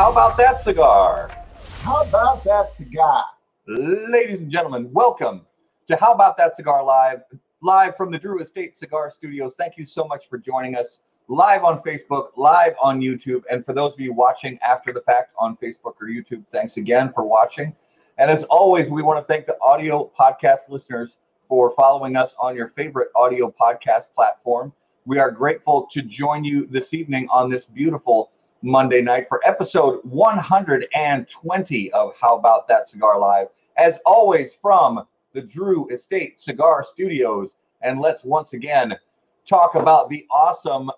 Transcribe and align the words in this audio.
How 0.00 0.10
about 0.10 0.38
that 0.38 0.62
cigar? 0.62 1.30
How 1.82 2.02
about 2.04 2.42
that 2.44 2.72
cigar? 2.72 3.22
Ladies 3.66 4.40
and 4.40 4.50
gentlemen, 4.50 4.90
welcome 4.94 5.42
to 5.88 5.94
How 5.94 6.12
About 6.12 6.38
That 6.38 6.56
Cigar 6.56 6.82
Live, 6.82 7.18
live 7.60 7.98
from 7.98 8.10
the 8.10 8.18
Drew 8.18 8.40
Estate 8.40 8.78
Cigar 8.78 9.10
Studios. 9.10 9.56
Thank 9.56 9.76
you 9.76 9.84
so 9.84 10.06
much 10.06 10.26
for 10.30 10.38
joining 10.38 10.74
us 10.74 11.00
live 11.28 11.64
on 11.64 11.82
Facebook, 11.82 12.28
live 12.36 12.72
on 12.80 13.02
YouTube. 13.02 13.42
And 13.50 13.62
for 13.66 13.74
those 13.74 13.92
of 13.92 14.00
you 14.00 14.14
watching 14.14 14.58
after 14.66 14.90
the 14.90 15.02
fact 15.02 15.34
on 15.38 15.58
Facebook 15.58 15.96
or 16.00 16.08
YouTube, 16.08 16.44
thanks 16.50 16.78
again 16.78 17.12
for 17.14 17.24
watching. 17.24 17.76
And 18.16 18.30
as 18.30 18.44
always, 18.44 18.88
we 18.88 19.02
want 19.02 19.18
to 19.18 19.30
thank 19.30 19.44
the 19.44 19.58
audio 19.60 20.10
podcast 20.18 20.70
listeners 20.70 21.18
for 21.46 21.74
following 21.76 22.16
us 22.16 22.34
on 22.40 22.56
your 22.56 22.68
favorite 22.68 23.10
audio 23.14 23.54
podcast 23.60 24.04
platform. 24.14 24.72
We 25.04 25.18
are 25.18 25.30
grateful 25.30 25.88
to 25.92 26.00
join 26.00 26.42
you 26.42 26.66
this 26.68 26.94
evening 26.94 27.28
on 27.30 27.50
this 27.50 27.66
beautiful 27.66 28.30
Monday 28.62 29.00
night 29.00 29.26
for 29.28 29.40
episode 29.46 30.00
120 30.04 31.92
of 31.92 32.12
How 32.20 32.36
About 32.36 32.68
That 32.68 32.90
Cigar 32.90 33.18
Live. 33.18 33.46
As 33.78 33.98
always, 34.04 34.58
from 34.60 35.06
the 35.32 35.40
Drew 35.40 35.88
Estate 35.88 36.38
Cigar 36.40 36.84
Studios. 36.84 37.54
And 37.80 38.00
let's 38.00 38.22
once 38.22 38.52
again 38.52 38.96
talk 39.46 39.76
about 39.76 40.10
the 40.10 40.26
awesome 40.30 40.90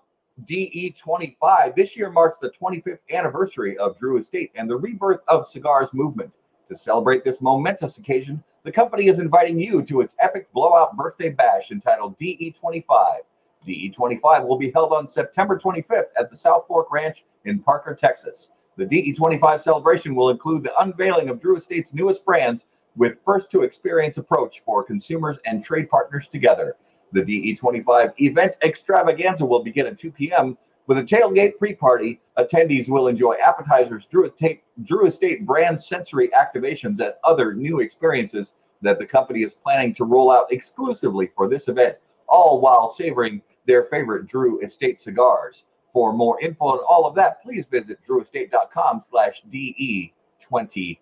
DE25. 0.45 1.75
This 1.75 1.95
year 1.95 2.11
marks 2.11 2.37
the 2.41 2.51
25th 2.51 2.99
anniversary 3.11 3.77
of 3.77 3.97
Drew 3.97 4.17
Estate 4.17 4.51
and 4.55 4.69
the 4.69 4.75
rebirth 4.75 5.21
of 5.27 5.47
cigars 5.47 5.93
movement. 5.93 6.31
To 6.67 6.77
celebrate 6.77 7.23
this 7.23 7.41
momentous 7.41 7.97
occasion, 7.97 8.43
the 8.63 8.71
company 8.71 9.07
is 9.07 9.19
inviting 9.19 9.59
you 9.59 9.83
to 9.83 10.01
its 10.01 10.15
epic 10.19 10.51
blowout 10.51 10.97
birthday 10.97 11.29
bash 11.29 11.71
entitled 11.71 12.17
DE25. 12.19 13.19
DE25 13.63 14.45
will 14.45 14.57
be 14.57 14.71
held 14.71 14.93
on 14.93 15.07
September 15.07 15.57
25th 15.57 16.07
at 16.17 16.29
the 16.29 16.37
South 16.37 16.65
Fork 16.67 16.91
Ranch 16.91 17.25
in 17.45 17.59
Parker, 17.59 17.95
Texas. 17.95 18.51
The 18.77 18.85
DE25 18.85 19.61
celebration 19.61 20.15
will 20.15 20.29
include 20.29 20.63
the 20.63 20.79
unveiling 20.81 21.29
of 21.29 21.39
Drew 21.39 21.57
Estate's 21.57 21.93
newest 21.93 22.25
brands 22.25 22.65
with 22.95 23.17
first 23.25 23.51
to 23.51 23.61
experience 23.61 24.17
approach 24.17 24.61
for 24.65 24.83
consumers 24.83 25.37
and 25.45 25.63
trade 25.63 25.89
partners 25.89 26.27
together. 26.27 26.75
The 27.11 27.21
DE25 27.21 28.13
event 28.19 28.55
extravaganza 28.63 29.45
will 29.45 29.63
begin 29.63 29.85
at 29.85 29.99
2 29.99 30.11
p.m. 30.11 30.57
with 30.87 30.97
a 30.97 31.03
tailgate 31.03 31.57
pre 31.57 31.75
party. 31.75 32.19
Attendees 32.37 32.89
will 32.89 33.07
enjoy 33.07 33.35
appetizers, 33.43 34.07
Drew 34.07 34.25
Estate, 34.25 34.63
Drew 34.83 35.05
Estate 35.05 35.45
brand 35.45 35.81
sensory 35.81 36.29
activations, 36.29 36.99
and 36.99 37.13
other 37.23 37.53
new 37.53 37.79
experiences 37.79 38.53
that 38.81 38.97
the 38.97 39.05
company 39.05 39.43
is 39.43 39.53
planning 39.53 39.93
to 39.95 40.05
roll 40.05 40.31
out 40.31 40.51
exclusively 40.51 41.29
for 41.35 41.47
this 41.47 41.67
event, 41.67 41.95
all 42.27 42.59
while 42.59 42.89
savoring 42.89 43.41
their 43.65 43.83
favorite 43.85 44.27
Drew 44.27 44.59
Estate 44.61 45.01
cigars. 45.01 45.65
For 45.91 46.11
more 46.11 46.41
info 46.41 46.65
on 46.65 46.79
all 46.89 47.05
of 47.05 47.13
that, 47.15 47.41
please 47.43 47.65
visit 47.69 47.99
drewestate.com 48.07 49.03
slash 49.09 49.43
DE25. 49.53 50.97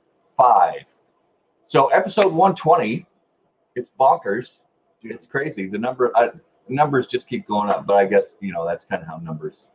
So 1.63 1.87
episode 1.87 2.33
120, 2.33 3.05
it's 3.75 3.89
bonkers. 3.99 4.59
It's 5.01 5.25
crazy. 5.25 5.67
The 5.67 5.77
number 5.77 6.11
I, 6.15 6.29
numbers 6.67 7.07
just 7.07 7.27
keep 7.27 7.47
going 7.47 7.69
up, 7.69 7.85
but 7.85 7.95
I 7.95 8.05
guess 8.05 8.33
you 8.41 8.51
know 8.51 8.65
that's 8.67 8.85
kind 8.85 9.01
of 9.01 9.07
how 9.07 9.17
numbers. 9.17 9.67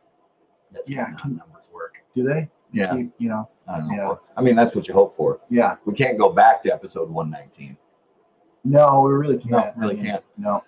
That's 0.71 0.89
Yeah. 0.89 1.07
how 1.17 1.29
numbers 1.29 1.69
work. 1.73 1.95
Do 2.13 2.23
they? 2.23 2.49
Yeah, 2.73 2.93
Keep, 2.95 3.13
you 3.17 3.29
know. 3.29 3.49
I 3.67 3.79
don't 3.79 3.87
know. 3.87 3.95
Yeah. 3.95 4.15
I 4.35 4.41
mean, 4.41 4.55
that's 4.55 4.75
what 4.75 4.87
you 4.87 4.93
hope 4.93 5.15
for. 5.15 5.39
Yeah. 5.49 5.77
We 5.85 5.93
can't 5.93 6.17
go 6.17 6.29
back 6.29 6.61
to 6.63 6.73
episode 6.73 7.09
119. 7.09 7.77
No, 8.65 9.01
we 9.01 9.13
really 9.13 9.37
can't. 9.37 9.75
No, 9.77 9.79
really 9.81 9.93
I 9.93 9.97
mean, 9.97 10.05
can't. 10.05 10.23
No. 10.37 10.63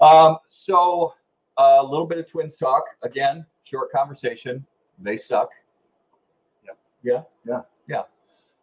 Um, 0.00 0.38
so 0.48 1.14
a 1.58 1.84
little 1.84 2.06
bit 2.06 2.18
of 2.18 2.28
twins 2.28 2.56
talk 2.56 2.84
again. 3.02 3.44
Short 3.64 3.92
conversation. 3.92 4.64
They 4.98 5.16
suck. 5.16 5.50
Yep. 6.66 6.78
Yeah. 7.02 7.22
Yeah. 7.44 7.60
Yeah. 7.88 8.02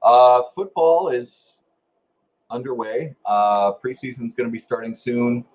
Uh, 0.02 0.44
football 0.56 1.10
is 1.10 1.56
underway. 2.50 3.16
Uh, 3.26 3.74
preseason's 3.74 4.34
going 4.34 4.48
to 4.48 4.52
be 4.52 4.60
starting 4.60 4.96
soon. 4.96 5.46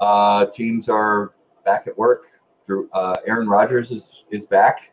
Uh, 0.00 0.46
teams 0.46 0.88
are 0.88 1.34
back 1.64 1.86
at 1.86 1.96
work. 1.96 2.24
Drew, 2.66 2.88
uh, 2.92 3.14
Aaron 3.26 3.48
Rodgers 3.48 3.90
is 3.90 4.24
is 4.30 4.44
back. 4.46 4.90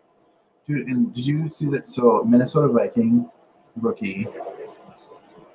Dude, 0.67 0.87
and 0.87 1.13
did 1.13 1.25
you 1.25 1.49
see 1.49 1.67
that? 1.69 1.87
So 1.87 2.23
Minnesota 2.27 2.71
Viking 2.71 3.29
rookie 3.75 4.27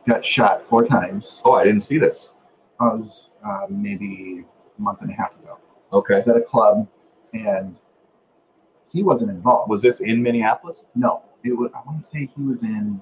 got 0.07 0.25
shot 0.25 0.67
four 0.69 0.85
times. 0.85 1.43
Oh, 1.45 1.53
I 1.53 1.65
didn't 1.65 1.83
see 1.83 1.99
this. 1.99 2.33
I 2.81 2.85
was 2.85 3.31
uh, 3.47 3.67
maybe 3.69 4.45
a 4.79 4.81
month 4.81 5.03
and 5.03 5.11
a 5.11 5.15
half 5.15 5.35
ago. 5.37 5.59
Okay. 5.93 6.17
was 6.19 6.29
at 6.29 6.37
a 6.37 6.41
club, 6.43 6.87
and 7.33 7.77
he 8.89 9.03
wasn't 9.03 9.31
involved. 9.31 9.71
Was 9.71 9.83
this 9.83 10.01
in 10.01 10.23
Minneapolis? 10.23 10.85
no, 10.95 11.23
it 11.45 11.53
was. 11.57 11.71
I 11.75 11.81
want 11.87 12.03
to 12.03 12.07
say 12.07 12.29
he 12.37 12.43
was 12.43 12.63
in 12.63 13.01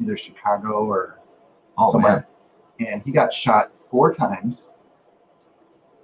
either 0.00 0.16
Chicago 0.16 0.86
or 0.86 1.18
Oh 1.78 1.90
somewhere, 1.92 2.26
man. 2.78 2.88
and 2.88 3.02
he 3.02 3.12
got 3.12 3.32
shot 3.32 3.72
four 3.90 4.12
times. 4.12 4.72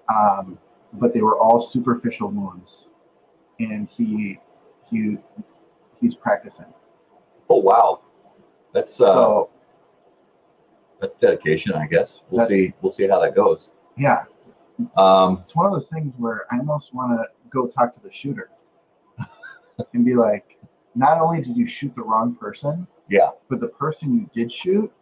Um, 0.09 0.59
but 0.94 1.12
they 1.12 1.21
were 1.21 1.39
all 1.39 1.61
superficial 1.61 2.28
wounds, 2.31 2.87
and 3.60 3.89
he 3.89 4.39
he 4.91 5.19
he's 6.00 6.15
practicing. 6.15 6.66
Oh 7.50 7.59
wow. 7.59 8.00
That's 8.72 9.00
uh 9.00 9.12
so 9.15 9.50
that's 11.00 11.16
dedication, 11.16 11.75
I 11.75 11.87
guess. 11.87 12.21
We'll 12.31 12.47
see. 12.47 12.72
We'll 12.83 12.93
see 12.93 13.06
how 13.09 13.19
that 13.21 13.34
goes. 13.34 13.71
yeah, 13.97 14.25
Um, 14.97 15.41
it's 15.43 15.56
one 15.56 15.66
of 15.66 15.72
those 15.72 15.91
things 15.91 16.12
where 16.19 16.47
I 16.53 16.59
almost 16.59 16.94
want 16.94 17.12
to 17.21 17.27
go 17.50 17.66
talk 17.66 17.93
to 17.94 18.00
the 18.00 18.12
shooter 18.12 18.50
and 19.94 20.05
be 20.05 20.15
like, 20.15 20.59
not 20.94 21.21
only 21.21 21.43
did 21.43 21.56
you 21.56 21.66
shoot 21.66 21.94
the 21.94 22.03
wrong 22.03 22.34
person, 22.34 22.87
yeah. 23.09 23.31
but 23.49 23.61
the 23.61 23.69
person 23.69 24.15
you 24.15 24.31
did 24.34 24.53
shoot, 24.53 24.93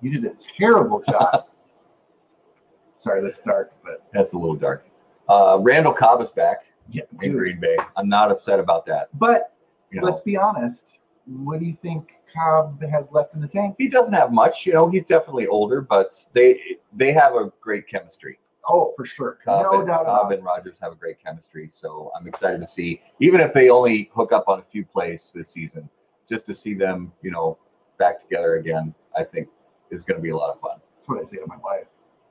you 0.00 0.12
did 0.12 0.24
a 0.24 0.34
terrible 0.58 1.02
job. 1.08 1.44
Sorry, 2.96 3.22
that's 3.22 3.38
dark, 3.38 3.72
but 3.84 4.04
That's 4.12 4.32
a 4.32 4.36
little 4.36 4.56
dark. 4.56 4.86
Uh, 5.28 5.58
Randall 5.60 5.92
Cobb 5.92 6.20
is 6.20 6.30
back 6.30 6.64
yeah, 6.90 7.02
in 7.22 7.30
dude. 7.30 7.38
Green 7.38 7.60
Bay. 7.60 7.76
I'm 7.96 8.08
not 8.08 8.30
upset 8.30 8.58
about 8.58 8.86
that. 8.86 9.08
But 9.18 9.54
You 9.90 10.00
know, 10.00 10.06
let's 10.06 10.22
be 10.22 10.36
honest. 10.36 10.98
What 11.26 11.60
do 11.60 11.66
you 11.66 11.76
think 11.82 12.12
Cobb 12.34 12.82
has 12.82 13.12
left 13.12 13.34
in 13.34 13.40
the 13.40 13.48
tank? 13.48 13.76
he 13.78 13.88
doesn't 13.88 14.14
have 14.14 14.32
much. 14.32 14.66
You 14.66 14.72
know, 14.72 14.88
he's 14.88 15.04
definitely 15.04 15.46
older, 15.46 15.80
but 15.80 16.14
they 16.32 16.60
they 16.94 17.12
have 17.12 17.34
a 17.34 17.52
great 17.60 17.86
chemistry. 17.86 18.38
Oh, 18.70 18.92
for 18.96 19.06
sure. 19.06 19.38
Cobb, 19.44 19.72
no 19.72 19.78
and, 19.78 19.88
doubt 19.88 20.04
Cobb 20.04 20.32
and 20.32 20.44
Rodgers 20.44 20.76
have 20.82 20.92
a 20.92 20.96
great 20.96 21.16
chemistry. 21.24 21.70
So 21.72 22.12
I'm 22.14 22.28
excited 22.28 22.60
to 22.60 22.66
see, 22.66 23.00
even 23.18 23.40
if 23.40 23.52
they 23.52 23.70
only 23.70 24.10
hook 24.14 24.32
up 24.32 24.44
on 24.46 24.60
a 24.60 24.62
few 24.62 24.84
plays 24.84 25.32
this 25.34 25.48
season, 25.48 25.88
just 26.28 26.44
to 26.46 26.54
see 26.54 26.74
them, 26.74 27.12
you 27.22 27.30
know, 27.30 27.58
back 27.98 28.20
together 28.20 28.56
again. 28.56 28.94
I 29.16 29.24
think 29.24 29.48
is 29.90 30.04
going 30.04 30.18
to 30.18 30.22
be 30.22 30.30
a 30.30 30.36
lot 30.36 30.50
of 30.50 30.60
fun. 30.60 30.78
That's 30.96 31.08
what 31.08 31.20
I 31.20 31.24
say 31.24 31.38
to 31.38 31.46
my 31.46 31.56
wife. 31.56 31.86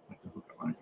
Like 0.09 0.21
to 0.21 0.29
hook 0.29 0.45
up 0.51 0.63
on 0.63 0.69
it. 0.71 0.75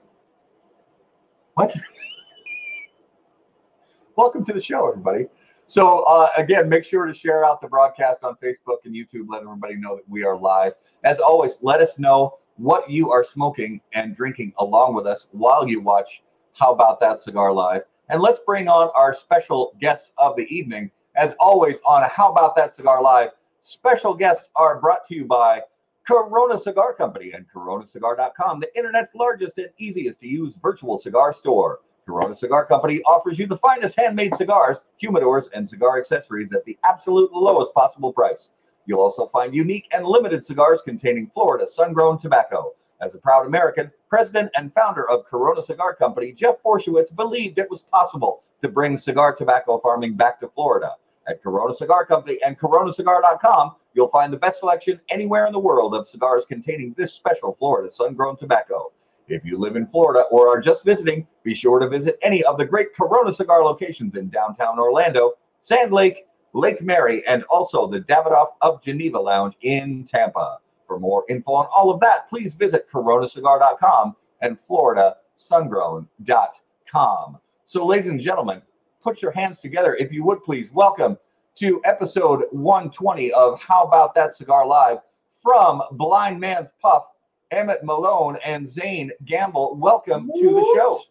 What? 1.53 1.73
Welcome 4.17 4.45
to 4.45 4.53
the 4.53 4.61
show, 4.61 4.89
everybody. 4.89 5.27
So, 5.67 6.03
uh, 6.03 6.29
again, 6.37 6.69
make 6.69 6.85
sure 6.85 7.05
to 7.05 7.13
share 7.13 7.43
out 7.43 7.61
the 7.61 7.67
broadcast 7.67 8.23
on 8.23 8.35
Facebook 8.43 8.77
and 8.85 8.93
YouTube. 8.93 9.25
Let 9.27 9.41
everybody 9.41 9.75
know 9.75 9.95
that 9.95 10.07
we 10.07 10.23
are 10.23 10.37
live. 10.37 10.73
As 11.03 11.19
always, 11.19 11.57
let 11.61 11.81
us 11.81 11.97
know 11.97 12.37
what 12.57 12.89
you 12.89 13.11
are 13.11 13.23
smoking 13.23 13.81
and 13.93 14.15
drinking 14.15 14.53
along 14.59 14.95
with 14.95 15.05
us 15.05 15.27
while 15.31 15.67
you 15.67 15.81
watch 15.81 16.23
How 16.53 16.73
About 16.73 16.99
That 16.99 17.21
Cigar 17.21 17.51
Live. 17.51 17.83
And 18.09 18.21
let's 18.21 18.39
bring 18.45 18.67
on 18.67 18.91
our 18.95 19.13
special 19.13 19.73
guests 19.81 20.13
of 20.17 20.35
the 20.35 20.47
evening. 20.55 20.91
As 21.15 21.33
always, 21.39 21.77
on 21.85 22.07
How 22.09 22.31
About 22.31 22.55
That 22.55 22.75
Cigar 22.75 23.01
Live, 23.01 23.31
special 23.61 24.13
guests 24.13 24.49
are 24.55 24.79
brought 24.79 25.07
to 25.07 25.15
you 25.15 25.25
by 25.25 25.61
Corona 26.07 26.59
Cigar 26.59 26.93
Company 26.93 27.31
and 27.31 27.45
coronacigar.com, 27.53 28.59
the 28.59 28.77
internet's 28.77 29.15
largest 29.15 29.57
and 29.57 29.69
easiest 29.79 30.19
to 30.19 30.27
use 30.27 30.53
virtual 30.61 30.99
cigar 30.99 31.33
store. 31.33 31.79
Corona 32.05 32.35
Cigar 32.35 32.65
Company 32.65 33.01
offers 33.07 33.39
you 33.39 33.47
the 33.47 33.57
finest 33.57 33.95
handmade 33.97 34.35
cigars, 34.35 34.83
humidors, 35.01 35.49
and 35.53 35.67
cigar 35.67 35.99
accessories 35.99 36.53
at 36.53 36.63
the 36.65 36.77
absolute 36.85 37.33
lowest 37.33 37.73
possible 37.73 38.13
price. 38.13 38.51
You'll 38.85 39.01
also 39.01 39.27
find 39.27 39.53
unique 39.53 39.87
and 39.91 40.05
limited 40.05 40.45
cigars 40.45 40.81
containing 40.83 41.31
Florida 41.33 41.65
sun 41.67 41.93
grown 41.93 42.19
tobacco. 42.19 42.73
As 43.01 43.13
a 43.13 43.17
proud 43.17 43.45
American, 43.45 43.91
president 44.09 44.51
and 44.55 44.73
founder 44.73 45.09
of 45.09 45.25
Corona 45.25 45.61
Cigar 45.61 45.95
Company, 45.95 46.31
Jeff 46.31 46.55
Borysiewicz 46.63 47.15
believed 47.15 47.59
it 47.59 47.69
was 47.69 47.83
possible 47.83 48.43
to 48.61 48.69
bring 48.69 48.97
cigar 48.97 49.35
tobacco 49.35 49.79
farming 49.79 50.15
back 50.15 50.39
to 50.39 50.47
Florida. 50.49 50.93
At 51.27 51.41
Corona 51.41 51.73
Cigar 51.73 52.05
Company 52.05 52.37
and 52.45 52.57
coronacigar.com, 52.57 53.75
you'll 53.93 54.09
find 54.09 54.31
the 54.31 54.37
best 54.37 54.59
selection 54.59 54.99
anywhere 55.09 55.47
in 55.47 55.53
the 55.53 55.59
world 55.59 55.95
of 55.95 56.07
cigars 56.07 56.45
containing 56.47 56.93
this 56.95 57.13
special 57.13 57.55
Florida 57.57 57.91
sun 57.91 58.13
grown 58.13 58.37
tobacco. 58.37 58.91
If 59.27 59.43
you 59.43 59.57
live 59.57 59.75
in 59.75 59.87
Florida 59.87 60.21
or 60.31 60.47
are 60.47 60.61
just 60.61 60.85
visiting, 60.85 61.27
be 61.43 61.55
sure 61.55 61.79
to 61.79 61.89
visit 61.89 62.19
any 62.21 62.43
of 62.43 62.59
the 62.59 62.65
great 62.65 62.95
Corona 62.95 63.33
cigar 63.33 63.63
locations 63.63 64.15
in 64.15 64.29
downtown 64.29 64.77
Orlando, 64.77 65.33
Sand 65.63 65.91
Lake, 65.91 66.27
Lake 66.55 66.81
Mary, 66.81 67.23
and 67.27 67.43
also 67.43 67.85
the 67.85 67.99
Davidoff 67.99 68.53
of 68.61 68.81
Geneva 68.81 69.19
Lounge 69.19 69.55
in 69.61 70.05
Tampa. 70.05 70.59
For 70.87 70.97
more 70.97 71.25
info 71.27 71.51
on 71.51 71.67
all 71.75 71.91
of 71.91 71.99
that, 71.99 72.29
please 72.29 72.53
visit 72.53 72.89
coronacigar.com 72.89 74.15
and 74.41 74.57
floridasungrown.com. 74.69 77.37
So, 77.65 77.85
ladies 77.85 78.09
and 78.09 78.21
gentlemen, 78.21 78.61
put 79.03 79.21
your 79.21 79.31
hands 79.31 79.59
together 79.59 79.95
if 79.95 80.13
you 80.13 80.23
would 80.23 80.45
please 80.45 80.71
welcome 80.71 81.17
to 81.55 81.81
episode 81.83 82.45
120 82.51 83.33
of 83.33 83.59
How 83.59 83.83
About 83.83 84.15
That 84.15 84.33
Cigar 84.33 84.65
Live 84.65 84.99
from 85.43 85.83
Blind 85.91 86.39
Man's 86.39 86.69
Puff, 86.81 87.03
Emmett 87.51 87.83
Malone, 87.83 88.37
and 88.45 88.65
Zane 88.65 89.11
Gamble. 89.25 89.75
Welcome 89.75 90.31
to 90.33 90.49
the 90.51 90.63
show. 90.73 91.01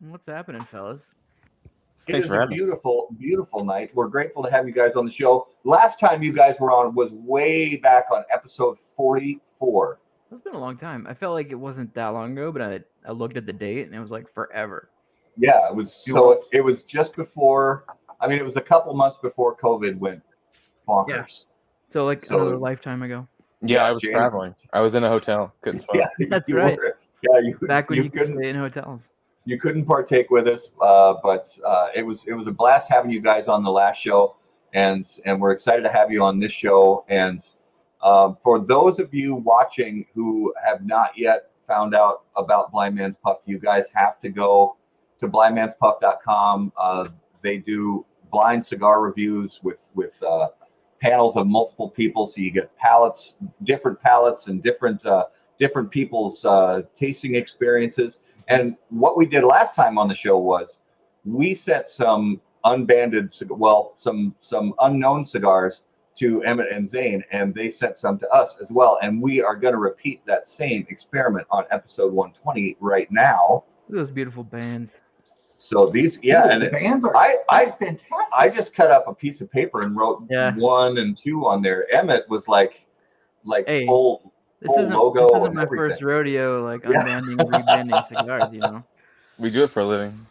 What's 0.00 0.26
happening, 0.26 0.66
fellas? 0.72 0.98
It 2.08 2.12
Thanks 2.12 2.26
is 2.26 2.32
a 2.32 2.34
having 2.36 2.50
me. 2.50 2.56
beautiful, 2.56 3.14
beautiful 3.18 3.64
night. 3.66 3.90
We're 3.94 4.08
grateful 4.08 4.42
to 4.42 4.50
have 4.50 4.66
you 4.66 4.72
guys 4.72 4.96
on 4.96 5.04
the 5.04 5.12
show. 5.12 5.48
Last 5.64 6.00
time 6.00 6.22
you 6.22 6.32
guys 6.32 6.56
were 6.58 6.70
on 6.72 6.94
was 6.94 7.12
way 7.12 7.76
back 7.76 8.06
on 8.10 8.24
episode 8.32 8.78
44. 8.96 9.98
It's 10.32 10.42
been 10.42 10.54
a 10.54 10.58
long 10.58 10.78
time. 10.78 11.06
I 11.06 11.12
felt 11.12 11.34
like 11.34 11.50
it 11.50 11.54
wasn't 11.54 11.92
that 11.94 12.08
long 12.08 12.32
ago, 12.32 12.50
but 12.50 12.62
I, 12.62 12.80
I 13.06 13.12
looked 13.12 13.36
at 13.36 13.44
the 13.44 13.52
date 13.52 13.84
and 13.86 13.94
it 13.94 14.00
was 14.00 14.10
like 14.10 14.32
forever. 14.32 14.88
Yeah, 15.36 15.68
it 15.68 15.74
was 15.74 15.92
so 15.94 16.28
was. 16.28 16.48
it 16.52 16.64
was 16.64 16.82
just 16.82 17.14
before 17.14 17.84
I 18.20 18.26
mean 18.26 18.38
it 18.38 18.44
was 18.44 18.56
a 18.56 18.60
couple 18.60 18.92
months 18.94 19.18
before 19.22 19.54
COVID 19.56 19.98
went 19.98 20.22
bonkers. 20.88 21.44
So 21.92 22.04
like 22.06 22.24
So- 22.24 22.36
another 22.40 22.56
lifetime 22.56 23.02
ago. 23.02 23.28
Yeah, 23.62 23.76
Yeah, 23.76 23.84
I 23.86 23.92
was 23.92 24.02
January. 24.02 24.22
traveling. 24.22 24.54
I 24.72 24.80
was 24.80 24.94
in 24.94 25.04
a 25.04 25.08
hotel. 25.08 25.52
Couldn't 25.60 25.80
smoke. 25.82 25.96
Yeah, 26.18 26.26
That's 26.30 26.48
you 26.48 26.56
right. 26.56 26.76
were- 26.76 26.96
yeah, 27.22 27.40
you, 27.40 27.58
Back 27.66 27.90
when 27.90 27.98
you 27.98 28.04
you, 28.04 28.10
couldn't 28.10 28.36
stay 28.38 28.48
in 28.50 28.56
hotels. 28.56 29.00
You 29.48 29.58
couldn't 29.58 29.86
partake 29.86 30.28
with 30.30 30.46
us, 30.46 30.68
uh, 30.82 31.14
but 31.22 31.56
uh, 31.64 31.88
it 31.94 32.04
was 32.04 32.26
it 32.26 32.34
was 32.34 32.46
a 32.46 32.52
blast 32.52 32.86
having 32.90 33.10
you 33.10 33.22
guys 33.22 33.48
on 33.48 33.62
the 33.64 33.70
last 33.70 33.98
show, 33.98 34.36
and 34.74 35.06
and 35.24 35.40
we're 35.40 35.52
excited 35.52 35.80
to 35.84 35.88
have 35.88 36.12
you 36.12 36.22
on 36.22 36.38
this 36.38 36.52
show. 36.52 37.06
And 37.08 37.42
um, 38.02 38.36
for 38.42 38.58
those 38.58 39.00
of 39.00 39.14
you 39.14 39.34
watching 39.34 40.04
who 40.14 40.52
have 40.62 40.84
not 40.84 41.12
yet 41.16 41.50
found 41.66 41.94
out 41.94 42.24
about 42.36 42.72
Blind 42.72 42.96
Man's 42.96 43.16
Puff, 43.16 43.38
you 43.46 43.58
guys 43.58 43.86
have 43.94 44.20
to 44.20 44.28
go 44.28 44.76
to 45.18 45.26
blindmanspuff.com. 45.26 46.70
Uh, 46.76 47.08
they 47.40 47.56
do 47.56 48.04
blind 48.30 48.66
cigar 48.66 49.00
reviews 49.00 49.60
with 49.62 49.78
with 49.94 50.12
uh, 50.22 50.48
panels 51.00 51.36
of 51.36 51.46
multiple 51.46 51.88
people, 51.88 52.28
so 52.28 52.42
you 52.42 52.50
get 52.50 52.76
palettes, 52.76 53.36
different 53.62 53.98
palettes, 54.02 54.46
and 54.48 54.62
different 54.62 55.06
uh, 55.06 55.24
different 55.58 55.90
people's 55.90 56.44
uh, 56.44 56.82
tasting 56.98 57.34
experiences. 57.34 58.18
And 58.48 58.76
what 58.90 59.16
we 59.16 59.26
did 59.26 59.44
last 59.44 59.74
time 59.74 59.98
on 59.98 60.08
the 60.08 60.14
show 60.14 60.38
was 60.38 60.78
we 61.24 61.54
sent 61.54 61.88
some 61.88 62.40
unbanded, 62.64 63.32
well, 63.50 63.94
some 63.98 64.34
some 64.40 64.74
unknown 64.80 65.24
cigars 65.24 65.82
to 66.16 66.42
Emmett 66.42 66.72
and 66.72 66.88
Zane, 66.88 67.22
and 67.30 67.54
they 67.54 67.70
sent 67.70 67.96
some 67.96 68.18
to 68.18 68.28
us 68.30 68.56
as 68.60 68.72
well. 68.72 68.98
And 69.02 69.22
we 69.22 69.40
are 69.40 69.54
going 69.54 69.72
to 69.74 69.78
repeat 69.78 70.20
that 70.26 70.48
same 70.48 70.84
experiment 70.88 71.46
on 71.50 71.64
episode 71.70 72.12
120 72.12 72.76
right 72.80 73.06
now. 73.12 73.64
Look 73.88 74.00
at 74.00 74.06
those 74.06 74.10
beautiful 74.10 74.42
bands. 74.42 74.90
So 75.58 75.86
these, 75.86 76.18
yeah, 76.22 76.42
Dude, 76.44 76.52
and 76.52 76.62
the 76.62 76.70
bands 76.70 77.04
are 77.04 77.16
I 77.16 77.38
I 77.48 77.66
fantastic. 77.66 78.08
I 78.36 78.48
just 78.48 78.72
cut 78.74 78.90
up 78.90 79.06
a 79.08 79.14
piece 79.14 79.40
of 79.40 79.50
paper 79.50 79.82
and 79.82 79.96
wrote 79.96 80.24
Yeah. 80.30 80.54
one 80.56 80.98
and 80.98 81.16
two 81.18 81.46
on 81.46 81.62
there. 81.62 81.92
Emmett 81.92 82.28
was 82.28 82.46
like, 82.48 82.80
like 83.44 83.66
Hey. 83.66 83.84
full. 83.86 84.32
This 84.60 84.76
isn't, 84.76 84.92
logo 84.94 85.28
this 85.28 85.36
isn't 85.36 85.46
and 85.46 85.54
my 85.54 85.66
first 85.66 86.02
rodeo, 86.02 86.64
like 86.64 86.82
Yeah. 86.82 87.04
unbanding, 87.04 87.48
rebanding 87.48 88.02
cigars, 88.08 88.52
you 88.52 88.60
know. 88.60 88.84
We 89.38 89.50
do 89.50 89.62
it 89.62 89.70
for 89.70 89.80
a 89.80 89.84
living. 89.84 90.26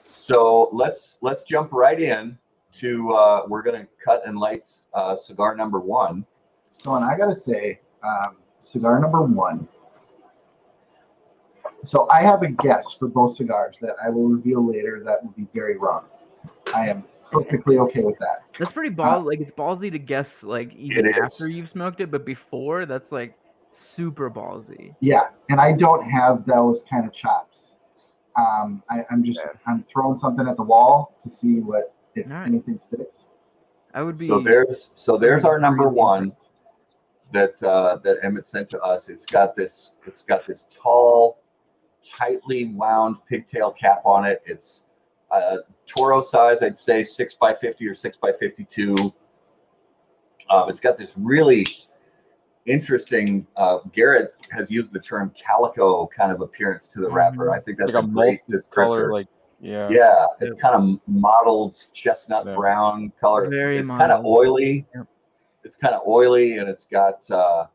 So 0.00 0.68
let's 0.72 1.18
let's 1.22 1.42
jump 1.42 1.72
right 1.72 2.00
in 2.00 2.38
to 2.74 3.12
uh, 3.12 3.42
we're 3.48 3.62
gonna 3.62 3.88
cut 4.04 4.22
and 4.26 4.38
light 4.38 4.70
uh, 4.94 5.16
cigar 5.16 5.56
number 5.56 5.80
one. 5.80 6.24
So, 6.78 6.94
and 6.94 7.04
I 7.04 7.16
gotta 7.18 7.34
say, 7.34 7.80
um, 8.04 8.36
cigar 8.60 9.00
number 9.00 9.22
one. 9.22 9.66
So 11.84 12.08
I 12.10 12.22
have 12.22 12.42
a 12.42 12.48
guess 12.48 12.94
for 12.94 13.08
both 13.08 13.34
cigars 13.34 13.76
that 13.80 13.96
I 14.02 14.08
will 14.08 14.28
reveal 14.28 14.64
later. 14.64 15.02
That 15.04 15.24
will 15.24 15.32
be 15.32 15.48
very 15.52 15.76
wrong. 15.76 16.04
I 16.72 16.88
am 16.88 17.04
perfectly 17.32 17.78
okay 17.78 18.02
with 18.02 18.18
that. 18.18 18.44
That's 18.58 18.72
pretty 18.72 18.90
ball 18.90 19.22
like 19.26 19.40
it's 19.40 19.50
ballsy 19.52 19.90
to 19.90 19.98
guess 19.98 20.28
like 20.42 20.74
even 20.74 21.06
after 21.14 21.48
you've 21.48 21.70
smoked 21.70 22.00
it, 22.00 22.10
but 22.10 22.24
before 22.24 22.86
that's 22.86 23.10
like 23.10 23.34
super 23.96 24.30
ballsy. 24.30 24.94
Yeah, 25.00 25.28
and 25.48 25.60
I 25.60 25.72
don't 25.72 26.04
have 26.08 26.44
those 26.46 26.84
kind 26.84 27.06
of 27.06 27.12
chops. 27.12 27.74
Um, 28.36 28.82
I, 28.88 29.00
I'm 29.10 29.22
just 29.24 29.46
I'm 29.66 29.84
throwing 29.92 30.18
something 30.18 30.46
at 30.46 30.56
the 30.56 30.62
wall 30.62 31.18
to 31.22 31.30
see 31.30 31.60
what 31.60 31.94
if 32.14 32.26
Alright. 32.26 32.46
anything 32.46 32.78
sticks. 32.78 33.28
I 33.94 34.02
would 34.02 34.18
be 34.18 34.26
So 34.26 34.40
there's 34.40 34.90
so 34.94 35.16
there's 35.16 35.44
our 35.44 35.58
number 35.58 35.88
one 35.88 36.32
that 37.32 37.62
uh, 37.62 37.96
that 38.04 38.18
Emmett 38.22 38.46
sent 38.46 38.70
to 38.70 38.80
us. 38.80 39.08
It's 39.08 39.26
got 39.26 39.56
this 39.56 39.92
it's 40.06 40.22
got 40.22 40.46
this 40.46 40.66
tall, 40.70 41.42
tightly 42.02 42.66
wound 42.66 43.16
pigtail 43.28 43.72
cap 43.72 44.02
on 44.04 44.24
it. 44.24 44.42
It's 44.46 44.84
uh, 45.32 45.58
Toro 45.86 46.22
size, 46.22 46.62
I'd 46.62 46.78
say 46.78 47.02
six 47.04 47.34
by 47.34 47.54
fifty 47.54 47.86
or 47.86 47.94
six 47.94 48.16
by 48.16 48.32
fifty-two. 48.38 48.94
Um, 50.50 50.68
it's 50.68 50.80
got 50.80 50.98
this 50.98 51.12
really 51.16 51.66
interesting. 52.66 53.46
Uh, 53.56 53.78
Garrett 53.92 54.34
has 54.50 54.70
used 54.70 54.92
the 54.92 55.00
term 55.00 55.32
calico 55.40 56.06
kind 56.06 56.30
of 56.32 56.40
appearance 56.42 56.86
to 56.88 57.00
the 57.00 57.10
wrapper. 57.10 57.46
Mhm. 57.46 57.56
I 57.56 57.60
think 57.60 57.78
that's 57.78 57.92
like 57.92 58.04
a 58.04 58.06
a 58.06 58.10
great 58.10 58.40
color, 58.70 59.08
descriptor. 59.08 59.12
like 59.12 59.26
yeah. 59.60 59.88
Yeah, 59.90 60.26
it's 60.40 60.50
Yep. 60.56 60.58
kind 60.58 60.74
of 60.74 61.00
mottled 61.06 61.76
chestnut 61.92 62.46
Yeah. 62.46 62.56
brown 62.56 63.12
color. 63.20 63.44
It's- 63.44 63.56
Very 63.58 63.78
it's 63.78 63.88
kind 63.88 64.10
of 64.12 64.24
oily. 64.24 64.86
Yep. 64.94 65.06
It's 65.64 65.76
kind 65.76 65.94
of 65.94 66.02
oily, 66.06 66.58
and 66.58 66.68
it's 66.68 66.86
got 66.86 67.28
uh, 67.30 67.66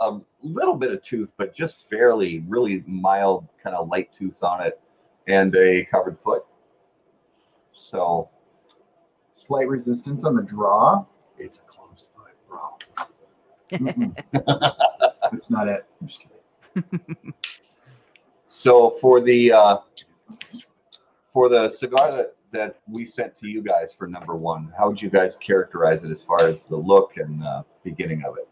a 0.00 0.18
little 0.42 0.76
bit 0.76 0.90
of 0.92 1.02
tooth, 1.02 1.28
but 1.36 1.54
just 1.54 1.88
barely, 1.90 2.42
really 2.48 2.82
mild, 2.86 3.46
kind 3.62 3.76
of 3.76 3.88
light 3.88 4.10
tooth 4.18 4.42
on 4.42 4.62
it, 4.62 4.80
and 5.26 5.54
a 5.56 5.84
covered 5.84 6.18
foot. 6.18 6.44
So 7.72 8.30
Slight 9.34 9.68
resistance 9.68 10.24
on 10.24 10.34
the 10.34 10.42
draw. 10.42 11.04
it's 11.38 11.58
a 11.58 11.62
closed 11.62 12.04
foot, 12.14 12.36
bro. 12.46 13.06
Mm-mm. 13.72 14.14
That's 15.30 15.50
not 15.50 15.66
it. 15.68 15.86
I'm 16.00 16.06
just 16.06 16.22
kidding. 16.74 17.34
So 18.52 18.90
for 18.90 19.20
the 19.20 19.52
uh, 19.52 19.76
for 21.24 21.48
the 21.48 21.70
cigar 21.70 22.10
that 22.10 22.34
that 22.52 22.80
we 22.88 23.06
sent 23.06 23.38
to 23.38 23.46
you 23.46 23.62
guys 23.62 23.94
for 23.94 24.08
number 24.08 24.34
one, 24.34 24.72
how 24.76 24.88
would 24.88 25.00
you 25.00 25.08
guys 25.08 25.36
characterize 25.36 26.02
it 26.02 26.10
as 26.10 26.24
far 26.24 26.42
as 26.42 26.64
the 26.64 26.76
look 26.76 27.12
and 27.16 27.40
the 27.40 27.64
beginning 27.84 28.24
of 28.26 28.36
it? 28.36 28.48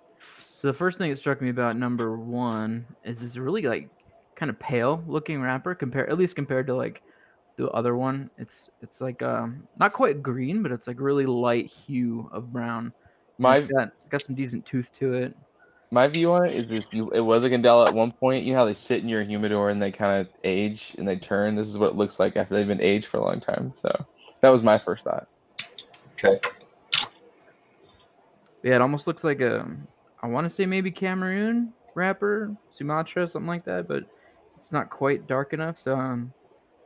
So 0.62 0.68
the 0.68 0.72
first 0.72 0.98
thing 0.98 1.10
that 1.10 1.18
struck 1.18 1.42
me 1.42 1.50
about 1.50 1.76
number 1.76 2.16
one 2.16 2.86
is 3.04 3.18
this 3.18 3.36
really 3.36 3.62
like 3.62 3.90
kind 4.36 4.50
of 4.50 4.58
pale 4.60 5.02
looking 5.08 5.42
wrapper 5.42 5.74
compared 5.74 6.10
at 6.10 6.16
least 6.16 6.36
compared 6.36 6.68
to 6.68 6.76
like 6.76 7.02
the 7.58 7.68
other 7.70 7.96
one. 7.96 8.30
It's 8.38 8.54
it's 8.80 9.00
like 9.00 9.22
um 9.22 9.68
not 9.78 9.92
quite 9.92 10.22
green, 10.22 10.62
but 10.62 10.72
it's 10.72 10.86
like 10.86 10.98
really 10.98 11.26
light 11.26 11.66
hue 11.66 12.30
of 12.32 12.52
brown. 12.52 12.92
My 13.36 13.58
it's 13.58 13.70
got, 13.70 13.88
it's 13.88 14.06
got 14.08 14.22
some 14.22 14.34
decent 14.34 14.64
tooth 14.64 14.86
to 15.00 15.14
it. 15.14 15.36
my 15.90 16.06
view 16.06 16.32
on 16.32 16.46
it 16.46 16.54
is 16.54 16.70
this: 16.70 16.86
you, 16.92 17.10
it 17.10 17.20
was 17.20 17.44
a 17.44 17.50
Candela 17.50 17.86
at 17.86 17.94
one 17.94 18.12
point. 18.12 18.44
You 18.44 18.52
know 18.52 18.60
how 18.60 18.64
they 18.64 18.74
sit 18.74 19.02
in 19.02 19.08
your 19.08 19.22
humidor 19.22 19.68
and 19.68 19.82
they 19.82 19.92
kind 19.92 20.20
of 20.20 20.28
age 20.44 20.94
and 20.96 21.06
they 21.06 21.16
turn. 21.16 21.56
This 21.56 21.68
is 21.68 21.76
what 21.76 21.90
it 21.90 21.96
looks 21.96 22.18
like 22.18 22.36
after 22.36 22.54
they've 22.54 22.66
been 22.66 22.80
aged 22.80 23.06
for 23.06 23.18
a 23.18 23.24
long 23.24 23.40
time. 23.40 23.72
So 23.74 23.90
that 24.40 24.48
was 24.48 24.62
my 24.62 24.78
first 24.78 25.04
thought. 25.04 25.28
Okay. 26.12 26.40
Yeah, 28.62 28.76
it 28.76 28.80
almost 28.80 29.06
looks 29.06 29.24
like 29.24 29.40
a 29.40 29.68
I 30.22 30.28
want 30.28 30.48
to 30.48 30.54
say 30.54 30.64
maybe 30.64 30.90
Cameroon 30.90 31.72
wrapper, 31.94 32.56
Sumatra, 32.70 33.28
something 33.28 33.48
like 33.48 33.64
that, 33.64 33.88
but 33.88 34.04
it's 34.60 34.72
not 34.72 34.90
quite 34.90 35.26
dark 35.26 35.52
enough, 35.52 35.76
so 35.82 35.94
I'm 35.94 36.32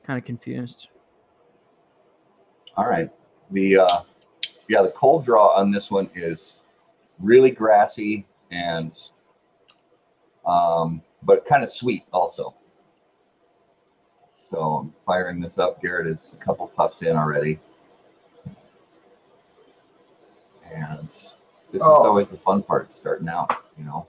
kind 0.07 0.19
of 0.19 0.25
confused. 0.25 0.89
All 2.77 2.87
right. 2.89 3.11
The 3.51 3.79
uh, 3.79 4.01
yeah, 4.69 4.83
the 4.83 4.91
cold 4.91 5.25
draw 5.25 5.49
on 5.49 5.71
this 5.71 5.91
one 5.91 6.09
is 6.15 6.55
really 7.19 7.51
grassy 7.51 8.27
and 8.51 8.93
um, 10.47 11.03
but 11.23 11.47
kind 11.47 11.63
of 11.63 11.71
sweet 11.71 12.05
also. 12.13 12.55
So 14.51 14.59
I'm 14.61 14.95
firing 15.07 15.41
this 15.41 15.59
up. 15.59 15.81
Garrett 15.81 16.07
is 16.07 16.33
a 16.39 16.45
couple 16.45 16.67
puffs 16.69 17.03
in 17.03 17.17
already, 17.17 17.59
and 20.71 21.09
this 21.09 21.27
is 21.75 21.83
Oh. 21.83 22.07
always 22.07 22.31
the 22.31 22.39
fun 22.39 22.63
part, 22.63 22.95
starting 22.95 23.29
out. 23.29 23.65
You 23.79 23.85
know. 23.85 24.07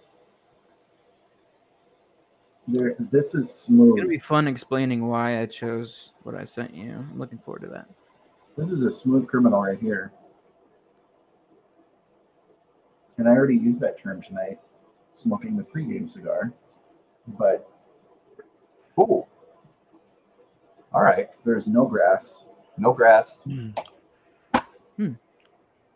There, 2.68 2.96
this 3.12 3.36
is 3.36 3.54
smooth. 3.54 3.94
It's 3.94 4.00
gonna 4.00 4.10
be 4.10 4.20
fun 4.20 4.48
explaining 4.48 5.08
why 5.08 5.42
I 5.42 5.46
chose 5.46 6.12
what 6.24 6.36
I 6.36 6.46
sent 6.46 6.74
you. 6.74 6.92
I'm 6.92 7.20
looking 7.20 7.40
forward 7.40 7.64
to 7.64 7.68
that. 7.70 7.88
This 8.58 8.72
is 8.72 8.84
a 8.84 8.92
smooth 8.92 9.28
criminal 9.28 9.62
right 9.62 9.80
here. 9.80 10.14
And 13.18 13.28
I 13.28 13.32
already 13.32 13.58
used 13.58 13.82
that 13.82 14.00
term 14.02 14.22
tonight, 14.22 14.60
smoking 15.12 15.58
the 15.58 15.64
pregame 15.64 16.10
cigar. 16.10 16.54
But 17.28 17.70
Ooh. 19.00 19.26
All 20.94 21.02
right. 21.02 21.30
there's 21.44 21.68
no 21.68 21.86
grass. 21.86 22.46
No 22.78 22.94
grass. 22.94 23.38
Hmm. 23.44 23.70
Hmm. 24.98 25.14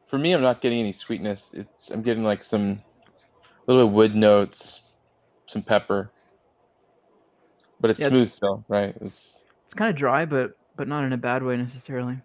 For 0.06 0.18
me, 0.18 0.34
I'm 0.34 0.42
not 0.42 0.62
getting 0.62 0.80
any 0.80 0.92
sweetness. 0.92 1.54
It's 1.54 1.92
I'm 1.92 2.02
getting 2.02 2.24
like 2.24 2.44
some 2.44 2.82
little 3.68 3.90
wood 3.90 4.16
notes, 4.16 4.82
some 5.46 5.62
pepper, 5.62 6.12
but 7.80 7.90
it's 7.90 8.00
Yeah. 8.02 8.10
smooth 8.10 8.30
still, 8.30 8.64
right? 8.68 8.96
It's 9.02 9.42
It's 9.66 9.76
kind 9.76 9.90
of 9.90 9.96
dry, 9.96 10.26
but 10.26 10.52
but 10.76 10.88
not 10.88 11.04
in 11.04 11.14
a 11.14 11.18
bad 11.18 11.44
way 11.44 11.58
necessarily. 11.58 12.22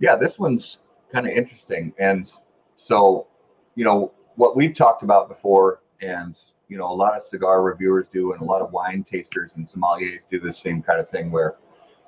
yeah, 0.00 0.16
this 0.16 0.38
one's 0.38 0.78
kind 1.12 1.26
of 1.26 1.32
interesting. 1.32 1.92
And 1.98 2.30
so, 2.76 3.26
you 3.74 3.84
know, 3.84 4.12
what 4.36 4.56
we've 4.56 4.74
talked 4.74 5.02
about 5.02 5.28
before, 5.28 5.80
and 6.00 6.38
you 6.68 6.76
know, 6.76 6.90
a 6.90 6.92
lot 6.92 7.16
of 7.16 7.22
cigar 7.22 7.62
reviewers 7.62 8.06
do, 8.12 8.32
and 8.32 8.42
a 8.42 8.44
lot 8.44 8.60
of 8.60 8.72
wine 8.72 9.04
tasters 9.04 9.56
and 9.56 9.66
sommeliers 9.66 10.20
do 10.30 10.40
the 10.40 10.52
same 10.52 10.82
kind 10.82 11.00
of 11.00 11.08
thing 11.08 11.30
where, 11.30 11.56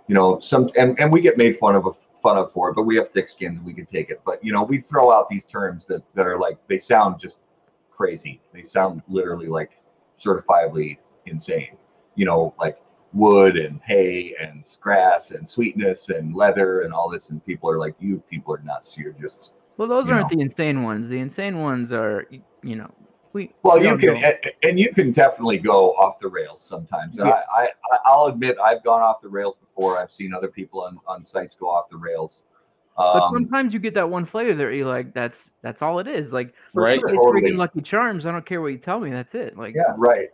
you 0.08 0.14
know, 0.14 0.40
some 0.40 0.68
and, 0.76 0.98
and 1.00 1.12
we 1.12 1.20
get 1.20 1.38
made 1.38 1.56
fun 1.56 1.76
of 1.76 1.86
a, 1.86 1.92
fun 2.20 2.36
of 2.36 2.52
for 2.52 2.70
it, 2.70 2.74
but 2.74 2.82
we 2.82 2.96
have 2.96 3.10
thick 3.10 3.28
skins 3.28 3.56
and 3.56 3.64
we 3.66 3.72
can 3.72 3.86
take 3.86 4.10
it. 4.10 4.20
But 4.24 4.44
you 4.44 4.52
know, 4.52 4.62
we 4.64 4.80
throw 4.80 5.12
out 5.12 5.28
these 5.28 5.44
terms 5.44 5.84
that 5.86 6.02
that 6.14 6.26
are 6.26 6.38
like 6.38 6.58
they 6.66 6.78
sound 6.78 7.20
just 7.20 7.38
crazy. 7.98 8.40
They 8.54 8.62
sound 8.62 9.02
literally 9.08 9.48
like 9.48 9.72
certifiably 10.18 10.96
insane. 11.26 11.76
You 12.14 12.24
know, 12.24 12.54
like 12.58 12.78
wood 13.12 13.56
and 13.56 13.80
hay 13.84 14.34
and 14.40 14.64
grass 14.80 15.32
and 15.32 15.48
sweetness 15.48 16.08
and 16.08 16.34
leather 16.34 16.82
and 16.82 16.94
all 16.94 17.10
this, 17.10 17.28
and 17.30 17.44
people 17.44 17.68
are 17.68 17.78
like, 17.78 17.94
"You 17.98 18.22
people 18.30 18.54
are 18.54 18.62
nuts. 18.62 18.96
You're 18.96 19.12
just." 19.12 19.50
Well, 19.76 19.88
those 19.88 20.08
aren't 20.08 20.30
know. 20.32 20.36
the 20.38 20.42
insane 20.42 20.82
ones. 20.82 21.08
The 21.08 21.18
insane 21.18 21.58
ones 21.60 21.92
are, 21.92 22.26
you 22.62 22.76
know, 22.76 22.90
we. 23.32 23.52
Well, 23.62 23.78
we 23.78 23.88
you 23.88 23.96
can, 23.98 24.16
and- 24.16 24.52
and 24.64 24.78
you 24.80 24.92
can 24.92 25.12
definitely 25.12 25.58
go 25.58 25.92
off 25.92 26.18
the 26.18 26.28
rails 26.28 26.62
sometimes. 26.64 27.16
Yeah. 27.16 27.42
I, 27.56 27.68
I, 27.92 27.98
I'll 28.04 28.26
admit, 28.26 28.56
I've 28.62 28.82
gone 28.82 29.02
off 29.02 29.20
the 29.20 29.28
rails 29.28 29.54
before. 29.60 29.98
I've 29.98 30.10
seen 30.12 30.34
other 30.34 30.48
people 30.48 30.80
on, 30.82 30.98
on 31.06 31.24
sites 31.24 31.54
go 31.54 31.68
off 31.68 31.88
the 31.90 31.96
rails. 31.96 32.44
But 32.98 33.22
Um, 33.22 33.32
sometimes 33.32 33.72
you 33.72 33.78
get 33.78 33.94
that 33.94 34.10
one 34.10 34.26
flavor 34.26 34.54
that 34.56 34.74
you're 34.74 34.84
like, 34.86 35.14
that's 35.14 35.38
that's 35.62 35.80
all 35.82 36.00
it 36.00 36.08
is. 36.08 36.32
Like, 36.32 36.52
Right. 36.74 36.98
it's 37.00 37.12
Totally. 37.12 37.42
freaking 37.52 37.56
Lucky 37.56 37.80
Charms. 37.80 38.26
I 38.26 38.32
don't 38.32 38.44
care 38.44 38.60
what 38.60 38.72
you 38.72 38.78
tell 38.78 38.98
me. 38.98 39.10
That's 39.12 39.34
it. 39.36 39.56
Like, 39.56 39.74
Yeah. 39.74 39.94
Right. 39.96 40.30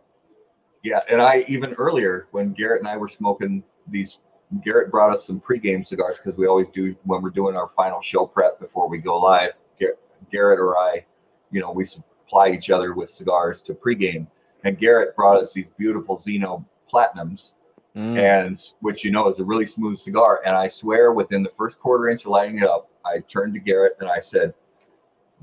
Yeah, 0.82 1.00
and 1.10 1.20
I 1.20 1.44
even 1.48 1.74
earlier 1.74 2.26
when 2.32 2.52
Garrett 2.52 2.80
and 2.80 2.88
I 2.88 2.96
were 2.96 3.08
smoking 3.08 3.62
these, 3.86 4.20
Garrett 4.64 4.90
brought 4.90 5.14
us 5.14 5.26
some 5.26 5.40
pregame 5.40 5.86
cigars 5.86 6.16
because 6.22 6.38
we 6.38 6.46
always 6.46 6.68
do 6.70 6.94
when 7.04 7.22
we're 7.22 7.30
doing 7.30 7.54
our 7.56 7.68
final 7.76 8.00
show 8.02 8.26
prep 8.26 8.58
before 8.60 8.88
we 8.88 8.98
go 8.98 9.18
live. 9.18 9.52
Gar- 9.80 9.96
Garrett 10.32 10.58
or 10.58 10.78
I, 10.78 11.04
you 11.50 11.60
know, 11.60 11.70
we 11.72 11.84
supply 11.84 12.48
each 12.50 12.70
other 12.70 12.94
with 12.94 13.10
cigars 13.10 13.60
to 13.62 13.74
pregame, 13.74 14.26
and 14.64 14.78
Garrett 14.78 15.14
brought 15.16 15.40
us 15.40 15.52
these 15.52 15.68
beautiful 15.78 16.18
Zino 16.18 16.64
Platinums, 16.92 17.52
Mm. 17.96 18.18
and 18.18 18.60
which 18.80 19.04
you 19.04 19.12
know 19.12 19.28
is 19.28 19.38
a 19.38 19.44
really 19.44 19.66
smooth 19.66 19.98
cigar. 20.00 20.40
And 20.44 20.56
I 20.56 20.66
swear, 20.66 21.12
within 21.12 21.44
the 21.44 21.50
first 21.56 21.78
quarter 21.78 22.08
inch 22.08 22.24
of 22.24 22.32
lighting 22.32 22.58
it 22.58 22.64
up, 22.64 22.90
I 23.06 23.20
turned 23.20 23.54
to 23.54 23.60
Garrett 23.60 23.96
and 24.00 24.08
I 24.10 24.18
said, 24.18 24.52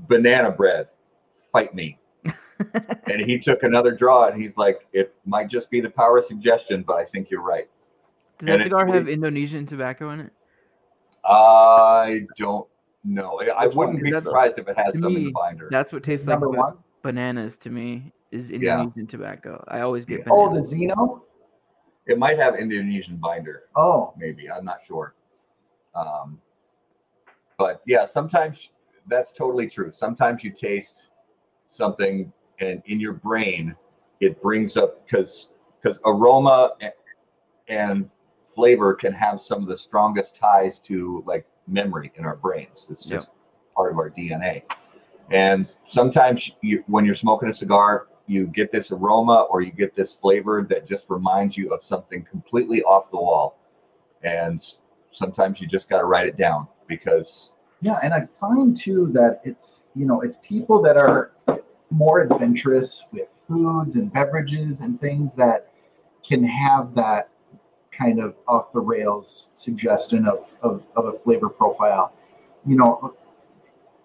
"Banana 0.00 0.50
bread, 0.50 0.88
fight 1.50 1.74
me." 1.74 1.98
and 2.26 3.20
he 3.24 3.38
took 3.38 3.62
another 3.62 3.90
draw, 3.92 4.26
and 4.28 4.40
he's 4.42 4.58
like, 4.58 4.86
"It 4.92 5.14
might 5.24 5.48
just 5.48 5.70
be 5.70 5.80
the 5.80 5.88
power 5.88 6.18
of 6.18 6.26
suggestion, 6.26 6.84
but 6.86 6.96
I 6.96 7.04
think 7.06 7.30
you're 7.30 7.40
right." 7.42 7.68
does 8.38 8.48
and 8.50 8.60
that 8.60 8.64
cigar 8.64 8.84
have 8.86 8.94
weird. 9.06 9.08
Indonesian 9.08 9.66
tobacco 9.66 10.10
in 10.10 10.20
it? 10.20 10.32
I 11.24 12.26
don't 12.36 12.66
know. 13.04 13.40
I- 13.40 13.46
I 13.62 13.66
Which 13.66 13.76
wouldn't 13.76 14.02
be 14.02 14.10
Is 14.10 14.16
the- 14.16 14.20
surprised 14.22 14.58
if 14.58 14.68
it 14.68 14.76
has 14.76 14.92
to 14.94 14.98
some 15.00 15.16
in 15.16 15.24
the 15.26 15.30
binder. 15.32 15.68
That's 15.70 15.92
what 15.92 16.02
tastes 16.02 16.26
like 16.26 16.34
Number 16.40 16.48
ba- 16.54 16.58
one. 16.58 16.78
bananas 17.02 17.56
to 17.58 17.70
me. 17.70 18.12
Is 18.30 18.50
Yeah. 18.50 18.80
Indonesian 18.80 19.06
tobacco. 19.06 19.64
I 19.68 19.80
always 19.80 20.04
get. 20.04 20.20
Yeah. 20.20 20.24
Oh, 20.30 20.52
the 20.52 20.60
Zino. 20.60 21.22
It 22.06 22.18
might 22.18 22.38
have 22.38 22.56
Indonesian 22.56 23.16
binder, 23.16 23.64
Oh, 23.76 24.12
maybe. 24.16 24.50
I'm 24.50 24.64
not 24.64 24.80
sure. 24.86 25.14
Um, 25.94 26.40
but 27.58 27.82
yeah, 27.86 28.06
sometimes 28.06 28.70
that's 29.06 29.32
totally 29.32 29.68
true. 29.68 29.90
Sometimes 29.92 30.42
you 30.42 30.50
taste 30.50 31.06
something, 31.66 32.32
and 32.58 32.82
in 32.86 32.98
your 32.98 33.12
brain, 33.12 33.76
it 34.20 34.40
brings 34.42 34.76
up 34.76 35.06
because 35.06 35.50
because 35.80 35.98
aroma 36.04 36.72
a- 36.82 36.92
and 37.68 38.08
flavor 38.54 38.94
can 38.94 39.12
have 39.12 39.40
some 39.42 39.62
of 39.62 39.68
the 39.68 39.76
strongest 39.76 40.36
ties 40.36 40.78
to 40.80 41.22
like 41.26 41.46
memory 41.66 42.12
in 42.16 42.24
our 42.24 42.36
brains. 42.36 42.86
It's 42.90 43.06
Yep. 43.06 43.20
just 43.20 43.30
part 43.74 43.92
of 43.92 43.98
our 43.98 44.10
DNA. 44.10 44.62
And 45.30 45.72
sometimes 45.84 46.52
you, 46.60 46.84
when 46.88 47.04
you're 47.04 47.14
smoking 47.14 47.48
a 47.48 47.52
cigar, 47.52 48.08
you 48.26 48.46
get 48.46 48.72
this 48.72 48.92
aroma 48.92 49.46
or 49.50 49.62
you 49.62 49.72
get 49.72 49.94
this 49.94 50.14
flavor 50.14 50.66
that 50.68 50.86
just 50.86 51.08
reminds 51.08 51.56
you 51.56 51.72
of 51.72 51.82
something 51.82 52.24
completely 52.24 52.82
off 52.82 53.10
the 53.10 53.16
wall. 53.16 53.58
And 54.22 54.64
sometimes 55.10 55.60
you 55.60 55.66
just 55.66 55.88
got 55.88 55.98
to 55.98 56.04
write 56.04 56.26
it 56.26 56.36
down 56.36 56.68
because 56.86 57.52
yeah, 57.80 57.98
and 58.02 58.14
I 58.14 58.28
find 58.40 58.76
too 58.76 59.10
that 59.12 59.40
it's 59.44 59.84
you 59.96 60.06
know 60.06 60.20
it's 60.20 60.38
people 60.42 60.80
that 60.82 60.96
are 60.96 61.32
more 61.90 62.20
adventurous 62.20 63.02
with 63.12 63.28
foods 63.48 63.96
and 63.96 64.12
beverages 64.12 64.80
and 64.80 65.00
things 65.00 65.34
that 65.36 65.72
can 66.26 66.44
have 66.44 66.94
that 66.94 67.28
kind 67.92 68.20
of 68.20 68.34
off 68.48 68.72
the 68.72 68.80
rails 68.80 69.50
suggestion 69.54 70.26
of, 70.26 70.48
of, 70.62 70.82
of 70.96 71.06
a 71.06 71.18
flavor 71.18 71.48
profile. 71.48 72.12
You 72.66 72.76
know, 72.76 73.14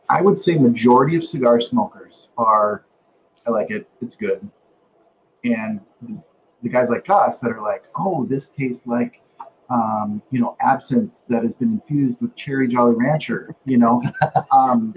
I 0.09 0.21
would 0.21 0.37
say 0.37 0.57
majority 0.57 1.15
of 1.15 1.23
cigar 1.23 1.61
smokers 1.61 2.29
are, 2.37 2.83
I 3.47 3.51
like 3.51 3.71
it, 3.71 3.87
it's 4.01 4.15
good. 4.15 4.47
And 5.43 5.79
the, 6.01 6.21
the 6.63 6.69
guys 6.69 6.89
like 6.89 7.09
us 7.09 7.39
that 7.39 7.51
are 7.51 7.61
like, 7.61 7.85
oh, 7.97 8.25
this 8.29 8.49
tastes 8.49 8.85
like, 8.85 9.21
um, 9.69 10.21
you 10.31 10.39
know, 10.39 10.57
absinthe 10.61 11.11
that 11.29 11.43
has 11.43 11.55
been 11.55 11.73
infused 11.73 12.21
with 12.21 12.35
cherry 12.35 12.67
Jolly 12.67 12.95
Rancher, 12.95 13.55
you 13.65 13.77
know. 13.77 14.03
um, 14.51 14.93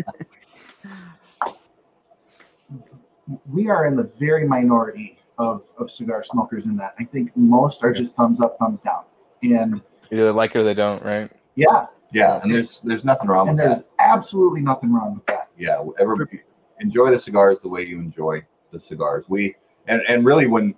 we 3.48 3.68
are 3.68 3.86
in 3.86 3.96
the 3.96 4.10
very 4.18 4.46
minority 4.46 5.18
of, 5.38 5.62
of 5.78 5.90
cigar 5.90 6.24
smokers 6.24 6.66
in 6.66 6.76
that. 6.76 6.94
I 6.98 7.04
think 7.04 7.30
most 7.36 7.82
are 7.84 7.92
just 7.92 8.14
thumbs 8.16 8.40
up, 8.40 8.58
thumbs 8.58 8.80
down. 8.82 9.04
And 9.42 9.80
Either 10.12 10.32
like 10.32 10.54
it 10.54 10.58
or 10.58 10.64
they 10.64 10.74
don't, 10.74 11.02
right? 11.04 11.30
yeah, 11.54 11.86
yeah, 12.12 12.40
and 12.42 12.52
there's 12.52 12.80
there's 12.80 13.04
nothing 13.04 13.28
wrong 13.28 13.48
and 13.48 13.56
with 13.56 13.64
there's 13.64 13.76
that. 13.78 13.86
absolutely 14.00 14.60
nothing 14.60 14.92
wrong 14.92 15.14
with 15.14 15.26
that. 15.26 15.48
yeah 15.56 15.82
everybody 16.00 16.40
enjoy 16.80 17.10
the 17.10 17.18
cigars 17.18 17.60
the 17.60 17.68
way 17.68 17.84
you 17.84 17.98
enjoy 17.98 18.42
the 18.72 18.80
cigars. 18.80 19.24
We 19.28 19.54
and 19.86 20.02
and 20.08 20.24
really 20.24 20.46
when 20.46 20.74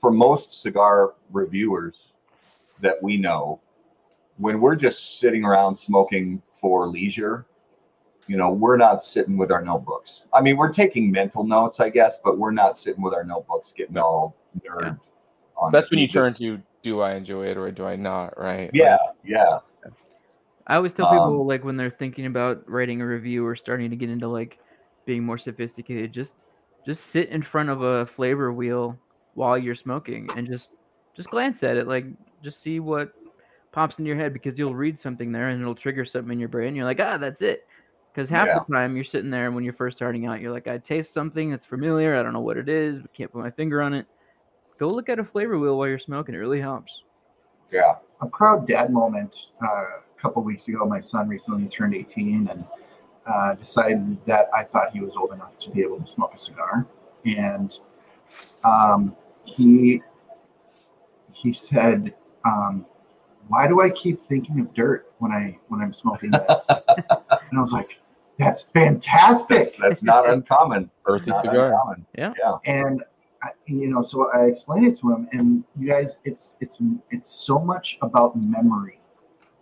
for 0.00 0.10
most 0.10 0.60
cigar 0.60 1.14
reviewers 1.30 2.12
that 2.80 3.02
we 3.02 3.16
know 3.16 3.60
when 4.36 4.60
we're 4.60 4.76
just 4.76 5.18
sitting 5.18 5.44
around 5.44 5.74
smoking 5.76 6.42
for 6.52 6.86
leisure 6.86 7.46
you 8.26 8.36
know 8.36 8.50
we're 8.50 8.76
not 8.76 9.06
sitting 9.06 9.36
with 9.36 9.50
our 9.50 9.62
notebooks. 9.62 10.22
I 10.32 10.40
mean 10.40 10.56
we're 10.56 10.72
taking 10.72 11.10
mental 11.10 11.44
notes 11.44 11.80
i 11.80 11.88
guess 11.88 12.18
but 12.22 12.38
we're 12.38 12.50
not 12.50 12.78
sitting 12.78 13.02
with 13.02 13.14
our 13.14 13.24
notebooks 13.24 13.72
getting 13.76 13.96
all 13.96 14.36
nerd 14.60 14.98
on 15.56 15.72
That's 15.72 15.90
when 15.90 15.98
you 16.00 16.08
turn 16.08 16.34
to 16.34 16.60
do 16.82 17.00
I 17.00 17.14
enjoy 17.14 17.46
it 17.46 17.56
or 17.56 17.70
do 17.70 17.84
I 17.84 17.96
not, 17.96 18.38
right? 18.38 18.70
yeah 18.74 18.98
yeah 19.24 19.58
I 20.66 20.76
always 20.76 20.92
tell 20.94 21.06
people 21.06 21.36
Um, 21.36 21.46
like 21.46 21.64
when 21.64 21.76
they're 21.76 21.90
thinking 21.98 22.26
about 22.26 22.68
writing 22.68 23.00
a 23.00 23.06
review 23.06 23.46
or 23.46 23.56
starting 23.56 23.90
to 23.90 23.96
get 23.96 24.10
into 24.10 24.28
like 24.28 24.58
being 25.06 25.24
more 25.24 25.38
sophisticated, 25.38 26.12
just 26.12 26.32
just 26.86 27.00
sit 27.12 27.28
in 27.30 27.42
front 27.42 27.70
of 27.70 27.82
a 27.82 28.06
flavor 28.16 28.52
wheel 28.52 28.98
while 29.34 29.58
you're 29.58 29.74
smoking 29.76 30.32
and 30.34 30.46
just 30.46 30.70
just 31.16 31.30
glance 31.30 31.62
at 31.62 31.76
it, 31.76 31.86
like 31.88 32.04
just 32.42 32.62
see 32.62 32.80
what 32.80 33.08
pops 33.72 33.98
in 33.98 34.06
your 34.06 34.16
head 34.16 34.32
because 34.32 34.58
you'll 34.58 34.74
read 34.74 35.00
something 35.00 35.32
there 35.32 35.48
and 35.48 35.60
it'll 35.60 35.74
trigger 35.74 36.04
something 36.04 36.32
in 36.32 36.38
your 36.40 36.48
brain. 36.48 36.74
You're 36.74 36.84
like, 36.84 37.00
ah, 37.00 37.18
that's 37.18 37.42
it. 37.42 37.60
Because 38.14 38.28
half 38.30 38.52
Yeah. 38.52 38.54
the 38.54 38.60
time 38.72 38.96
you're 38.96 39.04
sitting 39.04 39.30
there 39.30 39.50
when 39.52 39.64
you're 39.64 39.74
first 39.74 39.96
starting 39.96 40.26
out, 40.26 40.40
you're 40.40 40.52
like, 40.52 40.66
I 40.68 40.78
taste 40.78 41.12
something 41.14 41.50
that's 41.50 41.66
familiar. 41.66 42.16
I 42.16 42.22
don't 42.22 42.32
know 42.32 42.40
what 42.40 42.56
it 42.58 42.68
is, 42.68 43.00
but 43.00 43.12
can't 43.14 43.32
put 43.32 43.42
my 43.42 43.50
finger 43.50 43.82
on 43.82 43.94
it. 43.94 44.06
Go 44.78 44.88
look 44.88 45.08
at 45.08 45.18
a 45.18 45.24
flavor 45.24 45.58
wheel 45.58 45.78
while 45.78 45.88
you're 45.88 45.98
smoking. 45.98 46.34
It 46.34 46.38
really 46.38 46.60
helps. 46.60 46.92
yeah 47.70 47.94
a 48.20 48.26
proud 48.26 48.66
dad 48.66 48.90
moment 48.92 49.34
uh, 49.62 49.66
a 49.66 50.15
couple 50.26 50.42
weeks 50.42 50.66
ago. 50.66 50.84
My 50.84 50.98
son 50.98 51.28
recently 51.28 51.68
turned 51.68 51.94
18 51.94 52.48
and 52.48 52.64
uh, 53.26 53.54
decided 53.54 54.18
that 54.26 54.48
I 54.54 54.64
thought 54.64 54.90
he 54.92 55.00
was 55.00 55.14
old 55.16 55.32
enough 55.32 55.56
to 55.60 55.70
be 55.70 55.82
able 55.82 56.00
to 56.00 56.06
smoke 56.06 56.32
a 56.34 56.38
cigar. 56.38 56.86
And 57.24 57.78
um, 58.64 59.14
he 59.44 60.02
he 61.32 61.52
said, 61.52 62.14
um, 62.44 62.86
"Why 63.48 63.68
do 63.68 63.80
I 63.82 63.90
keep 63.90 64.20
thinking 64.22 64.58
of 64.60 64.74
dirt 64.74 65.12
when 65.18 65.30
I 65.30 65.58
when 65.68 65.80
I'm 65.80 65.92
smoking 65.92 66.30
this?" 66.32 66.64
and 66.68 67.58
I 67.58 67.60
was 67.60 67.72
like, 67.72 67.98
"That's 68.38 68.62
fantastic." 68.62 69.76
that's, 69.76 69.90
that's 69.90 70.02
not 70.02 70.28
uncommon 70.32 70.90
Earthy 71.06 71.30
not 71.30 71.44
cigar. 71.44 71.72
uncommon 71.72 72.06
and 72.64 73.02
I, 73.42 73.50
you 73.66 73.88
know 73.88 74.00
so 74.02 74.30
i 74.32 74.44
explained 74.46 74.86
it 74.86 74.98
to 75.00 75.12
him 75.12 75.28
and 75.32 75.62
you 75.78 75.86
guys 75.86 76.20
it's 76.24 76.56
it's 76.60 76.78
it's 77.10 77.30
so 77.30 77.58
much 77.58 77.98
about 78.00 78.34
memory 78.34 78.98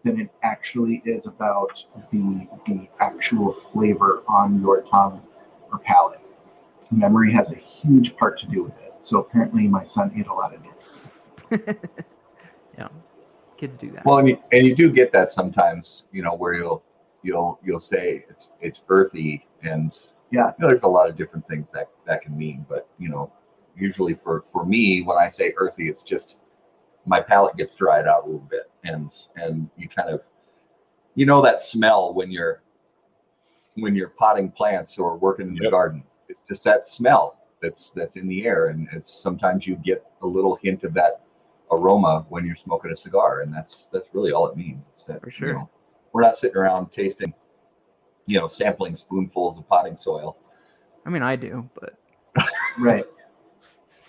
than 0.05 0.21
it 0.21 0.31
actually 0.43 1.03
is 1.05 1.27
about 1.27 1.85
the 2.13 2.47
the 2.67 2.89
actual 3.01 3.53
flavor 3.53 4.23
on 4.29 4.61
your 4.61 4.83
tongue 4.83 5.23
or 5.73 5.79
palate 5.79 6.21
memory 6.91 7.33
has 7.33 7.51
a 7.51 7.57
huge 7.57 8.17
part 8.17 8.39
to 8.39 8.47
do 8.47 8.63
with 8.63 8.77
it 8.79 8.95
so 9.01 9.19
apparently 9.19 9.67
my 9.67 9.83
son 9.85 10.13
ate 10.17 10.27
a 10.27 10.33
lot 10.33 10.55
of 10.55 10.61
it 10.65 10.71
yeah, 12.79 12.89
kids 13.57 13.79
do 13.79 13.91
that. 13.93 14.05
Well, 14.05 14.19
and 14.19 14.29
you, 14.29 14.39
and 14.53 14.67
you 14.67 14.75
do 14.75 14.91
get 14.91 15.13
that 15.13 15.33
sometimes, 15.33 16.05
you 16.13 16.23
know, 16.23 16.35
where 16.35 16.55
you'll 16.55 16.83
you'll 17.23 17.59
you'll 17.65 17.81
say 17.81 18.25
it's 18.29 18.51
it's 18.61 18.83
earthy, 18.89 19.47
and 19.63 19.99
Yeah. 20.31 20.53
you 20.59 20.63
know, 20.63 20.69
there's 20.69 20.83
a 20.83 20.89
lot 20.89 21.09
of 21.09 21.17
different 21.17 21.47
things 21.49 21.69
that 21.73 21.89
that 22.07 22.23
can 22.23 22.37
mean. 22.37 22.67
But 22.69 22.89
you 22.99 23.09
know, 23.09 23.33
usually 23.77 24.15
for 24.15 24.45
for 24.49 24.65
me, 24.65 25.03
when 25.03 25.19
I 25.19 25.29
say 25.29 25.55
earthy, 25.57 25.89
it's 25.89 26.03
just 26.03 26.39
my 27.07 27.21
palate 27.21 27.57
gets 27.57 27.75
dried 27.75 28.07
out 28.07 28.25
a 28.25 28.27
little 28.27 28.47
bit, 28.51 28.71
and 28.85 29.13
and 29.37 29.69
you 29.77 29.89
kind 29.89 30.11
of 30.11 30.21
you 31.15 31.27
know 31.27 31.41
that 31.43 31.63
smell 31.63 32.15
when 32.15 32.31
you're 32.31 32.63
when 33.75 33.95
you're 33.95 34.11
potting 34.11 34.51
plants 34.51 34.99
or 34.99 35.17
working 35.17 35.49
in 35.49 35.55
the 35.55 35.63
Yep. 35.65 35.71
garden. 35.71 36.05
It's 36.29 36.43
just 36.49 36.65
that 36.65 36.89
smell 36.89 37.39
that's 37.61 37.91
that's 37.91 38.17
in 38.17 38.27
the 38.29 38.47
air, 38.47 38.69
and 38.69 38.89
it's 38.93 39.13
sometimes 39.13 39.67
you 39.67 39.77
get 39.77 40.05
a 40.23 40.27
little 40.27 40.57
hint 40.63 40.85
of 40.85 40.95
that 40.95 41.23
aroma 41.71 42.25
when 42.29 42.45
you're 42.45 42.55
smoking 42.55 42.91
a 42.93 42.97
cigar, 42.97 43.41
and 43.41 43.53
that's 43.53 43.89
that's 43.93 44.09
really 44.13 44.33
all 44.33 44.47
it 44.49 44.57
means. 44.57 44.85
It's 44.95 45.05
that, 45.05 45.21
For 45.21 45.31
you 45.31 45.53
know, 45.53 45.71
we're 46.13 46.23
not 46.23 46.37
sitting 46.37 46.57
around 46.57 46.93
tasting, 46.93 47.35
you 48.27 48.39
know, 48.39 48.49
sampling 48.49 48.97
spoonfuls 48.97 49.59
of 49.59 49.69
potting 49.69 49.97
soil. 49.97 50.37
I 51.07 51.11
mean, 51.11 51.23
I 51.23 51.37
do, 51.37 51.69
but 51.75 51.95
Right. 52.79 53.05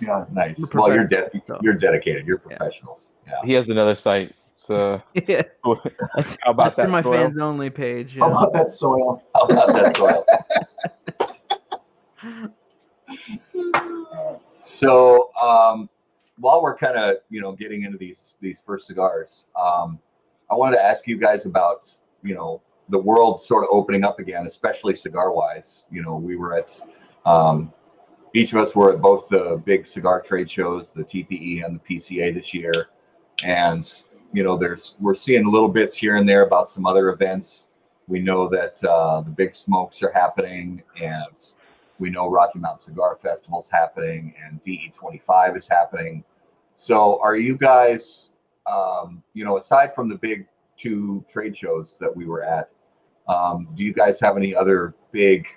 Yeah. 0.01 0.25
Nice. 0.31 0.59
Well, 0.73 0.93
you're 0.93 1.07
de- 1.07 1.29
so. 1.47 1.59
you're 1.61 1.73
dedicated. 1.75 2.27
You're 2.27 2.37
professionals. 2.37 3.09
Yeah. 3.27 3.33
He 3.43 3.53
has 3.53 3.69
another 3.69 3.95
site. 3.95 4.33
So 4.53 5.01
yeah, 5.13 5.41
how 5.63 5.75
about 6.47 6.75
that's 6.75 6.87
that? 6.87 6.89
my 6.89 7.03
soil? 7.03 7.27
fans 7.27 7.37
only 7.39 7.69
page. 7.69 8.15
How 8.17 8.31
about 8.31 8.53
that 8.53 8.71
soil? 8.71 9.21
How 9.35 9.41
about 9.41 9.73
that 9.73 9.97
soil? 9.97 10.25
So 14.65 15.29
um, 15.39 15.89
while 16.39 16.61
we're 16.61 16.75
kind 16.75 16.97
of 16.97 17.17
you 17.29 17.39
know 17.39 17.51
getting 17.51 17.83
into 17.83 17.97
these 17.97 18.35
these 18.41 18.59
first 18.65 18.87
cigars, 18.87 19.45
um, 19.55 19.99
I 20.49 20.55
wanted 20.55 20.77
to 20.77 20.83
ask 20.83 21.07
you 21.07 21.19
guys 21.19 21.45
about 21.45 21.95
you 22.23 22.33
know 22.33 22.61
the 22.89 22.99
world 22.99 23.43
sort 23.43 23.63
of 23.63 23.69
opening 23.71 24.03
up 24.03 24.19
again, 24.19 24.47
especially 24.47 24.95
cigar 24.95 25.31
wise. 25.31 25.83
You 25.91 26.01
know, 26.01 26.15
we 26.15 26.35
were 26.35 26.57
at 26.57 26.79
um, 27.25 27.71
each 28.35 28.51
of 28.51 28.59
us 28.59 28.75
were 28.75 28.93
at 28.93 29.01
both 29.01 29.29
the 29.29 29.61
big 29.65 29.87
cigar 29.87 30.21
trade 30.21 30.51
shows, 30.51 30.91
the 30.91 31.03
TPE 31.03 31.65
and 31.65 31.79
the 31.79 31.95
PCA 31.95 32.33
this 32.33 32.53
year, 32.53 32.89
and 33.45 33.93
you 34.33 34.43
know 34.43 34.57
there's 34.57 34.95
we're 34.99 35.15
seeing 35.15 35.49
little 35.49 35.69
bits 35.69 35.95
here 35.95 36.17
and 36.17 36.27
there 36.27 36.45
about 36.45 36.69
some 36.69 36.85
other 36.85 37.09
events. 37.09 37.67
We 38.07 38.19
know 38.19 38.49
that 38.49 38.83
uh, 38.83 39.21
the 39.21 39.31
big 39.31 39.55
smokes 39.55 40.03
are 40.03 40.11
happening, 40.11 40.83
and 41.01 41.53
we 41.97 42.09
know 42.09 42.29
Rocky 42.29 42.59
Mountain 42.59 42.83
Cigar 42.83 43.15
Festival 43.15 43.61
is 43.61 43.69
happening 43.69 44.33
and 44.43 44.61
DE25 44.65 45.57
is 45.57 45.67
happening. 45.67 46.23
So, 46.75 47.21
are 47.21 47.37
you 47.37 47.57
guys, 47.57 48.31
um, 48.69 49.23
you 49.33 49.45
know, 49.45 49.57
aside 49.57 49.95
from 49.95 50.09
the 50.09 50.15
big 50.15 50.45
two 50.77 51.23
trade 51.29 51.55
shows 51.55 51.97
that 52.01 52.13
we 52.13 52.25
were 52.25 52.43
at, 52.43 52.69
um, 53.29 53.69
do 53.75 53.83
you 53.83 53.93
guys 53.93 54.19
have 54.19 54.35
any 54.35 54.53
other 54.53 54.93
big 55.13 55.47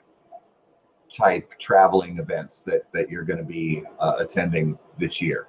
type 1.13 1.53
traveling 1.59 2.19
events 2.19 2.63
that 2.63 2.83
that 2.93 3.09
you're 3.11 3.25
going 3.25 3.39
to 3.39 3.45
be 3.45 3.83
uh, 3.99 4.17
attending 4.19 4.79
this 4.99 5.21
year? 5.21 5.49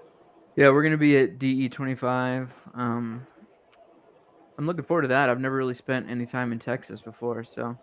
Yeah, 0.56 0.70
we're 0.72 0.84
gonna 0.84 0.98
be 0.98 1.18
at 1.18 1.40
DE 1.40 1.70
twenty 1.70 1.96
five. 1.96 2.50
Um, 2.74 3.26
I'm 4.58 4.66
looking 4.68 4.84
forward 4.84 5.04
to 5.04 5.08
that. 5.10 5.30
I've 5.30 5.40
never 5.40 5.56
really 5.56 5.74
spent 5.76 6.10
any 6.10 6.26
time 6.26 6.52
in 6.52 6.60
Texas 6.60 7.00
before, 7.02 7.46
so 7.46 7.78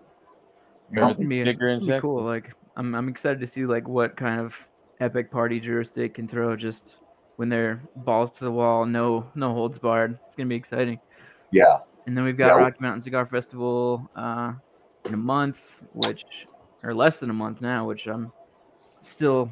Remember 0.90 1.10
it's 1.10 1.16
gonna 1.18 1.28
be, 1.28 1.42
the 1.42 1.50
it's 1.50 1.58
in 1.58 1.58
gonna 1.58 1.80
be 1.80 1.86
Texas? 1.86 2.00
cool. 2.02 2.22
Like, 2.22 2.52
I'm 2.76 2.94
I'm 2.94 3.08
excited 3.08 3.40
to 3.40 3.46
see 3.46 3.64
like 3.64 3.88
what 3.88 4.16
kind 4.16 4.40
of 4.40 4.52
epic 5.00 5.30
party 5.30 5.58
Drew 5.58 5.80
Estate 5.80 6.14
can 6.14 6.28
throw 6.28 6.54
just 6.54 6.82
when 7.36 7.48
they're 7.48 7.80
balls 7.96 8.30
to 8.38 8.44
the 8.44 8.52
wall, 8.52 8.84
no 8.84 9.26
no 9.34 9.54
holds 9.54 9.78
barred. 9.78 10.18
It's 10.26 10.36
gonna 10.36 10.48
be 10.48 10.56
exciting. 10.56 11.00
Yeah, 11.52 11.78
And 12.06 12.14
then 12.16 12.24
we've 12.24 12.36
got 12.36 12.48
Yeah. 12.48 12.62
Rocky 12.64 12.76
Mountain 12.80 13.02
Cigar 13.02 13.24
Festival 13.26 14.10
uh, 14.16 14.52
in 15.06 15.14
a 15.14 15.18
month, 15.18 15.56
which 15.92 16.24
or 16.86 16.94
less 16.94 17.18
than 17.18 17.30
a 17.30 17.34
month 17.34 17.60
now, 17.60 17.86
which 17.86 18.06
I'm 18.06 18.32
still 19.12 19.50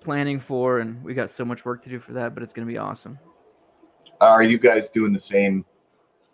planning 0.00 0.40
for, 0.40 0.78
and 0.78 1.02
we 1.02 1.12
got 1.12 1.30
so 1.36 1.44
much 1.44 1.64
work 1.64 1.82
to 1.84 1.90
do 1.90 1.98
for 1.98 2.12
that, 2.12 2.34
but 2.34 2.42
it's 2.42 2.52
gonna 2.52 2.66
be 2.66 2.78
awesome. 2.78 3.18
are 4.20 4.42
you 4.44 4.58
guys 4.58 4.88
doing 4.88 5.12
the 5.12 5.20
same 5.20 5.64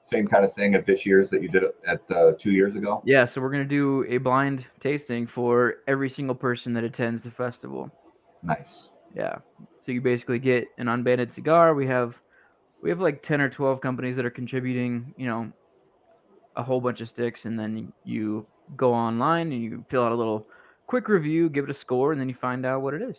same 0.03 0.27
kind 0.27 0.45
of 0.45 0.55
thing 0.55 0.75
at 0.75 0.87
this 0.87 1.05
year's 1.05 1.29
that 1.29 1.43
you 1.43 1.49
did 1.49 1.65
at 1.87 2.01
uh, 2.11 2.33
two 2.39 2.51
years 2.51 2.77
ago? 2.77 3.03
Yeah, 3.05 3.27
so 3.27 3.41
we're 3.41 3.51
gonna 3.51 3.65
do 3.65 4.05
a 4.09 4.19
blind 4.19 4.65
tasting 4.81 5.27
for 5.27 5.77
every 5.87 6.11
single 6.11 6.35
person 6.35 6.75
that 6.75 6.85
attends 6.85 7.25
the 7.25 7.31
festival. 7.31 7.91
Nice. 8.43 8.91
Yeah. 9.15 9.37
So 9.87 9.93
you 9.93 10.01
basically 10.03 10.39
get 10.39 10.69
an 10.77 10.89
unbanded 10.89 11.35
cigar. 11.35 11.75
We 11.75 11.87
have 11.87 12.15
we 12.83 12.91
have 12.91 13.01
like 13.01 13.23
ten 13.23 13.41
or 13.41 13.49
twelve 13.49 13.81
companies 13.81 14.17
that 14.17 14.27
are 14.27 14.31
contributing, 14.31 15.15
you 15.17 15.27
know, 15.27 15.51
a 16.57 16.63
whole 16.63 16.81
bunch 16.81 17.01
of 17.01 17.09
sticks, 17.09 17.45
and 17.45 17.59
then 17.59 17.93
you 18.05 18.47
go 18.77 18.93
online 18.93 19.53
and 19.53 19.63
you 19.63 19.85
fill 19.91 20.03
out 20.03 20.13
a 20.13 20.15
little 20.15 20.47
quick 20.87 21.09
review, 21.09 21.49
give 21.49 21.65
it 21.65 21.71
a 21.71 21.75
score, 21.75 22.13
and 22.13 22.21
then 22.21 22.29
you 22.29 22.35
find 22.35 22.65
out 22.67 22.83
what 22.83 22.95
it 22.95 23.03
is. 23.03 23.17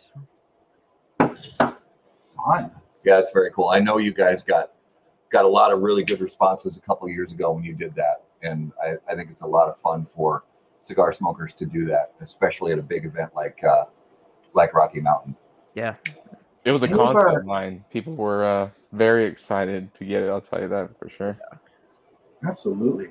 Fun. 1.58 2.70
Yeah, 3.04 3.18
it's 3.20 3.32
very 3.32 3.50
cool. 3.52 3.68
I 3.68 3.80
know 3.80 3.98
you 3.98 4.12
guys 4.12 4.42
got 4.42 4.72
got 5.30 5.44
a 5.44 5.48
lot 5.48 5.72
of 5.72 5.80
really 5.80 6.02
good 6.04 6.20
responses 6.20 6.76
a 6.76 6.80
couple 6.80 7.08
years 7.08 7.32
ago 7.32 7.52
when 7.52 7.62
you 7.64 7.74
did 7.74 7.94
that, 7.94 8.24
and 8.42 8.72
I, 8.82 8.94
I 9.10 9.14
think 9.14 9.30
it's 9.30 9.42
a 9.42 9.46
lot 9.46 9.68
of 9.68 9.78
fun 9.78 10.04
for 10.04 10.44
cigar 10.82 11.12
smokers 11.12 11.54
to 11.54 11.66
do 11.66 11.86
that, 11.86 12.12
especially 12.20 12.72
at 12.72 12.78
a 12.78 12.82
big 12.82 13.04
event 13.04 13.30
like 13.34 13.62
uh, 13.64 13.84
like 14.54 14.74
Rocky 14.74 15.00
Mountain. 15.00 15.36
Yeah. 15.74 15.94
It 16.64 16.72
was 16.72 16.82
a 16.82 16.86
Any 16.86 16.94
of 16.94 16.98
concept 16.98 17.26
our- 17.28 17.44
line. 17.44 17.84
People 17.90 18.14
were 18.14 18.44
uh, 18.44 18.70
very 18.92 19.24
excited 19.24 19.94
to 19.94 20.04
get 20.04 20.22
it. 20.22 20.28
I'll 20.28 20.40
tell 20.42 20.60
you 20.60 20.68
that 20.68 20.98
for 20.98 21.08
sure. 21.08 21.38
Absolutely. 22.46 23.08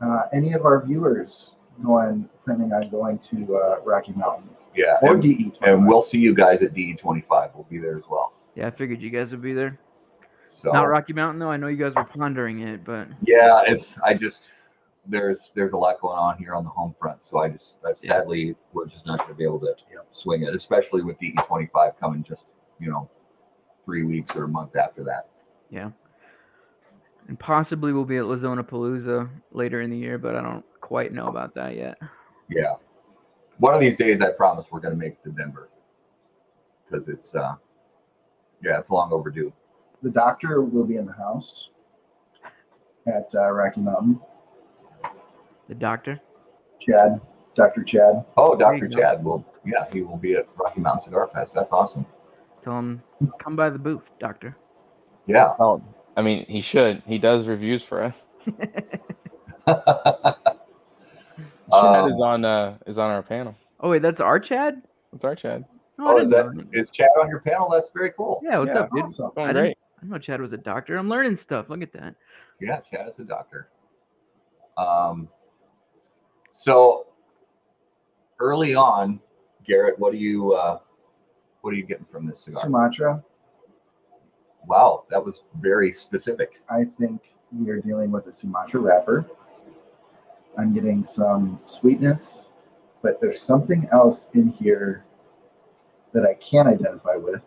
Uh, 0.00 0.22
any 0.32 0.52
of 0.54 0.64
our 0.64 0.84
viewers 0.84 1.56
going 1.84 2.28
planning 2.44 2.72
on 2.72 2.88
going 2.90 3.18
to 3.18 3.56
uh, 3.56 3.80
Rocky 3.84 4.12
Mountain 4.12 4.48
Yeah, 4.74 4.96
or 5.02 5.14
and, 5.14 5.22
DE? 5.22 5.52
and 5.62 5.86
we'll 5.86 6.02
see 6.02 6.18
you 6.18 6.34
guys 6.34 6.62
at 6.62 6.72
DE25. 6.74 7.54
We'll 7.54 7.66
be 7.70 7.78
there 7.78 7.96
as 7.98 8.04
well. 8.10 8.32
Yeah, 8.54 8.66
I 8.66 8.70
figured 8.70 9.00
you 9.00 9.10
guys 9.10 9.30
would 9.30 9.42
be 9.42 9.52
there. 9.52 9.78
So 10.46 10.72
Not 10.72 10.88
Rocky 10.88 11.12
Mountain 11.12 11.38
though. 11.38 11.50
I 11.50 11.56
know 11.56 11.68
you 11.68 11.76
guys 11.76 11.94
were 11.94 12.04
pondering 12.04 12.60
it, 12.60 12.84
but 12.84 13.08
yeah, 13.22 13.62
it's 13.66 13.98
I 14.04 14.14
just 14.14 14.50
there's 15.06 15.52
there's 15.54 15.72
a 15.72 15.76
lot 15.76 16.00
going 16.00 16.18
on 16.18 16.36
here 16.36 16.54
on 16.54 16.64
the 16.64 16.70
home 16.70 16.94
front, 17.00 17.24
so 17.24 17.38
I 17.38 17.48
just 17.48 17.78
uh, 17.84 17.88
Yeah. 17.88 17.94
sadly 17.94 18.56
we're 18.72 18.86
just 18.86 19.06
not 19.06 19.18
going 19.18 19.30
to 19.30 19.34
be 19.36 19.44
able 19.44 19.60
to 19.60 19.74
swing 20.12 20.42
it, 20.42 20.54
especially 20.54 21.02
with 21.02 21.18
DE25 21.18 21.98
coming 21.98 22.22
just 22.22 22.46
you 22.78 22.90
know 22.90 23.08
three 23.84 24.02
weeks 24.02 24.34
or 24.36 24.44
a 24.44 24.48
month 24.48 24.76
after 24.76 25.02
that. 25.04 25.28
And 27.30 27.38
possibly 27.38 27.92
we'll 27.92 28.04
be 28.04 28.16
at 28.16 28.24
Lazona 28.24 28.68
Palooza 28.68 29.30
later 29.52 29.82
in 29.82 29.88
the 29.88 29.96
year, 29.96 30.18
but 30.18 30.34
I 30.34 30.42
don't 30.42 30.64
quite 30.80 31.12
know 31.12 31.28
about 31.28 31.54
that 31.54 31.76
yet. 31.76 31.96
Yeah. 32.48 32.74
One 33.58 33.72
of 33.72 33.80
these 33.80 33.94
days, 33.94 34.20
I 34.20 34.32
promise 34.32 34.66
we're 34.72 34.80
going 34.80 34.94
to 34.94 34.98
make 34.98 35.12
it 35.12 35.22
to 35.22 35.30
Denver 35.30 35.70
because 36.84 37.06
it's, 37.06 37.36
uh, 37.36 37.54
yeah, 38.64 38.80
it's 38.80 38.90
long 38.90 39.12
overdue. 39.12 39.52
The 40.02 40.10
doctor 40.10 40.62
will 40.62 40.84
be 40.84 40.96
in 40.96 41.06
the 41.06 41.12
house 41.12 41.68
at 43.06 43.32
uh, 43.32 43.48
Rocky 43.52 43.80
Mountain. 43.80 44.20
The 45.68 45.76
doctor. 45.76 46.18
Chad, 46.80 47.20
Dr. 47.54 47.84
Chad. 47.84 48.24
Oh, 48.36 48.56
Dr. 48.56 48.88
Chad 48.88 49.22
will, 49.22 49.46
yeah, 49.64 49.84
he 49.92 50.02
will 50.02 50.16
be 50.16 50.34
at 50.34 50.48
Rocky 50.56 50.80
Mountain 50.80 51.04
Cigar 51.04 51.28
Fest. 51.32 51.54
That's 51.54 51.70
awesome. 51.70 52.04
Tell 52.64 52.80
him 52.80 53.00
come 53.38 53.54
by 53.54 53.70
the 53.70 53.78
booth, 53.78 54.02
doctor. 54.18 54.56
Yeah. 55.26 55.54
Oh, 55.60 55.80
I 56.20 56.22
mean, 56.22 56.44
he 56.46 56.60
should. 56.60 57.02
He 57.06 57.16
does 57.16 57.48
reviews 57.48 57.82
for 57.82 58.02
us. 58.02 58.28
Chad 58.46 58.66
is 61.66 62.12
um, 62.12 62.20
on 62.20 62.44
uh, 62.44 62.76
is 62.86 62.98
on 62.98 63.10
our 63.10 63.22
panel. 63.22 63.56
Oh 63.80 63.88
wait, 63.88 64.02
that's 64.02 64.20
our 64.20 64.38
Chad. 64.38 64.82
That's 65.12 65.24
our 65.24 65.34
Chad? 65.34 65.64
Oh, 65.98 66.12
oh, 66.12 66.18
is 66.18 66.28
didn't 66.28 66.56
that 66.58 66.64
know 66.64 66.78
is 66.78 66.90
Chad 66.90 67.08
on 67.18 67.30
your 67.30 67.40
panel? 67.40 67.70
That's 67.70 67.88
very 67.94 68.12
cool. 68.14 68.42
Yeah, 68.44 68.58
what's 68.58 68.74
Yeah, 68.74 68.80
up, 68.80 68.90
dude? 68.94 69.04
Awesome. 69.04 69.30
I 69.38 69.50
great. 69.54 69.78
I 70.02 70.06
know 70.06 70.18
Chad 70.18 70.42
was 70.42 70.52
a 70.52 70.58
doctor. 70.58 70.98
I'm 70.98 71.08
learning 71.08 71.38
stuff. 71.38 71.70
Look 71.70 71.80
at 71.80 71.92
that. 71.94 72.14
Yeah, 72.60 72.80
Chad 72.92 73.08
is 73.08 73.18
a 73.18 73.24
doctor. 73.24 73.70
Um, 74.76 75.26
so 76.52 77.06
early 78.40 78.74
on, 78.74 79.20
Garrett, 79.66 79.98
what 79.98 80.12
do 80.12 80.18
you, 80.18 80.52
uh, 80.52 80.80
what 81.62 81.72
are 81.72 81.76
you 81.76 81.86
getting 81.86 82.06
from 82.12 82.26
this 82.26 82.44
cigar? 82.44 82.62
Sumatra. 82.62 83.24
Wow, 84.66 85.04
that 85.10 85.24
was 85.24 85.44
very 85.60 85.92
specific. 85.92 86.60
I 86.68 86.84
think 86.98 87.20
we 87.52 87.70
are 87.70 87.80
dealing 87.80 88.10
with 88.10 88.26
a 88.26 88.32
Sumatra 88.32 88.80
wrapper. 88.80 89.26
I'm 90.58 90.74
getting 90.74 91.04
some 91.04 91.60
sweetness, 91.64 92.50
but 93.02 93.20
there's 93.20 93.40
something 93.40 93.88
else 93.92 94.30
in 94.34 94.48
here 94.48 95.04
that 96.12 96.24
I 96.24 96.34
can't 96.34 96.68
identify 96.68 97.16
with. 97.16 97.44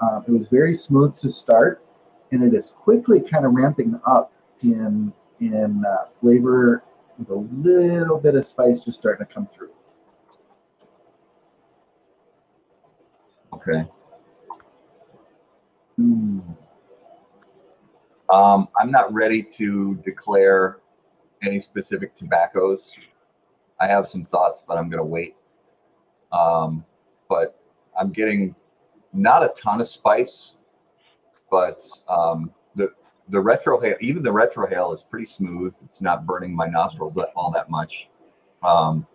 Um, 0.00 0.24
it 0.26 0.30
was 0.30 0.48
very 0.48 0.74
smooth 0.74 1.14
to 1.16 1.30
start, 1.30 1.84
and 2.30 2.42
it 2.42 2.54
is 2.54 2.70
quickly 2.70 3.20
kind 3.20 3.44
of 3.44 3.52
ramping 3.52 4.00
up 4.06 4.32
in 4.62 5.12
in 5.40 5.84
uh, 5.84 6.06
flavor 6.20 6.84
with 7.18 7.30
a 7.30 7.34
little 7.34 8.18
bit 8.18 8.34
of 8.36 8.46
spice 8.46 8.84
just 8.84 8.98
starting 8.98 9.26
to 9.26 9.32
come 9.32 9.46
through. 9.46 9.70
Okay. 13.52 13.88
Hmm. 16.02 16.40
Um, 18.30 18.68
I'm 18.80 18.90
not 18.90 19.12
ready 19.12 19.42
to 19.42 19.94
declare 20.04 20.78
any 21.42 21.60
specific 21.60 22.16
tobaccos. 22.16 22.94
I 23.78 23.86
have 23.86 24.08
some 24.08 24.24
thoughts, 24.24 24.62
but 24.66 24.78
I'm 24.78 24.88
going 24.88 24.98
to 24.98 25.04
wait. 25.04 25.36
Um, 26.32 26.84
but 27.28 27.60
I'm 27.98 28.10
getting 28.10 28.54
not 29.12 29.44
a 29.44 29.48
ton 29.60 29.80
of 29.80 29.88
spice, 29.88 30.56
but 31.50 31.84
um, 32.08 32.50
the 32.74 32.90
the 33.28 33.38
retrohale, 33.38 34.00
even 34.00 34.22
the 34.22 34.32
retrohale 34.32 34.94
is 34.94 35.04
pretty 35.04 35.26
smooth. 35.26 35.76
It's 35.84 36.00
not 36.00 36.26
burning 36.26 36.54
my 36.54 36.66
nostrils 36.66 37.16
all 37.36 37.50
that 37.52 37.70
much. 37.70 38.08
Um, 38.62 39.06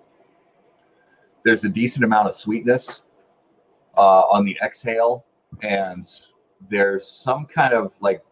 there's 1.44 1.64
a 1.64 1.70
decent 1.70 2.06
amount 2.06 2.28
of 2.30 2.36
sweetness 2.36 3.02
uh, 3.98 4.22
on 4.22 4.46
the 4.46 4.58
exhale, 4.64 5.26
and 5.62 6.08
there's 6.70 7.08
some 7.08 7.46
kind 7.46 7.74
of 7.74 7.92
like 8.02 8.24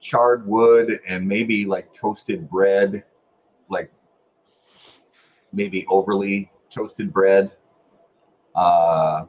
charred 0.00 0.46
wood 0.46 1.00
and 1.06 1.26
maybe 1.26 1.64
like 1.64 1.92
toasted 1.94 2.48
bread, 2.48 3.04
like 3.68 3.90
maybe 5.52 5.86
overly 5.88 6.50
toasted 6.70 7.12
bread. 7.12 7.52
Uh, 8.54 9.26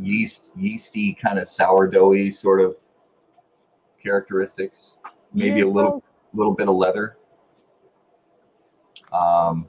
yeast 0.00 0.44
yeasty 0.56 1.14
kind 1.14 1.38
of 1.38 1.44
sourdoughy 1.44 2.32
sort 2.32 2.60
of 2.60 2.76
characteristics. 4.02 4.92
Maybe 5.32 5.60
a 5.60 5.68
little 5.68 6.02
little 6.32 6.54
bit 6.54 6.68
of 6.68 6.76
leather. 6.76 7.16
Um 9.12 9.66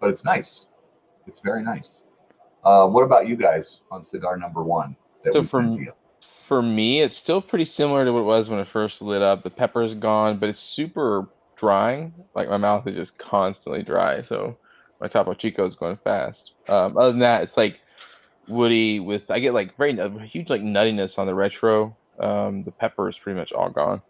but 0.00 0.10
it's 0.10 0.24
nice. 0.24 0.68
It's 1.26 1.40
very 1.40 1.62
nice. 1.62 2.00
Uh 2.64 2.88
what 2.88 3.02
about 3.02 3.28
you 3.28 3.36
guys 3.36 3.82
on 3.90 4.04
cigar 4.04 4.36
number 4.36 4.62
one 4.62 4.96
So 5.30 5.42
for 5.42 5.60
sent 5.60 5.74
m- 5.74 5.78
to 5.78 5.80
you? 5.82 5.92
For 6.20 6.62
me, 6.62 7.00
it's 7.00 7.16
still 7.16 7.40
pretty 7.40 7.64
similar 7.64 8.04
to 8.04 8.12
what 8.12 8.20
it 8.20 8.24
was 8.24 8.48
when 8.48 8.60
it 8.60 8.66
first 8.66 9.00
lit 9.02 9.22
up. 9.22 9.42
The 9.42 9.50
pepper's 9.50 9.94
gone, 9.94 10.38
but 10.38 10.48
it's 10.50 10.58
super 10.60 11.32
drying. 11.56 12.14
Like 12.34 12.48
my 12.48 12.58
mouth 12.58 12.86
is 12.86 12.96
just 12.96 13.18
constantly 13.18 13.82
dry. 13.82 14.22
So 14.22 14.58
my 15.00 15.08
Topo 15.08 15.34
Chico 15.34 15.64
is 15.64 15.76
going 15.76 15.96
fast. 15.96 16.54
Um, 16.68 16.96
other 16.98 17.10
than 17.12 17.20
that, 17.20 17.42
it's 17.42 17.56
like 17.56 17.80
woody 18.48 19.00
with 19.00 19.30
I 19.30 19.40
get 19.40 19.54
like 19.54 19.76
very 19.76 19.98
a 19.98 20.10
huge 20.24 20.50
like 20.50 20.62
nuttiness 20.62 21.18
on 21.18 21.26
the 21.26 21.34
retro. 21.34 21.98
Um, 22.20 22.62
the 22.64 22.72
pepper 22.72 23.08
is 23.08 23.18
pretty 23.18 23.38
much 23.38 23.52
all 23.52 23.70
gone. 23.70 24.02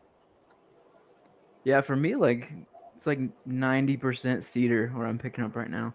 Yeah, 1.64 1.80
for 1.82 1.96
me, 1.96 2.16
like 2.16 2.48
it's 2.96 3.06
like 3.06 3.20
ninety 3.44 3.96
percent 3.96 4.44
cedar 4.52 4.88
where 4.88 5.06
I'm 5.06 5.18
picking 5.18 5.44
up 5.44 5.56
right 5.56 5.70
now. 5.70 5.94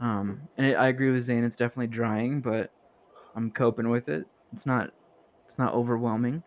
Um, 0.00 0.48
and 0.56 0.66
it, 0.66 0.74
I 0.74 0.88
agree 0.88 1.12
with 1.12 1.26
Zane. 1.26 1.44
It's 1.44 1.56
definitely 1.56 1.88
drying, 1.88 2.40
but 2.40 2.72
I'm 3.36 3.52
coping 3.52 3.90
with 3.90 4.08
it. 4.08 4.26
It's 4.54 4.66
not, 4.66 4.90
it's 5.48 5.58
not 5.58 5.74
overwhelming. 5.74 6.42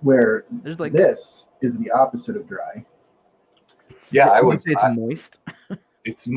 Where 0.00 0.44
There's 0.62 0.78
like 0.78 0.92
this 0.92 1.48
is 1.60 1.76
the 1.78 1.90
opposite 1.90 2.36
of 2.36 2.46
dry. 2.48 2.84
yeah 4.12 4.28
i 4.28 4.40
would 4.40 4.46
would 4.54 4.62
say 4.62 4.70
it's 4.72 4.82
I- 4.84 4.92
moist. 4.92 5.38
it's 6.04 6.28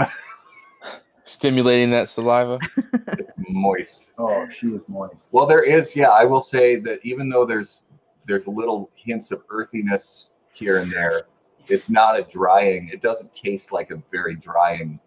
Stimulating 1.26 1.92
that 1.92 2.10
saliva. 2.10 2.58
moist 3.38 4.10
Oh, 4.18 4.50
she 4.50 4.70
is 4.70 4.90
moist. 4.90 5.32
Well, 5.32 5.46
there 5.46 5.62
is, 5.64 5.96
yeah. 5.96 6.10
I 6.10 6.26
will 6.26 6.42
say 6.42 6.76
that 6.78 7.00
even 7.04 7.30
though 7.30 7.46
there's 7.46 7.84
there's 8.26 8.46
little 8.48 8.90
hints 8.96 9.32
of 9.32 9.44
earthiness 9.50 10.30
here 10.54 10.80
and 10.80 10.92
there, 10.92 11.24
it's 11.68 11.90
not 11.90 12.20
a 12.20 12.24
drying. 12.24 12.90
It 12.92 13.02
doesn't 13.02 13.34
taste 13.34 13.72
like 13.72 13.92
a 13.92 14.02
very 14.12 14.36
drying 14.36 15.00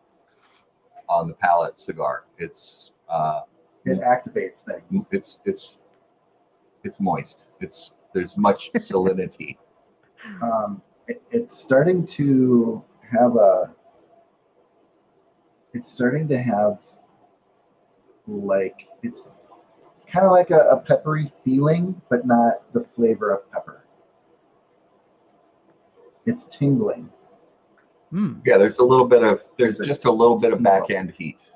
on 1.08 1.28
the 1.28 1.34
palate 1.34 1.78
cigar. 1.78 2.24
It's 2.38 2.92
uh, 3.08 3.42
It 3.84 4.00
activates 4.00 4.62
things. 4.64 5.08
it's 5.12 5.38
it's 5.44 5.78
it's 6.82 7.00
moist. 7.00 7.46
It's 7.60 7.92
there's 8.12 8.36
much 8.36 8.72
salinity. 8.76 9.56
um, 10.42 10.80
it, 11.08 11.22
it's 11.30 11.54
starting 11.56 12.06
to 12.06 12.82
have 13.10 13.36
a 13.36 13.74
it's 15.74 15.90
starting 15.90 16.26
to 16.28 16.38
have 16.38 16.80
like 18.26 18.88
it's 19.02 19.28
it's 19.94 20.04
kind 20.04 20.24
of 20.24 20.32
like 20.32 20.50
a, 20.50 20.60
a 20.70 20.80
peppery 20.80 21.30
feeling 21.44 22.00
but 22.08 22.26
not 22.26 22.72
the 22.72 22.84
flavor 22.96 23.32
of 23.32 23.50
pepper 23.52 23.84
it's 26.26 26.46
tingling 26.46 27.10
Hmm. 28.14 28.34
Yeah, 28.46 28.58
there's 28.58 28.78
a 28.78 28.84
little 28.84 29.08
bit 29.08 29.24
of 29.24 29.42
there's 29.58 29.80
just 29.80 30.04
a 30.04 30.10
little 30.10 30.38
bit 30.38 30.52
of 30.52 30.62
back 30.62 30.88
end 30.88 31.12
heat. 31.18 31.50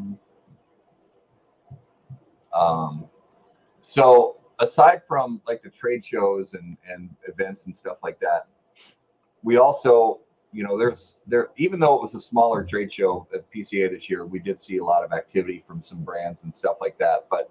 Mhm. 0.00 0.18
Um, 2.54 3.10
so 3.82 4.40
aside 4.58 5.02
from 5.06 5.42
like 5.46 5.62
the 5.62 5.68
trade 5.68 6.02
shows 6.02 6.54
and 6.54 6.78
and 6.88 7.14
events 7.28 7.66
and 7.66 7.76
stuff 7.76 7.98
like 8.02 8.18
that, 8.20 8.46
we 9.42 9.58
also 9.58 10.20
you 10.50 10.64
know 10.64 10.78
there's 10.78 11.18
there 11.26 11.50
even 11.58 11.78
though 11.78 11.96
it 11.96 12.00
was 12.00 12.14
a 12.14 12.20
smaller 12.20 12.64
trade 12.64 12.90
show 12.90 13.28
at 13.34 13.44
PCA 13.50 13.90
this 13.90 14.08
year, 14.08 14.24
we 14.24 14.38
did 14.38 14.62
see 14.62 14.78
a 14.78 14.84
lot 14.84 15.04
of 15.04 15.12
activity 15.12 15.62
from 15.66 15.82
some 15.82 16.02
brands 16.04 16.42
and 16.42 16.56
stuff 16.56 16.78
like 16.80 16.96
that. 16.96 17.26
But 17.30 17.50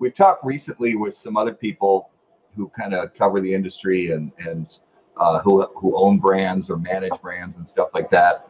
we've 0.00 0.14
talked 0.14 0.44
recently 0.44 0.96
with 0.96 1.14
some 1.14 1.38
other 1.38 1.54
people 1.54 2.10
who 2.54 2.70
kind 2.78 2.92
of 2.92 3.14
cover 3.14 3.40
the 3.40 3.54
industry 3.54 4.10
and 4.10 4.32
and 4.36 4.80
uh, 5.16 5.40
who 5.40 5.66
who 5.76 5.96
own 5.96 6.18
brands 6.18 6.70
or 6.70 6.76
manage 6.76 7.20
brands 7.22 7.56
and 7.56 7.68
stuff 7.68 7.88
like 7.94 8.10
that. 8.10 8.48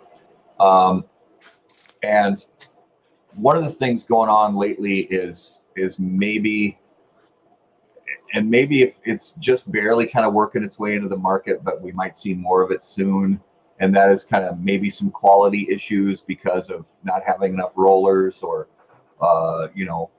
Um, 0.58 1.04
and 2.02 2.44
one 3.34 3.56
of 3.56 3.64
the 3.64 3.70
things 3.70 4.04
going 4.04 4.30
on 4.30 4.56
lately 4.56 5.00
is 5.04 5.60
is 5.76 5.98
maybe 5.98 6.78
and 8.34 8.50
maybe 8.50 8.82
if 8.82 8.96
it's 9.04 9.34
just 9.34 9.70
barely 9.70 10.06
kind 10.06 10.26
of 10.26 10.32
working 10.32 10.62
its 10.62 10.78
way 10.78 10.94
into 10.94 11.08
the 11.08 11.16
market, 11.16 11.62
but 11.62 11.80
we 11.80 11.92
might 11.92 12.18
see 12.18 12.34
more 12.34 12.62
of 12.62 12.70
it 12.70 12.84
soon. 12.84 13.40
And 13.78 13.94
that 13.94 14.10
is 14.10 14.24
kind 14.24 14.44
of 14.44 14.58
maybe 14.58 14.90
some 14.90 15.10
quality 15.10 15.66
issues 15.70 16.22
because 16.22 16.70
of 16.70 16.86
not 17.04 17.22
having 17.24 17.52
enough 17.52 17.74
rollers 17.76 18.42
or, 18.42 18.68
uh, 19.20 19.68
you 19.74 19.84
know, 19.84 20.10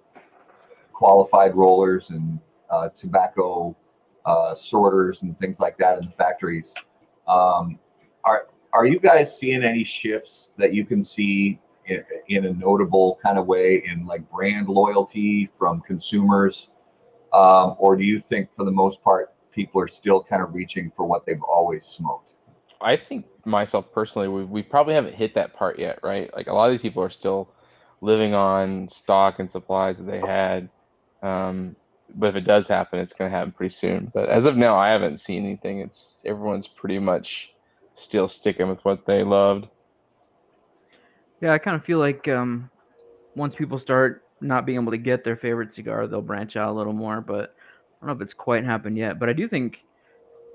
qualified 0.93 1.55
rollers 1.55 2.11
and 2.11 2.39
uh, 2.69 2.89
tobacco 2.89 3.75
uh, 4.27 4.53
sorters 4.53 5.23
and 5.23 5.39
things 5.39 5.59
like 5.59 5.77
that 5.77 5.97
in 5.97 6.05
the 6.05 6.11
factories. 6.11 6.73
Um, 7.27 7.79
are 8.23 8.47
are 8.73 8.85
you 8.85 8.99
guys 8.99 9.35
seeing 9.37 9.63
any 9.63 9.83
shifts 9.83 10.51
that 10.57 10.73
you 10.73 10.85
can 10.85 11.03
see 11.03 11.59
in, 11.85 12.03
in 12.27 12.45
a 12.45 12.53
notable 12.53 13.17
kind 13.23 13.39
of 13.39 13.47
way 13.47 13.83
in 13.85 14.05
like 14.05 14.29
brand 14.29 14.67
loyalty 14.67 15.49
from 15.57 15.81
consumers, 15.81 16.69
um, 17.33 17.75
or 17.79 17.95
do 17.95 18.03
you 18.03 18.19
think 18.19 18.49
for 18.55 18.65
the 18.65 18.71
most 18.71 19.01
part 19.01 19.33
people 19.51 19.81
are 19.81 19.87
still 19.87 20.21
kind 20.21 20.43
of 20.43 20.53
reaching 20.53 20.91
for 20.95 21.05
what 21.05 21.25
they've 21.25 21.41
always 21.43 21.85
smoked? 21.85 22.33
I 22.81 22.97
think 22.97 23.25
myself 23.45 23.91
personally, 23.91 24.27
we, 24.27 24.43
we 24.43 24.61
probably 24.61 24.93
haven't 24.93 25.15
hit 25.15 25.33
that 25.35 25.53
part 25.53 25.79
yet, 25.79 25.99
right? 26.03 26.31
Like 26.35 26.47
a 26.47 26.53
lot 26.53 26.65
of 26.65 26.71
these 26.71 26.81
people 26.81 27.01
are 27.01 27.09
still 27.09 27.49
living 28.01 28.35
on 28.35 28.87
stock 28.89 29.39
and 29.39 29.49
supplies 29.49 29.97
that 29.97 30.05
they 30.05 30.19
had. 30.19 30.69
Um, 31.23 31.75
but 32.15 32.27
if 32.27 32.35
it 32.35 32.45
does 32.45 32.67
happen, 32.67 32.99
it's 32.99 33.13
going 33.13 33.31
to 33.31 33.37
happen 33.37 33.51
pretty 33.51 33.73
soon. 33.73 34.11
But 34.13 34.29
as 34.29 34.45
of 34.45 34.55
now, 34.55 34.77
I 34.77 34.89
haven't 34.89 35.19
seen 35.19 35.45
anything. 35.45 35.79
It's 35.79 36.21
everyone's 36.25 36.67
pretty 36.67 36.99
much 36.99 37.53
still 37.93 38.27
sticking 38.27 38.69
with 38.69 38.83
what 38.85 39.05
they 39.05 39.23
loved. 39.23 39.67
Yeah, 41.41 41.53
I 41.53 41.57
kind 41.57 41.75
of 41.75 41.83
feel 41.83 41.99
like 41.99 42.27
um, 42.27 42.69
once 43.35 43.55
people 43.55 43.79
start 43.79 44.23
not 44.41 44.65
being 44.65 44.79
able 44.79 44.91
to 44.91 44.97
get 44.97 45.23
their 45.23 45.37
favorite 45.37 45.73
cigar, 45.73 46.07
they'll 46.07 46.21
branch 46.21 46.55
out 46.55 46.71
a 46.71 46.77
little 46.77 46.93
more. 46.93 47.21
But 47.21 47.55
I 48.01 48.05
don't 48.05 48.15
know 48.17 48.21
if 48.23 48.27
it's 48.27 48.33
quite 48.33 48.63
happened 48.63 48.97
yet. 48.97 49.19
But 49.19 49.29
I 49.29 49.33
do 49.33 49.47
think 49.47 49.77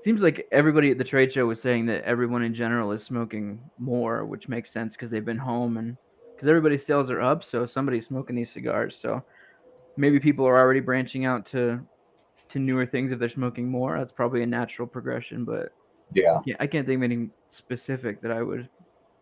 seems 0.03 0.21
like 0.21 0.47
everybody 0.51 0.91
at 0.91 0.97
the 0.97 1.03
trade 1.03 1.31
show 1.31 1.45
was 1.45 1.61
saying 1.61 1.85
that 1.85 2.03
everyone 2.03 2.43
in 2.43 2.53
general 2.53 2.91
is 2.91 3.03
smoking 3.03 3.59
more, 3.77 4.25
which 4.25 4.49
makes 4.49 4.71
sense 4.71 4.93
because 4.93 5.09
they've 5.09 5.23
been 5.23 5.37
home 5.37 5.77
and 5.77 5.95
because 6.35 6.49
everybody's 6.49 6.85
sales 6.85 7.09
are 7.09 7.21
up, 7.21 7.43
so 7.43 7.65
somebody's 7.65 8.07
smoking 8.07 8.35
these 8.35 8.51
cigars. 8.51 8.97
So 9.01 9.23
maybe 9.97 10.19
people 10.19 10.45
are 10.45 10.57
already 10.57 10.79
branching 10.79 11.25
out 11.25 11.45
to 11.47 11.79
to 12.49 12.59
newer 12.59 12.85
things 12.85 13.11
if 13.11 13.19
they're 13.19 13.29
smoking 13.29 13.67
more. 13.67 13.97
That's 13.97 14.11
probably 14.11 14.43
a 14.43 14.47
natural 14.47 14.87
progression, 14.87 15.43
but 15.45 15.69
Yeah, 16.13 16.39
yeah, 16.45 16.55
I 16.59 16.67
can't 16.67 16.85
think 16.85 16.97
of 16.97 17.03
anything 17.03 17.31
specific 17.51 18.21
that 18.21 18.31
I 18.31 18.41
would 18.41 18.69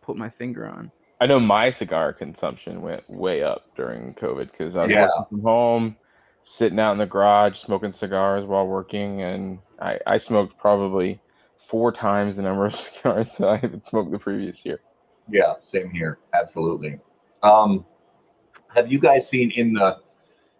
put 0.02 0.16
my 0.16 0.28
finger 0.30 0.66
on. 0.66 0.90
I 1.20 1.26
know 1.26 1.38
my 1.38 1.70
cigar 1.70 2.12
consumption 2.12 2.82
went 2.82 3.08
way 3.08 3.42
up 3.42 3.62
during 3.76 4.14
COVID 4.14 4.50
because 4.50 4.76
I 4.76 4.84
was 4.84 4.92
Yeah. 4.92 5.02
working 5.06 5.24
from 5.30 5.42
home, 5.42 5.96
sitting 6.42 6.80
out 6.80 6.92
in 6.92 6.98
the 6.98 7.06
garage, 7.06 7.56
smoking 7.58 7.92
cigars 7.92 8.44
while 8.44 8.66
working, 8.66 9.22
and 9.22 9.60
I, 9.80 10.00
I 10.06 10.18
smoked 10.18 10.58
probably 10.58 11.20
four 11.68 11.92
times 11.92 12.36
the 12.36 12.42
number 12.42 12.66
of 12.66 12.74
cigars 12.76 13.36
that 13.36 13.48
I 13.48 13.56
had 13.56 13.82
smoked 13.82 14.10
the 14.10 14.18
previous 14.18 14.66
year. 14.66 14.80
yeah, 15.30 15.54
same 15.64 15.90
here, 15.90 16.18
absolutely. 16.34 16.98
Um, 17.42 17.86
have 18.74 18.90
you 18.90 18.98
guys 18.98 19.28
seen 19.28 19.52
in 19.52 19.72
the 19.72 19.98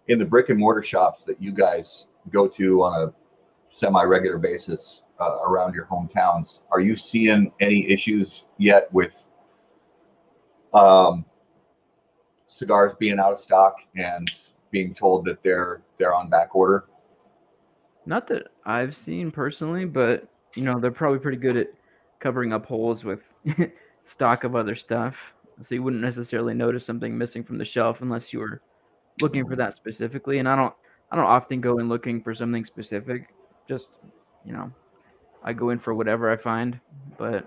in 0.09 0.19
the 0.19 0.25
brick 0.25 0.49
and 0.49 0.59
mortar 0.59 0.83
shops 0.83 1.25
that 1.25 1.41
you 1.41 1.53
guys 1.53 2.07
go 2.31 2.49
to 2.49 2.83
on 2.83 3.09
a 3.09 3.12
semi-regular 3.69 4.38
basis 4.38 5.05
uh, 5.21 5.38
around 5.47 5.75
your 5.75 5.87
hometowns? 5.87 6.61
Are 6.71 6.81
you 6.81 6.95
seeing 6.95 7.53
any 7.61 7.88
issues 7.91 8.47
yet 8.59 8.93
with 8.93 9.15
um, 10.75 11.25
cigars 12.47 12.93
being 12.99 13.19
out 13.19 13.33
of 13.33 13.38
stock 13.38 13.77
and 13.97 14.31
being 14.71 14.95
told 14.95 15.25
that 15.27 15.43
they're 15.43 15.83
they're 15.99 16.15
on 16.15 16.29
back 16.29 16.55
order? 16.55 16.85
Not 18.05 18.29
that 18.29 18.49
I've 18.65 18.97
seen 18.97 19.31
personally, 19.31 19.85
but 19.85 20.29
you 20.55 20.62
know, 20.62 20.81
they're 20.81 20.91
probably 20.91 21.19
pretty 21.19 21.38
good 21.38 21.57
at 21.57 21.69
covering 22.21 22.53
up 22.53 22.67
holes 22.67 23.05
with 23.05 23.21
stock 24.12 24.45
of 24.45 24.55
other 24.55 24.77
stuff. 24.77 25.15
So 25.61 25.75
you 25.75 25.83
wouldn't 25.83 26.03
necessarily 26.03 26.55
notice 26.55 26.85
something 26.85 27.17
missing 27.17 27.45
from 27.45 27.59
the 27.59 27.65
shelf 27.65 27.99
unless 28.01 28.33
you 28.33 28.41
were 28.41 28.62
looking 29.20 29.46
for 29.46 29.57
that 29.57 29.77
specifically. 29.77 30.38
And 30.38 30.48
I 30.48 30.57
don't 30.57 30.75
I 31.11 31.16
don't 31.16 31.27
often 31.27 31.61
go 31.61 31.79
in 31.79 31.88
looking 31.88 32.22
for 32.22 32.35
something 32.35 32.64
specific. 32.64 33.27
Just 33.68 33.88
you 34.44 34.53
know, 34.53 34.70
I 35.44 35.53
go 35.53 35.70
in 35.70 35.79
for 35.79 35.94
whatever 35.94 36.31
I 36.31 36.37
find. 36.37 36.79
But 37.18 37.46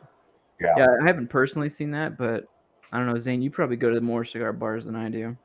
Yeah. 0.60 0.73
yeah, 0.78 0.88
I 1.01 1.08
haven't 1.08 1.30
personally 1.30 1.69
seen 1.69 1.91
that, 1.91 2.17
but 2.17 2.45
I 2.91 2.97
don't 2.97 3.08
know, 3.13 3.19
Zane. 3.19 3.41
You 3.41 3.51
probably 3.51 3.78
go 3.78 3.93
to 3.93 4.01
more 4.01 4.25
cigar 4.25 4.54
bars 4.54 4.86
than 4.86 4.95
I 4.95 5.10
do. 5.10 5.36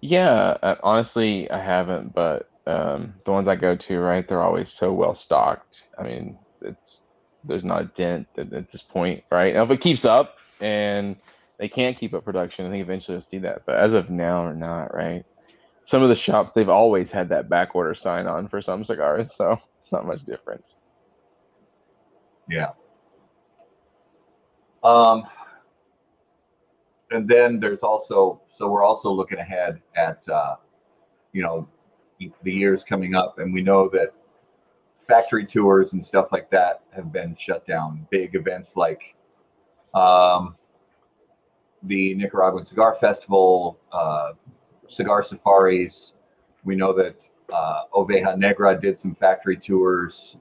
Yeah, 0.00 0.56
uh, 0.62 0.76
honestly, 0.82 1.50
I 1.50 1.58
haven't, 1.58 2.14
but 2.14 2.48
um, 2.66 3.14
the 3.24 3.32
ones 3.32 3.48
I 3.48 3.56
go 3.56 3.76
to, 3.76 3.98
right, 3.98 4.26
they're 4.26 4.42
always 4.42 4.70
so 4.72 4.92
well 4.92 5.14
stocked. 5.14 5.84
I 5.98 6.04
mean, 6.04 6.38
it's 6.62 7.00
there's 7.44 7.64
not 7.64 7.82
a 7.82 7.90
dent 7.96 8.26
at, 8.38 8.52
at 8.52 8.70
this 8.70 8.82
point, 8.82 9.24
right? 9.30 9.54
Now, 9.54 9.64
if 9.64 9.70
it 9.70 9.80
keeps 9.80 10.04
up 10.04 10.36
and 10.60 11.16
they 11.58 11.68
can't 11.68 11.98
keep 11.98 12.14
up 12.14 12.24
production, 12.24 12.66
I 12.66 12.70
think 12.70 12.82
eventually 12.82 13.16
you'll 13.16 13.22
see 13.22 13.38
that. 13.38 13.62
But 13.66 13.76
as 13.76 13.92
of 13.92 14.08
now, 14.10 14.44
or 14.44 14.54
not, 14.54 14.94
right? 14.94 15.24
Some 15.90 16.04
of 16.04 16.08
the 16.08 16.14
shops 16.14 16.52
they've 16.52 16.68
always 16.68 17.10
had 17.10 17.28
that 17.30 17.48
back 17.48 17.74
order 17.74 17.96
sign 17.96 18.28
on 18.28 18.46
for 18.46 18.62
some 18.62 18.84
cigars, 18.84 19.34
so 19.34 19.60
it's 19.76 19.90
not 19.90 20.06
much 20.06 20.24
difference. 20.24 20.76
Yeah. 22.48 22.68
Um, 24.84 25.24
and 27.10 27.28
then 27.28 27.58
there's 27.58 27.80
also 27.80 28.40
so 28.46 28.70
we're 28.70 28.84
also 28.84 29.10
looking 29.10 29.40
ahead 29.40 29.82
at 29.96 30.28
uh, 30.28 30.54
you 31.32 31.42
know 31.42 31.68
the 32.44 32.52
years 32.52 32.84
coming 32.84 33.16
up, 33.16 33.40
and 33.40 33.52
we 33.52 33.60
know 33.60 33.88
that 33.88 34.14
factory 34.94 35.44
tours 35.44 35.92
and 35.92 36.04
stuff 36.04 36.30
like 36.30 36.48
that 36.52 36.84
have 36.94 37.12
been 37.12 37.34
shut 37.36 37.66
down. 37.66 38.06
Big 38.12 38.36
events 38.36 38.76
like 38.76 39.16
um, 39.94 40.54
the 41.82 42.14
Nicaraguan 42.14 42.64
Cigar 42.64 42.94
Festival, 42.94 43.80
uh, 43.90 44.34
cigar 44.90 45.22
safaris. 45.22 46.14
We 46.64 46.76
know 46.76 46.92
that 46.94 47.16
uh, 47.52 47.82
Oveja 47.94 48.36
Negra 48.36 48.78
did 48.80 49.00
some 49.00 49.14
factory 49.14 49.56
tours 49.56 50.36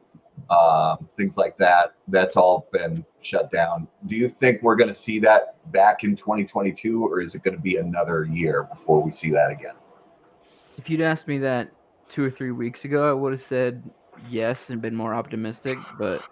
um, 0.50 1.08
things 1.16 1.38
like 1.38 1.58
that. 1.58 1.94
That's 2.08 2.36
all 2.36 2.68
been 2.72 3.06
shut 3.22 3.52
down. 3.52 3.88
Do 4.08 4.16
you 4.16 4.30
think 4.30 4.62
we're 4.64 4.76
going 4.76 4.88
to 4.88 4.96
see 4.96 5.20
that 5.20 5.72
back 5.72 6.04
in 6.04 6.16
2022, 6.16 7.06
or 7.06 7.22
is 7.22 7.36
it 7.36 7.44
going 7.44 7.56
to 7.56 7.62
be 7.62 7.78
another 7.78 8.26
year 8.26 8.64
before 8.64 9.02
we 9.02 9.12
see 9.12 9.30
that 9.32 9.52
again? 9.52 9.76
If 10.78 10.90
you'd 10.90 11.02
asked 11.02 11.28
me 11.28 11.38
that 11.40 11.70
two 12.10 12.24
or 12.24 12.32
three 12.32 12.52
weeks 12.52 12.86
ago, 12.86 13.10
I 13.10 13.14
would 13.14 13.34
have 13.34 13.44
said 13.48 13.84
yes 14.28 14.58
and 14.70 14.82
been 14.82 14.96
more 14.96 15.14
optimistic. 15.14 15.78
But 16.00 16.26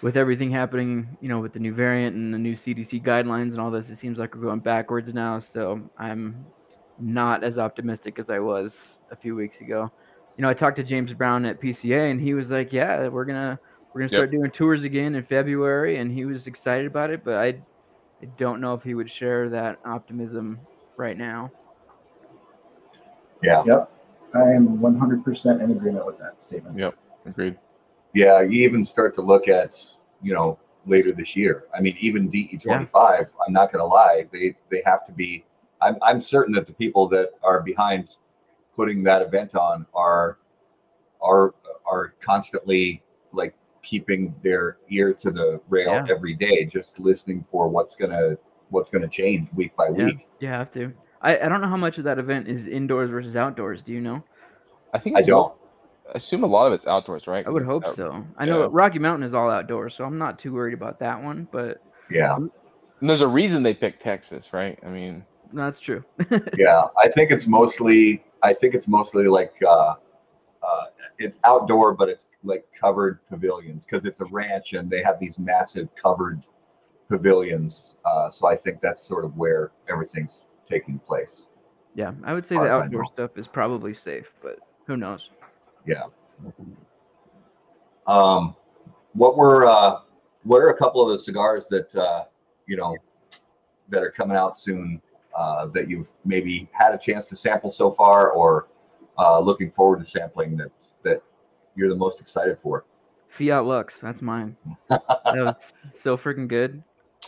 with 0.00 0.16
everything 0.16 0.50
happening, 0.50 1.16
you 1.20 1.28
know, 1.28 1.40
with 1.40 1.54
the 1.54 1.58
new 1.58 1.74
variant 1.74 2.14
and 2.14 2.32
the 2.32 2.38
new 2.38 2.56
CDC 2.56 3.04
guidelines 3.04 3.50
and 3.50 3.60
all 3.60 3.70
this, 3.70 3.88
it 3.88 3.98
seems 3.98 4.18
like 4.18 4.34
we're 4.34 4.42
going 4.42 4.60
backwards 4.60 5.12
now. 5.12 5.42
So 5.52 5.80
I'm 5.98 6.46
not 7.00 7.44
as 7.44 7.58
optimistic 7.58 8.18
as 8.18 8.30
I 8.30 8.38
was 8.38 8.72
a 9.10 9.16
few 9.16 9.34
weeks 9.34 9.60
ago. 9.60 9.90
You 10.36 10.42
know, 10.42 10.48
I 10.50 10.54
talked 10.54 10.76
to 10.76 10.84
James 10.84 11.12
Brown 11.12 11.44
at 11.46 11.60
PCA, 11.60 12.10
and 12.10 12.20
he 12.20 12.34
was 12.34 12.48
like, 12.48 12.72
"Yeah, 12.72 13.08
we're 13.08 13.24
gonna 13.24 13.58
we're 13.92 14.00
gonna 14.02 14.12
Yep. 14.12 14.18
start 14.18 14.30
doing 14.30 14.50
tours 14.50 14.84
again 14.84 15.14
in 15.14 15.24
February," 15.24 15.96
and 15.98 16.10
he 16.12 16.24
was 16.24 16.46
excited 16.46 16.86
about 16.86 17.10
it. 17.10 17.24
But 17.24 17.34
I, 17.34 17.46
I 18.22 18.26
don't 18.36 18.60
know 18.60 18.74
if 18.74 18.82
he 18.82 18.94
would 18.94 19.10
share 19.10 19.48
that 19.50 19.78
optimism 19.84 20.60
right 20.96 21.16
now. 21.16 21.50
Yeah, 23.42 23.62
Yep. 23.64 23.90
I 24.34 24.42
am 24.52 24.78
100% 24.78 25.62
in 25.62 25.70
agreement 25.70 26.04
with 26.04 26.18
that 26.18 26.42
statement. 26.42 26.78
Yep, 26.78 26.94
agreed. 27.26 27.56
yeah. 28.14 28.40
You 28.42 28.64
even 28.68 28.84
start 28.84 29.14
to 29.14 29.22
look 29.22 29.48
at 29.48 29.84
you 30.22 30.34
know 30.34 30.58
later 30.86 31.12
this 31.12 31.34
year. 31.36 31.64
I 31.74 31.80
mean, 31.80 31.96
even 32.00 32.30
DE25. 32.30 33.28
I'm 33.46 33.52
not 33.52 33.72
going 33.72 33.80
to 33.82 33.86
lie. 33.86 34.26
They 34.32 34.54
they 34.70 34.82
have 34.84 35.04
to 35.06 35.12
be. 35.12 35.44
I'm 35.80 35.96
I'm 36.02 36.20
certain 36.22 36.52
that 36.54 36.66
the 36.66 36.72
people 36.72 37.08
that 37.08 37.30
are 37.42 37.62
behind 37.62 38.16
putting 38.74 39.02
that 39.04 39.22
event 39.22 39.54
on 39.54 39.86
are 39.94 40.38
are 41.20 41.54
are 41.90 42.14
constantly 42.20 43.02
like 43.32 43.54
keeping 43.82 44.34
their 44.42 44.78
ear 44.90 45.14
to 45.14 45.30
the 45.30 45.60
rail 45.68 45.90
Yeah. 45.92 46.06
every 46.10 46.34
day, 46.34 46.64
just 46.64 46.98
listening 46.98 47.44
for 47.50 47.68
what's 47.68 47.94
gonna 47.94 48.36
what's 48.70 48.90
gonna 48.90 49.08
change 49.08 49.48
week 49.54 49.74
by 49.76 49.88
Yeah. 49.88 50.06
week. 50.06 50.28
You 50.40 50.48
have 50.48 50.72
to. 50.74 50.92
I, 51.20 51.38
I 51.38 51.48
don't 51.48 51.60
know 51.60 51.68
how 51.68 51.76
much 51.76 51.98
of 51.98 52.04
that 52.04 52.18
event 52.18 52.46
is 52.48 52.66
indoors 52.66 53.10
versus 53.10 53.34
outdoors. 53.34 53.82
Do 53.82 53.92
you 53.92 54.00
know? 54.00 54.22
I 54.94 54.98
think 54.98 55.16
I 55.16 55.22
don't. 55.22 55.52
I 56.08 56.12
assume 56.14 56.44
a 56.44 56.46
lot 56.46 56.66
of 56.66 56.72
it's 56.72 56.86
outdoors, 56.86 57.26
right? 57.26 57.46
I 57.46 57.50
would 57.50 57.66
hope 57.66 57.84
out- 57.84 57.96
so. 57.96 58.24
I 58.38 58.44
know. 58.44 58.66
Rocky 58.68 58.98
Mountain 58.98 59.26
is 59.28 59.34
all 59.34 59.50
outdoors, 59.50 59.94
so 59.96 60.04
I'm 60.04 60.16
not 60.16 60.38
too 60.38 60.52
worried 60.54 60.74
about 60.74 60.98
that 61.00 61.22
one. 61.22 61.48
But 61.50 61.82
Yeah. 62.10 62.36
And 62.36 63.08
there's 63.08 63.20
a 63.20 63.28
reason 63.28 63.62
they 63.62 63.74
picked 63.74 64.02
Texas, 64.02 64.52
right? 64.52 64.78
I 64.84 64.88
mean, 64.88 65.16
no, 65.18 65.24
that's 65.52 65.80
true. 65.80 66.04
yeah 66.56 66.84
i 66.98 67.08
think 67.08 67.30
it's 67.30 67.46
mostly 67.46 68.24
i 68.42 68.52
think 68.52 68.74
it's 68.74 68.88
mostly 68.88 69.26
like 69.26 69.54
uh 69.66 69.94
uh 70.62 70.84
it's 71.18 71.38
outdoor 71.44 71.94
but 71.94 72.08
it's 72.08 72.26
like 72.44 72.64
covered 72.78 73.18
pavilions 73.28 73.84
because 73.84 74.04
it's 74.04 74.20
a 74.20 74.24
ranch 74.26 74.72
and 74.72 74.90
they 74.90 75.02
have 75.02 75.18
these 75.18 75.38
massive 75.38 75.88
covered 76.00 76.42
pavilions 77.08 77.94
uh 78.04 78.28
so 78.30 78.46
i 78.46 78.56
think 78.56 78.80
that's 78.80 79.02
sort 79.02 79.24
of 79.24 79.36
where 79.36 79.72
everything's 79.88 80.42
taking 80.68 80.98
place 81.00 81.46
yeah, 81.98 82.12
I 82.22 82.32
would 82.32 82.46
say 82.46 82.54
Far 82.54 82.64
the 82.64 82.70
outdoor 82.70 83.06
stuff 83.12 83.32
is 83.36 83.48
probably 83.48 83.92
safe, 83.92 84.26
but 84.40 84.60
who 84.86 84.96
knows? 84.96 85.30
Yeah. 85.84 86.04
Um 88.06 88.54
what 89.14 89.36
were 89.36 89.66
uh 89.66 90.00
what 90.44 90.58
are 90.58 90.68
a 90.68 90.76
couple 90.76 91.02
of 91.02 91.10
the 91.10 91.18
cigars 91.18 91.66
that 91.70 91.94
uh 91.96 92.26
you 92.66 92.76
know 92.76 92.96
that 93.88 94.02
are 94.04 94.12
coming 94.12 94.36
out 94.36 94.56
soon 94.58 95.02
uh 95.38 95.66
that 95.74 95.88
you've 95.88 96.08
maybe 96.24 96.68
had 96.72 96.92
a 96.94 96.98
chance 96.98 97.24
to 97.26 97.36
sample 97.36 97.70
so 97.70 97.90
far 97.90 98.30
or 98.32 98.66
uh 99.18 99.38
looking 99.38 99.70
forward 99.70 100.00
to 100.00 100.06
sampling 100.06 100.56
that 100.56 100.70
that 101.04 101.22
you're 101.76 101.88
the 101.88 101.96
most 102.06 102.20
excited 102.20 102.60
for 102.60 102.84
Fiat 103.36 103.64
Lux, 103.64 103.94
that's 104.02 104.20
mine. 104.22 104.56
that 104.88 105.02
was 105.26 105.54
so 106.02 106.16
freaking 106.16 106.48
good. 106.48 106.82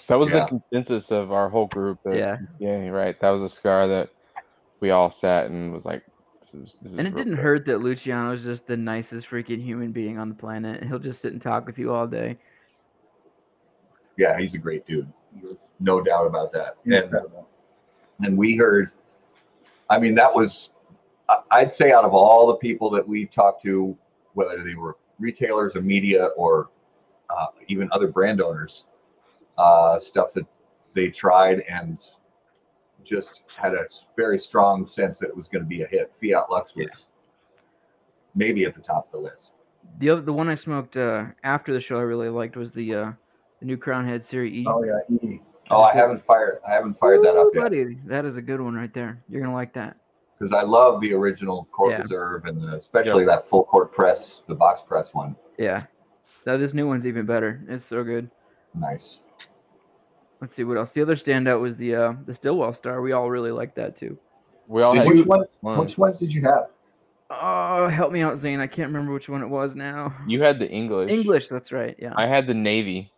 that 0.09 0.19
was 0.19 0.31
Yeah. 0.33 0.41
the 0.41 0.47
consensus 0.47 1.13
of 1.13 1.31
our 1.31 1.49
whole 1.49 1.67
group. 1.67 1.99
That, 2.05 2.17
Yeah, 2.17 2.37
yeah, 2.59 2.89
right. 2.89 3.21
That 3.21 3.31
was 3.31 3.43
a 3.43 3.49
scar 3.49 3.87
that 3.87 4.09
we 4.81 4.91
all 4.91 5.11
sat 5.11 5.51
and 5.51 5.73
was 5.73 5.85
like, 5.85 6.03
"This 6.41 6.55
is." 6.55 6.79
This 6.83 6.93
is 6.93 6.99
and 6.99 7.07
it 7.07 7.15
didn't 7.15 7.35
good. 7.37 7.43
hurt 7.45 7.67
that 7.67 7.79
Luciano's 7.83 8.43
just 8.43 8.67
the 8.67 8.77
nicest 8.79 9.29
freaking 9.29 9.63
human 9.63 9.93
being 9.93 10.19
on 10.19 10.29
the 10.31 10.35
planet. 10.35 10.83
He'll 10.83 10.99
just 10.99 11.21
sit 11.21 11.33
and 11.35 11.41
talk 11.43 11.67
with 11.67 11.79
you 11.79 11.93
all 11.93 12.07
day. 12.09 12.39
yeah 14.17 14.39
he's 14.39 14.55
a 14.55 14.59
great 14.59 14.85
dude 14.87 15.07
no 15.79 16.01
doubt 16.01 16.27
about 16.27 16.51
that 16.53 16.77
and 16.87 16.95
Incredible. 16.95 17.47
And 18.23 18.37
we 18.37 18.57
heard 18.57 18.93
i 19.89 19.99
mean 19.99 20.15
that 20.15 20.35
was 20.35 20.71
i'd 21.53 21.73
say 21.73 21.93
out 21.93 22.05
of 22.05 22.13
all 22.13 22.47
the 22.47 22.57
people 22.57 22.91
that 22.91 23.07
we 23.07 23.27
talked 23.27 23.63
to 23.63 23.97
whether 24.35 24.63
they 24.63 24.75
were 24.75 24.97
retailers 25.19 25.77
or 25.77 25.83
media 25.83 26.27
or 26.37 26.71
uh, 27.31 27.47
even 27.69 27.89
other 27.93 28.09
brand 28.09 28.41
owners 28.41 28.87
uh, 29.59 30.01
stuff 30.01 30.33
that 30.33 30.47
they 30.95 31.09
tried 31.09 31.61
and 31.69 32.01
just 33.05 33.43
had 33.57 33.75
a 33.75 33.85
very 34.17 34.39
strong 34.39 34.89
sense 34.89 35.19
that 35.19 35.29
it 35.29 35.37
was 35.37 35.49
going 35.49 35.63
to 35.63 35.69
be 35.69 35.83
a 35.83 35.87
hit 35.87 36.15
fiat 36.15 36.51
lux 36.51 36.75
was 36.75 37.07
maybe 38.35 38.65
at 38.65 38.75
the 38.75 38.81
top 38.81 39.07
of 39.07 39.13
the 39.13 39.19
list 39.19 39.55
The 39.99 40.11
other, 40.11 40.23
the 40.23 40.33
one 40.33 40.49
I 40.49 40.55
smoked 40.55 40.97
uh, 40.97 41.27
after 41.45 41.73
the 41.73 41.81
show, 41.81 41.97
I 41.97 42.03
really 42.03 42.29
liked 42.29 42.57
was 42.57 42.71
the 42.73 42.95
uh, 42.95 43.13
the 43.61 43.67
new 43.67 43.77
Crown 43.77 44.07
Head 44.07 44.27
Series 44.27 44.53
E. 44.53 44.65
Oh, 44.67 44.85
yeah. 44.85 45.17
E. 45.23 45.41
oh 45.71 45.83
i 45.83 45.93
haven't 45.95 46.21
fired 46.23 46.59
i 46.69 46.73
haven't 46.73 46.95
fired 46.95 47.23
that 47.25 47.37
up 47.37 47.47
Ooh, 47.47 47.51
yet 47.55 47.63
buddy, 47.63 47.99
that 48.07 48.25
is 48.25 48.37
a 48.37 48.43
good 48.43 48.61
one 48.61 48.75
right 48.75 48.93
there. 48.93 49.23
You're 49.29 49.41
gonna 49.43 49.55
like 49.55 49.73
that. 49.75 49.97
because 50.39 50.53
i 50.53 50.63
love 50.63 51.01
the 51.01 51.13
original 51.15 51.67
court 51.73 51.93
Yeah. 51.93 52.03
reserve 52.03 52.45
and 52.47 52.61
the, 52.61 52.75
especially 52.75 53.25
that 53.27 53.49
full 53.49 53.65
court 53.65 53.93
press 53.93 54.43
the 54.49 54.55
box 54.55 54.83
press 54.87 55.15
one 55.15 55.37
Yeah. 55.59 55.85
Now 56.47 56.57
this 56.57 56.73
new 56.73 56.87
one's 56.89 57.05
even 57.07 57.27
better. 57.27 57.61
It's 57.69 57.87
so 57.87 58.03
good. 58.03 58.31
nice 58.75 59.21
Let's 60.41 60.57
see 60.57 60.65
what 60.65 60.79
else. 60.79 60.91
The 60.95 61.03
other 61.03 61.17
standout 61.17 61.61
was 61.61 61.77
the 61.77 61.95
uh, 61.95 62.15
the 62.27 62.35
Stillwell 62.35 62.73
Star. 62.73 63.03
We 63.03 63.13
all 63.13 63.29
really 63.29 63.51
liked 63.51 63.77
that 63.77 63.99
too. 63.99 64.17
We 64.69 64.81
all 64.81 64.95
Did 64.95 65.01
had 65.05 65.09
Which 65.09 65.27
ones? 65.27 65.49
one. 65.61 65.79
Which 65.79 65.99
ones 65.99 66.19
did 66.19 66.33
you 66.33 66.41
have? 66.45 66.69
Oh, 67.29 67.89
help 67.91 68.11
me 68.11 68.23
out, 68.23 68.41
Zane. 68.41 68.59
I 68.59 68.67
can't 68.67 68.89
remember 68.91 69.13
which 69.13 69.29
one 69.29 69.43
it 69.43 69.49
was 69.49 69.75
now. 69.75 70.17
You 70.27 70.43
had 70.43 70.59
the 70.59 70.67
English. 70.67 71.11
English, 71.13 71.49
that's 71.51 71.73
right. 71.73 71.95
Yeah. 71.99 72.15
I 72.17 72.27
had 72.27 72.47
the 72.47 72.55
Navy. 72.55 73.13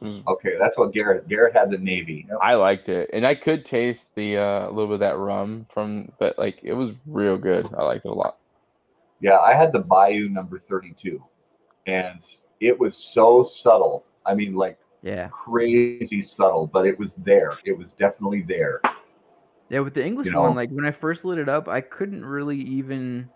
It 0.00 0.04
was- 0.04 0.20
Okay, 0.28 0.56
that's 0.58 0.78
what 0.78 0.92
Garrett. 0.92 1.28
Garrett 1.28 1.54
had 1.54 1.70
the 1.70 1.78
Navy. 1.78 2.26
I 2.40 2.54
liked 2.54 2.88
it, 2.88 3.10
and 3.12 3.26
I 3.26 3.34
could 3.34 3.64
taste 3.64 4.14
the 4.14 4.36
uh, 4.36 4.68
a 4.68 4.70
little 4.70 4.86
bit 4.86 4.94
of 4.94 5.00
that 5.00 5.18
rum 5.18 5.66
from, 5.68 6.12
but 6.18 6.38
like 6.38 6.60
it 6.62 6.74
was 6.74 6.92
real 7.06 7.36
good. 7.36 7.68
I 7.76 7.82
liked 7.82 8.04
it 8.04 8.10
a 8.10 8.14
lot. 8.14 8.38
Yeah, 9.20 9.38
I 9.38 9.54
had 9.54 9.72
the 9.72 9.80
Bayou 9.80 10.28
number 10.28 10.58
thirty-two, 10.58 11.22
and 11.86 12.20
it 12.60 12.78
was 12.78 12.96
so 12.96 13.42
subtle. 13.42 14.04
I 14.24 14.34
mean, 14.34 14.54
like 14.54 14.78
yeah. 15.02 15.28
crazy 15.28 16.22
subtle, 16.22 16.66
but 16.66 16.86
it 16.86 16.98
was 16.98 17.16
there. 17.16 17.52
It 17.64 17.76
was 17.76 17.92
definitely 17.92 18.42
there. 18.42 18.80
Yeah, 19.70 19.80
with 19.80 19.94
the 19.94 20.04
English 20.04 20.28
You 20.28 20.38
one, 20.38 20.54
like 20.54 20.70
when 20.70 20.86
I 20.86 20.92
first 20.92 21.24
lit 21.24 21.38
it 21.38 21.48
up, 21.48 21.68
I 21.68 21.80
couldn't 21.80 22.24
really 22.24 22.58
even 22.58 23.28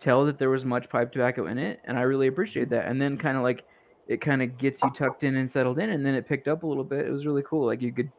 tell 0.00 0.26
that 0.26 0.38
there 0.38 0.50
was 0.50 0.64
much 0.64 0.88
pipe 0.90 1.12
tobacco 1.12 1.46
in 1.46 1.58
it, 1.58 1.80
and 1.84 1.98
I 1.98 2.02
really 2.02 2.26
appreciate 2.26 2.70
that. 2.70 2.86
And 2.86 3.00
then 3.00 3.16
kind 3.16 3.36
of 3.36 3.42
like 3.42 3.64
it 4.08 4.20
kind 4.22 4.42
of 4.42 4.56
gets 4.58 4.82
you 4.82 4.90
tucked 4.96 5.22
in 5.22 5.36
and 5.36 5.50
settled 5.50 5.78
in, 5.78 5.90
and 5.90 6.04
then 6.04 6.14
it 6.14 6.26
picked 6.26 6.48
up 6.48 6.62
a 6.62 6.66
little 6.66 6.82
bit. 6.84 7.06
It 7.06 7.10
was 7.10 7.26
really 7.26 7.42
cool. 7.48 7.66
Like 7.66 7.82
you 7.82 7.92
could 7.92 8.10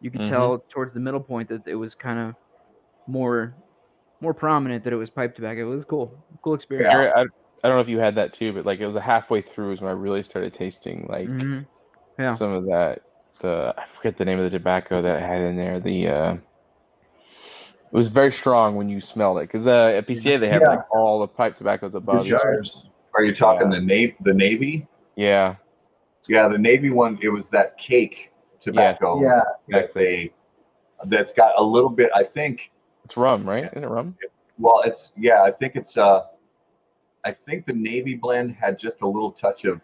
you 0.00 0.10
could 0.10 0.20
Mhm. 0.22 0.28
tell 0.28 0.58
towards 0.68 0.92
the 0.92 1.00
middle 1.00 1.20
point 1.20 1.48
that 1.48 1.66
it 1.66 1.76
was 1.76 1.94
kind 1.94 2.18
of 2.18 2.34
more 3.06 3.54
more 4.20 4.34
prominent 4.34 4.82
that 4.84 4.92
it 4.92 4.96
was 4.96 5.08
pipe 5.10 5.34
tobacco. 5.36 5.70
It 5.72 5.74
was 5.76 5.84
cool, 5.84 6.12
cool 6.42 6.54
experience. 6.54 6.90
Garrett, 6.92 7.12
I, 7.14 7.20
I 7.20 7.68
don't 7.68 7.76
know 7.76 7.80
if 7.80 7.88
you 7.88 7.98
had 7.98 8.14
that 8.16 8.32
too, 8.32 8.52
but 8.52 8.66
like 8.66 8.80
it 8.80 8.86
was 8.86 8.96
a 8.96 9.00
halfway 9.00 9.40
through 9.40 9.72
is 9.72 9.80
when 9.80 9.90
I 9.90 9.94
really 9.94 10.22
started 10.22 10.52
tasting 10.52 11.06
like 11.08 11.28
Mhm. 11.28 11.66
Yeah. 12.18 12.34
some 12.34 12.52
of 12.52 12.64
that. 12.66 13.02
The 13.40 13.74
I 13.76 13.84
forget 13.86 14.16
the 14.16 14.24
name 14.24 14.38
of 14.38 14.44
the 14.44 14.58
tobacco 14.58 15.02
that 15.02 15.16
I 15.16 15.20
had 15.26 15.42
in 15.42 15.56
there. 15.56 15.78
The 15.78 16.08
uh, 16.08 16.34
it 16.34 17.92
was 17.92 18.08
very 18.08 18.32
strong 18.32 18.74
when 18.76 18.88
you 18.88 19.00
smelled 19.00 19.38
it 19.38 19.42
because 19.42 19.66
uh, 19.66 19.92
at 19.96 20.06
PCA 20.08 20.40
they 20.40 20.48
have 20.48 20.62
Yeah. 20.62 20.70
like 20.70 20.90
all 20.90 21.20
the 21.20 21.28
pipe 21.28 21.56
tobaccos 21.56 21.92
The 21.92 21.98
above. 21.98 22.26
jars. 22.26 22.90
Are 23.14 23.22
you 23.22 23.34
talking 23.34 23.70
Yeah. 23.70 23.78
the 23.78 23.84
navy? 23.84 24.16
The 24.20 24.34
navy? 24.34 24.86
Yeah, 25.16 25.56
Yeah, 26.28 26.48
the 26.48 26.58
navy 26.58 26.90
one. 26.90 27.18
It 27.22 27.28
was 27.28 27.48
that 27.50 27.76
cake 27.78 28.32
tobacco 28.60 29.20
Yeah. 29.22 29.42
that 29.68 29.94
they 29.94 30.32
that's 31.06 31.32
got 31.32 31.54
a 31.58 31.62
little 31.62 31.90
bit. 31.90 32.10
I 32.14 32.22
think. 32.24 32.70
it's 33.04 33.16
rum, 33.16 33.48
right? 33.48 33.64
Isn't 33.64 33.84
it 33.84 33.88
rum? 33.88 34.16
Well, 34.58 34.82
it's 34.84 35.12
yeah. 35.16 35.42
I 35.42 35.50
think 35.50 35.76
it's 35.76 35.96
uh. 35.96 36.22
I 37.24 37.32
think 37.32 37.66
the 37.66 37.72
navy 37.72 38.14
blend 38.14 38.52
had 38.54 38.78
just 38.78 39.02
a 39.02 39.06
little 39.06 39.32
touch 39.32 39.64
of 39.64 39.80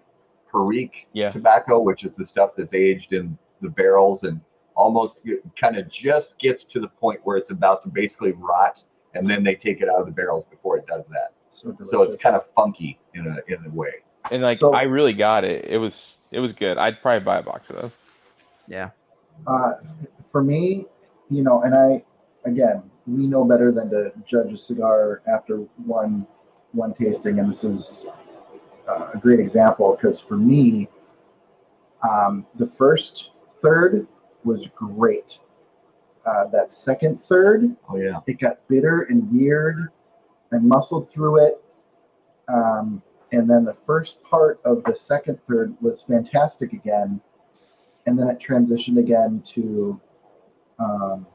Perique 0.51 1.09
Yeah. 1.13 1.31
tobacco, 1.31 1.81
which 1.81 2.05
is 2.05 2.15
the 2.17 2.25
stuff 2.25 2.51
that's 2.57 2.73
aged 2.75 3.13
in 3.13 3.37
the 3.63 3.69
barrels 3.69 4.23
and 4.25 4.41
almost 4.77 5.21
kind 5.61 5.77
of 5.77 5.89
just 5.89 6.39
gets 6.39 6.63
to 6.65 6.79
the 6.81 6.89
point 6.89 7.21
where 7.25 7.37
it's 7.37 7.51
about 7.51 7.83
to 7.83 7.89
basically 7.89 8.33
rot, 8.33 8.85
and 9.15 9.29
then 9.29 9.43
they 9.43 9.55
take 9.55 9.81
it 9.81 9.89
out 9.89 10.01
of 10.01 10.07
the 10.07 10.13
barrels 10.13 10.45
before 10.51 10.77
it 10.79 10.87
does 10.87 11.07
that. 11.09 11.33
So, 11.51 11.77
So 11.83 12.03
it's 12.03 12.17
kind 12.17 12.35
of 12.37 12.47
funky 12.55 12.99
in 13.15 13.27
a 13.27 13.53
in 13.53 13.65
a 13.67 13.71
way. 13.71 13.93
And 14.31 14.43
like 14.43 14.59
So- 14.59 14.73
I 14.75 14.83
really 14.83 15.13
got 15.13 15.45
it. 15.45 15.65
It 15.67 15.79
was 15.79 16.19
it 16.31 16.41
was 16.41 16.53
good. 16.53 16.79
I'd 16.79 17.01
probably 17.03 17.21
buy 17.25 17.39
a 17.39 17.43
box 17.43 17.71
of 17.71 17.81
those. 17.83 17.97
Yeah. 18.69 18.91
uh, 19.47 19.75
for 20.31 20.43
me, 20.43 20.87
you 21.29 21.43
know, 21.43 21.63
and 21.63 21.75
I, 21.75 22.03
again, 22.45 22.83
we 23.07 23.27
know 23.27 23.45
better 23.45 23.71
than 23.73 23.91
to 23.91 24.13
judge 24.25 24.53
a 24.53 24.57
cigar 24.57 25.21
after 25.27 25.57
one 25.85 26.27
one 26.73 26.95
tasting, 26.95 27.39
and 27.39 27.51
this 27.51 27.65
is 27.65 28.07
uh, 28.89 29.11
a 29.13 29.19
great 29.19 29.41
example 29.41 29.95
because 29.95 30.21
for 30.21 30.37
me, 30.37 30.89
um, 32.09 32.47
the 32.57 32.67
first 32.67 33.33
third 33.61 34.07
was 34.45 34.69
great. 34.69 35.39
Uh, 36.25 36.47
that 36.47 36.71
second 36.73 37.23
third, 37.25 37.77
Oh 37.91 37.97
yeah. 37.97 38.21
it 38.27 38.39
got 38.39 38.67
bitter 38.69 39.03
and 39.11 39.31
weird. 39.33 39.89
I 40.53 40.59
muscled 40.59 41.11
through 41.11 41.45
it. 41.47 41.63
Um, 42.49 43.03
and 43.33 43.49
then 43.49 43.65
the 43.65 43.77
first 43.87 44.23
part 44.23 44.61
of 44.65 44.85
the 44.85 44.95
second 44.95 45.39
third 45.49 45.75
was 45.81 46.03
fantastic 46.03 46.73
again. 46.73 47.21
And 48.07 48.19
then 48.19 48.29
it 48.29 48.39
transitioned 48.39 48.99
again 48.99 49.41
to 49.47 50.01
um, 50.79 51.27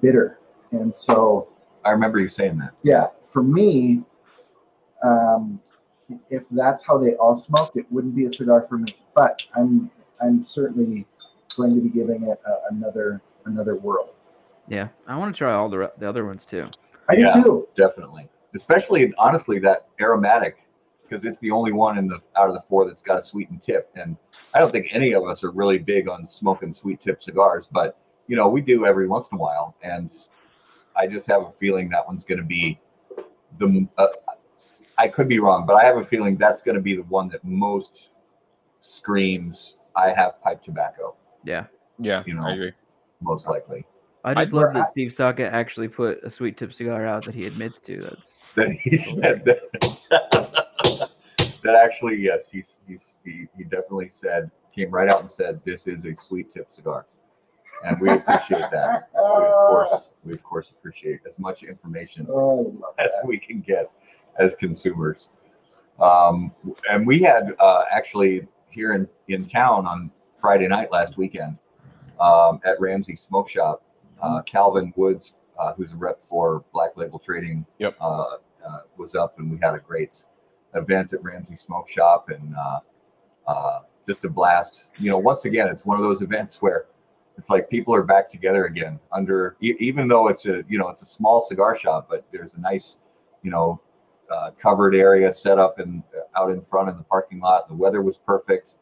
bitter. 0.00 0.38
And 0.72 0.96
so, 0.96 1.48
I 1.84 1.90
remember 1.90 2.18
you 2.20 2.28
saying 2.28 2.58
that. 2.58 2.72
yeah, 2.82 3.06
for 3.30 3.42
me, 3.42 4.02
um, 5.02 5.60
if 6.30 6.42
that's 6.50 6.84
how 6.84 6.98
they 6.98 7.14
all 7.14 7.36
smoked, 7.36 7.76
it 7.76 7.86
wouldn't 7.90 8.14
be 8.14 8.26
a 8.26 8.32
cigar 8.32 8.66
for 8.68 8.78
me. 8.78 8.86
But 9.14 9.46
I'm 9.56 9.90
I'm 10.20 10.44
certainly 10.44 11.06
going 11.56 11.74
to 11.74 11.80
be 11.80 11.88
giving 11.88 12.24
it 12.24 12.40
a, 12.46 12.72
another 12.74 13.20
another 13.46 13.76
whirl. 13.76 14.10
Yeah. 14.68 14.88
I 15.06 15.16
want 15.16 15.34
to 15.34 15.38
try 15.38 15.52
all 15.52 15.68
the 15.68 15.90
the 15.98 16.08
other 16.08 16.24
ones 16.26 16.44
too. 16.48 16.66
I 17.08 17.14
Yeah. 17.14 17.34
do 17.34 17.42
too. 17.42 17.68
definitely. 17.76 18.28
Especially, 18.54 19.12
honestly, 19.18 19.58
that 19.60 19.86
aromatic, 20.00 20.58
because 21.08 21.24
it's 21.24 21.38
the 21.40 21.50
only 21.50 21.72
one 21.72 21.98
in 21.98 22.08
the 22.08 22.18
out 22.36 22.48
of 22.48 22.54
the 22.54 22.62
four 22.62 22.86
that's 22.86 23.02
got 23.02 23.18
a 23.18 23.22
sweetened 23.22 23.62
tip. 23.62 23.90
And 23.96 24.16
I 24.54 24.58
don't 24.58 24.70
think 24.72 24.88
any 24.90 25.12
of 25.12 25.24
us 25.24 25.44
are 25.44 25.50
really 25.50 25.78
big 25.78 26.08
on 26.08 26.26
smoking 26.26 26.72
sweet 26.72 27.00
tip 27.00 27.22
cigars, 27.22 27.68
but 27.70 27.98
you 28.26 28.36
know, 28.36 28.48
we 28.48 28.60
do 28.62 28.86
every 28.86 29.06
once 29.06 29.28
in 29.30 29.36
a 29.36 29.40
while. 29.40 29.76
And 29.82 30.10
I 30.96 31.06
just 31.06 31.26
have 31.26 31.42
a 31.42 31.50
feeling 31.52 31.88
that 31.90 32.06
one's 32.06 32.24
going 32.24 32.38
to 32.38 32.44
be 32.44 32.80
the. 33.58 33.86
Uh, 33.98 34.06
I 34.96 35.08
could 35.08 35.28
be 35.28 35.40
wrong, 35.40 35.66
but 35.66 35.74
I 35.74 35.84
have 35.84 35.96
a 35.96 36.04
feeling 36.04 36.36
that's 36.36 36.62
going 36.62 36.76
to 36.76 36.80
be 36.80 36.94
the 36.96 37.02
one 37.02 37.28
that 37.30 37.44
most 37.44 38.10
screams. 38.80 39.76
I 39.96 40.10
have 40.10 40.40
pipe 40.42 40.62
tobacco, 40.62 41.14
Yeah. 41.44 41.66
Yeah, 41.98 42.22
You 42.26 42.34
know. 42.34 42.42
I 42.46 42.52
agree. 42.54 42.72
most 43.20 43.46
likely. 43.48 43.84
I 44.24 44.34
just 44.34 44.52
I- 44.52 44.56
love 44.56 44.70
I- 44.70 44.80
that 44.80 44.90
Steve 44.92 45.14
Saka 45.14 45.52
actually 45.52 45.88
put 45.88 46.22
a 46.24 46.30
sweet 46.30 46.56
tip 46.56 46.72
cigar 46.72 47.06
out 47.06 47.24
that 47.26 47.34
he 47.34 47.46
admits 47.46 47.80
to. 47.82 48.00
That's 48.02 48.22
that 48.56 48.70
he 48.72 48.96
said 48.96 49.44
that 49.44 50.63
that 51.64 51.74
actually 51.74 52.16
yes 52.16 52.42
he's, 52.52 52.78
he's 52.86 53.14
he, 53.24 53.46
he 53.56 53.64
definitely 53.64 54.10
said 54.10 54.50
came 54.74 54.90
right 54.90 55.08
out 55.08 55.20
and 55.20 55.30
said 55.30 55.60
this 55.64 55.86
is 55.86 56.04
a 56.04 56.14
sweet 56.16 56.52
tip 56.52 56.70
cigar 56.72 57.06
and 57.84 57.98
we 58.00 58.08
appreciate 58.10 58.70
that 58.70 59.08
we 59.14 59.20
of 59.44 59.52
course 59.68 60.08
we 60.24 60.32
of 60.34 60.42
course 60.42 60.70
appreciate 60.70 61.20
as 61.28 61.38
much 61.38 61.62
information 61.62 62.26
Oh, 62.30 62.72
as 62.98 63.10
that. 63.10 63.26
we 63.26 63.38
can 63.38 63.60
get 63.60 63.90
as 64.38 64.54
consumers 64.56 65.28
um, 66.00 66.52
and 66.90 67.06
we 67.06 67.18
had 67.20 67.54
uh, 67.58 67.84
actually 67.90 68.46
here 68.70 68.92
in 68.92 69.08
in 69.28 69.46
town 69.46 69.86
on 69.86 70.10
friday 70.40 70.68
night 70.68 70.90
last 70.92 71.16
weekend 71.16 71.56
um, 72.20 72.60
at 72.64 72.80
ramsey 72.80 73.16
smoke 73.16 73.48
shop 73.48 73.82
uh, 74.22 74.42
calvin 74.42 74.92
woods 74.96 75.34
uh, 75.58 75.72
who's 75.74 75.92
a 75.92 75.96
rep 75.96 76.20
for 76.20 76.64
black 76.72 76.96
label 76.96 77.18
trading 77.18 77.64
Yep. 77.78 77.96
uh, 78.00 78.36
uh, 78.66 78.78
was 78.96 79.14
up 79.14 79.38
and 79.38 79.50
we 79.50 79.58
had 79.62 79.74
a 79.74 79.78
great 79.78 80.24
event 80.74 81.12
at 81.12 81.22
Ramsey 81.22 81.56
Smoke 81.56 81.88
Shop 81.88 82.28
and 82.30 82.54
uh, 82.56 82.80
uh, 83.46 83.80
just 84.06 84.24
a 84.24 84.28
blast. 84.28 84.88
You 84.98 85.10
know, 85.10 85.18
once 85.18 85.44
again, 85.44 85.68
it's 85.68 85.84
one 85.84 85.96
of 85.96 86.02
those 86.02 86.22
events 86.22 86.60
where 86.60 86.86
it's 87.36 87.50
like 87.50 87.68
people 87.68 87.94
are 87.94 88.02
back 88.02 88.30
together 88.30 88.66
again 88.66 89.00
under, 89.12 89.56
even 89.60 90.06
though 90.08 90.28
it's 90.28 90.46
a, 90.46 90.62
you 90.68 90.78
know, 90.78 90.88
it's 90.88 91.02
a 91.02 91.06
small 91.06 91.40
cigar 91.40 91.76
shop, 91.76 92.06
but 92.08 92.24
there's 92.32 92.54
a 92.54 92.60
nice, 92.60 92.98
you 93.42 93.50
know, 93.50 93.80
uh, 94.30 94.50
covered 94.60 94.94
area 94.94 95.32
set 95.32 95.58
up 95.58 95.78
and 95.78 96.02
out 96.36 96.50
in 96.50 96.60
front 96.62 96.88
in 96.88 96.96
the 96.96 97.02
parking 97.04 97.40
lot. 97.40 97.68
The 97.68 97.74
weather 97.74 98.02
was 98.02 98.18
perfect 98.18 98.74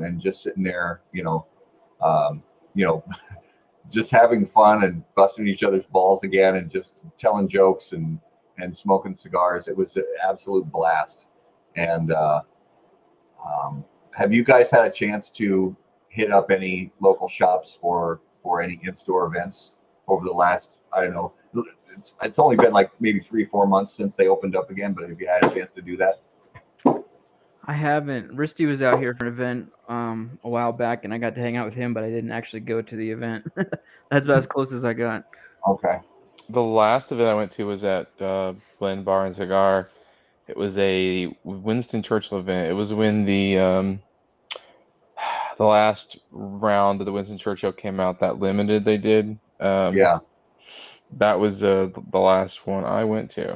and 0.00 0.20
just 0.20 0.42
sitting 0.42 0.62
there, 0.62 1.02
you 1.12 1.22
know, 1.22 1.46
um, 2.02 2.42
you 2.74 2.84
know, 2.84 3.04
just 3.90 4.10
having 4.10 4.44
fun 4.44 4.84
and 4.84 5.02
busting 5.14 5.48
each 5.48 5.62
other's 5.62 5.86
balls 5.86 6.22
again 6.22 6.56
and 6.56 6.70
just 6.70 7.04
telling 7.18 7.48
jokes 7.48 7.92
and 7.92 8.18
and 8.58 8.76
smoking 8.76 9.14
cigars. 9.14 9.68
It 9.68 9.76
was 9.76 9.96
an 9.96 10.04
absolute 10.22 10.70
blast. 10.70 11.26
And 11.76 12.12
uh, 12.12 12.42
um, 13.44 13.84
have 14.12 14.32
you 14.32 14.44
guys 14.44 14.70
had 14.70 14.86
a 14.86 14.90
chance 14.90 15.30
to 15.30 15.76
hit 16.08 16.32
up 16.32 16.50
any 16.50 16.92
local 17.00 17.28
shops 17.28 17.78
for 17.80 18.20
for 18.42 18.62
any 18.62 18.80
in-store 18.82 19.26
events 19.26 19.76
over 20.08 20.24
the 20.24 20.32
last? 20.32 20.78
I 20.92 21.02
don't 21.02 21.14
know. 21.14 21.32
It's, 21.96 22.14
it's 22.22 22.38
only 22.38 22.56
been 22.56 22.72
like 22.72 22.90
maybe 23.00 23.20
three, 23.20 23.44
four 23.44 23.66
months 23.66 23.94
since 23.94 24.16
they 24.16 24.28
opened 24.28 24.56
up 24.56 24.70
again. 24.70 24.92
But 24.92 25.08
have 25.08 25.20
you 25.20 25.28
had 25.28 25.44
a 25.44 25.54
chance 25.54 25.70
to 25.72 25.82
do 25.82 25.96
that? 25.96 26.22
I 27.66 27.72
haven't. 27.72 28.34
Risty 28.34 28.66
was 28.66 28.82
out 28.82 28.98
here 28.98 29.14
for 29.14 29.26
an 29.26 29.32
event 29.32 29.72
um 29.88 30.38
a 30.44 30.48
while 30.48 30.72
back, 30.72 31.04
and 31.04 31.14
I 31.14 31.18
got 31.18 31.34
to 31.34 31.40
hang 31.40 31.56
out 31.56 31.66
with 31.66 31.74
him, 31.74 31.94
but 31.94 32.02
I 32.02 32.10
didn't 32.10 32.32
actually 32.32 32.60
go 32.60 32.82
to 32.82 32.96
the 32.96 33.10
event. 33.10 33.44
That's 33.56 34.24
about 34.24 34.38
as 34.38 34.46
close 34.46 34.72
as 34.72 34.84
I 34.84 34.92
got. 34.92 35.24
Okay. 35.68 36.00
The 36.48 36.62
last 36.62 37.12
event 37.12 37.28
I 37.28 37.34
went 37.34 37.52
to 37.52 37.64
was 37.64 37.84
at 37.84 38.08
uh, 38.20 38.54
Blend 38.78 39.04
Bar 39.04 39.26
and 39.26 39.36
Cigar. 39.36 39.88
It 40.50 40.56
was 40.56 40.76
a 40.78 41.32
Winston 41.44 42.02
Churchill 42.02 42.38
event. 42.40 42.68
It 42.68 42.74
was 42.74 42.92
when 42.92 43.24
the 43.24 43.56
um, 43.58 44.00
the 45.56 45.64
last 45.64 46.18
round 46.32 47.00
of 47.00 47.06
the 47.06 47.12
Winston 47.12 47.38
Churchill 47.38 47.70
came 47.72 48.00
out. 48.00 48.18
That 48.18 48.40
limited 48.40 48.84
they 48.84 48.96
did. 48.98 49.38
Um, 49.60 49.96
Yeah. 49.96 50.18
that 51.18 51.38
was 51.38 51.62
uh, 51.62 51.90
the 52.10 52.18
last 52.18 52.66
one 52.66 52.84
I 52.84 53.04
went 53.04 53.30
to. 53.30 53.54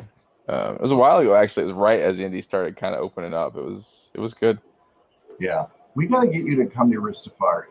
Um, 0.48 0.76
it 0.76 0.80
was 0.82 0.92
a 0.92 0.96
while 0.96 1.18
ago, 1.18 1.34
actually. 1.34 1.64
It 1.64 1.66
was 1.66 1.74
right 1.74 2.00
as 2.00 2.16
the 2.18 2.22
indie 2.22 2.44
started 2.44 2.76
kind 2.76 2.94
of 2.94 3.00
opening 3.00 3.34
up. 3.34 3.56
It 3.56 3.64
was 3.64 4.10
it 4.14 4.20
was 4.20 4.34
good. 4.34 4.60
Yeah. 5.40 5.66
We 5.96 6.06
got 6.06 6.20
to 6.20 6.26
get 6.28 6.44
you 6.44 6.54
to 6.62 6.66
come 6.66 6.92
to 6.92 6.98
Ristafari, 7.00 7.64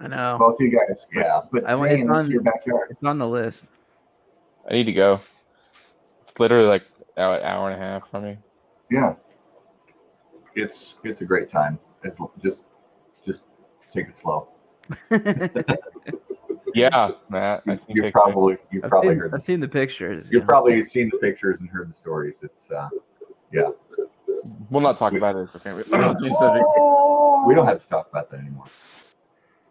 I 0.00 0.06
know. 0.08 0.36
both 0.38 0.54
of 0.54 0.60
you 0.60 0.70
guys. 0.70 1.06
Yeah. 1.14 1.42
but 1.52 1.64
I 1.66 1.74
went- 1.74 1.92
Zane, 1.92 2.00
it's 2.00 2.10
it's 2.18 2.24
on- 2.24 2.30
your 2.30 2.40
backyard. 2.42 2.88
It's 2.92 3.04
on 3.04 3.18
the 3.18 3.28
list. 3.28 3.62
I 4.70 4.72
need 4.72 4.84
to 4.84 4.92
go. 4.92 5.20
It's 6.22 6.38
literally 6.38 6.68
like 6.68 6.84
an 7.16 7.42
hour 7.42 7.70
and 7.70 7.80
a 7.80 7.84
half 7.84 8.08
from 8.10 8.24
me. 8.24 8.38
Yeah, 8.90 9.14
It's 10.54 10.98
it's 11.04 11.20
a 11.20 11.24
great 11.24 11.50
time. 11.50 11.78
It's 12.04 12.18
just 12.42 12.64
just 13.24 13.44
take 13.92 14.08
it 14.08 14.18
slow. 14.18 14.48
Yeah, 16.74 17.10
Matt. 17.28 17.64
I 17.68 17.72
You, 17.72 17.76
think 17.76 17.96
you 17.96 18.06
I 18.06 18.10
probably 18.12 18.56
you 18.70 18.80
I've, 18.82 18.88
probably 18.88 19.10
seen, 19.10 19.18
heard. 19.18 19.34
I've 19.34 19.40
The, 19.40 19.44
seen 19.44 19.60
the 19.60 19.68
pictures. 19.68 20.26
you've 20.30 20.42
yeah. 20.42 20.46
probably 20.46 20.82
seen 20.84 21.10
the 21.12 21.18
pictures 21.18 21.60
and 21.60 21.68
heard 21.68 21.90
the 21.90 21.94
stories. 21.94 22.36
It's 22.42 22.70
uh, 22.70 22.88
yeah. 23.52 23.68
We'll 24.70 24.80
not 24.80 24.96
talk 24.96 25.12
We- 25.12 25.18
about 25.18 25.36
it. 25.36 25.54
Okay. 25.54 25.72
We- 25.74 25.82
change 25.82 26.34
subject. 26.36 26.64
we 27.46 27.54
don't 27.54 27.66
have 27.66 27.82
to 27.82 27.88
talk 27.90 28.08
about 28.10 28.30
that 28.30 28.40
anymore. 28.40 28.64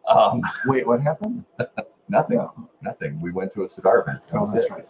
Um, 0.08 0.42
wait, 0.68 0.86
what 0.86 1.02
happened? 1.02 1.44
nothing, 2.10 2.38
No. 2.38 2.70
nothing. 2.84 3.20
We 3.20 3.32
went 3.32 3.52
to 3.54 3.64
a 3.64 3.70
cigar 3.70 4.02
event. 4.02 4.28
That 4.28 4.38
Oh, 4.38 4.42
was 4.44 4.54
that's 4.54 4.66
it. 4.68 4.72
right. 4.72 4.88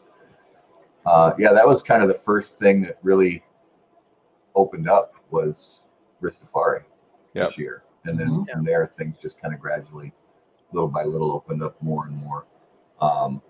Uh, 1.06 1.34
yeah, 1.38 1.52
that 1.52 1.68
was 1.68 1.82
kind 1.82 2.02
of 2.04 2.08
the 2.08 2.16
first 2.16 2.60
thing 2.60 2.82
that 2.82 2.98
really 3.02 3.44
opened 4.56 4.90
up 4.90 5.16
was 5.32 5.82
Ristafari 6.22 6.84
Yep. 7.34 7.50
this 7.50 7.58
year, 7.58 7.84
and 8.06 8.20
then 8.20 8.28
Mhm. 8.30 8.50
from 8.52 8.64
there 8.64 8.88
things 8.98 9.18
just 9.18 9.40
kind 9.42 9.54
of 9.54 9.60
gradually, 9.60 10.14
little 10.72 10.90
by 10.90 11.04
little, 11.04 11.32
opened 11.32 11.64
up 11.64 11.82
more 11.82 12.06
and 12.06 12.16
more. 12.18 12.46
Um, 13.00 13.42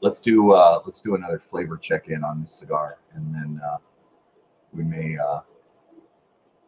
let's 0.00 0.20
do 0.20 0.52
uh, 0.52 0.82
let's 0.84 1.00
do 1.00 1.14
another 1.14 1.38
flavor 1.38 1.76
check 1.76 2.08
in 2.08 2.22
on 2.24 2.40
this 2.42 2.52
cigar, 2.52 2.98
and 3.14 3.34
then 3.34 3.60
uh, 3.64 3.78
we 4.72 4.82
may 4.84 5.16
uh, 5.16 5.40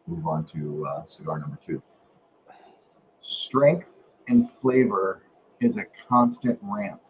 move 0.07 0.25
on 0.25 0.45
to 0.45 0.87
uh, 0.87 1.05
cigar 1.05 1.37
number 1.39 1.57
two. 1.63 1.81
Strength 3.21 4.01
and 4.27 4.49
flavor 4.53 5.21
is 5.59 5.77
a 5.77 5.85
constant 6.07 6.57
ramp 6.63 7.01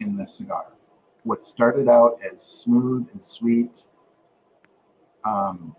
in 0.00 0.16
this 0.16 0.34
cigar. 0.34 0.72
What 1.26 1.44
started 1.44 1.88
out 1.88 2.20
as 2.22 2.40
smooth 2.40 3.08
and 3.12 3.22
sweet 3.22 3.88
um, 5.24 5.74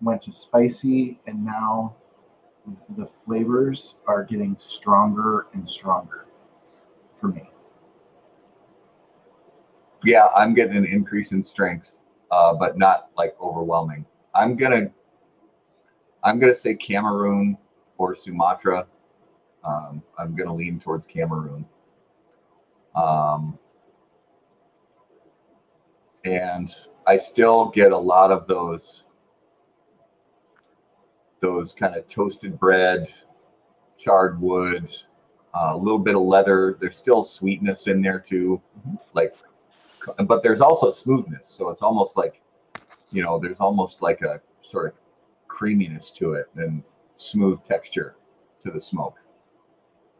went 0.00 0.22
to 0.22 0.32
spicy, 0.32 1.20
and 1.26 1.44
now 1.44 1.94
the 2.96 3.04
flavors 3.04 3.96
are 4.06 4.24
getting 4.24 4.56
stronger 4.58 5.48
and 5.52 5.68
stronger 5.68 6.24
for 7.14 7.28
me. 7.28 7.50
Yeah, 10.06 10.28
I'm 10.34 10.54
getting 10.54 10.78
an 10.78 10.86
increase 10.86 11.32
in 11.32 11.44
strength, 11.44 11.90
uh, 12.30 12.54
but 12.54 12.78
not 12.78 13.10
like 13.18 13.36
overwhelming. 13.38 14.06
I'm 14.34 14.56
gonna 14.56 14.90
I'm 16.22 16.38
gonna 16.38 16.54
say 16.54 16.74
Cameroon 16.76 17.58
or 17.98 18.16
Sumatra. 18.16 18.86
Um, 19.64 20.02
I'm 20.16 20.34
gonna 20.34 20.54
lean 20.54 20.80
towards 20.80 21.04
Cameroon. 21.04 21.66
Um, 22.96 23.58
and 26.24 26.74
I 27.06 27.16
still 27.16 27.70
get 27.70 27.92
a 27.92 27.98
lot 27.98 28.32
of 28.32 28.46
those 28.46 29.04
those 31.40 31.72
kind 31.74 31.94
of 31.94 32.08
toasted 32.08 32.58
bread, 32.58 33.06
charred 33.98 34.40
wood, 34.40 34.90
uh, 35.52 35.72
a 35.72 35.76
little 35.76 35.98
bit 35.98 36.16
of 36.16 36.22
leather. 36.22 36.78
There's 36.80 36.96
still 36.96 37.22
sweetness 37.22 37.86
in 37.86 38.00
there 38.00 38.18
too, 38.18 38.62
like, 39.12 39.34
but 40.26 40.42
there's 40.42 40.62
also 40.62 40.90
smoothness. 40.90 41.46
So 41.46 41.68
it's 41.68 41.82
almost 41.82 42.16
like, 42.16 42.40
you 43.12 43.22
know, 43.22 43.38
there's 43.38 43.60
almost 43.60 44.00
like 44.00 44.22
a 44.22 44.40
sort 44.62 44.86
of 44.86 44.92
creaminess 45.46 46.10
to 46.12 46.32
it 46.32 46.46
and 46.56 46.82
smooth 47.16 47.62
texture 47.64 48.16
to 48.62 48.70
the 48.70 48.80
smoke. 48.80 49.18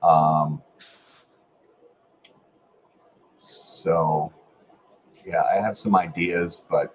Um, 0.03 0.63
so, 3.41 4.31
yeah, 5.27 5.43
I 5.45 5.57
have 5.61 5.79
some 5.79 5.97
ideas, 5.97 6.63
but 6.71 6.95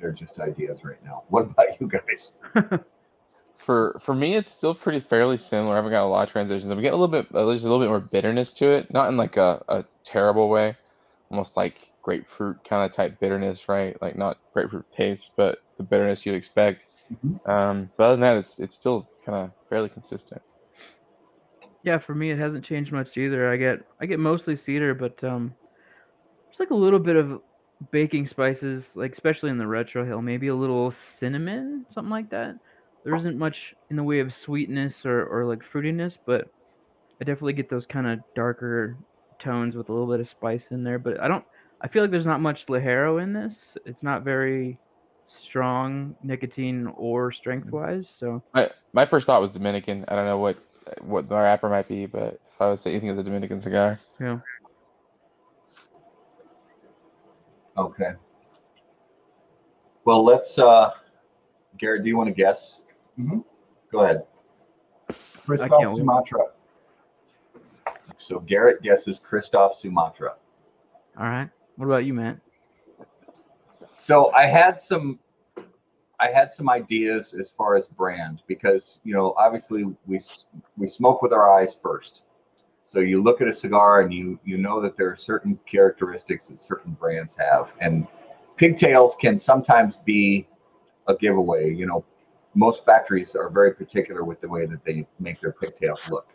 they're 0.00 0.12
just 0.12 0.38
ideas 0.38 0.84
right 0.84 1.02
now. 1.04 1.24
What 1.28 1.42
about 1.44 1.80
you 1.80 1.88
guys? 1.88 2.32
For 3.54 3.98
for 4.00 4.14
me, 4.14 4.36
it's 4.36 4.52
still 4.52 4.72
pretty 4.72 5.00
fairly 5.00 5.36
similar. 5.36 5.72
I 5.72 5.76
haven't 5.76 5.90
got 5.90 6.04
a 6.04 6.06
lot 6.06 6.22
of 6.22 6.32
transitions. 6.32 6.70
I'm 6.70 6.78
getting 6.80 6.92
a 6.92 6.96
little 6.96 7.08
bit, 7.08 7.30
there's 7.32 7.64
a 7.64 7.68
little 7.68 7.84
bit 7.84 7.88
more 7.88 8.00
bitterness 8.00 8.52
to 8.54 8.66
it. 8.66 8.92
Not 8.92 9.08
in 9.08 9.16
like 9.16 9.36
a, 9.36 9.62
a 9.68 9.84
terrible 10.04 10.48
way, 10.48 10.76
almost 11.28 11.56
like 11.56 11.90
grapefruit 12.00 12.62
kind 12.62 12.88
of 12.88 12.92
type 12.96 13.18
bitterness, 13.18 13.68
right? 13.68 14.00
Like 14.00 14.16
not 14.16 14.38
grapefruit 14.54 14.90
taste, 14.92 15.32
but 15.36 15.58
the 15.76 15.82
bitterness 15.82 16.24
you'd 16.24 16.36
expect. 16.36 16.86
Mhm. 17.12 17.48
Um, 17.48 17.90
but 17.96 18.04
other 18.04 18.12
than 18.12 18.20
that, 18.20 18.36
it's 18.36 18.60
it's 18.60 18.76
still 18.76 19.08
kind 19.26 19.36
of 19.36 19.50
fairly 19.68 19.88
consistent. 19.88 20.40
Yeah, 21.82 21.98
for 21.98 22.14
me 22.14 22.30
it 22.30 22.38
hasn't 22.38 22.64
changed 22.64 22.92
much 22.92 23.16
either. 23.16 23.50
I 23.50 23.56
get 23.56 23.80
I 24.00 24.06
get 24.06 24.20
mostly 24.20 24.56
cedar, 24.56 24.94
but 24.94 25.22
um, 25.24 25.52
there's 26.58 26.70
like 26.70 26.76
a 26.76 26.80
little 26.80 26.98
bit 26.98 27.16
of 27.16 27.40
baking 27.92 28.26
spices, 28.26 28.84
like 28.94 29.12
especially 29.12 29.50
in 29.50 29.58
the 29.58 29.64
retrohale, 29.64 30.22
maybe 30.22 30.48
a 30.48 30.54
little 30.54 30.92
cinnamon, 31.20 31.86
something 31.90 32.10
like 32.10 32.30
that. 32.30 32.58
There 33.04 33.14
isn't 33.14 33.38
much 33.38 33.74
in 33.90 33.96
the 33.96 34.02
way 34.02 34.20
of 34.20 34.34
sweetness 34.34 34.94
or, 35.04 35.24
or 35.26 35.46
like 35.46 35.60
fruitiness, 35.72 36.14
but 36.26 36.48
I 37.20 37.24
definitely 37.24 37.52
get 37.54 37.70
those 37.70 37.86
kind 37.86 38.06
of 38.06 38.18
darker 38.34 38.96
tones 39.42 39.76
with 39.76 39.88
a 39.88 39.92
little 39.92 40.08
bit 40.08 40.20
of 40.20 40.28
spice 40.28 40.64
in 40.70 40.84
there. 40.84 40.98
But 40.98 41.20
I 41.20 41.28
don't. 41.28 41.44
I 41.80 41.86
feel 41.86 42.02
like 42.02 42.10
there's 42.10 42.26
not 42.26 42.40
much 42.40 42.66
Ligero 42.66 43.22
in 43.22 43.32
this. 43.32 43.54
It's 43.86 44.02
not 44.02 44.24
very 44.24 44.78
strong 45.28 46.16
nicotine 46.22 46.92
or 46.96 47.30
strength 47.30 47.68
mm. 47.68 47.72
wise. 47.72 48.08
So 48.18 48.42
My 48.52 48.70
my 48.92 49.06
first 49.06 49.26
thought 49.26 49.40
was 49.40 49.52
Dominican. 49.52 50.04
I 50.08 50.16
don't 50.16 50.26
know 50.26 50.38
what 50.38 50.58
what 51.02 51.28
the 51.28 51.36
wrapper 51.36 51.68
might 51.68 51.88
be, 51.88 52.06
but 52.06 52.40
if 52.58 52.60
I 52.60 52.68
would 52.70 52.80
say 52.80 52.90
anything, 52.90 53.10
it's 53.10 53.20
a 53.20 53.22
Dominican 53.22 53.60
cigar. 53.60 54.00
yeah. 54.20 54.40
Okay. 57.78 58.12
Well, 60.04 60.24
let's. 60.24 60.58
uh 60.58 60.90
Garrett, 61.78 62.02
do 62.02 62.08
you 62.08 62.16
want 62.16 62.28
to 62.28 62.34
guess? 62.34 62.80
Mhm. 63.18 63.44
Go 63.92 64.00
ahead. 64.00 64.26
Kristoff 65.46 65.80
can't. 65.80 65.94
Sumatra. 65.94 66.40
So 68.18 68.40
Garrett 68.40 68.82
guesses 68.82 69.20
Kristoff 69.20 69.76
Sumatra. 69.76 70.34
All 71.18 71.26
right. 71.26 71.48
What 71.76 71.86
about 71.86 72.04
you, 72.04 72.14
Matt? 72.14 72.38
So 74.00 74.32
I 74.32 74.46
had 74.46 74.80
some 74.80 75.18
I 76.20 76.28
had 76.28 76.50
some 76.50 76.68
ideas 76.68 77.34
as 77.34 77.50
far 77.56 77.76
as 77.76 77.86
brand 77.86 78.42
because 78.48 78.98
you 79.04 79.14
know 79.14 79.34
obviously 79.38 79.84
we 80.06 80.20
we 80.76 80.88
smoke 80.88 81.22
with 81.22 81.32
our 81.32 81.48
eyes 81.52 81.76
first. 81.80 82.24
So 82.90 83.00
you 83.00 83.22
look 83.22 83.40
at 83.40 83.48
a 83.48 83.54
cigar 83.54 84.00
and 84.00 84.12
you 84.12 84.38
you 84.44 84.56
know 84.56 84.80
that 84.80 84.96
there 84.96 85.10
are 85.10 85.16
certain 85.16 85.58
characteristics 85.66 86.48
that 86.48 86.62
certain 86.62 86.92
brands 86.92 87.36
have 87.36 87.74
and 87.80 88.06
pigtails 88.56 89.14
can 89.20 89.38
sometimes 89.38 89.96
be 90.04 90.46
a 91.06 91.16
giveaway, 91.16 91.72
you 91.72 91.86
know. 91.86 92.04
Most 92.54 92.84
factories 92.84 93.36
are 93.36 93.50
very 93.50 93.72
particular 93.72 94.24
with 94.24 94.40
the 94.40 94.48
way 94.48 94.66
that 94.66 94.84
they 94.84 95.06
make 95.20 95.40
their 95.40 95.52
pigtails 95.52 96.00
look. 96.10 96.26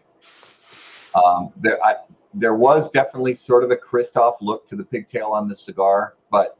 Um, 1.16 1.52
there, 1.58 1.84
I, 1.84 1.96
there 2.34 2.56
was 2.56 2.90
definitely 2.92 3.36
sort 3.36 3.64
of 3.64 3.72
a 3.72 3.76
Kristoff 3.76 4.36
look 4.40 4.68
to 4.70 4.76
the 4.76 4.84
pigtail 4.84 5.32
on 5.32 5.50
the 5.50 5.56
cigar, 5.56 6.16
but 6.32 6.58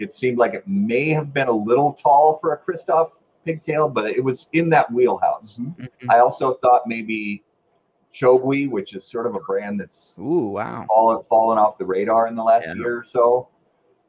it 0.00 0.14
seemed 0.14 0.38
like 0.38 0.54
it 0.54 0.66
may 0.66 1.08
have 1.10 1.32
been 1.32 1.48
a 1.48 1.52
little 1.52 1.94
tall 1.94 2.38
for 2.40 2.52
a 2.52 2.58
Kristoff 2.58 3.12
pigtail, 3.44 3.88
but 3.88 4.10
it 4.10 4.22
was 4.22 4.48
in 4.52 4.68
that 4.70 4.90
wheelhouse. 4.92 5.58
Mhm. 5.58 5.74
Mhm. 5.78 5.88
I 6.10 6.18
also 6.18 6.54
thought 6.54 6.82
maybe 6.86 7.42
Chogui, 8.12 8.68
which 8.68 8.94
is 8.94 9.04
sort 9.06 9.26
of 9.26 9.34
a 9.34 9.40
brand 9.40 9.80
that's 9.80 10.16
Ooh, 10.18 10.48
wow. 10.50 10.84
fallen 10.88 11.22
fallen 11.24 11.58
off 11.58 11.78
the 11.78 11.84
radar 11.84 12.26
in 12.26 12.34
the 12.34 12.42
last 12.42 12.66
Yeah. 12.66 12.74
year 12.74 12.98
or 12.98 13.04
so. 13.04 13.48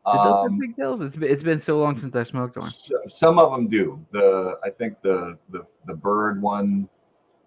Did 0.05 0.17
those 0.17 0.25
have 0.25 0.51
Um, 0.51 0.59
pigtails? 0.59 1.01
It's 1.01 1.15
been, 1.15 1.29
it's 1.31 1.43
been 1.43 1.61
so 1.61 1.77
long 1.79 1.99
since 1.99 2.15
I 2.15 2.23
smoked 2.23 2.57
one. 2.57 2.71
some 3.07 3.37
of 3.37 3.51
them 3.51 3.67
do. 3.67 4.03
The 4.11 4.57
I 4.63 4.69
think 4.71 4.99
the 5.03 5.37
the 5.49 5.65
the 5.85 5.93
bird 5.93 6.41
one, 6.41 6.89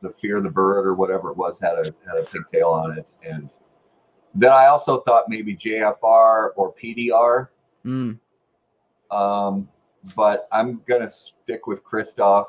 the 0.03 0.11
fear 0.11 0.37
of 0.37 0.45
the 0.45 0.51
bird 0.51 0.87
or 0.87 0.95
whatever 0.95 1.31
it 1.31 1.37
was 1.37 1.59
had 1.59 1.75
a 1.75 1.85
had 2.07 2.19
a 2.19 2.25
pigtail 2.25 2.69
on 2.69 2.97
it, 2.97 3.13
and 3.25 3.51
then 4.37 4.53
I 4.53 4.67
also 4.67 5.01
thought 5.01 5.25
maybe 5.29 5.57
JFR 5.57 6.51
or 6.57 6.73
PDR. 6.75 7.49
Mm. 7.85 8.19
Um, 9.11 9.69
but 10.15 10.47
I'm 10.53 10.81
gonna 10.87 11.11
stick 11.11 11.67
with 11.67 11.83
Kristoff. 11.85 12.47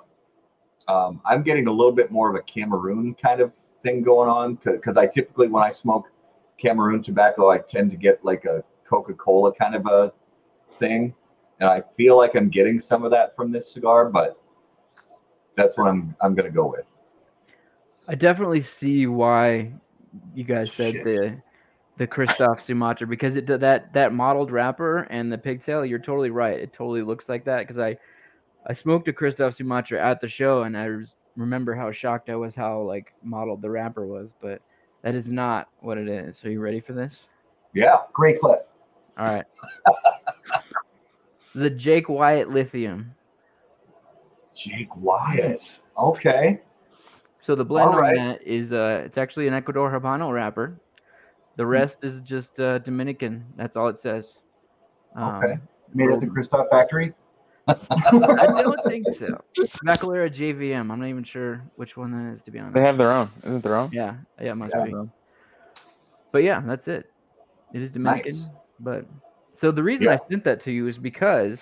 Um, 0.87 1.21
I'm 1.25 1.41
getting 1.41 1.67
a 1.67 1.71
little 1.71 1.91
bit 1.91 2.11
more 2.11 2.29
of 2.29 2.35
a 2.35 2.41
Cameroon 2.43 3.15
kind 3.15 3.41
of 3.41 3.55
thing 3.83 4.03
going 4.03 4.29
on 4.29 4.59
because 4.63 4.97
I 4.97 5.07
typically 5.07 5.47
when 5.47 5.63
I 5.63 5.71
smoke 5.71 6.11
Cameroon 6.57 7.01
tobacco, 7.01 7.49
I 7.49 7.59
tend 7.59 7.91
to 7.91 7.97
get 7.97 8.23
like 8.23 8.45
a 8.45 8.63
Coca-Cola 8.87 9.53
kind 9.53 9.75
of 9.75 9.85
a 9.87 10.13
thing, 10.79 11.13
and 11.59 11.69
I 11.69 11.83
feel 11.97 12.17
like 12.17 12.35
I'm 12.35 12.49
getting 12.49 12.79
some 12.79 13.03
of 13.03 13.11
that 13.11 13.35
from 13.35 13.51
this 13.51 13.71
cigar, 13.71 14.09
but 14.09 14.39
that's 15.55 15.77
what 15.77 15.87
I'm 15.87 16.15
I'm 16.21 16.35
gonna 16.35 16.51
go 16.51 16.67
with. 16.67 16.85
I 18.07 18.15
definitely 18.15 18.63
see 18.79 19.07
why 19.07 19.73
you 20.33 20.43
guys 20.43 20.71
said 20.71 20.93
Shit. 20.93 21.03
the 21.03 21.41
the 21.97 22.07
Kristoff 22.07 22.61
Sumatra 22.61 23.07
because 23.07 23.35
it 23.35 23.47
that 23.47 23.93
that 23.93 24.13
modeled 24.13 24.51
wrapper 24.51 25.03
and 25.09 25.31
the 25.31 25.37
pigtail. 25.37 25.85
You're 25.85 25.99
totally 25.99 26.29
right. 26.29 26.59
It 26.59 26.73
totally 26.73 27.01
looks 27.01 27.27
like 27.29 27.45
that 27.45 27.67
because 27.67 27.79
I 27.79 27.97
I 28.67 28.73
smoked 28.73 29.07
a 29.07 29.13
Kristoff 29.13 29.55
Sumatra 29.55 30.03
at 30.03 30.21
the 30.21 30.29
show 30.29 30.63
and 30.63 30.77
I 30.77 30.85
res- 30.85 31.15
remember 31.35 31.75
how 31.75 31.91
shocked 31.91 32.29
I 32.29 32.35
was 32.35 32.55
how 32.55 32.81
like 32.81 33.13
modeled 33.23 33.61
the 33.61 33.69
wrapper 33.69 34.05
was, 34.07 34.31
but 34.41 34.61
that 35.03 35.15
is 35.15 35.27
not 35.27 35.69
what 35.81 35.97
it 35.97 36.07
is. 36.07 36.35
Are 36.43 36.49
you 36.49 36.59
ready 36.59 36.81
for 36.81 36.93
this? 36.93 37.25
Yeah, 37.73 37.97
great 38.13 38.39
clip. 38.39 38.67
All 39.17 39.25
right. 39.25 39.45
the 41.53 41.69
Jake 41.69 42.09
Wyatt 42.09 42.49
Lithium. 42.49 43.13
Jake 44.55 44.95
Wyatt. 44.95 45.81
Okay. 45.97 46.61
So 47.41 47.55
the 47.55 47.65
blend 47.65 47.91
All 47.91 47.99
right. 47.99 48.17
on 48.17 48.23
that 48.23 48.41
is 48.41 48.71
uh 48.71 49.03
it's 49.05 49.17
actually 49.17 49.47
an 49.47 49.53
Ecuador 49.53 49.91
Habano 49.91 50.33
wrapper. 50.33 50.67
Hmm. 50.67 50.77
The 51.57 51.65
rest 51.65 51.97
is 52.01 52.21
just 52.21 52.59
uh, 52.59 52.79
Dominican. 52.79 53.45
That's 53.55 53.77
all 53.77 53.87
it 53.87 54.01
says. 54.01 54.33
Okay. 55.17 55.53
Um, 55.53 55.61
Made 55.93 56.09
at 56.09 56.19
the 56.19 56.27
Kristoff 56.27 56.69
factory. 56.69 57.13
I 57.67 57.75
don't 58.61 58.83
think 58.85 59.07
so. 59.17 59.41
Bacalera 59.85 60.29
JVM. 60.33 60.91
I'm 60.91 60.99
not 60.99 61.07
even 61.07 61.23
sure 61.23 61.61
which 61.75 61.95
one 61.97 62.11
that 62.11 62.35
is 62.35 62.43
to 62.43 62.51
be 62.51 62.59
honest. 62.59 62.75
They 62.75 62.81
have 62.81 62.97
their 62.97 63.11
own, 63.11 63.29
isn't 63.43 63.57
it 63.57 63.63
their 63.63 63.75
own? 63.75 63.91
yeah, 63.91 64.15
yeah, 64.39 64.51
it 64.51 64.55
must 64.55 64.73
Yeah. 64.75 64.83
be. 64.83 64.93
But 66.31 66.43
yeah, 66.43 66.61
that's 66.65 66.87
it. 66.87 67.05
It 67.73 67.81
is 67.81 67.91
Dominican. 67.91 68.33
Nice. 68.33 68.49
But 68.79 69.05
so 69.59 69.71
the 69.71 69.83
reason 69.83 70.07
I 70.07 70.19
sent 70.29 70.43
that 70.45 70.61
to 70.63 70.71
you 70.71 70.87
is 70.87 70.97
because 70.97 71.59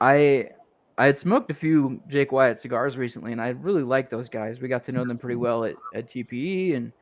I 0.00 0.50
I 0.98 1.06
had 1.06 1.18
smoked 1.18 1.50
a 1.50 1.54
few 1.54 2.00
Jake 2.08 2.32
Wyatt 2.32 2.60
cigars 2.60 2.96
recently, 2.96 3.32
and 3.32 3.40
I 3.40 3.48
really 3.50 3.82
like 3.82 4.10
those 4.10 4.28
guys. 4.28 4.60
We 4.60 4.68
got 4.68 4.84
to 4.86 4.92
know 4.92 5.04
them 5.04 5.18
pretty 5.18 5.36
well 5.36 5.64
at, 5.64 5.76
at 5.94 6.10
TPE, 6.10 6.74
and 6.76 6.92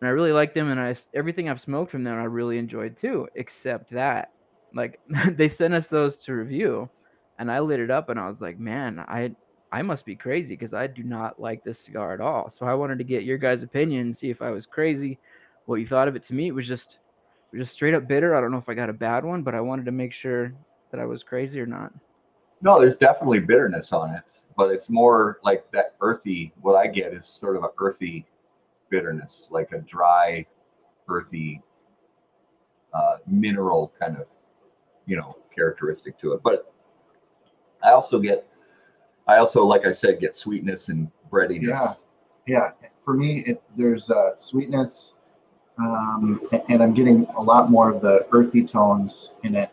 and 0.00 0.08
I 0.08 0.10
really 0.10 0.32
like 0.32 0.54
them, 0.54 0.70
and 0.70 0.80
I 0.80 0.96
everything 1.14 1.48
I've 1.48 1.60
smoked 1.60 1.90
from 1.90 2.04
them 2.04 2.18
I 2.18 2.24
really 2.24 2.58
enjoyed 2.58 2.96
too, 2.98 3.28
except 3.34 3.90
that 3.92 4.30
like 4.74 5.00
they 5.36 5.48
sent 5.48 5.74
us 5.74 5.86
those 5.88 6.16
to 6.18 6.32
review, 6.34 6.88
and 7.38 7.50
I 7.50 7.60
lit 7.60 7.80
it 7.80 7.90
up, 7.90 8.08
and 8.08 8.18
I 8.18 8.28
was 8.28 8.40
like, 8.40 8.58
man, 8.58 8.98
I 9.00 9.32
I 9.72 9.82
must 9.82 10.04
be 10.04 10.16
crazy 10.16 10.56
because 10.56 10.74
I 10.74 10.86
do 10.86 11.02
not 11.02 11.40
like 11.40 11.64
this 11.64 11.80
cigar 11.84 12.14
at 12.14 12.20
all. 12.20 12.52
So 12.56 12.66
I 12.66 12.74
wanted 12.74 12.98
to 12.98 13.04
get 13.04 13.24
your 13.24 13.38
guys' 13.38 13.62
opinion, 13.62 14.14
see 14.14 14.30
if 14.30 14.40
I 14.40 14.50
was 14.50 14.64
crazy, 14.64 15.18
what 15.66 15.76
you 15.76 15.88
thought 15.88 16.08
of 16.08 16.16
it. 16.16 16.26
To 16.28 16.34
me, 16.34 16.48
it 16.48 16.54
was 16.54 16.66
just 16.66 16.98
just 17.54 17.72
straight 17.72 17.94
up 17.94 18.06
bitter. 18.06 18.34
I 18.34 18.40
don't 18.40 18.52
know 18.52 18.58
if 18.58 18.68
I 18.68 18.74
got 18.74 18.90
a 18.90 18.94
bad 18.94 19.24
one, 19.24 19.42
but 19.42 19.54
I 19.54 19.60
wanted 19.60 19.86
to 19.86 19.92
make 19.92 20.12
sure 20.12 20.52
that 20.90 21.00
I 21.00 21.04
was 21.04 21.22
crazy 21.22 21.60
or 21.60 21.66
not. 21.66 21.92
No, 22.62 22.80
there's 22.80 22.96
definitely 22.96 23.40
bitterness 23.40 23.92
on 23.92 24.14
it, 24.14 24.22
but 24.56 24.70
it's 24.70 24.88
more 24.88 25.40
like 25.42 25.70
that 25.72 25.94
earthy. 26.00 26.52
What 26.60 26.74
I 26.74 26.86
get 26.86 27.12
is 27.12 27.26
sort 27.26 27.56
of 27.56 27.64
an 27.64 27.70
earthy 27.78 28.26
bitterness, 28.88 29.48
like 29.50 29.72
a 29.72 29.78
dry, 29.80 30.46
earthy, 31.08 31.62
uh, 32.94 33.16
mineral 33.26 33.92
kind 34.00 34.16
of, 34.16 34.26
you 35.06 35.16
know, 35.16 35.36
characteristic 35.54 36.18
to 36.20 36.32
it. 36.32 36.40
But 36.42 36.72
I 37.86 37.92
also 37.92 38.18
get, 38.18 38.46
I 39.26 39.36
also, 39.36 39.64
like 39.64 39.86
I 39.86 39.92
said, 39.92 40.20
get 40.20 40.36
sweetness 40.36 40.88
and 40.88 41.08
breadiness. 41.30 41.70
Yeah. 41.70 41.94
Yeah, 42.46 42.70
for 43.04 43.14
me, 43.14 43.42
it, 43.44 43.60
there's 43.76 44.08
uh, 44.08 44.36
sweetness, 44.36 45.14
um, 45.78 46.40
and 46.68 46.80
I'm 46.80 46.94
getting 46.94 47.26
a 47.36 47.42
lot 47.42 47.72
more 47.72 47.90
of 47.90 48.00
the 48.00 48.24
earthy 48.30 48.64
tones 48.64 49.32
in 49.42 49.56
it. 49.56 49.68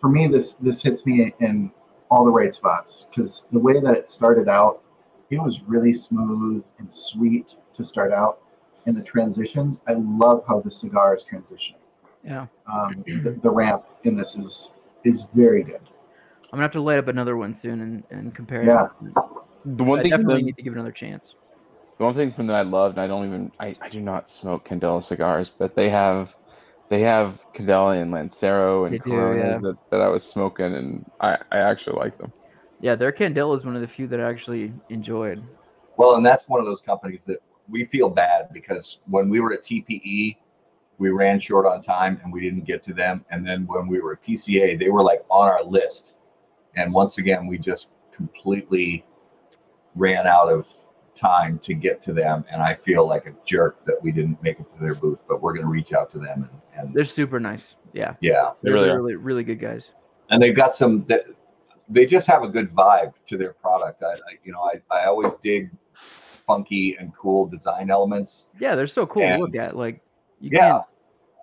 For 0.00 0.08
me, 0.08 0.26
this 0.26 0.54
this 0.54 0.82
hits 0.82 1.06
me 1.06 1.32
in 1.38 1.70
all 2.10 2.24
the 2.24 2.32
right 2.32 2.52
spots 2.52 3.06
because 3.08 3.46
the 3.52 3.60
way 3.60 3.80
that 3.80 3.94
it 3.94 4.10
started 4.10 4.48
out, 4.48 4.82
it 5.30 5.40
was 5.40 5.60
really 5.62 5.94
smooth 5.94 6.64
and 6.78 6.92
sweet 6.92 7.54
to 7.76 7.84
start 7.84 8.12
out, 8.12 8.40
and 8.86 8.96
the 8.96 9.02
transitions. 9.02 9.78
I 9.86 9.92
love 9.92 10.42
how 10.48 10.58
the 10.58 10.70
cigar 10.70 11.14
is 11.14 11.24
transitioning. 11.24 11.76
Yeah, 12.24 12.46
Um, 12.66 13.04
the, 13.06 13.38
the 13.40 13.50
ramp 13.50 13.84
in 14.02 14.16
this 14.16 14.34
is 14.34 14.72
is 15.04 15.28
very 15.32 15.62
good. 15.62 15.88
I'm 16.50 16.56
gonna 16.56 16.62
have 16.62 16.72
to 16.72 16.80
light 16.80 16.98
up 16.98 17.08
another 17.08 17.36
one 17.36 17.54
soon 17.54 17.80
and, 17.80 18.04
and 18.10 18.34
compare. 18.34 18.64
Yeah. 18.64 18.88
it. 19.06 19.14
The 19.76 19.84
one 19.84 19.98
I 19.98 20.02
thing, 20.02 20.10
definitely 20.10 20.36
from, 20.36 20.46
need 20.46 20.56
to 20.56 20.62
give 20.62 20.72
it 20.72 20.76
another 20.76 20.92
chance. 20.92 21.24
the 21.98 22.04
one 22.04 22.14
thing 22.14 22.32
from 22.32 22.46
that 22.46 22.56
I 22.56 22.62
loved, 22.62 22.96
and 22.96 23.04
I 23.04 23.06
don't 23.06 23.26
even, 23.26 23.52
I, 23.60 23.74
I 23.82 23.88
do 23.88 24.00
not 24.00 24.30
smoke 24.30 24.66
Candela 24.66 25.02
cigars, 25.02 25.50
but 25.50 25.74
they 25.76 25.90
have, 25.90 26.34
they 26.88 27.00
have 27.00 27.42
Candela 27.54 28.00
and 28.00 28.10
Lancero 28.10 28.84
and 28.84 28.94
They 28.94 28.98
do, 28.98 29.10
Corona 29.10 29.36
yeah. 29.36 29.58
that, 29.58 29.76
that 29.90 30.00
I 30.00 30.08
was 30.08 30.24
smoking, 30.24 30.74
and 30.74 31.10
I, 31.20 31.36
I 31.52 31.58
actually 31.58 31.98
like 31.98 32.16
them. 32.16 32.32
Yeah, 32.80 32.94
their 32.94 33.12
Candela 33.12 33.58
is 33.58 33.64
one 33.64 33.74
of 33.74 33.82
the 33.82 33.88
few 33.88 34.06
that 34.06 34.20
I 34.20 34.30
actually 34.30 34.72
enjoyed. 34.88 35.42
Well, 35.96 36.14
and 36.14 36.24
that's 36.24 36.48
one 36.48 36.60
of 36.60 36.66
those 36.66 36.80
companies 36.80 37.24
that 37.26 37.38
we 37.68 37.84
feel 37.84 38.08
bad 38.08 38.52
because 38.52 39.00
when 39.06 39.28
we 39.28 39.40
were 39.40 39.52
at 39.52 39.64
TPE, 39.64 40.36
we 40.98 41.10
ran 41.10 41.40
short 41.40 41.66
on 41.66 41.82
time 41.82 42.20
and 42.22 42.32
we 42.32 42.40
didn't 42.40 42.64
get 42.64 42.82
to 42.84 42.94
them. 42.94 43.24
And 43.30 43.46
then 43.46 43.66
when 43.66 43.86
we 43.88 44.00
were 44.00 44.12
at 44.12 44.24
PCA, 44.24 44.78
they 44.78 44.88
were 44.90 45.02
like 45.02 45.24
on 45.28 45.48
our 45.48 45.62
list. 45.62 46.14
And 46.76 46.92
once 46.92 47.18
again, 47.18 47.46
we 47.46 47.58
just 47.58 47.90
completely 48.12 49.04
ran 49.94 50.26
out 50.26 50.48
of 50.48 50.68
time 51.16 51.58
to 51.60 51.74
get 51.74 52.02
to 52.02 52.12
them. 52.12 52.44
And 52.50 52.62
I 52.62 52.74
feel 52.74 53.06
like 53.06 53.26
a 53.26 53.34
jerk 53.44 53.84
that 53.86 53.96
we 54.02 54.12
didn't 54.12 54.40
make 54.42 54.60
it 54.60 54.66
to 54.76 54.80
their 54.80 54.94
booth, 54.94 55.18
but 55.28 55.42
we're 55.42 55.52
going 55.52 55.64
to 55.66 55.70
reach 55.70 55.92
out 55.92 56.10
to 56.12 56.18
them. 56.18 56.48
And, 56.74 56.86
and 56.86 56.94
They're 56.94 57.04
super 57.04 57.40
nice. 57.40 57.62
Yeah, 57.92 58.14
yeah, 58.20 58.50
They 58.62 58.70
they're 58.70 58.74
really 58.74 58.90
really, 58.90 59.14
really 59.16 59.42
good 59.44 59.58
guys. 59.60 59.82
and 60.30 60.42
they've 60.42 60.54
got 60.54 60.74
some 60.74 61.04
that 61.08 61.24
they 61.88 62.04
just 62.04 62.26
have 62.26 62.42
a 62.42 62.48
good 62.48 62.72
vibe 62.74 63.14
to 63.28 63.38
their 63.38 63.54
product. 63.54 64.02
I, 64.02 64.12
I 64.12 64.18
you 64.44 64.52
know, 64.52 64.60
I, 64.62 64.74
I 64.94 65.06
always 65.06 65.32
dig 65.42 65.70
funky 65.94 66.96
and 67.00 67.12
cool 67.16 67.46
design 67.46 67.90
elements. 67.90 68.46
Yeah, 68.60 68.74
they're 68.76 68.86
so 68.86 69.06
cool 69.06 69.22
to 69.22 69.36
look 69.38 69.56
at. 69.56 69.74
Like, 69.74 70.02
you 70.38 70.50
Yeah. 70.52 70.70
can't. 70.70 70.84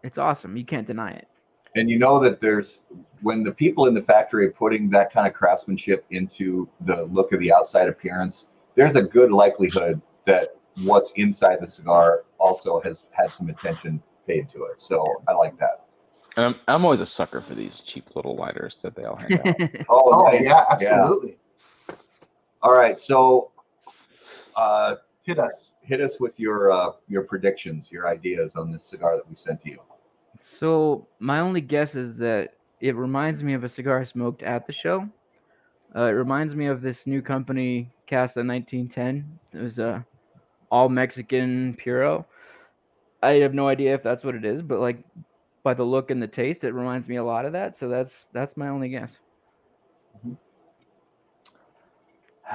It's 0.03 0.17
awesome. 0.19 0.55
You 0.55 0.63
can't 0.65 0.85
deny 0.85 1.11
it. 1.13 1.27
And 1.75 1.89
you 1.89 1.99
know 1.99 2.19
that 2.19 2.39
there's 2.39 2.79
when 3.21 3.43
the 3.43 3.51
people 3.51 3.87
in 3.87 3.93
the 3.93 4.01
factory 4.01 4.47
are 4.47 4.51
putting 4.51 4.89
that 4.91 5.11
kind 5.11 5.27
of 5.27 5.33
craftsmanship 5.33 6.05
into 6.11 6.69
the 6.81 7.03
look 7.05 7.33
of 7.33 7.39
the 7.39 7.53
outside 7.53 7.87
appearance, 7.89 8.45
there's 8.75 8.95
a 8.95 9.01
good 9.01 9.31
likelihood 9.31 10.01
that 10.25 10.55
what's 10.83 11.11
inside 11.15 11.57
the 11.61 11.69
cigar 11.69 12.23
also 12.37 12.79
has 12.81 13.03
had 13.11 13.33
some 13.33 13.49
attention 13.49 14.01
paid 14.27 14.47
to 14.49 14.63
it. 14.65 14.79
So 14.81 15.21
I 15.27 15.33
like 15.33 15.57
that. 15.59 15.85
And 16.37 16.45
I'm, 16.45 16.55
I'm 16.67 16.83
always 16.85 16.99
a 17.01 17.05
sucker 17.05 17.39
for 17.41 17.55
these 17.55 17.81
cheap 17.81 18.15
little 18.15 18.35
lighters 18.35 18.77
that 18.77 18.95
they 18.95 19.03
all 19.05 19.15
hang 19.15 19.33
out. 19.39 19.55
Oh, 19.89 20.11
Oh 20.11 20.31
nice. 20.31 20.43
yeah, 20.43 20.63
absolutely. 20.69 21.37
All 22.61 22.73
right. 22.73 22.99
So 22.99 23.51
uh, 24.55 24.95
Hit 25.23 25.39
us. 25.39 25.73
hit 25.81 26.01
us 26.01 26.19
with 26.19 26.39
your 26.39 26.71
uh, 26.71 26.91
your 27.07 27.23
predictions, 27.23 27.91
your 27.91 28.07
ideas 28.07 28.55
on 28.55 28.71
this 28.71 28.85
cigar 28.85 29.15
that 29.15 29.27
we 29.27 29.35
sent 29.35 29.59
to 29.61 29.71
you. 29.71 29.79
So 30.59 31.07
my 31.19 31.39
only 31.39 31.61
guess 31.61 31.95
is 31.95 32.15
that 32.17 32.53
it 32.79 32.95
reminds 32.95 33.41
me 33.41 33.53
of 33.53 33.63
a 33.63 33.69
cigar 33.69 34.01
I 34.01 34.05
smoked 34.05 34.43
at 34.43 34.67
the 34.67 34.73
show. 34.73 35.07
Uh, 35.95 36.03
it 36.03 36.11
reminds 36.11 36.55
me 36.55 36.67
of 36.67 36.81
this 36.81 36.97
new 37.05 37.21
company, 37.21 37.89
Casa 38.09 38.43
1910. 38.43 39.39
It 39.53 39.63
was 39.63 39.79
a 39.79 40.05
all 40.69 40.89
Mexican 40.89 41.75
puro. 41.81 42.25
I 43.23 43.35
have 43.35 43.53
no 43.53 43.67
idea 43.67 43.93
if 43.95 44.03
that's 44.03 44.23
what 44.23 44.35
it 44.35 44.45
is, 44.45 44.61
but 44.61 44.79
like 44.79 44.97
by 45.63 45.73
the 45.73 45.83
look 45.83 46.11
and 46.11 46.21
the 46.21 46.27
taste, 46.27 46.63
it 46.63 46.73
reminds 46.73 47.07
me 47.07 47.15
a 47.15 47.23
lot 47.23 47.45
of 47.45 47.53
that. 47.53 47.79
So 47.79 47.87
that's 47.87 48.13
that's 48.33 48.55
my 48.57 48.67
only 48.67 48.89
guess. 48.89 49.11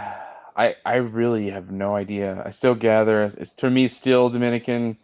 I 0.56 0.76
I 0.84 0.96
really 0.96 1.50
have 1.50 1.70
no 1.70 1.96
idea. 1.96 2.42
I 2.44 2.50
still 2.50 2.74
gather. 2.74 3.22
It's, 3.22 3.52
to 3.52 3.70
me 3.70 3.88
still 3.88 4.28
Dominican. 4.28 4.98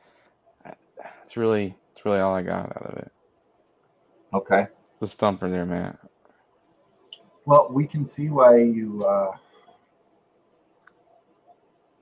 It's 1.24 1.36
really 1.36 1.74
really 2.06 2.20
all 2.20 2.34
I 2.34 2.42
got 2.42 2.66
out 2.76 2.86
of 2.92 2.98
it. 2.98 3.12
Okay. 4.32 4.66
The 5.00 5.06
stumper 5.06 5.50
there, 5.50 5.66
man. 5.66 5.98
Well, 7.44 7.68
we 7.70 7.86
can 7.86 8.06
see 8.06 8.30
why 8.30 8.58
you. 8.58 9.04
Uh, 9.04 9.32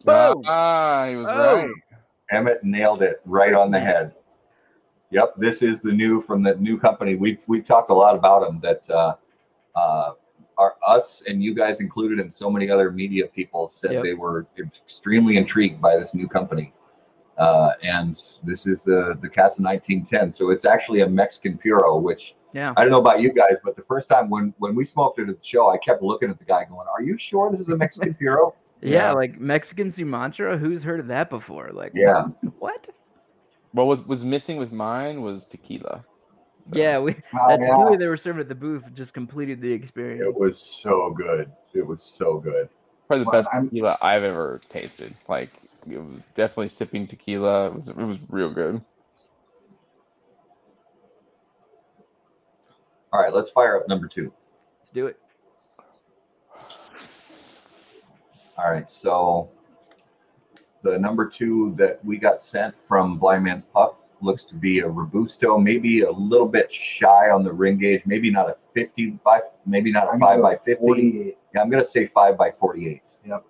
Boom! 0.04 0.42
Ah, 0.46 1.06
he 1.08 1.16
was 1.16 1.28
Oh. 1.30 1.56
right. 1.56 1.70
Emmett 2.30 2.62
nailed 2.62 3.02
it 3.02 3.20
right 3.24 3.54
on 3.54 3.70
the 3.70 3.80
head. 3.80 4.14
Yep, 5.10 5.34
this 5.38 5.62
is 5.62 5.80
the 5.80 5.92
new 5.92 6.20
from 6.22 6.42
the 6.42 6.56
new 6.56 6.78
company. 6.78 7.14
We've 7.14 7.38
we've 7.46 7.64
talked 7.64 7.90
a 7.90 7.94
lot 7.94 8.14
about 8.14 8.40
them 8.42 8.60
that 8.62 8.88
uh, 8.90 9.14
uh, 9.74 10.12
are 10.58 10.74
us 10.86 11.22
and 11.26 11.42
you 11.42 11.54
guys 11.54 11.80
included, 11.80 12.20
and 12.20 12.32
so 12.32 12.50
many 12.50 12.70
other 12.70 12.90
media 12.90 13.26
people 13.28 13.68
said 13.68 13.92
Yep. 13.92 14.02
they 14.02 14.14
were 14.14 14.46
extremely 14.58 15.36
intrigued 15.36 15.80
by 15.80 15.96
this 15.96 16.14
new 16.14 16.28
company. 16.28 16.72
Uh, 17.38 17.72
and 17.82 18.22
this 18.44 18.66
is 18.66 18.84
the 18.84 19.18
the 19.20 19.28
Casa 19.28 19.60
1910. 19.62 20.32
So 20.32 20.50
it's 20.50 20.64
actually 20.64 21.00
a 21.00 21.08
Mexican 21.08 21.58
puro, 21.58 21.98
which 21.98 22.34
Yeah. 22.52 22.72
I 22.76 22.82
don't 22.82 22.92
know 22.92 23.00
about 23.00 23.20
you 23.20 23.32
guys, 23.32 23.56
but 23.64 23.74
the 23.74 23.82
first 23.82 24.08
time 24.08 24.30
when 24.30 24.54
when 24.58 24.74
we 24.74 24.84
smoked 24.84 25.18
it 25.18 25.28
at 25.28 25.38
the 25.40 25.44
show, 25.44 25.70
I 25.70 25.78
kept 25.78 26.02
looking 26.02 26.30
at 26.30 26.38
the 26.38 26.44
guy 26.44 26.64
going, 26.64 26.86
"Are 26.88 27.02
you 27.02 27.16
sure 27.16 27.50
this 27.50 27.60
is 27.60 27.68
a 27.70 27.76
Mexican 27.76 28.14
puro?" 28.20 28.54
Yeah, 28.80 28.90
Yeah. 28.90 29.12
like 29.12 29.40
Mexican 29.40 29.92
Sumatra. 29.92 30.56
Who's 30.58 30.82
heard 30.82 31.00
of 31.00 31.06
that 31.08 31.28
before? 31.30 31.70
Like, 31.72 31.92
Yeah. 31.94 32.26
what? 32.58 32.86
Well, 33.72 33.86
what 33.86 33.98
was 33.98 34.06
was 34.06 34.24
missing 34.24 34.56
with 34.58 34.70
mine 34.72 35.20
was 35.22 35.44
tequila. 35.46 36.04
So, 36.66 36.76
Yeah, 36.76 36.98
we 37.00 37.12
oh, 37.34 37.48
that 37.48 37.60
yeah. 37.60 37.66
tequila 37.76 37.96
they 37.98 38.06
were 38.06 38.16
serving 38.16 38.40
at 38.42 38.48
the 38.48 38.54
booth 38.54 38.84
just 38.94 39.12
completed 39.12 39.60
the 39.60 39.72
experience. 39.72 40.22
It 40.24 40.34
was 40.34 40.58
so 40.58 41.10
good. 41.10 41.50
It 41.74 41.84
was 41.86 42.00
so 42.02 42.38
good. 42.38 42.68
probably 43.08 43.24
the 43.24 43.30
Well, 43.30 43.40
best 43.42 43.50
I'm- 43.52 43.64
tequila 43.68 43.98
I've 44.00 44.22
ever 44.22 44.60
tasted. 44.68 45.12
Like 45.28 45.50
it 45.88 45.98
was 45.98 46.22
definitely 46.34 46.68
sipping 46.68 47.06
tequila. 47.06 47.66
It 47.66 47.74
was 47.74 47.88
it 47.88 47.96
was 47.96 48.18
real 48.28 48.50
good. 48.50 48.82
All 53.12 53.22
right, 53.22 53.32
let's 53.32 53.50
fire 53.50 53.76
up 53.76 53.88
number 53.88 54.08
two. 54.08 54.32
Let's 54.80 54.90
do 54.92 55.06
it. 55.06 55.18
All 58.58 58.70
right, 58.70 58.88
so 58.88 59.50
the 60.82 60.98
number 60.98 61.28
two 61.28 61.74
that 61.76 62.04
we 62.04 62.18
got 62.18 62.42
sent 62.42 62.80
from 62.80 63.18
Blind 63.18 63.44
Man's 63.44 63.64
Puff 63.64 64.08
looks 64.20 64.44
to 64.44 64.54
be 64.54 64.80
a 64.80 64.88
Robusto, 64.88 65.58
maybe 65.58 66.02
a 66.02 66.10
little 66.10 66.46
bit 66.46 66.72
shy 66.72 67.30
on 67.30 67.42
the 67.42 67.52
ring 67.52 67.78
gauge, 67.78 68.02
maybe 68.06 68.30
not 68.30 68.48
a 68.48 68.54
50 68.54 69.18
by, 69.24 69.40
maybe 69.66 69.90
not 69.90 70.08
a 70.08 70.10
I'm 70.10 70.20
five 70.20 70.42
by 70.42 70.56
50. 70.56 70.74
48 70.76 71.38
Yeah, 71.54 71.60
I'm 71.62 71.70
gonna 71.70 71.84
say 71.84 72.06
five 72.06 72.36
by 72.36 72.50
48. 72.50 73.02
Yep. 73.26 73.44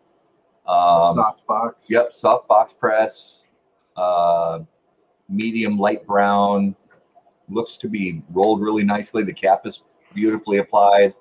Um, 0.67 1.15
soft 1.15 1.47
box. 1.47 1.91
Yep, 1.91 2.12
soft 2.12 2.49
box 2.49 2.73
press, 2.73 3.43
uh, 3.97 4.61
medium 5.29 5.79
light 5.79 6.07
brown. 6.07 6.75
Looks 7.49 7.77
to 7.79 7.89
be 7.89 8.23
rolled 8.31 8.62
really 8.62 8.85
nicely. 8.85 9.23
The 9.23 9.35
cap 9.35 9.67
is 9.67 9.83
beautifully 10.15 10.59
applied. 10.59 11.15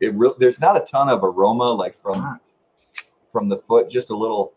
It 0.00 0.14
re- 0.14 0.34
there's 0.38 0.60
not 0.60 0.76
a 0.76 0.86
ton 0.86 1.08
of 1.08 1.24
aroma 1.24 1.64
like 1.64 1.98
from 1.98 2.40
from 3.32 3.48
the 3.48 3.58
foot, 3.58 3.90
just 3.90 4.10
a 4.10 4.16
little 4.16 4.52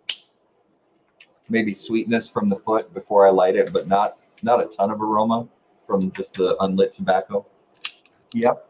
maybe 1.49 1.74
sweetness 1.74 2.30
from 2.30 2.49
the 2.49 2.57
foot 2.57 2.93
before 2.93 3.28
I 3.28 3.32
light 3.32 3.55
it, 3.55 3.74
but 3.74 3.88
not 3.88 4.18
not 4.43 4.61
a 4.61 4.66
ton 4.66 4.91
of 4.91 5.01
aroma 5.01 5.47
from 5.88 6.11
just 6.11 6.34
the 6.34 6.55
unlit 6.61 6.93
tobacco. 6.93 7.45
Yep. 8.34 8.70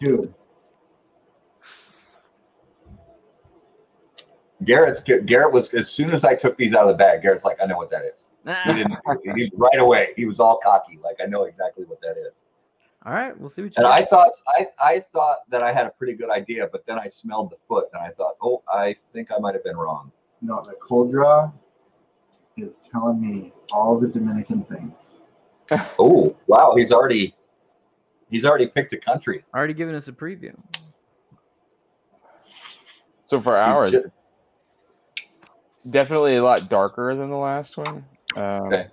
Dude. 0.00 0.34
Garrett's 4.64 5.02
Garrett 5.02 5.52
was 5.52 5.72
as 5.74 5.90
soon 5.90 6.10
as 6.10 6.24
I 6.24 6.34
took 6.34 6.56
these 6.56 6.74
out 6.74 6.82
of 6.82 6.88
the 6.88 6.94
bag. 6.94 7.22
Garrett's 7.22 7.44
like, 7.44 7.58
I 7.62 7.66
know 7.66 7.76
what 7.76 7.90
that 7.90 8.04
is. 8.04 8.26
He 8.64 8.72
didn't 8.72 8.96
he, 9.36 9.52
right 9.54 9.78
away. 9.78 10.14
He 10.16 10.24
was 10.26 10.40
all 10.40 10.58
cocky, 10.62 10.98
like 11.02 11.16
I 11.22 11.26
know 11.26 11.44
exactly 11.44 11.84
what 11.84 12.00
that 12.00 12.16
is. 12.16 12.32
All 13.06 13.12
right, 13.12 13.38
we'll 13.38 13.50
see 13.50 13.62
what 13.62 13.68
you. 13.70 13.74
And 13.76 13.84
got. 13.84 13.92
I 13.92 14.04
thought 14.04 14.30
I 14.48 14.68
I 14.80 15.04
thought 15.12 15.38
that 15.50 15.62
I 15.62 15.72
had 15.72 15.86
a 15.86 15.90
pretty 15.90 16.14
good 16.14 16.30
idea, 16.30 16.68
but 16.70 16.84
then 16.86 16.98
I 16.98 17.08
smelled 17.08 17.50
the 17.50 17.56
foot 17.68 17.88
and 17.92 18.02
I 18.02 18.10
thought, 18.10 18.34
oh, 18.42 18.62
I 18.72 18.96
think 19.12 19.30
I 19.30 19.38
might 19.38 19.54
have 19.54 19.64
been 19.64 19.76
wrong. 19.76 20.10
No, 20.40 20.62
the 20.64 20.74
cold 20.80 21.12
draw 21.12 21.52
is 22.56 22.78
telling 22.78 23.20
me 23.20 23.52
all 23.72 23.98
the 23.98 24.08
Dominican 24.08 24.64
things. 24.64 25.10
Oh, 25.98 26.34
wow, 26.46 26.72
he's 26.76 26.90
already 26.92 27.34
he's 28.30 28.46
already 28.46 28.68
picked 28.68 28.94
a 28.94 28.96
country. 28.96 29.44
already 29.54 29.74
given 29.74 29.94
us 29.94 30.08
a 30.08 30.12
preview. 30.12 30.58
So 33.26 33.38
for 33.38 33.52
He's 33.52 33.76
ours, 33.76 33.90
ju- 33.90 34.10
definitely 35.90 36.36
a 36.36 36.42
lot 36.44 36.68
darker 36.68 37.14
than 37.14 37.30
the 37.30 37.36
last 37.36 37.76
one. 37.76 38.04
Um, 38.36 38.72
Okay. 38.72 38.88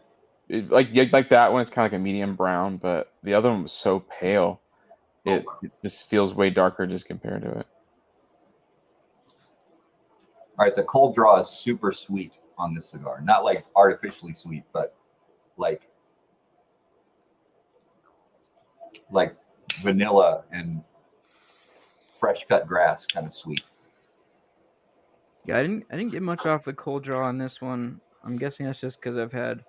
it- 0.50 0.70
like 0.72 0.90
like 1.14 1.30
that 1.30 1.52
one, 1.54 1.62
it's 1.62 1.70
kind 1.70 1.86
of 1.86 1.92
like 1.92 2.00
a 2.00 2.04
medium 2.04 2.36
brown, 2.36 2.78
but 2.78 3.14
the 3.24 3.34
other 3.34 3.50
one 3.52 3.64
was 3.64 3.74
so 3.74 4.00
pale. 4.00 4.62
It, 5.26 5.46
it 5.62 5.72
just 5.84 6.10
feels 6.10 6.34
way 6.34 6.50
darker 6.52 6.88
just 6.88 7.08
compared 7.08 7.44
to 7.44 7.50
it. 7.60 7.68
All 10.58 10.66
right, 10.66 10.76
the 10.76 10.84
cold 10.84 11.16
draw 11.16 11.40
is 11.40 11.50
super 11.50 11.92
sweet 11.92 12.34
on 12.58 12.74
this 12.74 12.90
cigar. 12.90 13.22
Not 13.22 13.44
like 13.44 13.66
artificially 13.76 14.34
sweet, 14.36 14.64
but 14.74 14.96
like 15.58 15.82
like 19.12 19.36
vanilla 19.82 20.44
and 20.52 20.82
fresh 22.16 22.46
cut 22.48 22.68
grass 22.68 23.06
kind 23.06 23.28
of 23.28 23.34
sweet. 23.34 23.64
Yeah, 25.48 25.58
I 25.58 25.62
didn't 25.62 25.86
I 25.92 25.98
didn't 25.98 26.12
get 26.12 26.24
much 26.24 26.46
off 26.46 26.66
the 26.66 26.74
cold 26.74 27.04
draw 27.04 27.28
on 27.28 27.38
this 27.38 27.62
one. 27.62 28.00
I'm 28.24 28.38
guessing 28.38 28.66
that's 28.66 28.80
just 28.80 29.00
because 29.00 29.18
I've 29.18 29.32
had 29.32 29.64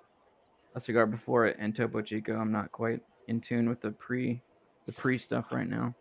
a 0.74 0.80
cigar 0.80 1.06
before 1.06 1.46
it 1.46 1.56
and 1.58 1.74
Topo 1.76 2.00
Chico. 2.02 2.36
I'm 2.36 2.52
not 2.52 2.72
quite 2.72 3.00
in 3.28 3.40
tune 3.40 3.68
with 3.68 3.80
the 3.82 3.90
pre 3.90 4.40
the 4.86 4.92
pre 4.92 5.18
stuff 5.18 5.46
right 5.52 5.68
now. 5.68 5.94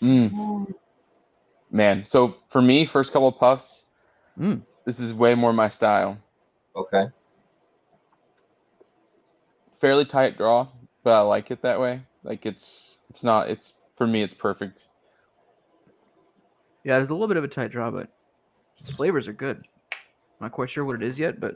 Mm. 0.00 0.72
Man, 1.70 2.04
so 2.06 2.36
for 2.48 2.60
me, 2.60 2.84
first 2.86 3.12
couple 3.12 3.28
of 3.28 3.38
puffs, 3.38 3.84
Mm. 4.38 4.62
this 4.86 4.98
is 4.98 5.12
way 5.12 5.34
more 5.34 5.52
my 5.52 5.68
style. 5.68 6.16
Okay. 6.74 7.04
Fairly 9.80 10.04
tight 10.06 10.38
draw, 10.38 10.68
but 11.04 11.12
I 11.12 11.20
like 11.20 11.50
it 11.50 11.60
that 11.62 11.78
way. 11.80 12.00
Like 12.22 12.46
it's 12.46 12.98
it's 13.10 13.22
not 13.22 13.50
it's 13.50 13.74
for 13.96 14.06
me 14.06 14.22
it's 14.22 14.34
perfect. 14.34 14.78
Yeah, 16.84 16.98
there's 16.98 17.10
a 17.10 17.12
little 17.12 17.28
bit 17.28 17.36
of 17.36 17.44
a 17.44 17.48
tight 17.48 17.72
draw, 17.72 17.90
but 17.90 18.08
its 18.82 18.90
flavors 18.92 19.28
are 19.28 19.32
good. 19.32 19.62
Not 20.40 20.52
quite 20.52 20.70
sure 20.70 20.84
what 20.84 20.96
it 20.96 21.02
is 21.02 21.18
yet, 21.18 21.40
but 21.40 21.54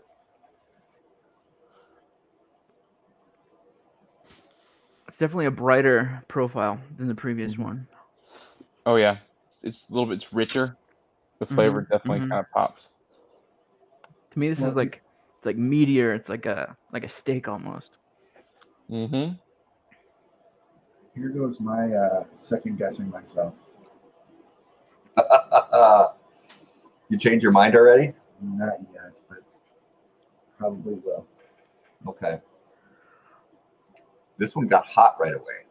it's 5.09 5.19
definitely 5.19 5.47
a 5.47 5.51
brighter 5.51 6.23
profile 6.29 6.79
than 6.99 7.09
the 7.09 7.15
previous 7.15 7.59
Mm-hmm. 7.59 7.59
one. 7.59 7.87
Oh 8.87 8.97
yeah, 8.97 9.19
it's, 9.49 9.65
it's 9.65 9.89
a 9.89 9.93
little 9.93 10.07
bit 10.09 10.17
it's 10.17 10.33
richer. 10.33 10.77
The 11.41 11.47
flavor 11.47 11.81
Mhm, 11.81 11.87
definitely 11.91 12.21
mhm. 12.21 12.31
kind 12.31 12.41
of 12.41 12.47
pops. 12.55 12.89
To 14.33 14.39
me, 14.39 14.49
this 14.51 14.61
Well, 14.61 14.71
is 14.71 14.75
like 14.77 15.03
it's 15.39 15.47
like 15.47 15.57
meteor. 15.57 16.15
It's 16.15 16.29
like 16.29 16.47
a 16.47 16.77
like 16.93 17.05
a 17.05 17.09
steak 17.09 17.49
almost. 17.49 17.91
Mm-hmm. 18.91 19.35
Here 21.15 21.29
goes 21.31 21.61
my 21.61 21.93
uh, 21.95 22.25
second 22.35 22.79
guessing 22.79 23.11
myself. 23.11 23.55
you 27.09 27.19
changed 27.19 27.43
your 27.43 27.53
mind 27.53 27.77
already? 27.77 28.13
Not 28.43 28.79
yet, 28.93 29.21
but 29.29 29.39
probably 30.59 30.95
will. 30.95 31.27
Okay. 32.09 32.41
This 34.39 34.55
one 34.55 34.67
got 34.67 34.87
hot 34.87 35.17
right 35.19 35.35
away. 35.35 35.65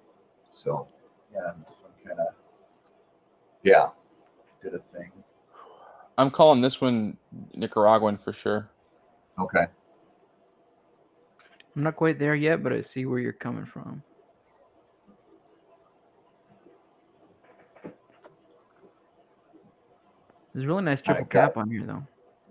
So 0.54 0.88
Yeah, 1.34 1.52
this 1.60 1.76
one 1.82 1.92
kind 2.06 2.20
of 2.20 2.34
yeah. 3.64 3.90
did 4.64 4.74
a 4.74 4.80
thing. 4.98 5.12
I'm 6.18 6.32
calling 6.32 6.62
this 6.62 6.80
one 6.80 7.18
Nicaraguan 7.54 8.18
for 8.18 8.32
sure. 8.32 8.70
Okay. 9.40 9.66
I'm 11.76 11.84
not 11.84 11.98
quite 11.98 12.18
there 12.20 12.36
yet, 12.36 12.64
but 12.64 12.72
I 12.72 12.82
see 12.82 13.06
where 13.06 13.20
you're 13.20 13.34
coming 13.34 13.66
from. 13.66 14.02
There's 20.56 20.64
a 20.64 20.68
really 20.70 20.84
nice 20.84 21.02
triple 21.02 21.26
got 21.26 21.32
cap 21.32 21.58
on 21.58 21.70
here, 21.70 21.84
though. 21.86 22.02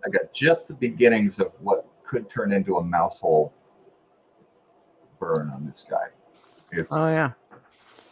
I 0.05 0.11
got 0.11 0.35
just 0.35 0.69
the 0.69 0.75
beginnings 0.75 1.41
of 1.41 1.55
what 1.63 1.87
could 2.07 2.29
turn 2.29 2.53
into 2.53 2.77
a 2.77 2.85
mouse 2.85 3.19
hole 3.19 3.51
burn 5.19 5.49
on 5.49 5.65
this 5.67 5.87
guy. 5.89 6.09
It's 6.71 6.95
Oh 6.95 7.09
yeah, 7.09 7.31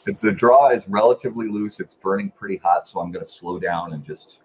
the, 0.07 0.17
the 0.21 0.33
draw 0.33 0.71
is 0.71 0.89
relatively 0.89 1.47
loose. 1.47 1.79
It's 1.79 1.95
burning 1.95 2.31
pretty 2.31 2.57
hot, 2.57 2.89
so 2.89 3.01
I'm 3.01 3.13
going 3.13 3.23
to 3.23 3.31
slow 3.31 3.59
down 3.59 3.93
and 3.93 4.03
just 4.03 4.39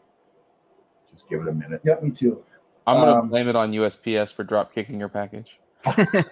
just 1.13 1.29
give 1.29 1.39
it 1.41 1.47
a 1.47 1.53
minute. 1.53 1.79
Yep, 1.85 2.03
me 2.03 2.11
too. 2.11 2.43
I'm 2.85 2.99
gonna 2.99 3.13
Um, 3.21 3.29
blame 3.29 3.47
it 3.47 3.55
on 3.55 3.71
USPS 3.71 4.33
for 4.33 4.43
drop 4.43 4.73
kicking 4.73 4.99
your 4.99 5.09
package. 5.09 5.59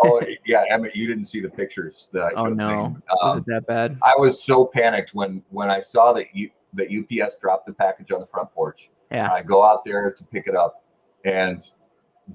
Oh 0.00 0.22
yeah, 0.46 0.64
Emmett, 0.70 0.96
you 0.96 1.06
didn't 1.06 1.26
see 1.26 1.40
the 1.40 1.50
pictures 1.50 2.08
that 2.14 2.22
I 2.22 2.32
Oh, 2.34 2.46
no. 2.46 2.88
me. 2.88 2.94
is 2.96 3.02
Um, 3.22 3.38
it 3.38 3.46
that 3.46 3.66
bad? 3.66 3.98
I 4.02 4.14
was 4.16 4.42
so 4.42 4.64
panicked 4.64 5.10
when 5.12 5.42
when 5.50 5.68
I 5.68 5.80
saw 5.80 6.14
that 6.14 6.34
you 6.34 6.50
that 6.74 6.88
UPS 6.88 7.36
dropped 7.40 7.66
the 7.66 7.72
package 7.72 8.10
on 8.12 8.20
the 8.20 8.26
front 8.26 8.52
porch. 8.54 8.90
Yeah. 9.10 9.30
I 9.30 9.42
go 9.42 9.62
out 9.62 9.84
there 9.84 10.10
to 10.10 10.24
pick 10.24 10.46
it 10.46 10.56
up, 10.56 10.84
and 11.24 11.64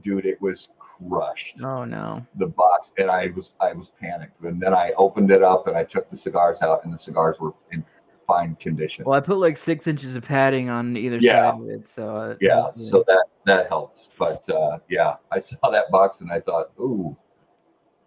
dude, 0.02 0.26
it 0.26 0.42
was 0.42 0.70
crushed. 0.80 1.62
Oh 1.62 1.86
no. 1.86 2.26
The 2.36 2.48
box, 2.48 2.92
and 2.98 3.10
I 3.10 3.32
was 3.36 3.52
I 3.60 3.74
was 3.74 3.92
panicked. 4.00 4.42
And 4.44 4.62
then 4.62 4.74
I 4.74 4.94
opened 4.98 5.32
it 5.32 5.44
up 5.44 5.68
and 5.68 5.76
I 5.76 5.84
took 5.84 6.10
the 6.10 6.18
cigars 6.18 6.62
out, 6.62 6.84
and 6.84 6.94
the 6.94 7.00
cigars 7.00 7.38
were 7.40 7.54
in 7.72 7.84
fine 8.28 8.56
condition. 8.58 9.06
Well, 9.06 9.18
I 9.18 9.22
put 9.22 9.38
like 9.38 9.58
six 9.58 9.88
inches 9.88 10.16
of 10.16 10.24
padding 10.24 10.70
on 10.70 10.96
either 10.98 11.18
Yeah. 11.20 11.52
side 11.52 11.62
of 11.62 11.70
it, 11.70 11.90
so 11.96 12.16
uh, 12.16 12.36
yeah, 12.42 12.68
so 12.76 13.04
that 13.08 13.26
that 13.46 13.68
helped. 13.70 14.10
But 14.20 14.48
uh, 14.50 14.80
yeah, 14.90 15.16
I 15.32 15.40
saw 15.40 15.70
that 15.72 15.90
box 15.90 16.22
and 16.22 16.32
I 16.32 16.42
thought, 16.42 16.72
ooh, 16.80 17.18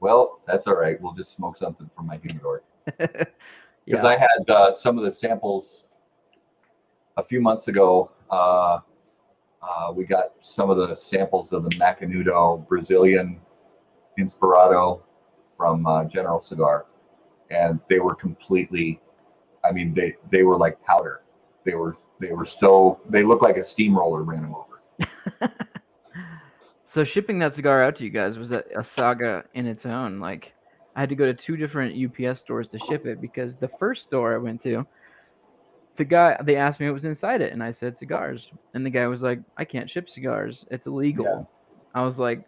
well, 0.00 0.40
that's 0.46 0.66
all 0.66 0.76
right. 0.76 1.00
We'll 1.00 1.14
just 1.14 1.32
smoke 1.32 1.56
something 1.56 1.90
from 1.96 2.06
my 2.06 2.18
humidor. 2.18 2.62
because 2.86 3.26
yeah. 3.86 4.06
I 4.06 4.16
had 4.16 4.48
uh, 4.48 4.72
some 4.72 4.98
of 4.98 5.04
the 5.04 5.12
samples 5.12 5.84
a 7.20 7.24
few 7.24 7.40
months 7.40 7.68
ago. 7.68 8.10
Uh, 8.30 8.80
uh, 9.62 9.92
we 9.94 10.04
got 10.04 10.32
some 10.40 10.70
of 10.70 10.76
the 10.76 10.94
samples 10.94 11.52
of 11.52 11.64
the 11.64 11.70
Macanudo 11.70 12.66
Brazilian 12.66 13.40
Inspirado 14.18 15.02
from 15.56 15.86
uh, 15.86 16.04
General 16.04 16.40
Cigar, 16.40 16.86
and 17.50 17.78
they 17.88 18.00
were 18.00 18.14
completely. 18.14 19.00
I 19.64 19.72
mean, 19.72 19.94
they 19.94 20.16
they 20.30 20.42
were 20.42 20.56
like 20.56 20.82
powder. 20.82 21.22
They 21.64 21.74
were 21.74 21.96
they 22.18 22.32
were 22.32 22.46
so 22.46 23.00
they 23.08 23.22
looked 23.22 23.42
like 23.42 23.58
a 23.58 23.64
steamroller 23.64 24.22
ran 24.22 24.42
them 24.42 24.54
over. 24.54 25.52
So 26.92 27.04
shipping 27.04 27.38
that 27.38 27.54
cigar 27.54 27.84
out 27.84 27.96
to 27.98 28.04
you 28.04 28.10
guys 28.10 28.36
was 28.36 28.50
a, 28.50 28.64
a 28.76 28.84
saga 28.84 29.44
in 29.54 29.66
its 29.66 29.86
own. 29.86 30.18
Like 30.18 30.52
I 30.96 31.00
had 31.00 31.08
to 31.10 31.14
go 31.14 31.24
to 31.24 31.34
two 31.34 31.56
different 31.56 31.94
UPS 31.94 32.40
stores 32.40 32.66
to 32.68 32.80
ship 32.88 33.06
it 33.06 33.20
because 33.20 33.52
the 33.60 33.70
first 33.78 34.02
store 34.02 34.34
I 34.34 34.38
went 34.38 34.62
to, 34.64 34.84
the 36.00 36.04
guy 36.06 36.34
they 36.42 36.56
asked 36.56 36.80
me 36.80 36.86
what 36.86 36.94
was 36.94 37.04
inside 37.04 37.42
it, 37.42 37.52
and 37.52 37.62
I 37.62 37.72
said 37.72 37.98
cigars, 37.98 38.48
and 38.72 38.84
the 38.86 38.90
guy 38.90 39.06
was 39.06 39.20
like, 39.20 39.38
"I 39.58 39.66
can't 39.66 39.88
ship 39.88 40.08
cigars. 40.08 40.64
It's 40.70 40.86
illegal." 40.86 41.26
Yeah. 41.26 41.42
I 42.00 42.06
was 42.06 42.16
like, 42.16 42.42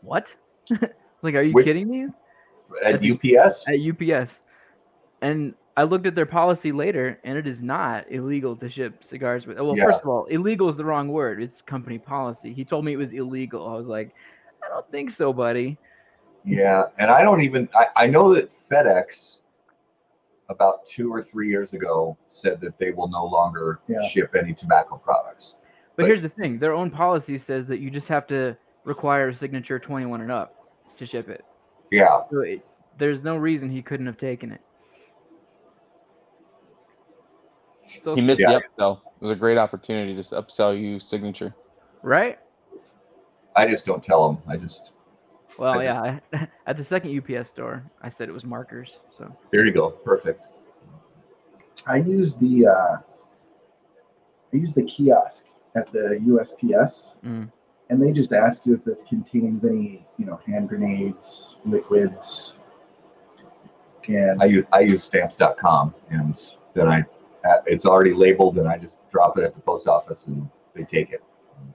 "What?" 0.00 0.26
like, 1.22 1.34
are 1.34 1.42
you 1.42 1.52
Which- 1.52 1.66
kidding 1.66 1.88
me? 1.90 2.06
At 2.82 2.94
At 2.94 3.00
the- 3.02 3.12
UPS, 3.12 3.68
At 3.68 3.76
UPS, 3.90 4.32
and 5.20 5.54
I 5.76 5.82
looked 5.82 6.06
at 6.06 6.14
their 6.14 6.26
policy 6.26 6.72
later, 6.72 7.18
and 7.24 7.36
it 7.36 7.46
is 7.46 7.60
not 7.60 8.10
illegal 8.10 8.56
to 8.56 8.70
ship 8.70 9.04
cigars 9.08 9.46
with. 9.46 9.58
Well, 9.58 9.76
Yeah. 9.76 9.84
first 9.84 10.00
of 10.02 10.08
all, 10.08 10.24
illegal 10.26 10.70
is 10.70 10.76
the 10.78 10.84
wrong 10.84 11.08
word. 11.08 11.42
It's 11.42 11.60
company 11.60 11.98
policy. 11.98 12.54
He 12.54 12.64
told 12.64 12.84
me 12.86 12.94
it 12.94 12.96
was 12.96 13.12
illegal. 13.12 13.68
I 13.68 13.74
was 13.74 13.86
like, 13.86 14.14
I 14.64 14.68
don't 14.70 14.90
think 14.90 15.10
so, 15.10 15.32
buddy. 15.32 15.76
Yeah, 16.44 16.84
and 16.98 17.10
I 17.10 17.22
don't 17.22 17.42
even 17.42 17.68
I, 17.74 17.86
I 17.96 18.06
know 18.06 18.32
that 18.34 18.48
FedEx 18.50 19.40
about 20.48 20.86
two 20.86 21.12
or 21.12 21.22
three 21.22 21.48
years 21.48 21.72
ago 21.74 22.16
said 22.28 22.60
that 22.60 22.78
they 22.78 22.90
will 22.90 23.08
no 23.08 23.24
longer 23.24 23.80
Yeah. 23.86 24.00
ship 24.08 24.34
any 24.34 24.54
tobacco 24.54 24.96
products. 24.96 25.56
But 25.96 26.02
But- 26.04 26.06
here's 26.06 26.22
the 26.22 26.28
thing: 26.28 26.58
their 26.58 26.72
own 26.72 26.90
policy 26.90 27.38
says 27.38 27.66
that 27.68 27.78
you 27.80 27.90
just 27.90 28.08
have 28.08 28.26
to 28.28 28.56
require 28.84 29.28
a 29.28 29.34
signature 29.36 29.78
21 29.78 30.20
and 30.22 30.32
up 30.32 30.54
to 30.98 31.06
ship 31.06 31.28
it. 31.28 31.44
Yeah, 31.90 32.22
So 32.30 32.40
it, 32.40 32.64
there's 32.98 33.22
no 33.22 33.36
reason 33.36 33.70
he 33.70 33.82
couldn't 33.82 34.06
have 34.06 34.18
taken 34.18 34.52
it. 34.52 34.60
So 38.02 38.14
He 38.14 38.20
missed 38.20 38.40
Yeah. 38.40 38.58
the 38.58 38.62
upsell. 38.82 39.00
It 39.20 39.22
was 39.24 39.32
a 39.32 39.38
great 39.40 39.58
opportunity 39.58 40.12
to 40.14 40.20
s- 40.20 40.30
upsell 40.30 40.78
you 40.78 41.00
signature. 41.00 41.54
right? 42.02 42.38
I 43.56 43.66
just 43.66 43.84
don't 43.84 44.04
tell 44.04 44.30
him. 44.30 44.38
I 44.46 44.56
just 44.56 44.92
Well, 45.58 45.82
yeah. 45.82 46.18
I, 46.32 46.48
at 46.66 46.76
the 46.76 46.84
second 46.84 47.18
UPS 47.18 47.50
store, 47.50 47.82
I 48.00 48.10
said 48.10 48.28
it 48.28 48.32
was 48.32 48.44
markers. 48.44 48.92
So 49.16 49.36
there 49.50 49.66
you 49.66 49.72
go, 49.72 49.90
perfect. 49.90 50.40
I 51.86 51.96
use 51.96 52.36
the 52.36 52.66
uh, 52.68 52.96
I 54.52 54.56
use 54.56 54.72
the 54.72 54.84
kiosk 54.84 55.46
at 55.74 55.90
the 55.92 56.18
USPS, 56.26 57.14
Mm. 57.24 57.50
and 57.90 58.02
they 58.02 58.12
just 58.12 58.32
ask 58.32 58.64
you 58.66 58.74
if 58.74 58.84
this 58.84 59.02
contains 59.08 59.64
any, 59.64 60.06
you 60.16 60.26
know, 60.26 60.40
hand 60.46 60.68
grenades, 60.68 61.60
liquids, 61.64 62.54
and 64.08 64.40
I 64.42 64.46
use 64.46 64.64
I 64.72 64.80
use 64.80 65.04
stamps.com 65.04 65.94
and 66.10 66.52
then 66.74 66.88
I 66.88 67.04
uh, 67.44 67.62
it's 67.66 67.86
already 67.86 68.12
labeled 68.14 68.58
and 68.58 68.66
I 68.68 68.78
just 68.78 68.96
drop 69.10 69.38
it 69.38 69.44
at 69.44 69.54
the 69.54 69.60
post 69.60 69.86
office 69.86 70.26
and 70.26 70.48
they 70.74 70.84
take 70.84 71.12
it. 71.12 71.22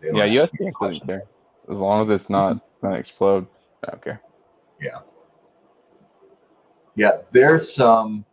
They 0.01 0.07
Yeah, 0.07 0.25
USPS 0.43 0.73
doesn't 0.79 1.05
care. 1.05 1.23
As 1.69 1.79
long 1.79 2.01
as 2.01 2.09
it's 2.09 2.29
not 2.29 2.59
gonna 2.81 2.95
explode, 2.95 3.47
I 3.83 3.91
don't. 3.91 4.01
Yeah, 6.95 7.17
there's 7.31 7.73
some 7.73 8.25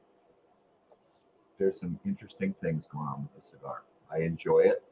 there's 1.59 1.80
some 1.80 1.98
interesting 2.05 2.55
things 2.62 2.84
going 2.90 3.07
on 3.07 3.22
with 3.22 3.42
the 3.42 3.48
cigar. 3.48 3.84
I 4.12 4.20
enjoy 4.20 4.61
it. 4.61 4.82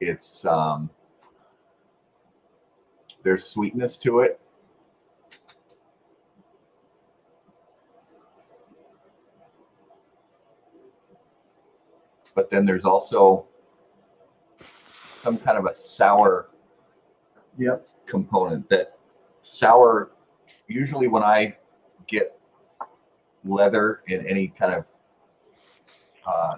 It's 0.00 0.44
um 0.44 0.90
there's 3.22 3.44
sweetness 3.44 3.96
to 3.98 4.20
it. 4.20 4.40
But 12.34 12.50
then 12.50 12.64
there's 12.64 12.84
also 12.84 13.46
some 15.20 15.38
kind 15.38 15.58
of 15.58 15.66
a 15.66 15.74
sour 15.74 16.50
yep, 17.58 17.88
component 18.06 18.68
that 18.70 18.97
sour 19.50 20.10
usually 20.66 21.08
when 21.08 21.22
I 21.22 21.56
get 22.06 22.38
leather 23.44 24.02
in 24.06 24.26
any 24.26 24.48
kind 24.48 24.74
of 24.74 24.84
uh, 26.26 26.56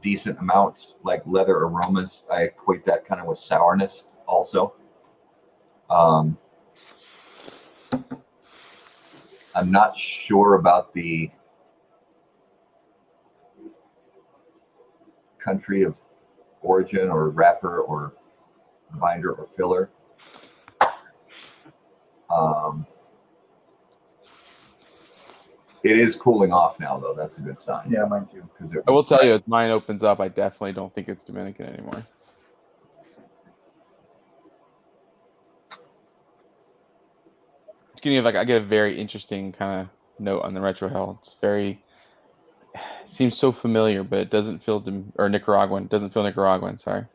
decent 0.00 0.38
amounts 0.38 0.94
like 1.02 1.22
leather 1.26 1.56
aromas, 1.56 2.22
I 2.30 2.42
equate 2.42 2.84
that 2.86 3.06
kind 3.06 3.20
of 3.20 3.26
with 3.26 3.38
sourness 3.38 4.06
also. 4.26 4.74
Um, 5.90 6.38
I'm 9.54 9.70
not 9.70 9.96
sure 9.96 10.54
about 10.54 10.92
the 10.94 11.30
country 15.38 15.82
of 15.82 15.94
origin 16.62 17.10
or 17.10 17.28
wrapper 17.28 17.80
or 17.80 18.14
binder 18.94 19.32
or 19.32 19.46
filler. 19.56 19.90
Um, 22.34 22.86
it 25.84 25.98
is 25.98 26.16
cooling 26.16 26.52
off 26.52 26.80
now, 26.80 26.98
though. 26.98 27.14
That's 27.14 27.38
a 27.38 27.42
good 27.42 27.60
sign. 27.60 27.90
yeah, 27.90 28.04
mine 28.06 28.26
too. 28.32 28.48
Because 28.58 28.74
I 28.86 28.90
will 28.90 29.04
tell 29.04 29.24
you, 29.24 29.34
if 29.34 29.46
mine 29.46 29.70
opens 29.70 30.02
up, 30.02 30.18
I 30.18 30.28
definitely 30.28 30.72
don't 30.72 30.92
think 30.92 31.08
it's 31.08 31.24
Dominican 31.24 31.66
anymore. 31.66 32.04
Getting 38.00 38.22
like 38.22 38.34
I 38.34 38.44
get 38.44 38.60
a 38.60 38.64
very 38.64 39.00
interesting 39.00 39.52
kind 39.52 39.80
of 39.82 39.88
note 40.22 40.42
on 40.42 40.52
the 40.52 40.60
retrohale. 40.60 41.18
It's 41.18 41.36
very 41.40 41.82
it 42.74 43.10
seems 43.10 43.36
so 43.36 43.50
familiar, 43.52 44.02
but 44.02 44.18
it 44.18 44.30
doesn't 44.30 44.62
feel 44.62 44.82
or 45.16 45.28
Nicaraguan. 45.28 45.86
Doesn't 45.86 46.10
feel 46.10 46.22
Nicaraguan. 46.22 46.78
Sorry. 46.78 47.06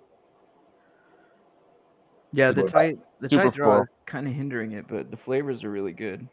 Yeah, 2.31 2.51
the 2.51 2.63
tight 2.63 2.99
the 3.19 3.29
super 3.29 3.43
tight 3.45 3.53
draw 3.53 3.75
full. 3.77 3.83
is 3.83 3.89
kind 4.05 4.27
of 4.27 4.33
hindering 4.33 4.73
it, 4.73 4.87
but 4.87 5.09
the 5.11 5.17
flavors 5.17 5.63
are 5.63 5.69
really 5.71 5.93
good. 5.93 6.27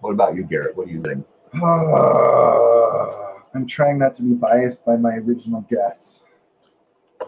What 0.00 0.12
about 0.12 0.34
you, 0.36 0.44
Garrett? 0.44 0.76
What 0.76 0.86
do 0.86 0.92
you 0.92 1.02
think? 1.02 1.26
I'm 3.54 3.66
trying 3.66 3.98
not 3.98 4.14
to 4.16 4.22
be 4.22 4.34
biased 4.34 4.84
by 4.84 4.96
my 4.96 5.14
original 5.16 5.62
guess. 5.68 6.22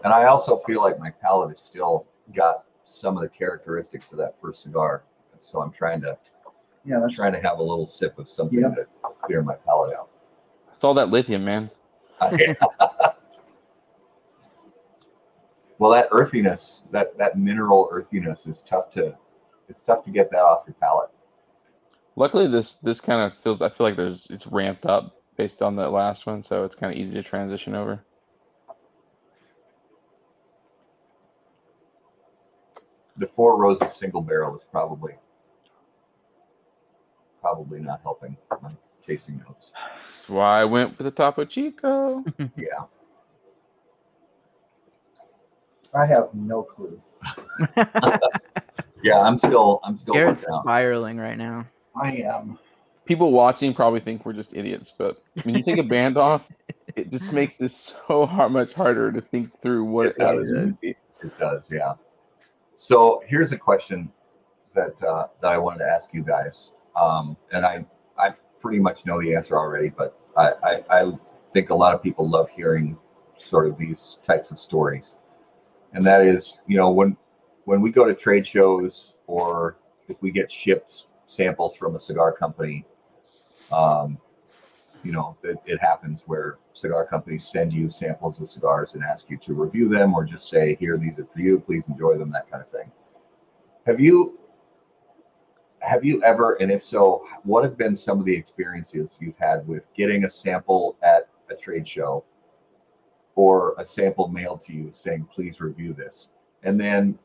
And 0.03 0.13
I 0.13 0.25
also 0.25 0.57
feel 0.57 0.81
like 0.81 0.99
my 0.99 1.09
palate 1.09 1.49
has 1.49 1.59
still 1.59 2.07
got 2.35 2.63
some 2.85 3.17
of 3.17 3.23
the 3.23 3.29
characteristics 3.29 4.11
of 4.11 4.17
that 4.19 4.39
first 4.39 4.63
cigar. 4.63 5.03
So 5.41 5.59
I'm 5.61 5.71
trying 5.71 6.01
to 6.01 6.17
Yeah, 6.85 6.95
I'm 6.95 7.01
that's 7.01 7.15
trying 7.15 7.33
to 7.33 7.41
have 7.41 7.59
a 7.59 7.63
little 7.63 7.87
sip 7.87 8.17
of 8.19 8.29
something 8.29 8.59
Yeah. 8.59 8.69
to 8.69 8.85
clear 9.23 9.41
my 9.41 9.55
palate 9.55 9.93
out. 9.95 10.09
It's 10.73 10.83
all 10.83 10.93
that 10.95 11.09
lithium, 11.09 11.43
man. 11.43 11.69
well, 15.79 15.91
that 15.91 16.07
earthiness, 16.11 16.83
that 16.91 17.17
that 17.17 17.37
mineral 17.37 17.89
earthiness, 17.91 18.45
is 18.45 18.63
tough 18.63 18.91
to 18.91 19.17
it's 19.69 19.81
tough 19.81 20.03
to 20.05 20.11
get 20.11 20.29
that 20.31 20.41
off 20.41 20.63
your 20.67 20.75
palate. 20.75 21.09
Luckily, 22.15 22.47
this 22.47 22.75
this 22.75 23.01
kind 23.01 23.21
of 23.21 23.37
feels. 23.39 23.61
I 23.61 23.69
feel 23.69 23.87
like 23.87 23.95
there's 23.95 24.27
it's 24.29 24.45
ramped 24.45 24.85
up 24.85 25.21
based 25.37 25.61
on 25.61 25.75
that 25.77 25.91
last 25.91 26.27
one, 26.27 26.43
so 26.43 26.63
it's 26.63 26.75
kind 26.75 26.93
of 26.93 26.99
easy 26.99 27.13
to 27.13 27.23
transition 27.23 27.73
over. 27.73 28.03
The 33.17 33.27
Four 33.27 33.57
Roses 33.57 33.93
single 33.93 34.21
barrel 34.21 34.55
is 34.55 34.63
probably 34.71 35.13
probably 37.41 37.79
not 37.79 38.01
helping 38.03 38.37
tasting 39.05 39.41
notes. 39.47 39.71
That's 39.97 40.29
why 40.29 40.61
I 40.61 40.65
went 40.65 40.97
with 40.97 41.05
the 41.05 41.11
Topo 41.11 41.45
Chico. 41.45 42.23
Yeah. 42.57 42.85
I 45.93 46.05
have 46.05 46.33
no 46.33 46.63
clue. 46.63 47.01
Yeah, 49.03 49.19
I'm 49.19 49.39
still 49.39 49.79
I'm 49.83 49.97
still 49.97 50.13
Garrett's 50.13 50.43
spiraling 50.61 51.17
right 51.17 51.37
now. 51.37 51.65
I 51.99 52.17
am. 52.17 52.59
People 53.05 53.31
watching 53.31 53.73
probably 53.73 53.99
think 53.99 54.25
we're 54.25 54.33
just 54.33 54.55
idiots, 54.55 54.93
but 54.95 55.23
when 55.43 55.55
you 55.55 55.63
take 55.63 55.79
a 55.79 55.83
band 55.83 56.17
off, 56.29 56.47
it 56.95 57.11
just 57.11 57.33
makes 57.33 57.57
this 57.57 57.95
so 58.07 58.25
hard, 58.27 58.51
much 58.51 58.73
harder 58.73 59.11
to 59.11 59.19
think 59.19 59.59
through 59.59 59.85
what 59.85 60.05
It 60.07 60.15
it, 60.17 60.21
how 60.21 60.33
does. 60.35 60.51
it 60.51 60.79
be. 60.79 60.89
It 61.23 61.39
does, 61.39 61.67
yeah. 61.71 61.93
So 62.77 63.23
here's 63.27 63.51
a 63.51 63.57
question 63.57 64.11
that 64.75 65.01
uh, 65.03 65.27
that 65.41 65.51
I 65.51 65.57
wanted 65.57 65.79
to 65.79 65.89
ask 65.89 66.13
you 66.13 66.23
guys, 66.23 66.71
um, 66.95 67.35
and 67.51 67.65
I 67.65 67.73
I 67.75 67.85
pretty 68.61 68.79
much 68.79 69.05
know 69.05 69.21
the 69.21 69.35
answer 69.35 69.57
already, 69.57 69.89
but 69.89 70.17
I, 70.37 70.53
I 70.63 70.83
I 71.01 71.11
think 71.53 71.69
a 71.69 71.75
lot 71.75 71.93
of 71.93 72.01
people 72.01 72.29
love 72.29 72.49
hearing 72.49 72.97
sort 73.37 73.67
of 73.67 73.77
these 73.77 74.19
types 74.23 74.51
of 74.51 74.59
stories, 74.59 75.15
and 75.93 76.05
that 76.05 76.21
is, 76.25 76.59
you 76.67 76.77
know, 76.77 76.91
when 76.91 77.17
when 77.65 77.81
we 77.81 77.91
go 77.91 78.05
to 78.05 78.13
trade 78.13 78.47
shows 78.47 79.15
or 79.27 79.77
if 80.07 80.17
we 80.21 80.31
get 80.31 80.51
shipped 80.51 81.07
samples 81.25 81.75
from 81.75 81.95
a 81.95 81.99
cigar 81.99 82.31
company, 82.33 82.85
um, 83.71 84.17
you 85.03 85.11
know, 85.11 85.37
it, 85.43 85.57
it 85.65 85.79
happens 85.79 86.23
where 86.25 86.57
cigar 86.73 87.05
companies 87.05 87.47
send 87.47 87.73
you 87.73 87.89
samples 87.89 88.39
of 88.39 88.49
cigars 88.49 88.93
and 88.93 89.03
ask 89.03 89.29
you 89.29 89.37
to 89.37 89.53
review 89.53 89.87
them 89.87 90.13
or 90.13 90.25
just 90.25 90.49
say, 90.49 90.75
here, 90.79 90.97
these 90.97 91.17
are 91.17 91.27
for 91.33 91.39
you, 91.39 91.59
please 91.59 91.83
enjoy 91.87 92.17
them, 92.17 92.31
that 92.31 92.49
kind 92.51 92.61
of 92.61 92.69
thing. 92.69 92.91
Have 93.85 93.99
you 93.99 94.39
have 95.81 96.05
you 96.05 96.23
ever, 96.23 96.53
and 96.55 96.71
if 96.71 96.85
so, 96.85 97.27
what 97.43 97.63
have 97.63 97.77
been 97.77 97.95
some 97.95 98.19
of 98.19 98.25
the 98.25 98.35
experiences 98.35 99.17
you've 99.19 99.37
had 99.37 99.67
with 99.67 99.83
getting 99.95 100.25
a 100.25 100.29
sample 100.29 100.95
at 101.01 101.27
a 101.49 101.55
trade 101.55 101.87
show 101.87 102.23
or 103.35 103.75
a 103.77 103.85
sample 103.85 104.27
mailed 104.27 104.61
to 104.63 104.73
you 104.73 104.91
saying, 104.95 105.27
please 105.33 105.59
review 105.59 105.93
this? 105.93 106.29
And 106.63 106.79
then 106.79 107.17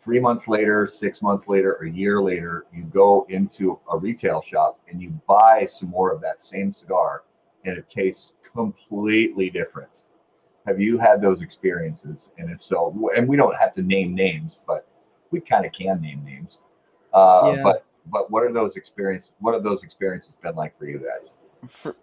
three 0.00 0.20
months 0.20 0.48
later, 0.48 0.86
six 0.86 1.22
months 1.22 1.48
later, 1.48 1.74
a 1.82 1.90
year 1.90 2.22
later, 2.22 2.66
you 2.72 2.84
go 2.84 3.26
into 3.28 3.78
a 3.90 3.98
retail 3.98 4.42
shop 4.42 4.80
and 4.88 5.02
you 5.02 5.10
buy 5.26 5.66
some 5.66 5.90
more 5.90 6.12
of 6.12 6.20
that 6.20 6.42
same 6.42 6.72
cigar 6.72 7.24
and 7.64 7.76
it 7.76 7.88
tastes 7.88 8.32
completely 8.54 9.50
different. 9.50 9.90
Have 10.66 10.80
you 10.80 10.98
had 10.98 11.20
those 11.20 11.42
experiences? 11.42 12.28
And 12.38 12.50
if 12.50 12.62
so, 12.62 13.10
and 13.16 13.28
we 13.28 13.36
don't 13.36 13.56
have 13.56 13.74
to 13.74 13.82
name 13.82 14.14
names, 14.14 14.60
but 14.66 14.86
we 15.30 15.40
kind 15.40 15.66
of 15.66 15.72
can 15.72 16.00
name 16.00 16.24
names. 16.24 16.60
Uh, 17.12 17.54
Yeah. 17.54 17.62
But 17.62 17.84
but 18.06 18.30
what 18.30 18.42
are 18.42 18.52
those 18.52 18.76
experiences? 18.76 19.34
What 19.40 19.54
have 19.54 19.62
those 19.62 19.84
experiences 19.84 20.34
been 20.42 20.56
like 20.56 20.76
for 20.78 20.86
you 20.86 20.98
guys? 20.98 21.30
For, 21.68 21.94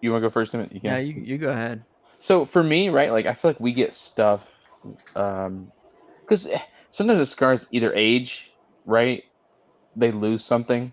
you 0.00 0.12
want 0.12 0.22
to 0.22 0.28
go 0.28 0.30
first? 0.30 0.54
Emmett? 0.54 0.72
You 0.72 0.80
Yeah, 0.82 0.98
you 0.98 1.14
you 1.14 1.38
go 1.38 1.50
ahead. 1.50 1.84
So 2.18 2.44
for 2.44 2.62
me, 2.62 2.88
right, 2.88 3.10
like 3.10 3.26
I 3.26 3.34
feel 3.34 3.50
like 3.50 3.60
we 3.60 3.72
get 3.72 3.94
stuff, 3.94 4.56
um, 5.16 5.72
because 6.20 6.46
sometimes 6.90 7.18
the 7.18 7.26
scars 7.26 7.66
either 7.72 7.92
age, 7.92 8.52
right, 8.86 9.24
they 9.96 10.12
lose 10.12 10.44
something. 10.44 10.92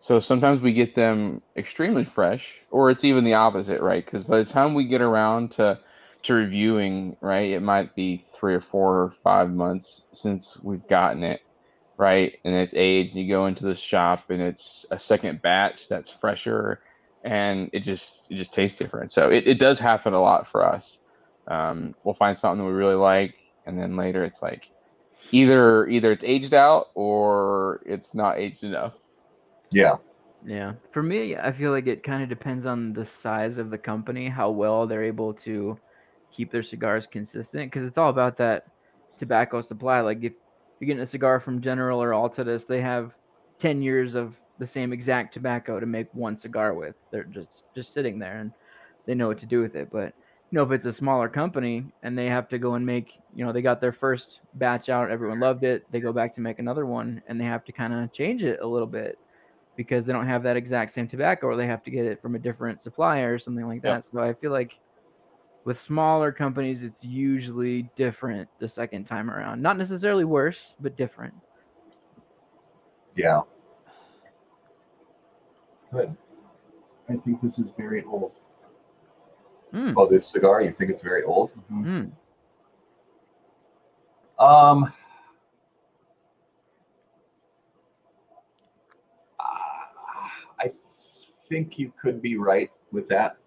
So 0.00 0.20
sometimes 0.20 0.60
we 0.60 0.72
get 0.72 0.94
them 0.94 1.42
extremely 1.56 2.04
fresh, 2.04 2.60
or 2.70 2.90
it's 2.90 3.04
even 3.04 3.24
the 3.24 3.34
opposite, 3.34 3.80
right? 3.80 4.04
Because 4.04 4.24
by 4.24 4.38
the 4.38 4.44
time 4.44 4.74
we 4.74 4.84
get 4.84 5.00
around 5.00 5.52
to 5.52 5.78
to 6.24 6.34
reviewing, 6.34 7.16
right, 7.20 7.52
it 7.52 7.62
might 7.62 7.94
be 7.94 8.24
three 8.34 8.54
or 8.54 8.60
four 8.60 9.02
or 9.04 9.10
five 9.10 9.50
months 9.50 10.08
since 10.12 10.58
we've 10.62 10.86
gotten 10.88 11.22
it, 11.22 11.40
right, 11.96 12.38
and 12.44 12.54
it's 12.54 12.74
aged. 12.74 13.14
And 13.14 13.24
you 13.24 13.28
go 13.28 13.46
into 13.46 13.64
the 13.64 13.74
shop, 13.74 14.30
and 14.30 14.40
it's 14.42 14.86
a 14.90 14.98
second 14.98 15.42
batch 15.42 15.88
that's 15.88 16.10
fresher, 16.10 16.80
and 17.24 17.70
it 17.72 17.80
just 17.80 18.30
it 18.30 18.36
just 18.36 18.54
tastes 18.54 18.78
different. 18.78 19.12
So 19.12 19.30
it, 19.30 19.46
it 19.46 19.58
does 19.58 19.78
happen 19.78 20.14
a 20.14 20.20
lot 20.20 20.46
for 20.46 20.64
us. 20.64 20.98
Um, 21.48 21.94
we'll 22.04 22.14
find 22.14 22.38
something 22.38 22.64
that 22.64 22.70
we 22.70 22.76
really 22.76 22.94
like, 22.94 23.34
and 23.66 23.78
then 23.78 23.96
later 23.96 24.24
it's 24.24 24.42
like 24.42 24.70
either 25.32 25.86
either 25.88 26.12
it's 26.12 26.24
aged 26.24 26.54
out 26.54 26.88
or 26.94 27.82
it's 27.86 28.14
not 28.14 28.38
aged 28.38 28.64
enough. 28.64 28.94
Yeah, 29.70 29.96
Yeah. 30.44 30.74
For 30.92 31.02
me, 31.02 31.36
I 31.36 31.52
feel 31.52 31.72
like 31.72 31.86
it 31.86 32.04
kind 32.04 32.22
of 32.22 32.28
depends 32.28 32.66
on 32.66 32.92
the 32.92 33.06
size 33.22 33.58
of 33.58 33.70
the 33.70 33.78
company, 33.78 34.28
how 34.28 34.50
well 34.50 34.86
they're 34.86 35.04
able 35.04 35.34
to 35.34 35.78
keep 36.34 36.52
their 36.52 36.62
cigars 36.62 37.06
consistent, 37.10 37.70
because 37.70 37.86
it's 37.86 37.98
all 37.98 38.10
about 38.10 38.36
that 38.38 38.66
tobacco 39.18 39.62
supply. 39.62 40.00
Like 40.00 40.22
if 40.22 40.32
you're 40.78 40.86
getting 40.86 41.02
a 41.02 41.06
cigar 41.06 41.40
from 41.40 41.62
General 41.62 42.02
or 42.02 42.10
Altadis, 42.10 42.66
they 42.66 42.80
have 42.80 43.12
10 43.60 43.82
years 43.82 44.14
of 44.14 44.34
the 44.58 44.66
same 44.66 44.92
exact 44.92 45.34
tobacco 45.34 45.80
to 45.80 45.86
make 45.86 46.06
one 46.12 46.38
cigar 46.38 46.74
with. 46.74 46.94
They're 47.10 47.24
just 47.24 47.48
just 47.74 47.92
sitting 47.92 48.18
there 48.18 48.38
and 48.38 48.52
they 49.06 49.14
know 49.14 49.28
what 49.28 49.38
to 49.40 49.46
do 49.46 49.60
with 49.60 49.74
it. 49.74 49.88
But 49.90 50.14
you 50.50 50.56
know, 50.56 50.62
if 50.62 50.70
it's 50.70 50.86
a 50.86 50.92
smaller 50.92 51.28
company 51.28 51.84
and 52.02 52.16
they 52.16 52.26
have 52.26 52.48
to 52.50 52.58
go 52.58 52.74
and 52.74 52.86
make, 52.86 53.08
you 53.34 53.44
know, 53.44 53.52
they 53.52 53.62
got 53.62 53.80
their 53.80 53.92
first 53.92 54.38
batch 54.54 54.88
out, 54.88 55.10
everyone 55.10 55.40
loved 55.40 55.64
it, 55.64 55.84
they 55.90 56.00
go 56.00 56.12
back 56.12 56.34
to 56.34 56.40
make 56.40 56.58
another 56.58 56.86
one 56.86 57.20
and 57.26 57.40
they 57.40 57.44
have 57.44 57.64
to 57.64 57.72
kind 57.72 57.92
of 57.92 58.12
change 58.12 58.42
it 58.42 58.60
a 58.62 58.66
little 58.66 58.86
bit 58.86 59.18
because 59.76 60.06
they 60.06 60.12
don't 60.12 60.28
have 60.28 60.44
that 60.44 60.56
exact 60.56 60.94
same 60.94 61.08
tobacco 61.08 61.48
or 61.48 61.56
they 61.56 61.66
have 61.66 61.82
to 61.84 61.90
get 61.90 62.06
it 62.06 62.22
from 62.22 62.34
a 62.34 62.38
different 62.38 62.82
supplier 62.82 63.34
or 63.34 63.38
something 63.38 63.66
like 63.66 63.82
that. 63.82 63.96
Yep. 63.96 64.04
So 64.12 64.20
I 64.20 64.34
feel 64.34 64.52
like 64.52 64.72
with 65.66 65.80
smaller 65.80 66.30
companies 66.30 66.84
it's 66.84 67.02
usually 67.02 67.90
different 67.96 68.48
the 68.60 68.68
second 68.68 69.04
time 69.04 69.28
around. 69.28 69.60
Not 69.60 69.76
necessarily 69.76 70.24
worse, 70.24 70.56
but 70.80 70.96
different. 70.96 71.34
Yeah. 73.16 73.40
Good. 75.92 76.16
I 77.08 77.16
think 77.16 77.42
this 77.42 77.58
is 77.58 77.70
very 77.76 78.04
old. 78.04 78.32
Mm. 79.74 79.94
Oh, 79.96 80.08
this 80.08 80.24
cigar, 80.24 80.62
you 80.62 80.72
think 80.72 80.90
it's 80.90 81.02
very 81.02 81.24
old? 81.24 81.50
Mm. 81.72 82.12
Um, 84.38 84.92
I 90.60 90.70
think 91.48 91.76
you 91.76 91.92
could 92.00 92.22
be 92.22 92.36
right 92.36 92.70
with 92.92 93.08
that. 93.08 93.38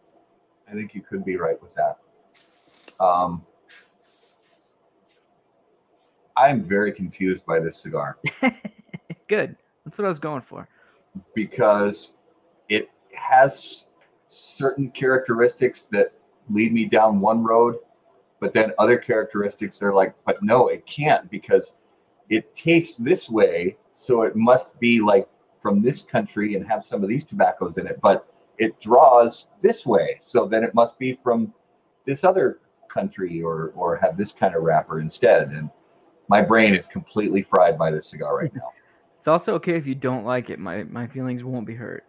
I 0.69 0.73
think 0.73 0.93
you 0.93 1.01
could 1.01 1.23
be 1.23 1.37
right 1.37 1.59
with 1.61 1.73
that. 1.75 1.99
Um, 2.99 3.45
I'm 6.37 6.63
very 6.63 6.91
confused 6.91 7.45
by 7.45 7.59
this 7.59 7.81
cigar 7.81 8.17
Good. 9.27 9.55
That's 9.85 9.97
what 9.97 10.05
I 10.05 10.09
was 10.09 10.19
going 10.19 10.41
for. 10.41 10.67
because 11.35 12.13
it 12.69 12.89
has 13.13 13.85
certain 14.29 14.89
characteristics 14.91 15.87
that 15.91 16.13
lead 16.49 16.73
me 16.73 16.85
down 16.85 17.19
one 17.19 17.43
road, 17.43 17.75
but 18.39 18.53
then 18.53 18.71
other 18.79 18.97
characteristics 18.97 19.81
are 19.81 19.93
like, 19.93 20.15
but 20.25 20.41
no, 20.41 20.67
it 20.67 20.85
can't 20.87 21.29
because 21.29 21.75
it 22.29 22.55
tastes 22.55 22.97
this 22.97 23.29
way, 23.29 23.77
so 23.97 24.23
it 24.23 24.35
must 24.35 24.77
be 24.79 24.99
like 24.99 25.27
from 25.61 25.81
this 25.81 26.03
country 26.03 26.55
and 26.55 26.65
have 26.67 26.85
some 26.85 27.03
of 27.03 27.09
these 27.09 27.25
tobaccos 27.25 27.77
in 27.77 27.87
it, 27.87 27.99
but 28.01 28.27
it 28.57 28.79
draws 28.79 29.49
this 29.61 29.85
way, 29.85 30.17
so 30.21 30.45
then 30.45 30.63
it 30.63 30.73
must 30.73 30.97
be 30.99 31.19
from 31.23 31.53
this 32.05 32.23
other 32.23 32.59
country 32.89 33.41
or 33.41 33.71
or 33.75 33.95
have 33.97 34.17
this 34.17 34.31
kind 34.31 34.55
of 34.55 34.63
wrapper 34.63 34.99
instead. 34.99 35.49
And 35.51 35.69
my 36.27 36.41
brain 36.41 36.75
is 36.75 36.87
completely 36.87 37.41
fried 37.41 37.77
by 37.77 37.91
this 37.91 38.07
cigar 38.07 38.37
right 38.37 38.53
now. 38.53 38.61
It's 39.19 39.27
also 39.27 39.53
okay 39.55 39.75
if 39.75 39.85
you 39.85 39.95
don't 39.95 40.23
like 40.23 40.49
it. 40.49 40.59
My 40.59 40.83
my 40.83 41.05
feelings 41.05 41.43
won't 41.43 41.67
be 41.67 41.75
hurt. 41.75 42.05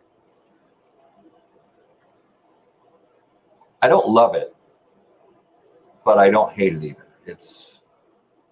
I 3.82 3.88
don't 3.88 4.08
love 4.08 4.36
it, 4.36 4.54
but 6.04 6.18
I 6.18 6.30
don't 6.30 6.52
hate 6.52 6.74
it 6.74 6.84
either. 6.84 7.06
It's 7.26 7.80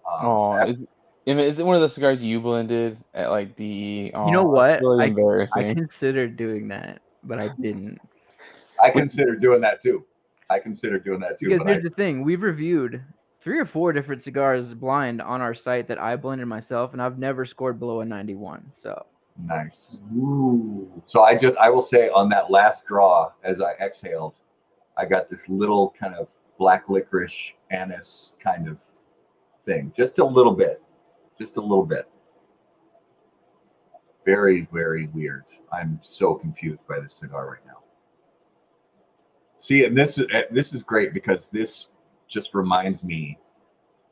um, 0.05 0.25
Oh, 0.25 0.65
is, 0.65 0.83
I 1.27 1.33
mean, 1.33 1.39
is 1.39 1.59
it 1.59 1.65
one 1.65 1.75
of 1.75 1.81
the 1.81 1.89
cigars 1.89 2.23
you 2.23 2.39
blended 2.39 2.97
at 3.13 3.29
like 3.29 3.55
the? 3.55 4.11
you 4.13 4.31
know 4.31 4.43
what? 4.43 4.67
that's 4.67 4.81
Really 4.81 5.47
I, 5.55 5.59
I 5.59 5.73
considered 5.73 6.35
doing 6.35 6.67
that, 6.69 7.01
but 7.23 7.39
I 7.39 7.49
didn't. 7.61 7.99
I 8.81 8.89
considered 8.89 9.41
doing 9.41 9.61
that 9.61 9.81
too. 9.81 10.05
I 10.49 10.59
consider 10.59 10.99
doing 10.99 11.19
that 11.19 11.39
too. 11.39 11.49
Because 11.49 11.59
But 11.63 11.69
I, 11.69 11.71
here's 11.73 11.83
the 11.83 11.89
thing: 11.89 12.23
we've 12.23 12.41
reviewed 12.41 13.03
three 13.41 13.59
or 13.59 13.65
four 13.65 13.93
different 13.93 14.23
cigars 14.23 14.73
blind 14.73 15.21
on 15.21 15.41
our 15.41 15.55
site 15.55 15.87
that 15.87 15.99
I 15.99 16.15
blended 16.15 16.47
myself, 16.47 16.93
and 16.93 17.01
I've 17.01 17.17
never 17.17 17.45
scored 17.45 17.79
below 17.79 18.01
a 18.01 18.05
91. 18.05 18.71
So 18.75 19.05
nice. 19.45 19.97
Ooh. 20.15 21.01
So 21.05 21.23
I 21.23 21.35
just 21.35 21.57
I 21.57 21.69
will 21.69 21.81
say 21.81 22.09
on 22.09 22.29
that 22.29 22.51
last 22.51 22.85
draw, 22.85 23.31
as 23.43 23.61
I 23.61 23.73
exhaled, 23.73 24.35
I 24.97 25.05
got 25.05 25.29
this 25.29 25.49
little 25.49 25.93
kind 25.99 26.15
of 26.15 26.33
black 26.57 26.89
licorice 26.89 27.53
anise 27.71 28.31
kind 28.43 28.67
of 28.67 28.83
thing, 29.65 29.93
just 29.95 30.19
a 30.19 30.25
little 30.25 30.53
bit, 30.53 30.81
just 31.39 31.57
a 31.57 31.61
little 31.61 31.85
bit. 31.85 32.07
Very 34.25 34.67
very 34.73 35.07
weird. 35.07 35.45
I'm 35.71 35.99
so 36.01 36.35
confused 36.35 36.81
by 36.87 36.99
this 36.99 37.13
cigar 37.13 37.49
right 37.49 37.65
now. 37.65 37.79
See, 39.61 39.85
and 39.85 39.97
this 39.97 40.17
is 40.17 40.25
eh, 40.31 40.43
this 40.51 40.73
is 40.73 40.83
great 40.83 41.13
because 41.13 41.49
this 41.49 41.91
just 42.27 42.53
reminds 42.53 43.03
me. 43.03 43.37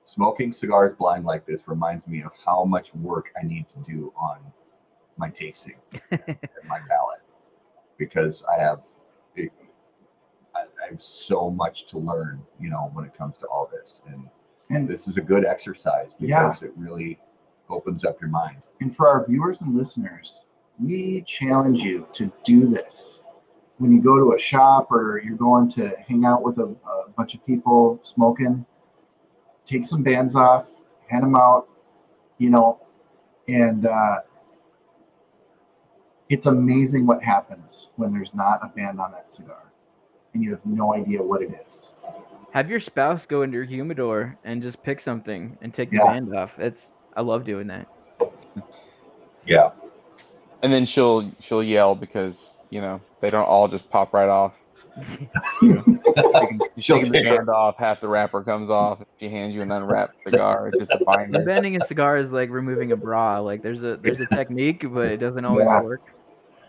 Smoking 0.04 0.54
cigars 0.54 0.95
blind 0.98 1.26
like 1.26 1.45
this 1.45 1.68
reminds 1.68 2.08
me 2.08 2.22
of 2.24 2.32
how 2.45 2.64
much 2.64 2.93
work 2.95 3.26
I 3.41 3.45
need 3.45 3.66
to 3.70 3.80
do 3.80 4.14
on 4.18 4.38
my 5.18 5.30
tasting 5.30 5.76
and 6.12 6.22
my 6.66 6.80
palate 6.88 7.22
because 7.98 8.45
I 8.50 8.62
have 8.62 8.82
it, 9.36 9.52
I, 10.56 10.62
I 10.62 10.91
have 10.91 11.02
so 11.02 11.50
much 11.50 11.88
to 11.88 11.98
learn, 11.98 12.41
you 12.60 12.70
know, 12.70 12.89
when 12.93 13.04
it 13.04 13.18
comes 13.18 13.38
to 13.39 13.48
all 13.48 13.70
this, 13.72 14.02
and 14.08 14.30
And 14.70 14.88
this 14.88 15.08
is 15.08 15.18
a 15.18 15.22
good 15.22 15.45
exercise 15.45 16.14
Yeah. 16.20 16.43
because 16.43 16.62
it 16.64 16.72
really 16.78 17.20
opens 17.70 18.06
up 18.06 18.22
your 18.22 18.30
mind. 18.30 18.62
And 18.80 18.95
for 18.95 19.08
our 19.08 19.26
viewers 19.28 19.62
and 19.62 19.76
listeners, 19.76 20.45
we 20.80 21.24
challenge 21.28 21.82
you 21.82 22.08
to 22.14 22.32
do 22.45 22.68
this. 22.68 23.20
When 23.78 23.92
you 23.92 24.02
go 24.02 24.16
to 24.18 24.34
a 24.36 24.40
shop 24.40 24.92
or 24.92 25.22
you're 25.24 25.38
going 25.38 25.70
to 25.72 25.94
hang 26.08 26.26
out 26.26 26.42
with 26.44 26.58
a, 26.58 26.64
a 26.66 27.10
bunch 27.16 27.36
of 27.36 27.46
people 27.46 28.00
smoking, 28.04 28.66
take 29.66 29.86
some 29.86 30.02
bands 30.02 30.36
off, 30.36 30.66
hand 31.10 31.24
them 31.24 31.36
out, 31.36 31.68
you 32.40 32.50
know, 32.50 32.80
and 33.48 33.86
uh, 33.86 34.20
it's 36.30 36.48
amazing 36.48 37.06
what 37.06 37.22
happens 37.24 37.90
when 37.96 38.12
there's 38.12 38.34
not 38.34 38.60
a 38.64 38.68
band 38.76 39.00
on 39.00 39.12
that 39.12 39.32
cigar 39.32 39.64
and 40.34 40.44
you 40.44 40.52
have 40.52 40.66
no 40.66 40.94
idea 40.94 41.22
what 41.22 41.42
it 41.42 41.52
is. 41.66 41.96
have 42.52 42.70
your 42.70 42.80
spouse 42.82 43.26
go 43.28 43.44
into 43.44 43.56
your 43.56 43.66
humidor 43.66 44.38
and 44.44 44.62
just 44.62 44.82
pick 44.84 45.00
something 45.00 45.58
and 45.62 45.74
take 45.74 45.90
the 45.92 45.98
Yeah. 45.98 46.12
band 46.12 46.36
off. 46.36 46.52
It's 46.58 46.82
I 47.16 47.22
love 47.22 47.46
doing 47.46 47.68
that. 47.68 47.88
Yeah, 49.46 49.70
and 50.64 50.72
then 50.74 50.86
she'll 50.86 51.32
she'll 51.39 51.64
yell 51.64 51.95
because 51.95 52.66
you 52.70 52.82
know 52.82 53.01
they 53.22 53.30
don't 53.30 53.47
all 53.47 53.68
just 53.68 53.89
pop 53.89 54.14
right 54.14 54.30
off. 54.30 54.53
Taking, 55.62 56.60
She'll 56.78 56.97
taking 56.97 57.12
the 57.12 57.22
band 57.24 57.49
off, 57.49 57.78
half 57.78 58.01
the 58.01 58.08
wrapper 58.08 58.43
comes 58.43 58.70
off. 58.70 58.99
She 59.20 59.30
hands 59.30 59.53
you 59.55 59.62
an 59.62 59.72
unwrapped 59.72 60.16
cigar. 60.24 60.70
It's 60.70 60.80
just 60.80 60.91
a 60.91 61.03
binder. 61.05 61.43
Bending 61.45 61.80
a 61.82 61.88
cigar 61.88 62.18
is 62.18 62.32
like 62.32 62.49
removing 62.49 62.91
a 62.91 62.95
bra. 62.95 63.39
Like 63.39 63.62
there's 63.62 63.84
a 63.84 63.97
there's 63.97 64.20
a 64.20 64.26
technique, 64.26 64.84
but 64.91 65.12
it 65.12 65.18
doesn't 65.18 65.45
always 65.45 65.66
Yeah. 65.66 65.82
work. 65.84 66.01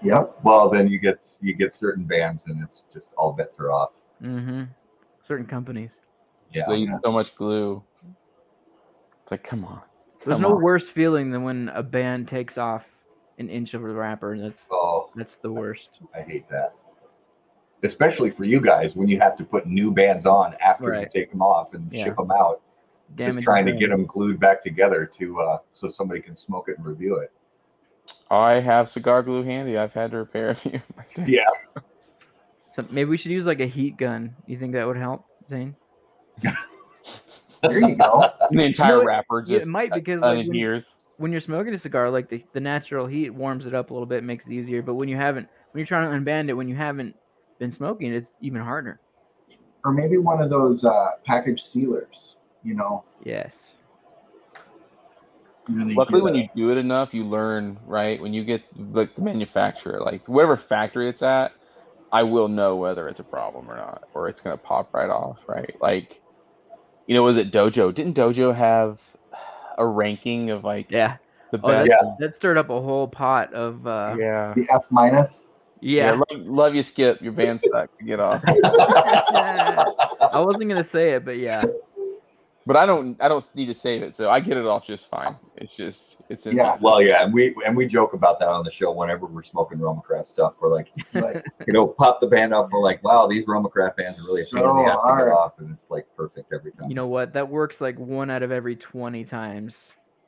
Yep. 0.02 0.38
well 0.44 0.68
then 0.68 0.86
you 0.88 0.98
get 0.98 1.18
you 1.40 1.54
get 1.54 1.72
certain 1.72 2.04
bands 2.04 2.46
and 2.46 2.62
it's 2.62 2.84
just 2.92 3.08
all 3.16 3.32
bets 3.32 3.58
are 3.58 3.72
off. 3.72 3.90
Mm-hmm. 4.22 4.64
Certain 5.26 5.46
companies. 5.46 5.90
Yeah, 6.52 6.64
They 6.68 6.76
use 6.76 6.90
Yeah. 6.90 6.98
so 7.04 7.10
much 7.12 7.34
glue. 7.34 7.82
It's 9.22 9.30
like, 9.32 9.42
come 9.44 9.64
on. 9.64 9.80
There's 10.24 10.38
no 10.40 10.54
on. 10.56 10.62
worse 10.62 10.86
feeling 10.94 11.30
than 11.30 11.42
when 11.42 11.68
a 11.70 11.82
band 11.82 12.28
takes 12.28 12.56
off 12.58 12.82
an 13.38 13.48
inch 13.48 13.74
of 13.74 13.82
the 13.82 13.88
wrapper, 13.88 14.32
and 14.34 14.44
that's 14.44 14.62
oh, 14.70 15.10
that's 15.14 15.34
the 15.42 15.52
worst. 15.52 15.88
I 16.14 16.20
hate 16.22 16.48
that. 16.50 16.74
Especially 17.84 18.30
for 18.30 18.44
you 18.44 18.60
guys 18.60 18.96
when 18.96 19.06
you 19.08 19.20
have 19.20 19.36
to 19.36 19.44
put 19.44 19.66
new 19.66 19.92
bands 19.92 20.26
on 20.26 20.54
after 20.60 20.98
you 21.00 21.06
take 21.14 21.30
them 21.30 21.42
off 21.42 21.74
and 21.74 21.88
Yeah. 21.92 22.04
ship 22.04 22.16
them 22.16 22.30
out. 22.32 22.60
Damage 23.14 23.36
just 23.36 23.44
trying 23.44 23.64
to 23.66 23.72
get 23.72 23.90
them 23.90 24.04
glued 24.04 24.38
back 24.40 24.62
together 24.62 25.06
to 25.18 25.40
uh, 25.40 25.58
so 25.72 25.88
somebody 25.88 26.20
can 26.20 26.34
smoke 26.36 26.68
it 26.68 26.76
and 26.76 26.84
review 26.86 27.16
it. 27.18 27.32
I 28.30 28.54
have 28.54 28.88
cigar 28.90 29.22
glue 29.22 29.42
handy. 29.44 29.78
I've 29.78 29.94
had 29.94 30.10
to 30.10 30.18
repair 30.18 30.50
a 30.50 30.54
few. 30.54 30.80
Yeah, 31.26 31.46
So 32.76 32.84
maybe 32.90 33.08
we 33.08 33.16
should 33.16 33.30
use 33.30 33.46
like 33.46 33.60
a 33.60 33.66
heat 33.66 33.96
gun. 33.96 34.34
You 34.46 34.58
think 34.58 34.72
that 34.72 34.86
would 34.86 34.96
help, 34.98 35.24
Zane? 35.48 35.74
There 37.62 37.80
you 37.80 37.96
go. 37.96 38.30
the 38.52 38.64
entire 38.64 38.96
No, 38.96 39.00
it- 39.00 39.04
wrapper 39.06 39.44
Yeah, 39.46 39.56
just 39.58 39.68
it 39.68 39.70
might 39.70 39.92
because 39.92 40.20
like, 40.20 40.36
when, 40.36 40.46
adheres. 40.48 40.94
When 41.18 41.32
you're 41.32 41.40
smoking 41.40 41.74
a 41.74 41.78
cigar, 41.78 42.10
like 42.10 42.30
the, 42.30 42.44
the 42.54 42.60
natural 42.60 43.06
heat 43.06 43.30
warms 43.30 43.66
it 43.66 43.74
up 43.74 43.90
a 43.90 43.92
little 43.92 44.06
bit, 44.06 44.24
makes 44.24 44.46
it 44.46 44.52
easier. 44.52 44.82
But 44.82 44.94
when 44.94 45.08
you 45.08 45.16
haven't, 45.16 45.48
when 45.72 45.80
you're 45.80 45.86
trying 45.86 46.10
to 46.10 46.30
unband 46.30 46.48
it, 46.48 46.54
when 46.54 46.68
you 46.68 46.76
haven't 46.76 47.14
been 47.58 47.72
smoking, 47.72 48.14
it's 48.14 48.26
even 48.40 48.62
harder. 48.62 49.00
Or 49.84 49.92
maybe 49.92 50.18
one 50.18 50.40
of 50.40 50.50
those 50.50 50.84
uh, 50.84 51.10
package 51.24 51.62
sealers, 51.62 52.36
you 52.62 52.74
know, 52.74 53.04
Yes. 53.24 53.52
really. 55.68 55.94
Luckily, 55.94 56.22
when 56.22 56.34
you 56.34 56.48
do 56.54 56.70
it 56.70 56.78
enough, 56.78 57.14
you 57.14 57.24
learn, 57.24 57.78
right? 57.86 58.20
When 58.20 58.32
you 58.32 58.44
get 58.44 58.62
like 58.76 59.14
the 59.14 59.22
manufacturer, 59.22 60.00
like 60.00 60.26
whatever 60.28 60.56
factory 60.56 61.08
it's 61.08 61.22
at, 61.22 61.52
I 62.12 62.22
will 62.22 62.48
know 62.48 62.76
whether 62.76 63.08
it's 63.08 63.20
a 63.20 63.24
problem 63.24 63.70
or 63.70 63.76
not, 63.76 64.04
or 64.14 64.28
it's 64.28 64.40
gonna 64.40 64.56
pop 64.56 64.94
right 64.94 65.10
off, 65.10 65.44
right? 65.48 65.76
Like, 65.80 66.20
you 67.06 67.14
know, 67.14 67.22
was 67.22 67.36
it 67.36 67.52
Dojo? 67.52 67.92
Didn't 67.94 68.16
Dojo 68.16 68.54
have 68.54 69.00
a 69.78 69.86
ranking 69.86 70.50
of 70.50 70.64
like 70.64 70.90
Yeah. 70.90 71.16
The 71.50 71.60
Oh, 71.62 71.68
that. 71.68 71.86
Yeah. 71.86 71.96
that 72.18 72.36
stirred 72.36 72.58
up 72.58 72.68
a 72.68 72.80
whole 72.80 73.08
pot 73.08 73.52
of 73.54 73.86
uh 73.86 74.14
yeah. 74.18 74.52
The 74.54 74.68
F 74.70 74.84
minus. 74.90 75.48
yeah. 75.80 76.12
love, 76.12 76.40
love 76.46 76.74
you, 76.74 76.82
Skip. 76.82 77.22
Your 77.22 77.32
band's 77.32 77.62
stuck. 77.66 77.88
Get 78.04 78.20
off. 78.20 78.42
I 78.46 80.40
wasn't 80.40 80.68
gonna 80.68 80.86
say 80.88 81.12
it, 81.12 81.24
but 81.24 81.38
yeah. 81.38 81.64
But 82.68 82.76
I 82.76 82.84
don't. 82.84 83.16
I 83.18 83.28
don't 83.28 83.48
need 83.56 83.64
to 83.66 83.74
save 83.74 84.02
it, 84.02 84.14
so 84.14 84.28
I 84.28 84.40
get 84.40 84.58
it 84.58 84.66
off 84.66 84.86
just 84.86 85.08
fine. 85.08 85.34
It's 85.56 85.74
just. 85.74 86.18
It's 86.28 86.46
in. 86.46 86.54
Yeah. 86.54 86.76
well, 86.82 87.00
yeah, 87.00 87.24
and 87.24 87.32
we 87.32 87.54
and 87.64 87.74
we 87.74 87.86
joke 87.86 88.12
about 88.12 88.38
that 88.40 88.48
on 88.48 88.62
the 88.62 88.70
show 88.70 88.92
whenever 88.92 89.24
we're 89.24 89.42
smoking 89.42 89.78
Roma 89.78 90.02
Craft 90.02 90.28
stuff. 90.28 90.56
We're 90.60 90.68
like, 90.74 90.88
Like, 91.14 91.42
you 91.66 91.72
know, 91.72 91.86
pop 91.86 92.20
the 92.20 92.26
band 92.26 92.52
off. 92.52 92.68
We're 92.70 92.82
like, 92.82 93.02
wow, 93.02 93.26
these 93.26 93.46
Roma 93.48 93.70
Craft 93.70 93.96
bands 93.96 94.20
are 94.22 94.28
really 94.28 94.42
a 94.42 94.44
pain 94.54 94.60
in 94.62 94.66
the 94.66 94.72
So 94.74 94.80
ass 94.86 94.96
to 94.96 95.00
get 95.00 95.00
hard. 95.00 95.32
off, 95.32 95.52
and 95.60 95.70
it's 95.72 95.90
like 95.90 96.06
perfect 96.14 96.52
every 96.52 96.72
time. 96.72 96.90
You 96.90 96.94
know 96.94 97.06
what? 97.06 97.32
That 97.32 97.48
works 97.48 97.80
like 97.80 97.98
one 97.98 98.28
out 98.28 98.42
of 98.42 98.52
every 98.52 98.76
twenty 98.76 99.24
times. 99.24 99.74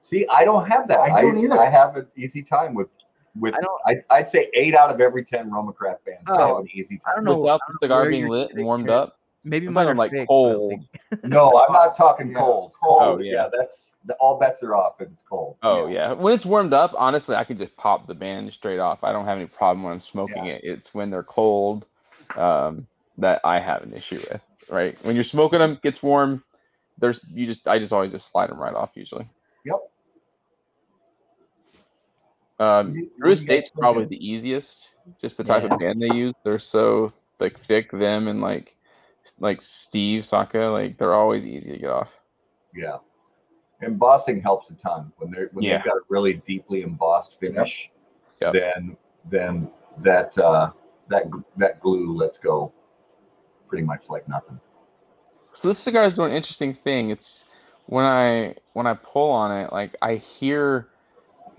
See, 0.00 0.26
I 0.28 0.46
don't 0.46 0.66
have 0.66 0.88
that. 0.88 0.98
I 0.98 1.20
don't 1.20 1.36
either. 1.36 1.60
I 1.60 1.68
have 1.68 1.96
an 1.96 2.06
easy 2.16 2.42
time 2.42 2.72
with 2.72 2.88
with. 3.36 3.54
I 3.54 3.60
don't- 3.60 3.80
I 3.86 4.16
I'd 4.16 4.28
say 4.28 4.48
eight 4.54 4.74
out 4.74 4.88
of 4.90 5.02
every 5.02 5.26
ten 5.26 5.50
Roma 5.50 5.74
Craft 5.74 6.06
bands 6.06 6.22
oh, 6.28 6.38
have 6.38 6.48
Oh, 6.48 6.58
an 6.60 6.68
easy 6.72 6.98
I 7.06 7.14
don't 7.16 7.24
know. 7.24 7.38
Without 7.38 7.60
I 7.68 7.72
the 7.72 7.78
cigar 7.82 8.08
being 8.08 8.28
lit 8.28 8.52
and 8.54 8.64
warmed 8.64 8.86
it. 8.86 8.92
up. 8.92 9.18
Maybe 9.44 9.66
I'm 9.66 9.74
talking 9.74 9.96
like 9.96 10.10
fake, 10.10 10.28
cold. 10.28 10.84
No, 11.24 11.64
I'm 11.66 11.72
not 11.72 11.96
talking 11.96 12.30
Yeah, 12.30 12.38
cold. 12.38 12.72
cold. 12.80 12.98
Cold. 13.00 13.20
Oh, 13.20 13.22
yeah. 13.22 13.32
yeah. 13.32 13.48
that's 13.58 13.86
the, 14.04 14.14
all 14.14 14.38
bets 14.38 14.62
are 14.62 14.74
off 14.74 15.00
if 15.00 15.08
it's 15.08 15.22
cold. 15.28 15.56
Oh 15.62 15.86
Yeah. 15.86 16.10
yeah. 16.10 16.12
When 16.12 16.34
it's 16.34 16.44
warmed 16.46 16.72
up, 16.72 16.94
honestly, 16.96 17.36
I 17.36 17.44
can 17.44 17.56
just 17.56 17.76
pop 17.76 18.06
the 18.06 18.14
band 18.14 18.52
straight 18.52 18.78
off. 18.78 19.02
I 19.04 19.12
don't 19.12 19.24
have 19.24 19.36
any 19.38 19.46
problem 19.46 19.82
when 19.82 19.92
I'm 19.92 19.98
smoking 20.00 20.44
Yeah. 20.46 20.54
it. 20.54 20.60
It's 20.64 20.94
when 20.94 21.10
they're 21.10 21.22
cold 21.22 21.86
um, 22.36 22.86
that 23.18 23.40
I 23.44 23.60
have 23.60 23.82
an 23.82 23.92
issue 23.94 24.16
with. 24.30 24.40
Right. 24.68 24.96
When 25.04 25.14
you're 25.14 25.24
smoking 25.24 25.58
them, 25.58 25.78
gets 25.82 26.02
warm. 26.02 26.44
There's 26.98 27.20
you 27.32 27.46
just 27.46 27.66
I 27.66 27.78
just 27.78 27.92
always 27.94 28.12
just 28.12 28.30
slide 28.30 28.50
them 28.50 28.58
right 28.58 28.74
off 28.74 28.90
usually. 28.94 29.26
Yep. 29.64 29.76
Um, 32.58 32.86
What 32.88 32.92
do 32.94 32.98
you- 33.00 33.04
what 33.06 33.18
Drew 33.20 33.32
Estate's 33.32 33.70
probably 33.70 34.04
the 34.04 34.24
easiest. 34.26 34.90
Just 35.20 35.38
the 35.38 35.44
type 35.44 35.62
Yeah. 35.64 35.72
of 35.74 35.80
band 35.80 36.02
they 36.02 36.14
use. 36.14 36.34
They're 36.44 36.58
so 36.58 37.12
like 37.40 37.58
thick. 37.60 37.90
Them 37.90 38.28
and 38.28 38.40
like 38.40 38.74
like 39.38 39.62
Steve 39.62 40.24
Saka, 40.26 40.58
like 40.58 40.98
they're 40.98 41.14
always 41.14 41.46
easy 41.46 41.72
to 41.72 41.78
get 41.78 41.90
off. 41.90 42.12
Yeah. 42.74 42.98
Embossing 43.82 44.40
helps 44.42 44.70
a 44.70 44.74
ton 44.74 45.12
when 45.16 45.30
they're 45.30 45.48
when 45.52 45.64
Yeah. 45.64 45.78
they've 45.78 45.86
got 45.86 45.96
a 45.96 46.00
really 46.08 46.34
deeply 46.34 46.82
embossed 46.82 47.38
finish. 47.40 47.90
Yep. 48.40 48.52
Then 48.52 48.96
then 49.28 49.70
that 49.98 50.36
uh, 50.38 50.70
that 51.08 51.24
that 51.56 51.80
glue 51.80 52.14
lets 52.14 52.38
go 52.38 52.72
pretty 53.68 53.84
much 53.84 54.08
like 54.08 54.28
nothing. 54.28 54.60
So 55.52 55.68
this 55.68 55.78
cigar 55.78 56.04
is 56.04 56.14
doing 56.14 56.30
an 56.30 56.36
interesting 56.36 56.74
thing. 56.74 57.10
It's 57.10 57.44
when 57.86 58.04
I 58.04 58.54
when 58.74 58.86
I 58.86 58.94
pull 58.94 59.30
on 59.30 59.50
it, 59.64 59.72
like 59.72 59.96
I 60.02 60.16
hear 60.16 60.88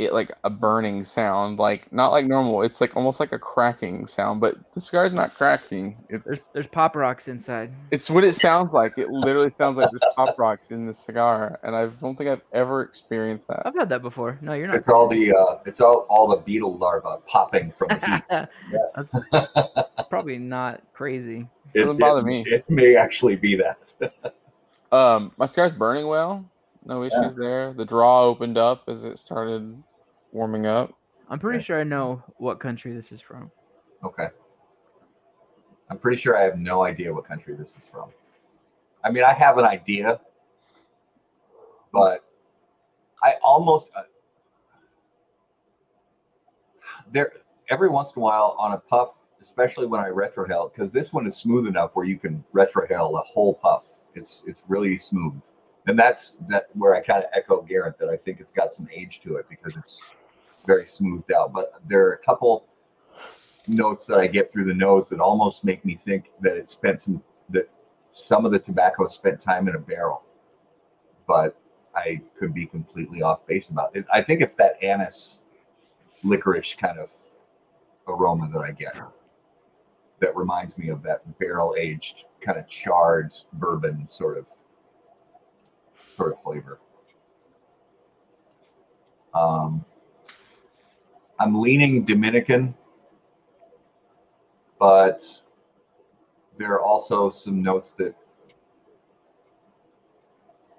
it 0.01 0.13
like 0.13 0.31
a 0.43 0.49
burning 0.49 1.05
sound, 1.05 1.59
like 1.59 1.91
not 1.93 2.11
like 2.11 2.25
normal. 2.25 2.63
It's 2.63 2.81
like 2.81 2.95
almost 2.95 3.19
like 3.19 3.31
a 3.31 3.39
cracking 3.39 4.07
sound, 4.07 4.41
but 4.41 4.55
the 4.73 4.81
cigar's 4.81 5.13
not 5.13 5.33
cracking. 5.35 5.95
There's 6.09 6.21
It's 6.25 6.47
there's 6.47 6.67
pop 6.67 6.95
rocks 6.95 7.27
inside. 7.27 7.71
it's 7.91 8.09
what 8.09 8.23
it 8.23 8.33
sounds 8.33 8.73
like. 8.73 8.97
It 8.97 9.09
literally 9.09 9.49
sounds 9.51 9.77
like 9.77 9.89
there's 9.91 10.13
pop 10.15 10.37
rocks 10.39 10.71
in 10.71 10.87
the 10.87 10.93
cigar, 10.93 11.59
and 11.63 11.75
I 11.75 11.85
don't 11.87 12.17
think 12.17 12.29
I've 12.29 12.41
ever 12.51 12.81
experienced 12.81 13.47
that. 13.47 13.61
I've 13.65 13.75
had 13.75 13.89
that 13.89 14.01
before. 14.01 14.37
No, 14.41 14.53
you're 14.53 14.67
not. 14.67 14.77
It's 14.77 14.89
all 14.89 15.07
the 15.07 15.33
uh, 15.33 15.59
it's 15.65 15.81
all 15.81 16.05
all 16.09 16.27
the 16.27 16.37
beetle 16.37 16.77
larvae 16.77 17.21
popping 17.27 17.71
from 17.71 17.89
the 17.89 17.95
heat. 18.39 18.47
Yes. 18.71 19.15
That's 19.31 20.05
probably 20.09 20.37
not 20.37 20.81
crazy. 20.93 21.47
It, 21.73 21.79
Doesn't 21.81 21.97
bother 21.99 22.21
it- 22.21 22.25
me. 22.25 22.43
It 22.47 22.69
may 22.69 22.95
actually 22.95 23.35
be 23.35 23.55
that. 23.55 23.77
Um, 24.91 25.31
my 25.37 25.45
cigar's 25.45 25.71
burning 25.71 26.07
well. 26.07 26.45
No 26.85 27.03
issues 27.03 27.13
Yeah. 27.21 27.29
there. 27.37 27.73
The 27.73 27.85
draw 27.85 28.23
opened 28.23 28.57
up 28.57 28.89
as 28.89 29.05
it 29.05 29.19
started 29.19 29.81
warming 30.31 30.65
up. 30.65 30.93
I'm 31.29 31.39
pretty 31.39 31.59
Okay. 31.59 31.65
sure 31.65 31.79
I 31.79 31.83
know 31.83 32.21
what 32.37 32.59
country 32.59 32.93
this 32.93 33.11
is 33.11 33.21
from. 33.21 33.51
Okay. 34.03 34.27
I'm 35.89 35.97
pretty 35.97 36.17
sure 36.17 36.37
I 36.37 36.41
have 36.43 36.57
no 36.59 36.83
idea 36.83 37.13
what 37.13 37.25
country 37.25 37.55
this 37.55 37.75
is 37.77 37.85
from. 37.91 38.09
I 39.03 39.11
mean, 39.11 39.23
I 39.23 39.33
have 39.33 39.57
an 39.57 39.65
idea, 39.65 40.19
but 41.91 42.23
I 43.23 43.35
almost 43.43 43.89
uh, 43.95 44.03
there 47.11 47.33
every 47.69 47.89
once 47.89 48.13
in 48.15 48.21
a 48.21 48.23
while 48.23 48.55
on 48.59 48.73
a 48.73 48.77
puff, 48.77 49.15
especially 49.41 49.87
when 49.87 49.99
I 50.01 50.09
retrohale, 50.09 50.71
because 50.73 50.91
this 50.91 51.11
one 51.13 51.27
is 51.27 51.35
smooth 51.35 51.67
enough 51.67 51.91
where 51.95 52.05
you 52.05 52.17
can 52.17 52.43
retrohale 52.53 53.19
a 53.19 53.23
whole 53.23 53.53
puff. 53.55 53.89
It's 54.15 54.43
it's 54.47 54.63
really 54.67 54.97
smooth, 54.97 55.41
and 55.87 55.97
that's 55.97 56.35
that 56.49 56.67
where 56.73 56.95
I 56.95 57.01
kind 57.01 57.23
of 57.23 57.29
echo 57.33 57.61
Garrett 57.61 57.97
that 57.99 58.09
I 58.09 58.17
think 58.17 58.39
it's 58.39 58.51
got 58.51 58.73
some 58.73 58.87
age 58.93 59.21
to 59.21 59.35
it 59.37 59.45
because 59.49 59.75
it's 59.77 60.07
very 60.65 60.85
smoothed 60.85 61.31
out. 61.31 61.53
But 61.53 61.73
there 61.87 62.07
are 62.07 62.13
a 62.13 62.25
couple 62.25 62.67
notes 63.67 64.05
that 64.07 64.19
I 64.19 64.27
get 64.27 64.51
through 64.51 64.65
the 64.65 64.73
nose 64.73 65.09
that 65.09 65.19
almost 65.19 65.63
make 65.63 65.83
me 65.85 65.95
think 65.95 66.31
that 66.41 66.57
it 66.57 66.69
spent 66.69 67.01
some 67.01 67.23
that 67.49 67.69
some 68.11 68.45
of 68.45 68.51
the 68.51 68.59
tobacco 68.59 69.07
spent 69.07 69.39
time 69.39 69.67
in 69.67 69.75
a 69.75 69.79
barrel, 69.79 70.23
but 71.27 71.57
I 71.95 72.21
could 72.37 72.53
be 72.53 72.65
completely 72.65 73.21
off 73.21 73.45
base 73.45 73.69
about 73.69 73.95
it. 73.95 74.05
I 74.13 74.21
think 74.21 74.41
it's 74.41 74.55
that 74.55 74.81
anise 74.83 75.39
licorice 76.23 76.75
kind 76.75 76.99
of 76.99 77.09
aroma 78.07 78.49
that 78.53 78.61
I 78.61 78.71
get 78.71 78.95
that 80.19 80.35
reminds 80.35 80.77
me 80.77 80.89
of 80.89 81.01
that 81.03 81.21
barrel 81.39 81.75
aged 81.77 82.25
kind 82.41 82.57
of 82.57 82.67
charred 82.67 83.33
bourbon 83.53 84.07
sort 84.09 84.37
of 84.37 84.45
sort 86.15 86.33
of 86.33 86.41
flavor. 86.41 86.79
Um, 89.33 89.85
I'm 91.41 91.59
leaning 91.59 92.05
Dominican, 92.05 92.75
but 94.79 95.23
there 96.59 96.71
are 96.73 96.81
also 96.81 97.31
some 97.31 97.63
notes 97.63 97.93
that 97.93 98.13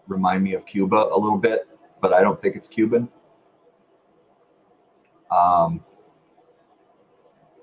remind 0.06 0.44
me 0.44 0.54
of 0.54 0.64
Cuba 0.64 1.08
a 1.10 1.18
little 1.18 1.38
bit, 1.38 1.66
but 2.00 2.12
I 2.12 2.20
don't 2.20 2.40
think 2.40 2.54
it's 2.54 2.68
Cuban. 2.68 3.08
Um, 5.32 5.82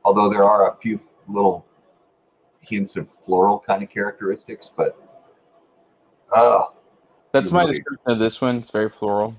although 0.03 0.29
there 0.29 0.43
are 0.43 0.73
a 0.73 0.75
few 0.75 0.99
little 1.29 1.65
hints 2.59 2.97
of 2.97 3.09
floral 3.09 3.63
kind 3.65 3.81
of 3.81 3.89
characteristics, 3.89 4.69
but 4.75 5.01
uh, 6.35 6.65
That's 7.31 7.53
my 7.53 7.61
Really? 7.61 7.73
description 7.73 8.11
of 8.11 8.19
this 8.19 8.41
one. 8.41 8.57
It's 8.57 8.71
very 8.71 8.89
floral. 8.89 9.35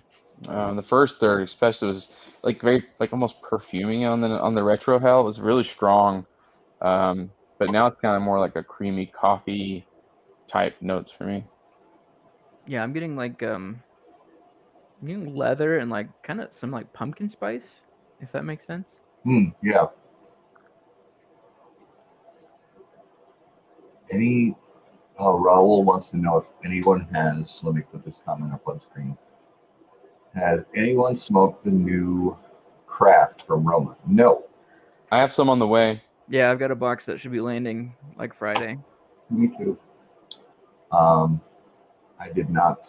Um, 0.49 0.76
the 0.76 0.82
first 0.82 1.18
third, 1.18 1.43
especially, 1.43 1.88
was 1.88 2.09
like 2.43 2.61
very 2.62 2.84
like 2.99 3.12
almost 3.12 3.41
perfuming 3.43 4.05
on 4.07 4.20
the 4.20 4.28
on 4.28 4.55
the 4.55 4.62
retrohale. 4.62 5.20
It 5.20 5.24
was 5.24 5.41
really 5.41 5.64
strong, 5.64 6.26
um, 6.80 7.30
but 7.59 7.70
now 7.70 7.86
it's 7.86 7.99
kind 7.99 8.16
of 8.16 8.22
more 8.22 8.38
like 8.38 8.57
a 8.57 8.62
creamy 8.62 9.07
coffee 9.07 9.86
type 10.49 10.76
notes 10.80 11.11
for 11.11 11.24
me. 11.24 11.45
Yeah, 12.66 12.82
I'm 12.82 12.93
getting 12.93 13.16
like 13.16 13.43
um, 13.43 13.82
I'm 15.01 15.09
getting 15.09 15.36
leather 15.36 15.78
and 15.78 15.91
like 15.91 16.09
kind 16.22 16.41
of 16.41 16.51
some 16.59 16.70
like 16.70 16.91
pumpkin 16.93 17.28
spice, 17.28 17.66
if 18.20 18.32
that 18.32 18.45
makes 18.45 18.66
sense. 18.66 18.88
hmm, 19.24 19.51
yeah. 19.62 19.86
Any 24.11 24.57
oh, 25.18 25.38
Raul 25.38 25.84
wants 25.84 26.11
to 26.11 26.16
know 26.16 26.38
if 26.38 26.47
anyone 26.64 27.07
has. 27.12 27.62
Let 27.62 27.74
me 27.74 27.82
put 27.82 28.05
this 28.05 28.20
comment 28.24 28.53
up 28.53 28.66
on 28.66 28.80
screen. 28.80 29.16
Has 30.34 30.60
anyone 30.74 31.16
smoked 31.16 31.64
the 31.64 31.70
new 31.70 32.36
craft 32.86 33.42
from 33.42 33.64
Roma? 33.64 33.96
No. 34.06 34.44
I 35.10 35.18
have 35.20 35.32
some 35.32 35.48
on 35.48 35.58
the 35.58 35.66
way. 35.66 36.02
Yeah, 36.28 36.50
I've 36.50 36.58
got 36.60 36.70
a 36.70 36.76
box 36.76 37.04
that 37.06 37.20
should 37.20 37.32
be 37.32 37.40
landing 37.40 37.94
like 38.16 38.34
Friday. 38.36 38.78
Me 39.30 39.48
too. 39.58 39.76
Um, 40.92 41.40
I 42.20 42.30
did 42.30 42.50
not 42.50 42.88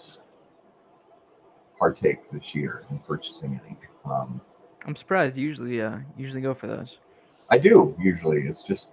partake 1.79 2.29
this 2.31 2.53
year 2.53 2.83
in 2.91 2.99
purchasing 2.99 3.59
any. 3.65 3.77
Um, 4.05 4.39
I'm 4.85 4.95
surprised. 4.95 5.37
You 5.37 5.47
usually 5.47 5.81
uh 5.81 5.97
usually 6.17 6.41
go 6.41 6.53
for 6.53 6.67
those. 6.67 6.97
I 7.49 7.57
do 7.57 7.95
usually. 7.99 8.41
It's 8.47 8.63
just 8.63 8.89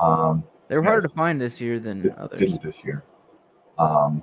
um, 0.00 0.44
They 0.68 0.76
were 0.76 0.82
Yeah. 0.82 0.90
harder 0.90 1.08
to 1.08 1.14
find 1.14 1.40
this 1.40 1.60
year 1.60 1.78
than 1.80 2.02
did, 2.02 2.14
others. 2.16 2.38
didn't 2.38 2.62
this 2.62 2.76
year. 2.84 3.04
Um, 3.78 4.22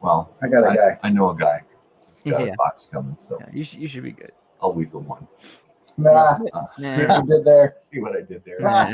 well, 0.00 0.34
I 0.42 0.48
got 0.48 0.64
a 0.64 0.68
I, 0.68 0.76
guy. 0.76 0.98
I 1.02 1.10
know 1.10 1.30
a 1.30 1.36
guy. 1.36 1.60
Got 2.28 2.46
Yeah. 2.46 2.52
a 2.52 2.56
box 2.56 2.88
coming, 2.92 3.16
so 3.18 3.38
Yeah, 3.40 3.46
you, 3.52 3.64
sh- 3.64 3.74
you 3.74 3.88
should 3.88 4.02
be 4.02 4.12
good. 4.12 4.32
I'll 4.60 4.72
weasel 4.72 5.00
one. 5.00 5.26
Nah, 5.96 6.38
Uh, 6.52 6.64
see 6.78 7.02
Nah. 7.06 7.18
what 7.18 7.26
you 7.26 7.36
did 7.36 7.44
there. 7.44 7.74
see 7.82 7.98
what 8.00 8.16
I 8.16 8.20
did 8.22 8.42
there. 8.44 8.58
Ah. 8.64 8.90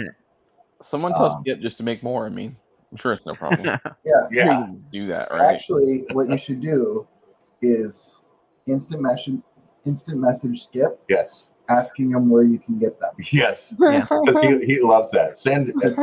Someone 0.81 1.13
tell 1.15 1.27
Um, 1.33 1.41
Skip 1.43 1.61
just 1.61 1.77
to 1.79 1.83
make 1.85 2.03
more. 2.03 2.27
I 2.27 2.29
mean, 2.29 2.57
I'm 2.91 2.97
sure 2.99 3.13
it's 3.13 3.27
no 3.27 3.35
problem. 3.35 3.65
Yeah. 4.05 4.13
Yeah, 4.31 4.45
can 4.45 4.85
do 4.91 5.07
that, 5.09 5.31
right? 5.31 5.55
Actually, 5.55 6.05
what 6.13 6.29
you 6.29 6.39
should 6.39 6.61
do 6.61 7.07
is 7.63 8.23
instant 8.67 9.03
message, 9.03 9.39
instant 9.85 10.19
message 10.21 10.65
Skip, 10.65 11.01
yes, 11.09 11.51
asking 11.69 12.11
him 12.11 12.29
where 12.31 12.43
you 12.45 12.59
can 12.59 12.79
get 12.79 12.99
them. 13.01 13.11
yes. 13.33 13.75
Yeah. 13.81 14.07
Because 14.25 14.43
he, 14.43 14.67
he 14.75 14.81
loves 14.81 15.11
that. 15.13 15.39
Send 15.39 15.73
as, 15.85 15.99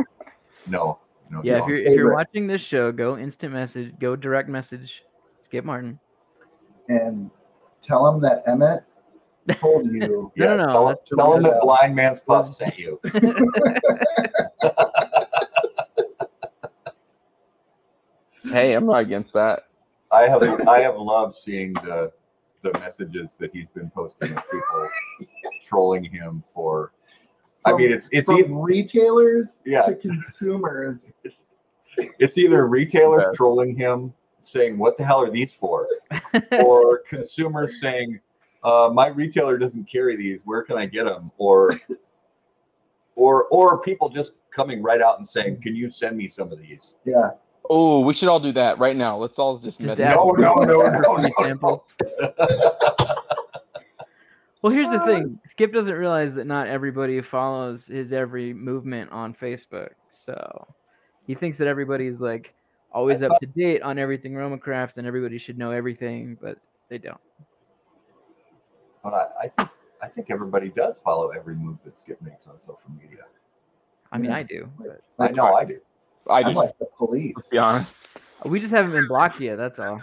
no, 0.68 1.00
no. 1.30 1.42
yeah, 1.44 1.54
if 1.54 1.60
don't. 1.60 1.70
you're 1.70 1.78
if 1.78 1.84
you're 1.86 1.92
Favorite. 1.96 2.14
watching 2.16 2.48
this 2.48 2.62
show, 2.62 2.92
go 2.92 3.18
instant 3.18 3.54
message, 3.54 3.94
go 4.00 4.16
direct 4.16 4.50
message, 4.50 4.92
Skip 5.46 5.66
Martin. 5.66 6.00
And 6.90 7.30
tell 7.82 8.08
him 8.08 8.22
that 8.22 8.44
Emmett 8.48 8.84
told 9.60 9.86
you. 9.92 10.32
No, 10.38 10.56
no, 10.58 10.66
no, 10.66 10.74
Tell, 10.74 11.18
tell 11.18 11.34
him 11.38 11.44
that 11.44 11.60
Blind 11.62 11.96
Man's 11.96 12.20
Puff 12.22 12.56
sent 12.56 12.78
you. 12.78 13.00
Hey, 18.46 18.74
I'm 18.74 18.86
not 18.86 19.00
against 19.02 19.34
that. 19.34 19.64
I 20.12 20.28
have 20.28 20.44
I 20.68 20.80
have 20.82 20.98
loved 20.98 21.36
seeing 21.36 21.74
the 21.74 22.12
the 22.62 22.72
messages 22.80 23.36
that 23.40 23.52
he's 23.54 23.68
been 23.74 23.90
posting 23.90 24.32
of 24.36 24.44
people 24.52 24.90
trolling 25.66 26.04
him 26.04 26.44
for. 26.54 26.92
I 27.66 27.74
mean, 27.74 27.92
it's 27.92 28.10
it's 28.12 28.28
From 28.30 28.40
either, 28.40 28.54
retailers 28.54 29.58
Yeah. 29.66 29.84
to 29.84 29.96
consumers. 29.96 31.12
it's, 31.24 31.46
it's 32.20 32.38
either 32.38 32.68
retailers 32.68 33.24
Yeah. 33.28 33.32
trolling 33.36 33.76
him 33.76 34.14
saying, 34.42 34.78
"What 34.78 34.98
the 34.98 35.06
hell 35.06 35.24
are 35.24 35.30
these 35.32 35.54
for?" 35.54 35.88
or 36.52 37.00
consumers 37.10 37.80
saying, 37.80 38.20
uh, 38.64 38.90
"My 38.94 39.08
retailer 39.08 39.58
doesn't 39.58 39.90
carry 39.90 40.16
these. 40.18 40.40
Where 40.46 40.64
can 40.64 40.78
I 40.78 40.86
get 40.86 41.06
them?" 41.06 41.32
Or 41.38 41.80
or 43.16 43.46
or 43.46 43.80
people 43.82 44.10
just 44.10 44.34
coming 44.54 44.82
right 44.82 45.02
out 45.02 45.20
and 45.20 45.28
saying, 45.30 45.62
"Can 45.62 45.76
you 45.76 45.90
send 45.90 46.18
me 46.18 46.28
some 46.28 46.52
of 46.52 46.60
these?" 46.60 46.96
Yeah. 47.06 47.32
Oh, 47.70 48.02
we 48.02 48.14
should 48.14 48.28
all 48.28 48.42
do 48.42 48.52
that 48.54 48.78
right 48.78 48.96
now. 48.96 49.16
Let's 49.18 49.40
all 49.40 49.56
just 49.58 49.80
Just 49.80 50.00
message. 50.00 50.06
No, 50.10 50.32
no, 50.32 50.54
no, 50.56 50.82
no, 50.90 51.16
no, 51.16 51.32
samples. 51.40 51.82
Well, 54.64 54.72
here's 54.72 54.90
the 54.90 55.06
thing. 55.06 55.38
Skip 55.50 55.74
doesn't 55.74 55.94
realize 55.94 56.34
that 56.36 56.48
not 56.48 56.68
everybody 56.68 57.22
follows 57.22 57.82
his 57.86 58.14
every 58.14 58.54
movement 58.54 59.12
on 59.12 59.36
Facebook. 59.36 59.90
So 60.26 60.66
he 61.28 61.36
thinks 61.36 61.58
that 61.58 61.68
everybody's 61.68 62.20
like 62.22 62.54
always 62.94 63.22
up 63.22 63.38
to 63.42 63.46
date 63.46 63.82
on 63.82 64.00
everything 64.00 64.32
Romacraft 64.34 64.92
and 64.96 65.06
everybody 65.06 65.38
should 65.38 65.58
know 65.58 65.72
everything, 65.72 66.38
but 66.42 66.58
they 66.90 66.98
don't. 66.98 67.20
But 69.04 69.14
I, 69.14 69.28
I 69.44 69.48
think 69.50 69.70
I 70.02 70.08
think 70.08 70.28
everybody 70.30 70.70
does 70.70 70.96
follow 71.04 71.32
every 71.32 71.56
move 71.56 71.78
that 71.84 72.00
Skip 72.00 72.22
makes 72.22 72.48
on 72.48 72.58
social 72.62 72.80
media. 72.98 73.24
I 74.14 74.18
mean, 74.18 74.32
Yeah. 74.32 74.38
I 74.38 74.44
do, 74.44 74.70
but 74.80 75.02
I 75.20 75.28
know 75.32 75.56
I 75.56 75.66
do. 75.66 75.80
I 76.30 76.42
I'm 76.44 76.54
like 76.56 76.78
the 76.78 76.86
let's 76.86 76.98
police. 76.98 77.50
be 77.50 77.58
honest. 77.58 77.94
we 78.46 78.62
just 78.62 78.74
haven't 78.74 78.92
been 78.92 79.10
blocked 79.10 79.42
yet. 79.42 79.58
That's 79.58 79.78
all. 79.78 80.02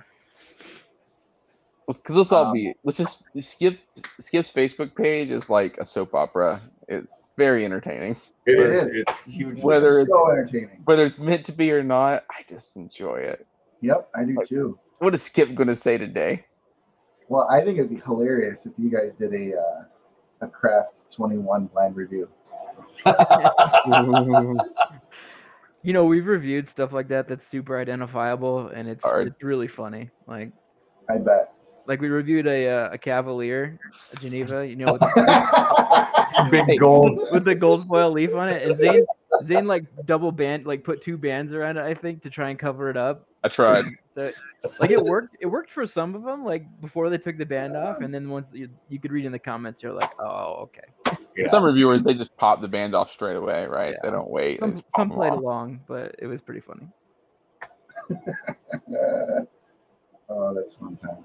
Because 1.99 2.17
let's 2.17 2.33
all 2.33 2.47
Um, 2.47 2.53
be. 2.55 2.75
Let's 2.85 2.99
just 2.99 3.25
skip. 3.39 3.79
Skip's 4.19 4.53
Facebook 4.53 4.95
page 4.95 5.31
is 5.31 5.49
like 5.51 5.79
a 5.79 5.85
soap 5.85 6.15
opera. 6.15 6.61
It's 6.89 7.31
very 7.37 7.65
entertaining. 7.65 8.17
It 8.47 8.59
It 8.59 8.71
is. 8.71 8.87
is. 8.87 8.97
It's 9.07 9.13
huge. 9.27 9.63
Whether 9.63 10.05
so 10.07 10.31
entertaining. 10.31 10.83
Whether 10.85 11.07
it's 11.07 11.19
meant 11.19 11.45
to 11.47 11.53
be 11.53 11.71
or 11.73 11.83
not, 11.83 12.25
I 12.31 12.43
just 12.49 12.77
enjoy 12.77 13.17
it. 13.17 13.47
Yep, 13.83 14.09
I 14.15 14.25
do 14.25 14.37
too. 14.47 14.79
What 14.99 15.15
is 15.15 15.23
Skip 15.23 15.55
going 15.55 15.69
to 15.69 15.75
say 15.77 15.97
today? 15.99 16.45
Well, 17.29 17.49
I 17.51 17.61
think 17.65 17.79
it'd 17.79 17.91
be 17.91 18.01
hilarious 18.05 18.67
if 18.67 18.73
you 18.77 18.91
guys 18.91 19.13
did 19.19 19.33
a 19.33 19.57
uh, 19.57 19.85
a 20.43 20.49
craft 20.49 21.11
21 21.13 21.67
blind 21.67 21.97
review. 21.97 22.29
You 25.83 25.95
know, 25.95 26.05
we've 26.05 26.27
reviewed 26.27 26.69
stuff 26.69 26.93
like 26.93 27.09
that 27.09 27.27
that's 27.27 27.49
super 27.51 27.79
identifiable, 27.81 28.69
and 28.69 28.87
it's 28.87 29.03
Hard. 29.03 29.29
it's 29.29 29.43
really 29.43 29.67
funny. 29.69 30.11
Like 30.27 30.53
I 31.09 31.17
bet. 31.17 31.55
Like 31.87 32.01
we 32.01 32.09
reviewed 32.09 32.47
a 32.47 32.69
uh, 32.69 32.91
a 32.93 32.99
Cavalier, 32.99 33.79
a 34.13 34.17
Geneva. 34.17 34.67
You 34.67 34.77
know, 34.77 34.93
with 34.93 35.01
the, 35.01 36.49
big 36.51 36.65
Hey. 36.67 36.77
gold. 36.77 37.19
with 37.31 37.45
the 37.45 37.55
gold 37.55 37.87
foil 37.89 38.13
leaf 38.13 38.35
on 38.35 38.49
it, 38.49 38.69
and 38.69 38.79
Zane 38.81 39.07
Zane 39.47 39.67
like 39.67 39.85
double 40.07 40.33
band 40.33 40.67
like 40.67 40.85
put 40.85 41.03
two 41.03 41.17
bands 41.19 41.53
around 41.53 41.77
it, 41.77 41.83
I 41.85 41.95
think, 41.95 42.23
to 42.23 42.31
try 42.31 42.51
and 42.51 42.59
cover 42.59 42.91
it 42.91 42.97
up. 42.97 43.27
I 43.43 43.49
tried. 43.49 43.87
So, 44.17 44.31
like 44.79 44.91
it 44.91 45.03
worked. 45.03 45.37
It 45.41 45.47
worked 45.47 45.71
for 45.73 45.87
some 45.87 46.15
of 46.15 46.23
them, 46.25 46.45
like 46.45 46.65
before 46.81 47.09
they 47.11 47.17
took 47.19 47.39
the 47.39 47.47
band 47.47 47.77
off, 47.77 48.01
and 48.03 48.13
then 48.13 48.29
once 48.29 48.47
you, 48.53 48.69
you 48.89 49.01
could 49.01 49.13
read 49.13 49.25
in 49.25 49.33
the 49.33 49.39
comments, 49.39 49.83
you're 49.83 49.95
like, 49.95 50.11
oh, 50.21 50.69
okay. 50.69 51.17
Yeah. 51.37 51.47
Some 51.49 51.63
reviewers 51.65 52.03
they 52.03 52.13
just 52.15 52.37
pop 52.37 52.61
the 52.61 52.69
band 52.69 52.95
off 52.95 53.11
straight 53.13 53.37
away, 53.37 53.65
right? 53.67 53.95
They 54.03 54.11
don't 54.11 54.29
wait. 54.29 54.61
they 54.61 54.67
Some, 54.67 54.73
just 54.75 54.85
pop 54.93 55.01
some 55.05 55.13
'em 55.13 55.17
played 55.17 55.33
off. 55.33 55.39
along, 55.39 55.81
but 55.89 56.15
it 56.19 56.27
was 56.27 56.41
pretty 56.43 56.61
funny. 56.61 56.87
Oh, 60.33 60.55
that's 60.55 60.77
fun 60.77 60.97
time. 60.97 61.25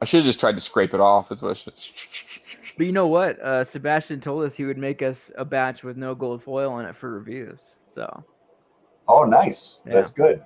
I 0.00 0.04
should 0.04 0.18
have 0.18 0.26
just 0.26 0.40
tried 0.40 0.56
to 0.56 0.60
scrape 0.60 0.94
it 0.94 1.00
off. 1.00 1.32
Is 1.32 1.42
what 1.42 1.50
I 1.50 1.54
should. 1.54 1.74
But 2.76 2.86
you 2.86 2.92
know 2.92 3.08
what? 3.08 3.40
Uh, 3.40 3.64
Sebastian 3.64 4.20
told 4.20 4.44
us 4.44 4.54
he 4.54 4.64
would 4.64 4.78
make 4.78 5.02
us 5.02 5.16
a 5.36 5.44
batch 5.44 5.82
with 5.82 5.96
no 5.96 6.14
gold 6.14 6.44
foil 6.44 6.70
on 6.70 6.84
it 6.84 6.94
for 6.94 7.10
reviews. 7.10 7.58
So 7.96 8.24
Oh, 9.08 9.24
nice. 9.24 9.78
Yeah. 9.86 9.94
That's 9.94 10.10
good. 10.10 10.44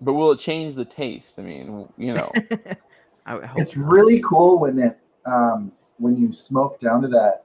But 0.00 0.14
will 0.14 0.32
it 0.32 0.40
change 0.40 0.74
the 0.74 0.84
taste? 0.84 1.38
I 1.38 1.42
mean, 1.42 1.88
you 1.96 2.12
know, 2.12 2.32
I 3.26 3.36
would 3.36 3.44
hope. 3.44 3.60
It's 3.60 3.76
really 3.76 4.20
cool 4.20 4.58
when 4.58 4.78
it 4.80 4.98
um, 5.24 5.70
when 5.98 6.16
you 6.16 6.32
smoke 6.32 6.80
down 6.80 7.00
to 7.02 7.08
that 7.08 7.44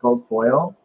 gold 0.00 0.24
foil 0.28 0.76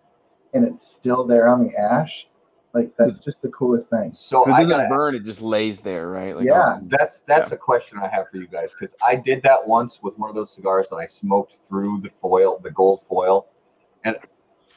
and 0.55 0.67
it's 0.67 0.86
still 0.86 1.24
there 1.24 1.47
on 1.47 1.63
the 1.63 1.78
ash. 1.78 2.28
Like 2.74 2.91
that's 2.97 3.19
hmm. 3.19 3.24
just 3.24 3.41
the 3.41 3.49
coolest 3.49 3.91
thing. 3.91 4.13
So 4.13 4.43
if 4.43 4.49
it 4.49 4.51
I 4.53 4.63
doesn't 4.63 4.78
gotta 4.78 4.89
burn, 4.89 5.15
it 5.15 5.24
just 5.24 5.41
lays 5.41 5.80
there, 5.80 6.09
right? 6.09 6.36
Like, 6.36 6.45
Yeah. 6.45 6.80
That's 6.84 7.21
that's 7.28 7.51
a 7.51 7.57
question 7.57 7.99
I 7.99 8.07
have 8.07 8.30
for 8.30 8.38
you 8.38 8.47
guys 8.47 8.76
because 8.78 8.95
I 9.05 9.15
did 9.15 9.43
that 9.43 9.65
once 9.65 10.01
with 10.01 10.17
one 10.17 10.30
of 10.30 10.36
those 10.36 10.51
cigars 10.51 10.89
that 10.89 10.95
I 10.95 11.05
smoked 11.05 11.59
through 11.67 12.01
the 12.01 12.09
foil, 12.09 12.59
the 12.59 12.71
gold 12.71 13.01
foil, 13.03 13.47
and 14.05 14.17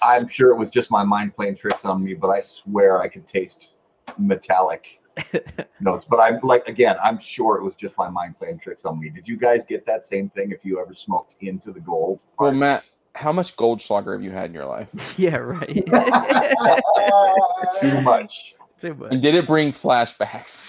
I'm 0.02 0.28
sure 0.28 0.50
it 0.50 0.58
was 0.58 0.68
just 0.68 0.90
my 0.90 1.04
mind 1.04 1.34
playing 1.34 1.56
tricks 1.56 1.86
on 1.86 2.04
me, 2.04 2.12
but 2.12 2.28
I 2.28 2.42
swear 2.42 3.00
I 3.00 3.08
could 3.08 3.26
taste 3.26 3.70
metallic 4.18 5.00
notes. 5.80 6.06
But 6.08 6.20
I'm 6.20 6.38
like 6.42 6.68
again, 6.68 6.96
I'm 7.02 7.18
sure 7.18 7.56
it 7.56 7.64
was 7.64 7.74
just 7.76 7.96
my 7.96 8.10
mind 8.10 8.38
playing 8.38 8.58
tricks 8.58 8.84
on 8.84 9.00
me. 9.00 9.08
Did 9.08 9.26
you 9.26 9.38
guys 9.38 9.62
get 9.66 9.86
that 9.86 10.06
same 10.06 10.28
thing 10.30 10.50
if 10.50 10.66
you 10.66 10.78
ever 10.80 10.94
smoked 10.94 11.32
into 11.40 11.72
the 11.72 11.80
gold? 11.80 12.20
Well, 12.38 12.52
Matt, 12.52 12.84
how 13.16 13.32
much 13.32 13.56
Goldschlager 13.56 14.12
have 14.14 14.22
you 14.22 14.30
had 14.30 14.46
in 14.46 14.54
your 14.54 14.66
life? 14.66 14.88
yeah, 15.16 15.36
right. 15.36 15.84
Too 17.80 18.00
much. 18.02 18.54
Too 18.80 18.94
much. 18.94 19.12
And 19.12 19.22
did 19.22 19.34
it 19.34 19.46
bring 19.46 19.72
flashbacks? 19.72 20.64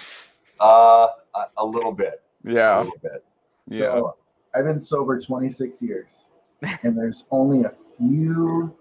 Uh, 0.59 1.09
a, 1.35 1.43
a 1.57 1.65
little 1.65 1.91
bit. 1.91 2.23
Yeah. 2.43 2.51
A 2.51 2.53
Yeah, 2.53 2.77
little 2.79 2.97
bit. 3.03 3.25
yeah. 3.67 3.79
So 3.79 4.15
I've 4.55 4.63
been 4.65 4.79
sober 4.79 5.19
26 5.19 5.81
years, 5.81 6.23
and 6.83 6.97
there's 6.97 7.25
only 7.31 7.65
a 7.65 7.73
few 7.97 8.73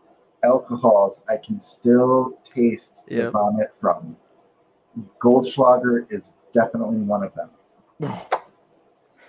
alcohols 0.45 1.21
I 1.29 1.37
can 1.45 1.59
still 1.59 2.39
taste 2.45 3.05
the 3.09 3.31
vomit 3.31 3.75
from. 3.81 4.17
Goldschlager 5.19 6.07
is 6.11 6.35
definitely 6.55 6.99
one 6.99 7.25
of 7.25 7.33
them. 7.35 7.51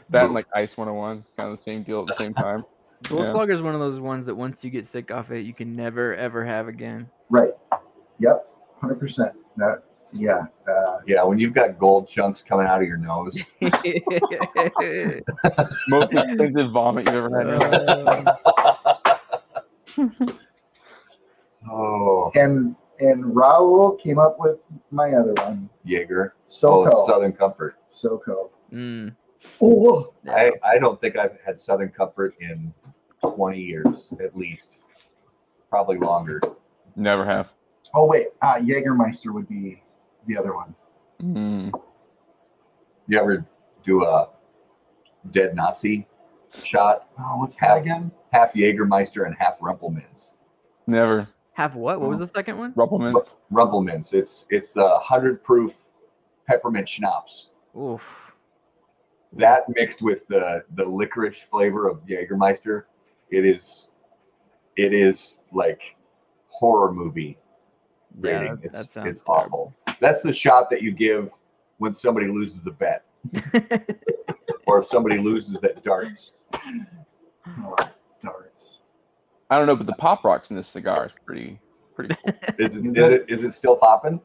that 0.10 0.26
and 0.26 0.34
like 0.34 0.46
Ice 0.54 0.78
101, 0.78 1.26
kind 1.36 1.50
of 1.50 1.58
the 1.58 1.62
same 1.62 1.82
deal 1.84 2.02
at 2.02 2.08
the 2.08 2.14
same 2.14 2.34
time. 2.36 2.64
Gold 3.04 3.26
Yeah. 3.26 3.32
Slugger 3.34 3.54
is 3.54 3.62
one 3.62 3.74
of 3.76 3.80
those 3.80 4.00
ones 4.00 4.26
that 4.26 4.36
once 4.36 4.58
you 4.64 4.70
get 4.70 4.92
sick 4.92 5.12
off 5.12 5.32
it, 5.32 5.42
you 5.42 5.54
can 5.54 5.76
never 5.76 6.16
ever 6.16 6.46
have 6.46 6.68
again. 6.68 7.08
Right. 7.30 7.52
Yep. 8.20 8.48
100%. 8.82 9.34
That. 9.58 9.84
Yeah. 10.14 10.46
Uh, 10.68 10.98
Yeah, 11.06 11.24
when 11.24 11.38
you've 11.40 11.54
got 11.54 11.78
gold 11.78 12.08
chunks 12.10 12.42
coming 12.42 12.66
out 12.66 12.82
of 12.82 12.88
your 12.88 12.98
nose. 12.98 13.52
Most 15.90 16.14
expensive 16.14 16.72
vomit 16.72 17.06
you've 17.06 17.16
ever 17.16 17.38
had. 17.38 17.48
in 17.48 17.60
your 17.98 18.04
life. 18.04 18.28
Uh, 19.98 19.98
Oh, 21.70 22.32
and 22.36 22.76
and 23.00 23.26
Raul 23.26 24.00
came 24.02 24.20
up 24.20 24.38
with 24.40 24.58
my 24.90 25.12
other 25.12 25.34
one, 25.34 25.70
Jaeger. 25.84 26.34
SoCo. 26.48 26.90
Oh, 26.92 27.08
Southern 27.08 27.34
Comfort. 27.34 27.76
SoCo. 27.92 28.50
mm, 28.72 29.14
Oh, 29.62 30.14
I, 30.30 30.52
I 30.64 30.78
don't 30.80 31.00
think 31.02 31.18
I've 31.18 31.38
had 31.46 31.60
Southern 31.60 31.90
Comfort 31.90 32.36
in 32.40 32.74
20 33.22 33.60
years 33.60 34.08
at 34.24 34.38
least. 34.38 34.78
Probably 35.70 35.98
longer. 35.98 36.42
Never 36.96 37.26
have. 37.26 37.50
oh 37.94 38.06
wait, 38.06 38.28
uh, 38.42 38.56
Jägermeister 38.56 39.34
would 39.34 39.48
be 39.50 39.84
the 40.28 40.38
other 40.38 40.56
one. 40.56 40.74
Mm. 41.22 41.72
You 43.08 43.20
ever 43.20 43.46
do 43.84 44.04
a 44.04 44.30
dead 45.32 45.56
Nazi 45.56 46.08
shot? 46.64 47.10
Oh, 47.20 47.38
what's 47.38 47.56
Half. 47.56 47.76
that 47.78 47.82
again? 47.82 48.12
Half 48.32 48.54
Jägermeister 48.54 49.26
and 49.26 49.36
half 49.38 49.58
Rumple 49.62 49.90
Minze. 49.92 50.34
Never. 50.88 51.28
have 51.54 51.76
what? 51.76 52.00
What 52.00 52.10
was 52.10 52.20
the 52.20 52.30
second 52.34 52.58
one? 52.58 52.74
Rumple 52.76 53.00
Minze. 53.00 53.40
Rumpelmans. 53.52 54.14
It's 54.14 54.46
it's 54.50 54.72
the 54.72 54.98
hundred 55.00 55.44
proof 55.44 55.74
peppermint 56.48 56.88
schnapps. 56.88 57.52
Oof. 57.78 58.02
That 59.38 59.64
mixed 59.70 60.02
with 60.02 60.28
the 60.28 60.64
the 60.76 60.86
licorice 60.86 61.42
flavor 61.42 61.88
of 61.88 62.06
Jägermeister, 62.06 62.84
it 63.30 63.46
is 63.46 63.90
it 64.76 64.94
is 64.94 65.36
like 65.52 65.82
horror 66.48 66.92
movie 66.94 67.38
Yeah, 68.22 68.40
rating. 68.40 68.56
that- 68.58 68.64
it's 68.66 68.88
that 68.90 69.08
it's 69.08 69.22
awful. 69.28 69.74
That's 70.00 70.22
the 70.22 70.34
shot 70.34 70.70
that 70.70 70.82
you 70.82 70.92
give 70.92 71.30
when 71.80 71.94
somebody 71.94 72.28
loses 72.28 72.66
a 72.68 72.72
bet 72.72 73.06
or 74.68 74.80
if 74.80 74.88
somebody 74.88 75.18
loses 75.20 75.60
that 75.62 75.84
darts. 75.84 76.34
Oh, 76.54 77.76
darts. 78.22 78.82
I 79.50 79.58
don't 79.58 79.66
know, 79.68 79.76
but 79.76 79.88
the 79.88 79.94
pop 79.94 80.24
rocks 80.24 80.50
in 80.52 80.58
this 80.58 80.68
cigar 80.68 81.06
is 81.06 81.12
pretty, 81.26 81.60
pretty 81.96 82.16
cool. 82.24 82.34
Is 82.60 82.76
it, 82.76 82.80
Is 82.80 82.86
is 82.88 82.94
that- 82.94 83.12
it 83.14 83.26
is 83.30 83.44
it 83.44 83.54
still 83.54 83.76
popping? 83.76 84.20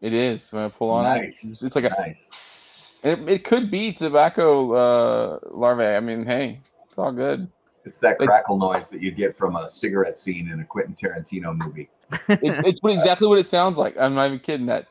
It 0.00 0.14
is. 0.14 0.50
When 0.52 0.62
I 0.64 0.68
pull 0.68 0.90
on 0.90 1.04
Nice. 1.04 1.44
it, 1.44 1.50
it's, 1.50 1.62
it's 1.62 1.76
like 1.76 1.84
a. 1.84 1.90
Nice. 1.90 2.79
It, 3.02 3.18
it 3.28 3.44
could 3.44 3.70
be 3.70 3.92
tobacco 3.92 4.72
uh, 4.72 5.38
larvae. 5.50 5.84
I 5.84 6.00
mean, 6.00 6.24
hey, 6.24 6.60
it's 6.84 6.98
all 6.98 7.12
good. 7.12 7.48
It's 7.84 7.98
that 8.00 8.20
Like- 8.20 8.28
crackle 8.28 8.58
noise 8.58 8.88
that 8.88 9.00
you 9.02 9.10
get 9.10 9.36
from 9.36 9.56
a 9.56 9.70
cigarette 9.70 10.18
scene 10.18 10.50
in 10.50 10.60
a 10.60 10.64
Quentin 10.64 10.94
Tarantino 10.94 11.56
movie. 11.56 11.88
It, 12.28 12.38
it's 12.66 12.82
what- 12.82 12.92
exactly 12.92 13.26
what 13.26 13.38
it 13.38 13.46
sounds 13.46 13.78
like. 13.78 13.96
I'm 13.98 14.14
not 14.14 14.26
even 14.26 14.38
kidding. 14.38 14.66
That. 14.66 14.86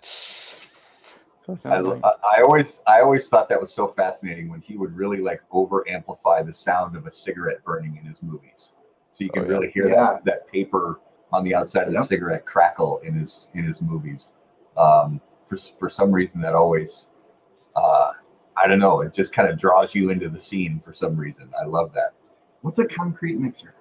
That's 1.48 1.65
what 1.65 1.73
it 1.73 1.77
I, 1.77 1.80
like. 1.80 2.02
I 2.03 2.38
I 2.38 2.41
always 2.41 2.80
I 2.88 3.02
always 3.02 3.27
thought 3.27 3.49
that 3.49 3.60
was 3.60 3.73
so 3.73 3.88
fascinating 3.90 4.49
when 4.49 4.61
he 4.61 4.77
would 4.77 4.95
really 4.95 5.18
like 5.19 5.41
over 5.52 5.88
amplify 5.90 6.41
the 6.44 6.53
sound 6.53 6.95
of 6.95 7.06
a 7.07 7.11
cigarette 7.11 7.64
burning 7.64 7.98
in 7.98 8.06
his 8.07 8.22
movies. 8.22 8.73
So 9.11 9.23
you 9.23 9.30
can 9.31 9.44
Oh, 9.44 9.45
yeah. 9.45 9.52
really 9.52 9.72
hear 9.72 9.90
Yeah. 9.90 9.95
that, 9.95 10.26
that 10.26 10.48
paper 10.48 10.99
on 11.31 11.44
the 11.44 11.53
outside 11.56 11.84
of 11.84 11.90
the 11.94 11.99
Yep. 11.99 12.06
cigarette 12.06 12.45
crackle 12.45 12.99
in 13.03 13.14
his 13.15 13.49
in 13.53 13.65
his 13.65 13.81
movies. 13.81 14.30
Um, 14.77 15.19
for 15.48 15.57
for 15.57 15.90
some 15.90 16.11
reason 16.11 16.40
that 16.41 16.53
always 16.56 17.07
uh, 17.80 18.12
I 18.62 18.68
don't 18.68 18.80
know, 18.80 19.02
it 19.02 19.14
just 19.14 19.32
kind 19.34 19.48
of 19.50 19.58
draws 19.58 19.96
you 19.96 20.10
into 20.10 20.30
the 20.30 20.40
scene 20.40 20.82
for 20.84 20.94
some 20.94 21.16
reason. 21.16 21.50
I 21.62 21.66
love 21.66 21.94
that. 21.94 22.14
What's 22.62 22.80
a 22.80 22.86
concrete 22.86 23.38
mixer? 23.40 23.74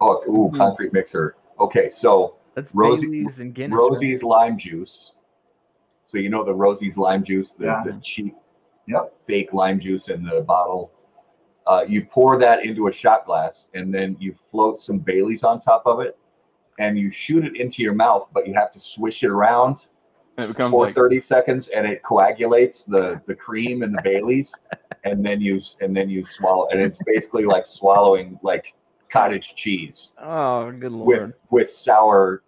Oh, 0.00 0.22
ooh, 0.28 0.50
Mhm. 0.52 0.58
concrete 0.58 0.92
mixer. 0.92 1.36
Okay, 1.58 1.88
so 1.88 2.36
That's 2.54 2.72
Rosie- 2.74 3.06
Bailey's 3.22 3.38
and 3.38 3.54
Guinness. 3.54 3.76
right? 3.76 3.82
Rosie's 3.90 4.22
lime 4.22 4.58
juice. 4.58 5.12
So 6.06 6.18
you 6.18 6.28
know 6.28 6.44
the 6.44 6.54
Rosie's 6.54 6.96
lime 6.98 7.24
juice, 7.24 7.52
the, 7.52 7.66
Yeah. 7.66 7.82
the 7.84 7.92
cheap 8.02 8.36
Yep. 8.86 9.14
fake 9.26 9.52
lime 9.52 9.78
juice 9.80 10.08
in 10.08 10.22
the 10.24 10.40
bottle. 10.42 10.90
Uh, 11.66 11.84
you 11.86 12.04
pour 12.04 12.38
that 12.38 12.64
into 12.64 12.88
a 12.88 12.92
shot 12.92 13.26
glass 13.26 13.68
and 13.74 13.92
then 13.94 14.16
you 14.18 14.32
float 14.50 14.80
some 14.80 14.98
Bailey's 14.98 15.44
on 15.44 15.60
top 15.60 15.82
of 15.86 16.00
it 16.00 16.18
and 16.78 16.98
you 16.98 17.10
shoot 17.10 17.44
it 17.44 17.56
into 17.56 17.82
your 17.82 17.94
mouth, 17.94 18.28
but 18.32 18.46
you 18.46 18.54
have 18.54 18.72
to 18.72 18.80
swish 18.80 19.22
it 19.24 19.30
around 19.30 19.70
And 19.70 19.80
it 20.38 20.48
becomes 20.48 20.72
for 20.72 20.86
like 20.86 20.94
30 20.94 21.20
seconds 21.20 21.68
and 21.68 21.86
it 21.86 22.02
coagulates 22.02 22.84
the, 22.84 23.20
the 23.26 23.34
cream 23.34 23.82
and 23.82 23.92
the 23.96 24.00
Bailey's 24.02 24.54
and 25.04 25.24
then 25.24 25.40
you 25.40 25.60
and 25.80 25.96
then 25.96 26.08
you 26.08 26.24
swallow 26.26 26.68
and 26.70 26.80
it's 26.80 27.00
basically 27.04 27.44
like 27.44 27.66
swallowing 27.66 28.38
like 28.42 28.74
cottage 29.10 29.54
cheese 29.54 30.12
Oh, 30.22 30.70
good 30.72 30.92
lord. 30.92 31.06
with 31.06 31.34
with 31.50 31.70
sour 31.72 32.42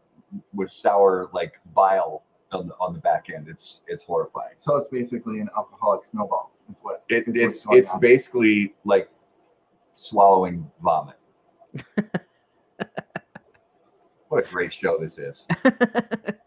with 0.54 0.70
sour 0.70 1.28
like 1.32 1.54
bile 1.74 2.22
on 2.52 2.68
the 2.68 2.74
on 2.80 2.92
the 2.92 2.98
back 3.00 3.26
end. 3.34 3.48
It's 3.48 3.82
it's 3.86 4.04
horrifying. 4.04 4.54
So 4.58 4.76
it's 4.76 4.88
basically 4.88 5.40
an 5.40 5.48
alcoholic 5.56 6.04
snowball. 6.04 6.52
Is 6.70 6.78
what 6.82 7.04
It, 7.08 7.26
is 7.28 7.34
it's 7.36 7.64
going 7.66 7.78
it's 7.78 7.90
on. 7.90 8.00
basically 8.00 8.74
like 8.84 9.08
swallowing 9.94 10.70
vomit. 10.82 11.16
what 14.28 14.44
a 14.44 14.48
great 14.50 14.72
show 14.72 14.98
this 14.98 15.18
is. 15.18 15.46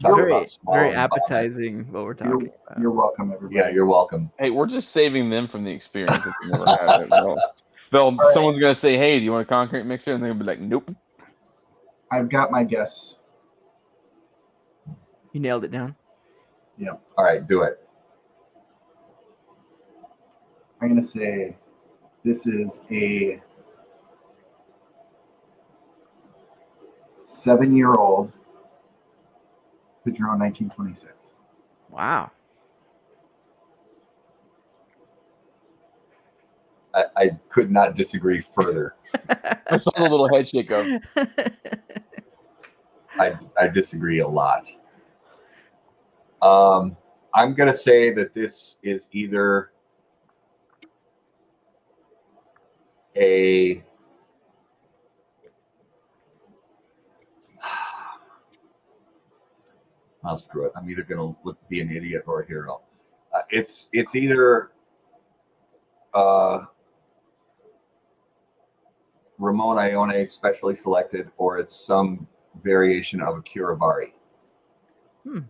Talk 0.00 0.16
very, 0.16 0.30
about 0.32 0.48
very 0.70 0.92
vomit. 0.92 0.96
appetizing. 0.96 1.92
What 1.92 2.04
we're 2.04 2.14
talking 2.14 2.52
about. 2.66 2.80
You're 2.80 2.92
welcome, 2.92 3.32
everybody. 3.32 3.56
Yeah, 3.56 3.68
you're 3.70 3.86
welcome. 3.86 4.30
Hey, 4.38 4.50
we're 4.50 4.66
just 4.66 4.90
saving 4.92 5.28
them 5.28 5.48
from 5.48 5.64
the 5.64 5.72
experience. 5.72 6.24
If 6.24 6.32
they 6.42 6.48
never 6.50 6.66
had 6.66 7.00
it. 7.02 7.10
They'll, 7.10 7.36
they'll- 7.90 8.16
right. 8.16 8.34
someone's 8.34 8.60
gonna 8.60 8.74
say, 8.74 8.96
"Hey, 8.96 9.18
do 9.18 9.24
you 9.24 9.32
want 9.32 9.42
a 9.42 9.48
concrete 9.48 9.84
mixer?" 9.84 10.14
And 10.14 10.22
they'll 10.22 10.34
be 10.34 10.44
like, 10.44 10.60
"Nope." 10.60 10.94
I've 12.12 12.28
got 12.28 12.50
my 12.50 12.62
guess. 12.62 13.16
You 15.32 15.40
nailed 15.40 15.64
it 15.64 15.70
down. 15.72 15.96
Yeah. 16.76 16.92
All 17.16 17.24
right, 17.24 17.46
do 17.46 17.62
it. 17.62 17.80
I'm 20.80 20.88
gonna 20.88 21.04
say 21.04 21.56
this 22.24 22.46
is 22.46 22.82
a 22.90 23.40
seven-year-old 27.26 28.32
Padron 30.12 30.38
1926. 30.38 31.12
Wow. 31.90 32.30
I, 36.94 37.04
I 37.16 37.30
could 37.48 37.70
not 37.70 37.94
disagree 37.94 38.40
further. 38.40 38.94
I 39.70 39.76
saw 39.76 39.90
the 39.96 40.02
little 40.02 40.28
head 40.34 40.48
shake 40.48 40.70
of. 40.70 40.86
I, 43.18 43.36
I 43.58 43.68
disagree 43.68 44.20
a 44.20 44.28
lot. 44.28 44.70
Um, 46.40 46.96
I'm 47.34 47.54
gonna 47.54 47.74
say 47.74 48.12
that 48.14 48.32
this 48.34 48.76
is 48.82 49.08
either 49.12 49.72
a 53.16 53.82
I'll 60.28 60.38
screw 60.38 60.66
it. 60.66 60.72
I'm 60.76 60.88
either 60.90 61.02
gonna 61.02 61.34
be 61.68 61.80
an 61.80 61.90
idiot 61.90 62.24
or 62.26 62.42
a 62.42 62.46
hero. 62.46 62.82
Uh, 63.32 63.40
it's 63.48 63.88
it's 63.92 64.14
either 64.14 64.72
uh, 66.12 66.64
Ramon 69.38 69.78
Allones 69.78 70.32
specially 70.32 70.76
selected, 70.76 71.30
or 71.38 71.58
it's 71.58 71.74
some 71.74 72.26
variation 72.62 73.22
of 73.22 73.38
a 73.38 73.40
Curivari. 73.40 74.12
Hmm. 75.24 75.40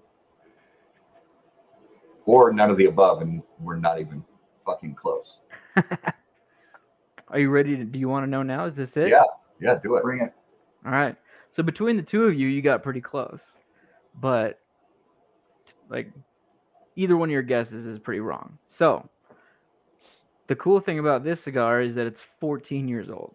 Or 2.24 2.52
none 2.52 2.70
of 2.70 2.76
the 2.76 2.86
above, 2.86 3.22
and 3.22 3.42
we're 3.58 3.76
not 3.76 3.98
even 4.00 4.22
fucking 4.64 4.94
close. 4.94 5.38
Are 7.28 7.38
you 7.38 7.50
ready 7.50 7.76
to? 7.76 7.84
Do 7.84 7.98
you 7.98 8.08
want 8.08 8.24
to 8.24 8.30
know 8.30 8.44
now? 8.44 8.66
Is 8.66 8.76
this 8.76 8.96
it? 8.96 9.08
Yeah, 9.08 9.24
yeah, 9.60 9.78
do 9.82 9.96
it. 9.96 10.02
Bring 10.04 10.22
it. 10.22 10.32
All 10.86 10.92
right. 10.92 11.16
So 11.56 11.64
between 11.64 11.96
the 11.96 12.02
two 12.02 12.24
of 12.24 12.34
you, 12.34 12.46
you 12.46 12.62
got 12.62 12.84
pretty 12.84 13.00
close, 13.00 13.40
but 14.20 14.60
like 15.88 16.10
either 16.96 17.16
one 17.16 17.28
of 17.28 17.32
your 17.32 17.42
guesses 17.42 17.86
is 17.86 17.98
pretty 17.98 18.20
wrong. 18.20 18.58
So 18.78 19.08
the 20.48 20.56
cool 20.56 20.80
thing 20.80 20.98
about 20.98 21.24
this 21.24 21.42
cigar 21.42 21.82
is 21.82 21.94
that 21.94 22.06
it's 22.06 22.20
14 22.40 22.88
years 22.88 23.08
old. 23.10 23.34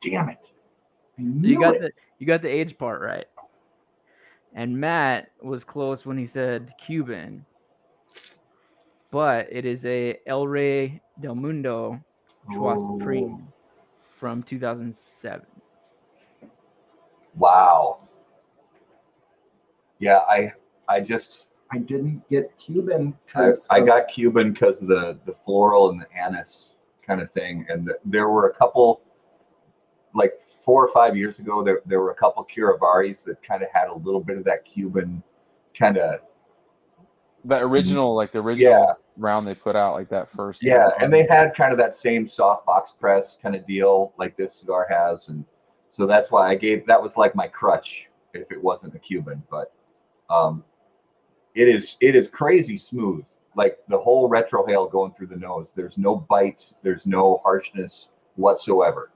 Damn 0.00 0.28
it! 0.28 0.50
So 1.16 1.22
you 1.24 1.58
got 1.58 1.74
it. 1.74 1.80
the 1.80 1.90
you 2.18 2.26
got 2.26 2.42
the 2.42 2.48
age 2.48 2.76
part 2.78 3.00
right. 3.00 3.26
And 4.54 4.78
Matt 4.78 5.30
was 5.42 5.62
close 5.64 6.06
when 6.06 6.16
he 6.16 6.26
said 6.26 6.72
Cuban, 6.86 7.44
but 9.10 9.46
it 9.50 9.64
is 9.64 9.84
a 9.84 10.18
El 10.26 10.46
Rey 10.46 11.00
del 11.20 11.34
Mundo 11.34 12.00
Choix 12.52 12.76
Oh. 12.78 12.98
Supreme 12.98 13.48
from 14.18 14.42
2007. 14.44 15.46
Wow. 17.36 18.00
Yeah, 19.98 20.18
I 20.28 20.52
I 20.88 21.00
just 21.00 21.47
I 21.70 21.78
didn't 21.78 22.28
get 22.28 22.56
Cuban 22.58 23.12
I, 23.12 23.16
because 23.26 23.66
I 23.70 23.80
got 23.80 24.08
Cuban 24.08 24.52
because 24.52 24.80
of 24.82 24.88
the 24.88 25.18
the 25.26 25.34
floral 25.34 25.90
and 25.90 26.00
the 26.00 26.06
anise 26.16 26.72
kind 27.06 27.20
of 27.20 27.30
thing, 27.32 27.66
and 27.68 27.86
the, 27.86 27.98
there 28.04 28.28
were 28.28 28.48
a 28.48 28.54
couple, 28.54 29.02
like 30.14 30.32
four 30.46 30.84
or 30.84 30.92
five 30.92 31.16
years 31.16 31.38
ago, 31.38 31.62
there 31.62 31.82
there 31.86 32.00
were 32.00 32.10
a 32.10 32.14
couple 32.14 32.46
Curivaris 32.54 33.24
that 33.24 33.42
kind 33.42 33.62
of 33.62 33.68
had 33.72 33.88
a 33.88 33.94
little 33.94 34.20
bit 34.20 34.38
of 34.38 34.44
that 34.44 34.64
Cuban 34.64 35.22
kind 35.78 35.98
of 35.98 36.20
That 37.44 37.62
original, 37.62 38.14
like 38.14 38.32
the 38.32 38.40
original 38.40 38.72
yeah. 38.72 38.92
round 39.16 39.46
they 39.46 39.54
put 39.54 39.76
out, 39.76 39.94
like 39.94 40.08
that 40.08 40.30
first. 40.30 40.62
yeah, 40.62 40.90
and 41.00 41.12
they 41.12 41.26
had 41.28 41.54
kind 41.54 41.72
of 41.72 41.78
that 41.78 41.96
same 41.96 42.26
soft 42.26 42.64
box 42.66 42.94
press 42.98 43.38
kind 43.42 43.54
of 43.54 43.66
deal 43.66 44.14
like 44.18 44.36
this 44.36 44.54
cigar 44.54 44.86
has, 44.90 45.28
and 45.28 45.44
so 45.92 46.06
that's 46.06 46.30
why 46.30 46.48
I 46.48 46.54
gave 46.54 46.86
that 46.86 47.02
was 47.02 47.16
like 47.16 47.34
my 47.34 47.46
crutch 47.46 48.08
if 48.34 48.50
it 48.50 48.62
wasn't 48.62 48.94
a 48.94 48.98
Cuban, 48.98 49.42
but 49.50 49.72
um, 50.30 50.64
it 51.58 51.68
is 51.68 51.96
it 52.00 52.14
is 52.14 52.28
crazy 52.28 52.76
smooth, 52.76 53.24
like 53.56 53.78
the 53.88 53.98
whole 53.98 54.28
retrohale 54.30 54.90
going 54.90 55.12
through 55.12 55.28
the 55.28 55.36
nose. 55.36 55.72
There's 55.74 55.98
no 55.98 56.16
bite, 56.16 56.72
there's 56.82 57.06
no 57.06 57.40
harshness 57.44 58.08
whatsoever. 58.36 59.10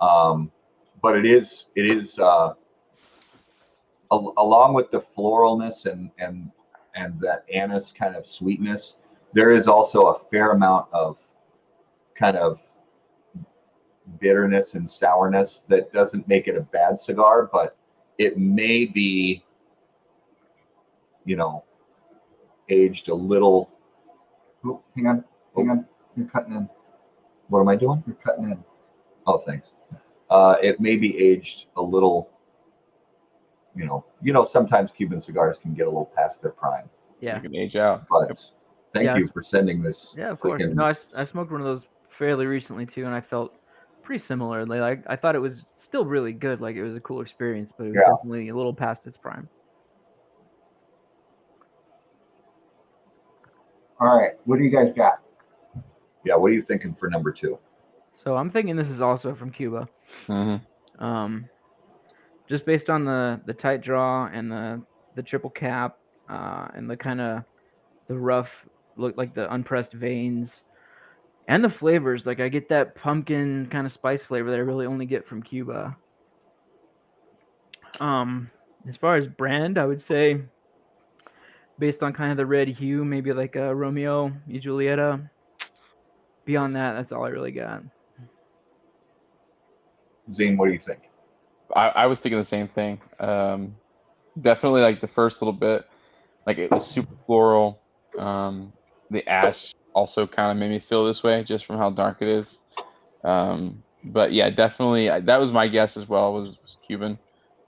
Um, 0.00 0.52
but 1.02 1.16
it 1.16 1.26
is 1.26 1.66
it 1.74 1.86
is 1.86 2.18
uh, 2.18 2.54
al- 4.12 4.34
along 4.36 4.74
with 4.74 4.90
the 4.90 5.00
floralness 5.00 5.86
and 5.86 6.10
and 6.18 6.50
and 6.94 7.20
that 7.20 7.44
anise 7.52 7.92
kind 7.92 8.16
of 8.16 8.26
sweetness 8.26 8.96
there 9.36 9.50
is 9.50 9.68
also 9.68 10.06
a 10.06 10.18
fair 10.30 10.52
amount 10.52 10.86
of 10.94 11.22
kind 12.14 12.38
of 12.38 12.58
bitterness 14.18 14.72
and 14.72 14.90
sourness 14.90 15.62
that 15.68 15.92
doesn't 15.92 16.26
make 16.26 16.48
it 16.48 16.56
a 16.56 16.62
bad 16.62 16.98
cigar, 16.98 17.50
but 17.52 17.76
it 18.16 18.38
may 18.38 18.86
be, 18.86 19.44
you 21.26 21.36
know, 21.36 21.64
aged 22.70 23.08
a 23.08 23.14
little. 23.14 23.70
Oh, 24.64 24.82
hang 24.96 25.06
on, 25.08 25.24
hang 25.54 25.70
on. 25.70 25.86
You're 26.16 26.28
cutting 26.28 26.54
in. 26.54 26.68
What 27.48 27.60
am 27.60 27.68
I 27.68 27.76
doing? 27.76 28.02
You're 28.06 28.16
cutting 28.16 28.44
in. 28.44 28.64
Oh, 29.26 29.38
thanks. 29.38 29.72
Uh, 30.30 30.56
it 30.62 30.80
may 30.80 30.96
be 30.96 31.16
aged 31.18 31.66
a 31.76 31.82
little. 31.82 32.30
You 33.74 33.84
know, 33.84 34.06
you 34.22 34.32
know, 34.32 34.44
sometimes 34.44 34.90
Cuban 34.90 35.20
cigars 35.20 35.58
can 35.58 35.74
get 35.74 35.82
a 35.86 35.90
little 35.90 36.10
past 36.16 36.40
their 36.40 36.52
prime. 36.52 36.88
Yeah. 37.20 37.36
You 37.36 37.42
can 37.42 37.54
age 37.56 37.76
out. 37.76 38.06
But 38.08 38.40
thank 38.94 39.04
Yeah. 39.04 39.16
you 39.18 39.28
for 39.28 39.42
sending 39.42 39.82
this. 39.82 40.14
Yeah, 40.16 40.30
of 40.30 40.40
course. 40.40 40.62
freaking- 40.62 40.74
No, 40.74 40.84
I, 40.84 40.90
s- 40.92 41.14
I 41.14 41.26
smoked 41.26 41.52
one 41.52 41.60
of 41.60 41.66
those 41.66 41.82
fairly 42.18 42.46
recently 42.46 42.86
too, 42.86 43.04
and 43.04 43.14
I 43.14 43.20
felt 43.20 43.52
pretty 44.02 44.24
similarly. 44.24 44.80
Like 44.80 45.02
I 45.08 45.16
thought 45.16 45.34
it 45.34 45.40
was 45.40 45.64
still 45.84 46.06
really 46.06 46.32
good. 46.32 46.62
Like 46.62 46.76
it 46.76 46.82
was 46.82 46.94
a 46.94 47.00
cool 47.00 47.20
experience, 47.20 47.70
but 47.76 47.84
it 47.84 47.88
was 47.88 47.96
Yeah. 47.96 48.12
definitely 48.14 48.48
a 48.48 48.56
little 48.56 48.72
past 48.74 49.06
its 49.06 49.18
prime. 49.18 49.46
All 54.00 54.16
right, 54.16 54.32
what 54.44 54.58
do 54.58 54.64
you 54.64 54.70
guys 54.70 54.92
got? 54.96 55.20
Yeah, 56.24 56.36
what 56.36 56.50
are 56.50 56.54
you 56.54 56.62
thinking 56.62 56.94
for 56.94 57.08
number 57.08 57.32
two? 57.32 57.58
So 58.22 58.36
I'm 58.36 58.50
thinking 58.50 58.76
this 58.76 58.88
is 58.88 59.00
also 59.00 59.34
from 59.34 59.50
Cuba. 59.50 59.88
Mm-hmm. 60.28 61.04
Um, 61.04 61.48
just 62.48 62.64
based 62.64 62.90
on 62.90 63.04
the 63.04 63.40
the 63.46 63.54
tight 63.54 63.82
draw 63.82 64.26
and 64.26 64.50
the 64.50 64.82
the 65.14 65.22
triple 65.22 65.50
cap 65.50 65.98
uh, 66.28 66.68
and 66.74 66.88
the 66.88 66.96
kind 66.96 67.20
of 67.20 67.42
the 68.08 68.16
rough 68.16 68.48
look 68.96 69.16
like 69.16 69.34
the 69.34 69.52
unpressed 69.52 69.92
veins 69.92 70.50
and 71.48 71.62
the 71.62 71.70
flavors 71.70 72.24
like 72.24 72.40
i 72.40 72.48
get 72.48 72.68
that 72.68 72.94
pumpkin 72.94 73.68
kind 73.70 73.86
of 73.86 73.92
spice 73.92 74.22
flavor 74.22 74.50
that 74.50 74.56
i 74.56 74.60
really 74.60 74.86
only 74.86 75.04
get 75.04 75.26
from 75.26 75.42
cuba 75.42 75.94
um 78.00 78.50
as 78.88 78.96
far 78.96 79.16
as 79.16 79.26
brand 79.26 79.76
i 79.76 79.84
would 79.84 80.02
say 80.02 80.40
based 81.78 82.02
on 82.02 82.12
kind 82.12 82.30
of 82.30 82.36
the 82.36 82.46
red 82.46 82.68
hue 82.68 83.04
maybe 83.04 83.32
like 83.32 83.56
a 83.56 83.74
romeo 83.74 84.32
y 84.48 84.60
julieta 84.62 85.28
beyond 86.44 86.76
that 86.76 86.94
that's 86.94 87.12
all 87.12 87.24
i 87.24 87.28
really 87.28 87.52
got 87.52 87.82
Zane, 90.32 90.56
what 90.56 90.66
do 90.66 90.72
you 90.72 90.78
think? 90.78 91.10
I, 91.74 91.88
I 91.88 92.06
was 92.06 92.20
thinking 92.20 92.38
the 92.38 92.44
same 92.44 92.68
thing. 92.68 93.00
Um, 93.18 93.76
definitely 94.40 94.82
like 94.82 95.00
the 95.00 95.06
first 95.06 95.40
little 95.40 95.52
bit, 95.52 95.84
like 96.46 96.58
it 96.58 96.70
was 96.70 96.86
super 96.86 97.14
floral. 97.26 97.80
Um, 98.18 98.72
the 99.10 99.26
ash 99.28 99.72
also 99.94 100.26
kind 100.26 100.50
of 100.50 100.56
made 100.56 100.70
me 100.70 100.78
feel 100.78 101.04
this 101.04 101.22
way 101.22 101.42
just 101.44 101.64
from 101.64 101.78
how 101.78 101.90
dark 101.90 102.22
it 102.22 102.28
is. 102.28 102.58
Um, 103.24 103.82
but 104.04 104.32
yeah, 104.32 104.50
definitely 104.50 105.10
I, 105.10 105.20
that 105.20 105.40
was 105.40 105.50
my 105.50 105.68
guess 105.68 105.96
as 105.96 106.08
well. 106.08 106.32
Was, 106.32 106.58
was 106.62 106.78
Cuban. 106.86 107.18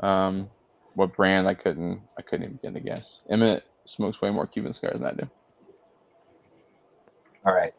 Um, 0.00 0.48
what 0.94 1.16
brand 1.16 1.48
I 1.48 1.54
couldn't 1.54 2.02
I 2.18 2.22
couldn't 2.22 2.44
even 2.44 2.56
begin 2.56 2.74
to 2.74 2.80
guess. 2.80 3.24
Emmett 3.30 3.64
smokes 3.88 4.20
way 4.20 4.30
more 4.30 4.46
Cuban 4.46 4.72
cigars 4.72 5.00
than 5.00 5.08
I 5.08 5.12
do. 5.12 5.28
All 7.46 7.54
right. 7.54 7.74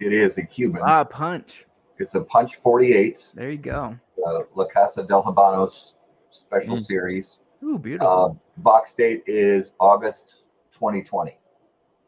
It 0.00 0.12
is 0.12 0.38
a 0.38 0.42
Cuban. 0.42 0.82
ah 0.84 1.04
punch 1.04 1.64
It's 1.98 2.14
a 2.14 2.20
Punch 2.20 2.56
48, 2.56 3.30
there 3.34 3.50
you 3.50 3.58
go 3.58 3.96
uh, 4.26 4.40
La 4.54 4.66
Casa 4.66 5.02
del 5.02 5.22
Habanos 5.22 5.92
special 6.30 6.76
Mm. 6.76 6.80
series. 6.82 7.40
Ooh, 7.62 7.78
beautiful 7.78 8.38
Uh, 8.56 8.60
box 8.60 8.94
date 8.94 9.22
is 9.26 9.72
August 9.80 10.42
2020. 10.74 11.38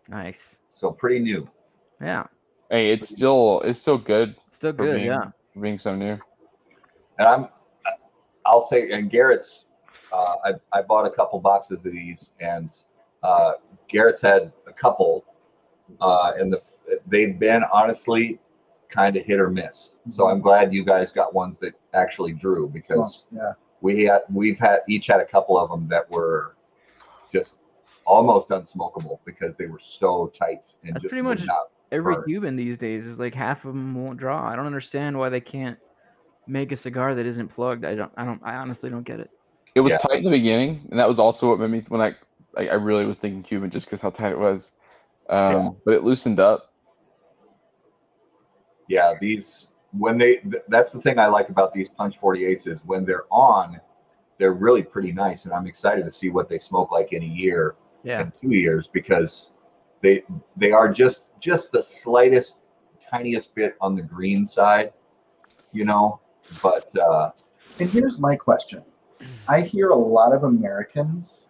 nice 0.08 0.38
So 0.74 0.90
pretty 0.92 1.20
new. 1.20 1.48
yeah 2.00 2.24
Hey, 2.70 2.90
it's 2.90 3.08
still 3.08 3.60
it's 3.64 3.78
still 3.80 3.98
good 3.98 4.34
still 4.56 4.72
good 4.72 4.96
being, 4.96 5.06
yeah 5.06 5.30
being 5.60 5.78
so 5.78 5.94
new. 5.94 6.18
And 7.18 7.26
I'm, 7.28 7.48
I'll 8.46 8.62
say, 8.66 8.90
and 8.90 9.10
Garrett's, 9.10 9.66
uh, 10.12 10.34
I, 10.44 10.52
I 10.72 10.82
bought 10.82 11.04
a 11.06 11.10
couple 11.10 11.40
boxes 11.40 11.84
of 11.84 11.92
these, 11.92 12.30
and 12.40 12.70
uh, 13.22 13.52
Garrett's 13.88 14.20
had 14.22 14.52
a 14.66 14.72
couple, 14.72 15.24
uh, 16.00 16.32
and 16.38 16.52
the 16.52 16.60
they've 17.08 17.38
been 17.38 17.62
honestly 17.72 18.38
kind 18.88 19.16
of 19.16 19.24
hit 19.24 19.40
or 19.40 19.50
miss. 19.50 19.94
So 20.12 20.28
I'm 20.28 20.40
glad 20.40 20.72
you 20.72 20.84
guys 20.84 21.10
got 21.12 21.34
ones 21.34 21.58
that 21.60 21.72
actually 21.94 22.32
drew 22.32 22.68
because 22.68 23.26
yeah, 23.34 23.52
we 23.80 24.04
had 24.04 24.22
we've 24.32 24.58
had 24.58 24.80
each 24.88 25.08
had 25.08 25.18
a 25.20 25.24
couple 25.26 25.58
of 25.58 25.68
them 25.70 25.88
that 25.88 26.08
were 26.10 26.54
just 27.32 27.56
almost 28.04 28.50
unsmokable 28.50 29.18
because 29.24 29.56
they 29.56 29.66
were 29.66 29.80
so 29.80 30.28
tight 30.28 30.72
and 30.84 30.94
That's 30.94 31.02
just 31.02 31.10
pretty 31.10 31.22
much- 31.22 31.40
not. 31.44 31.70
every 31.90 32.14
Burn. 32.14 32.24
Cuban 32.24 32.56
these 32.56 32.78
days 32.78 33.04
is 33.04 33.18
like 33.18 33.34
half 33.34 33.64
of 33.64 33.74
them 33.74 33.94
won't 33.96 34.18
draw. 34.18 34.48
I 34.48 34.54
don't 34.54 34.66
understand 34.66 35.18
why 35.18 35.28
they 35.28 35.40
can't 35.40 35.76
make 36.46 36.72
a 36.72 36.76
cigar 36.76 37.14
that 37.14 37.26
isn't 37.26 37.48
plugged. 37.48 37.84
I 37.84 37.94
don't. 37.94 38.12
I 38.16 38.24
don't. 38.24 38.40
I 38.44 38.54
honestly 38.56 38.90
don't 38.90 39.04
get 39.04 39.20
it. 39.20 39.30
It 39.74 39.80
was 39.80 39.92
Yeah. 39.92 39.98
tight 39.98 40.18
in 40.18 40.24
the 40.24 40.30
beginning, 40.30 40.86
and 40.90 40.98
that 40.98 41.08
was 41.08 41.18
also 41.18 41.50
what 41.50 41.58
made 41.60 41.70
me 41.70 41.84
when 41.88 42.00
I 42.00 42.14
I, 42.56 42.68
I 42.68 42.74
really 42.74 43.04
was 43.04 43.18
thinking 43.18 43.42
Cuban 43.42 43.70
just 43.70 43.86
because 43.86 44.00
how 44.00 44.10
tight 44.10 44.32
it 44.32 44.38
was. 44.38 44.72
Um, 45.28 45.52
Yeah. 45.52 45.68
But 45.84 45.94
it 45.94 46.04
loosened 46.04 46.40
up. 46.40 46.72
Yeah, 48.88 49.14
these 49.20 49.72
when 49.92 50.18
they 50.18 50.36
th- 50.36 50.62
that's 50.68 50.92
the 50.92 51.00
thing 51.00 51.18
I 51.18 51.26
like 51.26 51.48
about 51.48 51.72
these 51.72 51.88
Punch 51.88 52.20
48s 52.20 52.66
is 52.68 52.80
when 52.84 53.04
they're 53.04 53.24
on, 53.30 53.80
they're 54.38 54.52
really 54.52 54.82
pretty 54.82 55.12
nice, 55.12 55.44
and 55.44 55.54
I'm 55.54 55.66
excited 55.66 56.04
to 56.04 56.12
see 56.12 56.28
what 56.28 56.48
they 56.48 56.58
smoke 56.58 56.92
like 56.92 57.12
in 57.12 57.22
a 57.22 57.26
year 57.26 57.76
Yeah. 58.04 58.20
and 58.20 58.32
two 58.40 58.50
years 58.50 58.88
because 58.88 59.50
they 60.02 60.24
they 60.56 60.72
are 60.72 60.88
just 60.92 61.30
just 61.40 61.72
the 61.72 61.82
slightest 61.82 62.58
tiniest 63.00 63.54
bit 63.54 63.76
on 63.80 63.94
the 63.96 64.02
green 64.02 64.46
side, 64.46 64.92
you 65.72 65.84
know. 65.84 66.20
But 66.62 66.90
uh, 66.96 67.30
and 67.80 67.90
here's 67.90 68.18
my 68.18 68.36
question: 68.36 68.82
I 69.48 69.60
hear 69.62 69.90
a 69.90 69.96
lot 69.96 70.32
of 70.32 70.44
Americans 70.44 71.48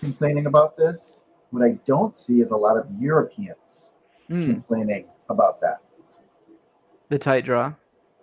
complaining 0.00 0.46
about 0.46 0.76
this. 0.76 1.24
What 1.50 1.64
I 1.64 1.78
don't 1.86 2.16
see 2.16 2.40
is 2.40 2.50
a 2.50 2.56
lot 2.56 2.76
of 2.76 2.86
Europeans 2.98 3.90
Mm, 4.30 4.46
complaining 4.46 5.04
about 5.28 5.60
that. 5.60 5.80
the 7.10 7.18
tight 7.18 7.44
draw. 7.44 7.74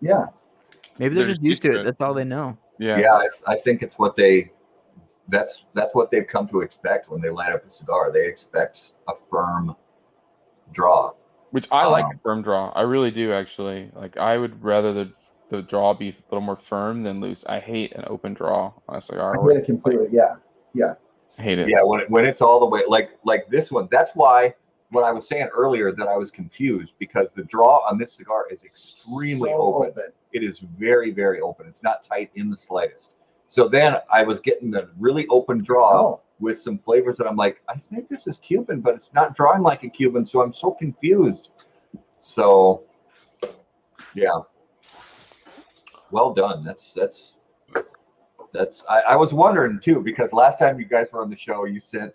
Yeah, 0.01 0.25
Maybe 0.97 1.13
they're, 1.13 1.25
They're 1.25 1.33
just 1.35 1.43
used 1.43 1.61
to 1.61 1.71
it. 1.73 1.75
it. 1.81 1.83
That's 1.85 2.01
all 2.01 2.15
they 2.15 2.23
know. 2.23 2.57
Yeah. 2.79 2.99
yeah, 2.99 3.13
I, 3.13 3.27
I 3.53 3.55
think 3.57 3.83
it's 3.83 3.99
what 3.99 4.15
they 4.15 4.51
that's 5.27 5.65
that's 5.75 5.93
what 5.93 6.09
they've 6.09 6.25
come 6.27 6.47
to 6.49 6.61
expect 6.61 7.09
when 7.09 7.21
they 7.21 7.29
light 7.29 7.53
up 7.53 7.63
a 7.65 7.69
cigar. 7.69 8.11
They 8.11 8.25
expect 8.27 8.93
a 9.07 9.13
firm 9.29 9.75
draw. 10.71 11.13
Which 11.51 11.67
I 11.71 11.85
like 11.85 12.05
Um, 12.05 12.11
a 12.15 12.19
firm 12.23 12.41
draw. 12.41 12.69
I 12.71 12.81
really 12.81 13.11
do 13.11 13.31
actually. 13.31 13.91
Like 13.93 14.17
I 14.17 14.37
would 14.37 14.63
rather 14.63 14.91
the 14.93 15.13
the 15.51 15.61
draw 15.61 15.93
be 15.93 16.09
a 16.09 16.13
little 16.31 16.41
more 16.41 16.55
firm 16.55 17.03
than 17.03 17.19
loose. 17.19 17.43
I 17.47 17.59
hate 17.59 17.91
an 17.91 18.05
open 18.07 18.33
draw 18.33 18.71
on 18.87 18.95
a 18.95 19.01
cigar. 19.01 19.37
I 19.37 19.47
get 19.53 19.61
it 19.61 19.65
completely. 19.65 20.07
Yeah, 20.09 20.35
I 21.37 21.41
hate 21.41 21.59
it. 21.59 21.67
Yeah, 21.67 21.83
when 21.83 21.99
it, 21.99 22.09
when 22.09 22.25
it's 22.25 22.41
all 22.41 22.61
the 22.61 22.65
way 22.65 22.83
like 22.87 23.11
like 23.25 23.49
this 23.49 23.69
one. 23.69 23.89
That's 23.91 24.11
why 24.15 24.55
when 24.91 25.03
I 25.03 25.11
was 25.11 25.27
saying 25.27 25.49
earlier 25.53 25.91
that 25.91 26.07
I 26.07 26.15
was 26.15 26.31
confused 26.31 26.93
because 26.99 27.27
the 27.35 27.43
draw 27.43 27.85
on 27.85 27.97
this 27.97 28.13
cigar 28.13 28.47
is 28.49 28.63
extremely 28.63 29.49
So 29.49 29.55
open. 29.55 29.93
It 30.31 30.41
is 30.41 30.59
very 30.59 31.11
very 31.11 31.41
open. 31.41 31.67
It's 31.67 31.83
not 31.83 32.05
tight 32.05 32.31
in 32.35 32.49
the 32.49 32.57
slightest. 32.57 33.11
So 33.49 33.67
then 33.67 33.97
I 34.11 34.23
was 34.23 34.39
getting 34.39 34.71
the 34.71 34.89
really 34.97 35.27
open 35.27 35.61
draw 35.61 36.01
Oh, 36.01 36.21
with 36.39 36.61
some 36.61 36.77
flavors 36.77 37.17
that 37.17 37.27
I'm 37.27 37.35
like, 37.35 37.61
I 37.67 37.75
think 37.93 38.07
this 38.07 38.25
is 38.25 38.39
Cuban, 38.39 38.79
but 38.79 38.95
it's 38.95 39.09
not 39.13 39.35
drawing 39.35 39.63
like 39.63 39.83
a 39.83 39.89
Cuban, 39.89 40.25
so 40.25 40.41
I'm 40.41 40.53
so 40.53 40.71
confused. 40.71 41.51
So 42.21 42.83
yeah. 44.15 44.39
Well 46.11 46.33
done. 46.33 46.63
That's 46.63 46.93
that's 46.93 47.35
that's 48.53 48.83
I, 48.89 49.01
I 49.01 49.15
was 49.15 49.33
wondering 49.33 49.79
too, 49.79 50.01
because 50.01 50.33
last 50.33 50.59
time 50.59 50.79
you 50.79 50.85
guys 50.85 51.07
were 51.11 51.21
on 51.21 51.29
the 51.29 51.37
show, 51.37 51.65
you 51.65 51.79
sent 51.79 52.13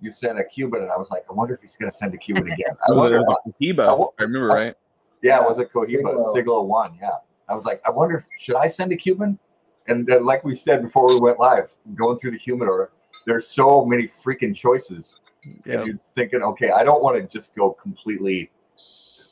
you 0.00 0.12
sent 0.12 0.38
a 0.38 0.44
Cuban 0.44 0.82
and 0.82 0.90
I 0.90 0.96
was 0.96 1.10
like, 1.10 1.24
I 1.30 1.32
wonder 1.32 1.54
if 1.54 1.60
he's 1.60 1.76
gonna 1.76 1.92
send 1.92 2.14
a 2.14 2.18
Cuban 2.18 2.46
again. 2.52 2.76
I 2.88 2.92
was, 2.92 3.02
wonder 3.02 3.18
it 3.18 3.20
was 3.20 3.38
a 3.46 3.50
Cohiba, 3.62 3.88
I 3.88 3.92
wa- 3.92 4.10
I 4.18 4.22
remember 4.22 4.48
right. 4.48 4.74
yeah, 5.22 5.40
it 5.40 5.44
was 5.44 5.58
a 5.58 5.64
Cohiba 5.64 6.08
Siglo. 6.08 6.34
Siglo 6.34 6.62
one. 6.62 6.96
Yeah. 7.00 7.10
I 7.48 7.54
was 7.54 7.64
like, 7.64 7.80
I 7.86 7.90
wonder 7.90 8.18
if 8.18 8.26
should 8.38 8.56
I 8.56 8.68
send 8.68 8.92
a 8.92 8.96
Cuban? 8.96 9.38
And 9.86 10.06
then, 10.06 10.26
like 10.26 10.44
we 10.44 10.54
said 10.54 10.82
before 10.82 11.08
we 11.08 11.18
went 11.18 11.38
live, 11.38 11.70
going 11.94 12.18
through 12.18 12.32
the 12.32 12.38
humidor, 12.38 12.92
there's 13.26 13.48
so 13.48 13.86
many 13.86 14.06
freaking 14.06 14.54
choices. 14.54 15.20
Yeah. 15.64 15.78
And 15.78 15.86
you're 15.86 15.98
thinking, 16.14 16.42
okay, 16.42 16.70
I 16.70 16.84
don't 16.84 17.02
want 17.02 17.16
to 17.16 17.22
just 17.22 17.54
go 17.54 17.70
completely 17.70 18.50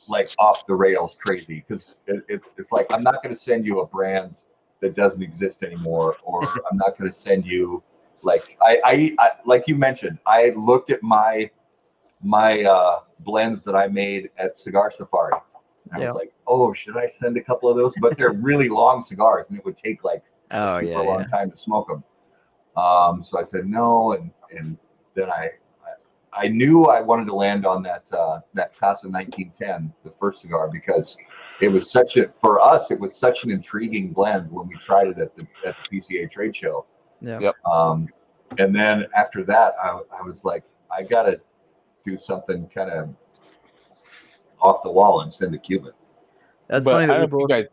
like 0.09 0.29
off 0.39 0.65
the 0.65 0.75
rails 0.75 1.17
crazy 1.21 1.63
because 1.67 1.99
it, 2.07 2.23
it, 2.27 2.41
it's 2.57 2.71
like 2.71 2.87
I'm 2.89 3.03
not 3.03 3.21
going 3.23 3.33
to 3.33 3.39
send 3.39 3.65
you 3.65 3.81
a 3.81 3.87
brand 3.87 4.41
that 4.81 4.95
doesn't 4.95 5.21
exist 5.21 5.63
anymore, 5.63 6.17
or 6.23 6.41
I'm 6.71 6.77
not 6.77 6.97
going 6.97 7.09
to 7.09 7.15
send 7.17 7.45
you 7.45 7.83
like 8.23 8.57
I, 8.61 8.81
I, 8.83 9.15
I 9.19 9.29
like 9.45 9.63
you 9.67 9.75
mentioned. 9.75 10.19
I 10.25 10.49
looked 10.51 10.89
at 10.89 11.01
my 11.03 11.49
my 12.21 12.63
uh, 12.63 12.99
blends 13.19 13.63
that 13.63 13.75
I 13.75 13.87
made 13.87 14.29
at 14.37 14.57
Cigar 14.57 14.91
Safari. 14.91 15.33
And 15.85 15.93
I 15.93 15.99
Yeah. 15.99 16.07
was 16.07 16.15
like, 16.15 16.33
oh, 16.47 16.73
should 16.73 16.97
I 16.97 17.07
send 17.07 17.37
a 17.37 17.43
couple 17.43 17.69
of 17.69 17.77
those? 17.77 17.93
But 18.01 18.17
they're 18.17 18.31
really 18.49 18.69
long 18.69 19.01
cigars, 19.01 19.45
and 19.49 19.57
it 19.57 19.65
would 19.65 19.77
take 19.77 20.03
like 20.03 20.23
Oh 20.51 20.79
super 20.79 20.89
yeah. 20.89 20.99
long 20.99 21.19
yeah. 21.21 21.27
time 21.27 21.51
to 21.51 21.57
smoke 21.57 21.87
them. 21.87 22.03
Um, 22.75 23.23
so 23.23 23.39
I 23.39 23.43
said 23.43 23.65
no, 23.65 24.13
and 24.13 24.31
and 24.51 24.77
then 25.15 25.29
I, 25.29 25.51
I 26.37 26.45
I 26.45 26.47
knew 26.47 26.85
I 26.85 27.01
wanted 27.01 27.25
to 27.27 27.35
land 27.35 27.65
on 27.65 27.83
that 27.83 28.03
uh, 28.11 28.39
that 28.53 28.77
Casa 28.79 29.09
1910, 29.09 29.93
the 30.03 30.11
first 30.19 30.41
cigar, 30.41 30.69
because 30.69 31.17
it 31.61 31.67
was 31.69 31.91
such 31.91 32.17
a 32.17 32.31
for 32.41 32.59
us 32.61 32.91
it 32.91 32.99
was 32.99 33.15
such 33.15 33.43
an 33.43 33.51
intriguing 33.51 34.11
blend 34.13 34.51
when 34.51 34.67
we 34.67 34.75
tried 34.75 35.07
it 35.07 35.17
at 35.17 35.35
the 35.35 35.47
at 35.65 35.75
the 35.89 35.99
PCA 35.99 36.29
trade 36.31 36.55
show. 36.55 36.85
Yeah. 37.21 37.39
Yep. 37.39 37.55
Um, 37.65 38.07
and 38.59 38.75
then 38.75 39.05
after 39.15 39.43
that, 39.45 39.75
I, 39.81 39.99
I 40.17 40.21
was 40.21 40.43
like, 40.43 40.63
I 40.91 41.03
gotta 41.03 41.41
do 42.05 42.17
something 42.17 42.69
kind 42.73 42.91
of 42.91 43.13
off 44.61 44.81
the 44.83 44.91
wall 44.91 45.21
and 45.21 45.33
send 45.33 45.53
a 45.53 45.57
Cuban. 45.57 45.91
That's 46.67 46.83
but 46.83 46.91
funny 46.91 47.05
I 47.05 47.07
that 47.07 47.19
we 47.19 47.23
you 47.23 47.27
both. 47.27 47.49
guys 47.49 47.65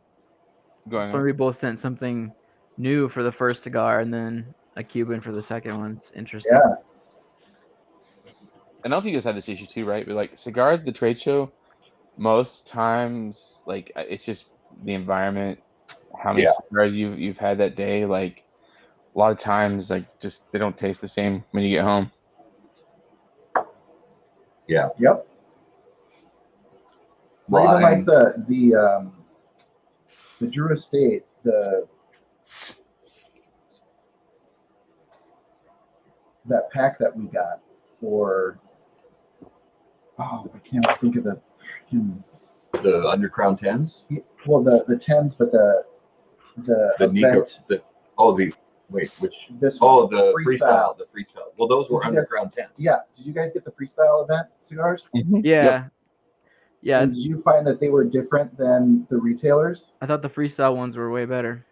go 0.88 0.98
funny 0.98 1.10
ahead. 1.10 1.22
we 1.22 1.32
both 1.32 1.60
sent 1.60 1.80
something 1.80 2.32
new 2.76 3.08
for 3.08 3.22
the 3.22 3.32
first 3.32 3.62
cigar 3.62 4.00
and 4.00 4.12
then 4.12 4.54
a 4.76 4.82
Cuban 4.82 5.20
for 5.20 5.32
the 5.32 5.42
second 5.42 5.78
one. 5.78 6.00
It's 6.02 6.10
interesting. 6.14 6.52
yeah. 6.54 6.74
I 8.84 8.88
don't 8.88 8.92
know 8.92 8.98
if 8.98 9.04
you 9.06 9.12
guys 9.12 9.24
had 9.24 9.36
this 9.36 9.48
issue 9.48 9.64
too, 9.64 9.86
right? 9.86 10.06
But 10.06 10.14
like 10.14 10.36
cigars 10.36 10.80
at 10.80 10.84
the 10.84 10.92
trade 10.92 11.18
show, 11.18 11.50
most 12.18 12.66
times 12.66 13.62
like 13.66 13.90
uh, 13.96 14.02
it's 14.06 14.26
just 14.26 14.44
the 14.84 14.92
environment, 14.92 15.58
how 16.22 16.34
many 16.34 16.44
Yeah. 16.44 16.52
cigars 16.68 16.94
you 16.94 17.12
you've 17.14 17.38
had 17.38 17.58
that 17.58 17.76
day. 17.76 18.04
Like 18.04 18.44
a 19.14 19.18
lot 19.18 19.32
of 19.32 19.38
times 19.38 19.90
like 19.90 20.04
just 20.20 20.42
they 20.52 20.58
don't 20.58 20.76
taste 20.76 21.00
the 21.00 21.08
same 21.08 21.44
when 21.52 21.64
you 21.64 21.70
get 21.70 21.84
home. 21.84 22.12
Yeah. 24.68 24.90
Yep. 24.98 25.26
Well, 27.48 27.64
Well, 27.64 27.72
even 27.72 27.82
like 27.82 28.04
the 28.04 28.44
the 28.48 28.74
um, 28.74 29.12
the 30.40 30.46
Drew 30.46 30.72
Estate, 30.74 31.24
the 31.42 31.88
that 36.46 36.70
pack 36.70 36.98
that 36.98 37.16
we 37.16 37.24
got 37.24 37.60
for 37.98 38.58
oh 40.18 40.50
I 40.54 40.58
can't 40.58 40.86
think 41.00 41.16
of 41.16 41.24
hmm. 41.24 41.28
the 41.28 41.40
freaking 41.92 42.22
the 42.82 43.02
Undercrown 43.02 43.58
Tens, 43.58 44.04
well 44.46 44.62
the 44.62 44.84
the 44.88 44.96
tens, 44.96 45.34
but 45.34 45.52
the 45.52 45.84
the, 46.58 46.94
the 46.98 47.08
Nico, 47.08 47.44
the 47.68 47.82
oh 48.18 48.36
the 48.36 48.52
wait 48.90 49.10
which 49.18 49.34
this 49.60 49.78
oh 49.80 50.06
one, 50.06 50.10
the 50.10 50.32
freestyle. 50.32 50.96
freestyle. 50.96 50.98
the 50.98 51.04
freestyle. 51.04 51.52
Well, 51.56 51.68
those 51.68 51.90
were 51.90 52.00
Did 52.02 52.14
you 52.14 52.20
guys- 52.20 52.28
Undercrown 52.28 52.52
Tens. 52.52 52.70
Yeah, 52.76 52.98
did 53.16 53.26
you 53.26 53.32
guys 53.32 53.52
get 53.52 53.64
the 53.64 53.72
freestyle 53.72 54.24
event 54.24 54.48
cigars? 54.60 55.10
Mm-hmm. 55.14 55.40
Yeah. 55.44 55.88
Yeah. 56.82 57.00
And 57.00 57.14
did 57.14 57.24
you 57.24 57.40
find 57.40 57.66
that 57.66 57.80
they 57.80 57.88
were 57.88 58.04
different 58.04 58.56
than 58.58 59.06
the 59.08 59.16
retailers? 59.16 59.92
I 60.02 60.06
thought 60.06 60.20
the 60.20 60.28
freestyle 60.28 60.76
ones 60.76 60.98
were 60.98 61.10
way 61.10 61.24
better. 61.24 61.64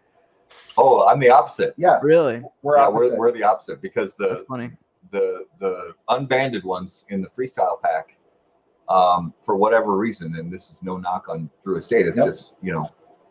Oh, 0.75 1.07
I'm 1.07 1.19
the 1.19 1.29
opposite. 1.29 1.75
Yeah, 1.77 1.99
Really? 2.01 2.41
we're 2.63 2.77
yeah, 2.77 2.87
opposite. 2.87 3.11
we're, 3.11 3.17
we're 3.17 3.31
the 3.31 3.43
opposite 3.43 3.79
because 3.79 4.15
the 4.17 4.43
funny. 4.49 4.71
the 5.11 5.45
the 5.59 5.93
unbanded 6.09 6.63
ones 6.63 7.05
in 7.09 7.21
the 7.21 7.27
freestyle 7.29 7.79
pack, 7.81 8.15
um, 8.89 9.33
for 9.41 9.55
whatever 9.55 9.95
reason, 9.97 10.35
and 10.35 10.51
this 10.51 10.69
is 10.69 10.83
no 10.83 10.97
knock 10.97 11.29
on 11.29 11.49
Drew 11.63 11.77
Estate, 11.77 12.07
it's 12.07 12.17
Yep. 12.17 12.25
just 12.27 12.53
you 12.61 12.73
know, 12.73 12.89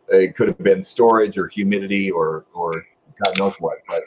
it 0.09 0.35
could 0.37 0.49
have 0.49 0.59
been 0.59 0.83
storage 0.83 1.39
or 1.39 1.49
humidity 1.49 2.11
or 2.11 2.47
or 2.55 2.85
God 3.23 3.39
knows 3.39 3.55
what. 3.59 3.79
But 3.87 4.03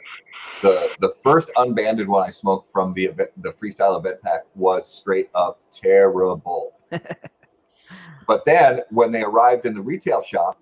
the 0.62 0.90
the 1.00 1.12
first 1.22 1.50
unbanded 1.56 2.08
one 2.08 2.26
I 2.26 2.30
smoked 2.30 2.72
from 2.72 2.92
the 2.94 3.04
event, 3.04 3.30
the 3.42 3.52
freestyle 3.52 3.98
event 3.98 4.20
pack 4.22 4.44
was 4.54 4.92
straight 4.92 5.30
up 5.34 5.60
terrible. 5.72 6.74
but 8.26 8.44
then 8.44 8.80
when 8.90 9.12
they 9.12 9.22
arrived 9.22 9.66
in 9.66 9.74
the 9.74 9.80
retail 9.80 10.22
shop, 10.22 10.58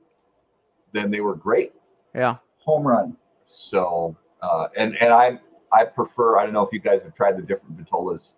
then 0.92 1.10
they 1.10 1.20
were 1.20 1.34
great. 1.34 1.72
Yeah. 2.14 2.36
home 2.58 2.86
run. 2.86 3.16
So 3.46 4.16
uh, 4.42 4.68
and 4.76 4.96
and 5.00 5.12
I 5.12 5.38
I 5.72 5.84
prefer 5.84 6.38
I 6.38 6.44
don't 6.44 6.52
know 6.52 6.62
if 6.62 6.72
you 6.72 6.78
guys 6.80 7.02
have 7.02 7.14
tried 7.14 7.36
the 7.36 7.42
different 7.42 7.76
vitolas 7.78 8.28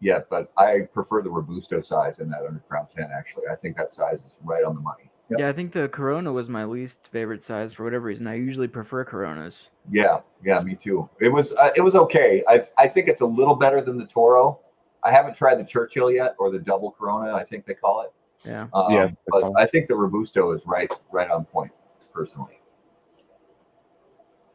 yet, 0.00 0.28
but 0.30 0.52
I 0.56 0.80
prefer 0.92 1.22
the 1.22 1.30
robusto 1.30 1.80
size 1.80 2.18
in 2.18 2.28
that 2.30 2.40
Undercrown 2.42 2.90
ten. 2.90 3.08
Actually, 3.16 3.44
I 3.50 3.56
think 3.56 3.76
that 3.76 3.92
size 3.92 4.18
is 4.26 4.36
right 4.44 4.64
on 4.64 4.74
the 4.74 4.80
money. 4.80 5.10
Yep. 5.30 5.40
Yeah, 5.40 5.48
I 5.48 5.52
think 5.52 5.72
the 5.72 5.88
Corona 5.88 6.32
was 6.32 6.48
my 6.48 6.64
least 6.64 6.98
favorite 7.10 7.44
size 7.44 7.72
for 7.72 7.82
whatever 7.84 8.04
reason. 8.04 8.26
I 8.28 8.34
usually 8.34 8.68
prefer 8.68 9.04
Coronas. 9.04 9.56
Yeah, 9.90 10.20
yeah, 10.44 10.60
me 10.60 10.76
too. 10.76 11.08
It 11.20 11.28
was 11.28 11.52
uh, 11.54 11.70
it 11.74 11.80
was 11.80 11.94
okay. 11.94 12.44
I 12.46 12.66
I 12.78 12.86
think 12.88 13.08
it's 13.08 13.22
a 13.22 13.26
little 13.26 13.56
better 13.56 13.80
than 13.80 13.98
the 13.98 14.06
Toro. 14.06 14.60
I 15.02 15.10
haven't 15.10 15.36
tried 15.36 15.56
the 15.56 15.64
Churchill 15.64 16.10
yet 16.10 16.34
or 16.38 16.50
the 16.50 16.58
double 16.58 16.92
Corona. 16.92 17.34
I 17.34 17.44
think 17.44 17.66
they 17.66 17.74
call 17.74 18.02
it. 18.02 18.12
Yeah. 18.48 18.66
Um, 18.72 18.92
Yeah, 18.92 19.08
but 19.28 19.52
I 19.56 19.66
think 19.66 19.88
the 19.88 19.96
robusto 19.96 20.52
is 20.52 20.62
right 20.64 20.90
right 21.10 21.30
on 21.30 21.44
point 21.44 21.72
personally. 22.12 22.60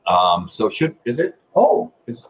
Um, 0.07 0.49
so 0.49 0.69
should 0.69 0.95
is 1.05 1.19
it 1.19 1.37
Oh, 1.55 1.91
is 2.07 2.29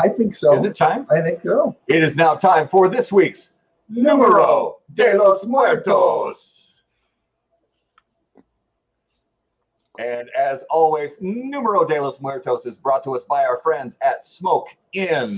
I 0.00 0.08
think 0.08 0.34
so. 0.34 0.56
is 0.56 0.64
it 0.64 0.74
time? 0.74 1.06
I 1.10 1.20
think 1.20 1.42
so. 1.42 1.76
It 1.88 2.02
is 2.02 2.16
now 2.16 2.34
time 2.34 2.66
for 2.68 2.88
this 2.88 3.12
week's 3.12 3.50
Numero 3.88 4.78
de 4.94 5.16
los 5.16 5.44
Muertos. 5.44 6.68
And 9.98 10.30
as 10.30 10.62
always, 10.70 11.12
Numero 11.20 11.84
de 11.84 12.00
los 12.00 12.20
Muertos 12.20 12.64
is 12.64 12.76
brought 12.76 13.04
to 13.04 13.16
us 13.16 13.24
by 13.24 13.44
our 13.44 13.60
friends 13.60 13.96
at 14.00 14.26
Smoke 14.26 14.68
Inn. 14.94 15.28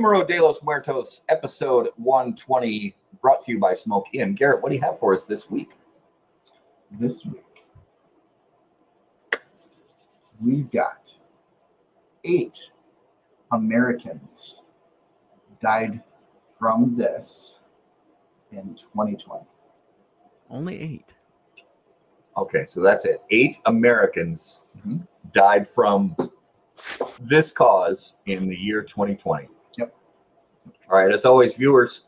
Numero 0.00 0.24
de 0.24 0.40
los 0.40 0.62
Muertos, 0.62 1.20
episode 1.28 1.90
120, 1.98 2.96
brought 3.20 3.44
to 3.44 3.52
you 3.52 3.58
by 3.58 3.74
Smoke 3.74 4.06
Inn. 4.14 4.34
Garrett, 4.34 4.62
what 4.62 4.70
do 4.70 4.74
you 4.76 4.80
have 4.80 4.98
for 4.98 5.12
us 5.12 5.26
this 5.26 5.50
week? 5.50 5.68
This 6.92 7.22
week, 7.26 7.44
we've 10.42 10.70
got 10.70 11.12
eight 12.24 12.70
Americans 13.52 14.62
died 15.60 16.02
from 16.58 16.96
this 16.96 17.60
in 18.52 18.74
2020. 18.76 19.44
Only 20.48 20.80
eight. 20.80 21.04
Okay, 22.38 22.64
so 22.64 22.80
that's 22.80 23.04
it. 23.04 23.22
Eight 23.28 23.58
Americans 23.66 24.62
Mhm. 24.78 25.06
died 25.32 25.68
from 25.68 26.16
this 27.20 27.52
cause 27.52 28.16
in 28.24 28.48
the 28.48 28.56
year 28.56 28.82
2020. 28.82 29.46
Yep. 30.90 30.96
All 30.98 31.04
right, 31.04 31.14
as 31.14 31.24
always, 31.24 31.54
viewers, 31.54 32.04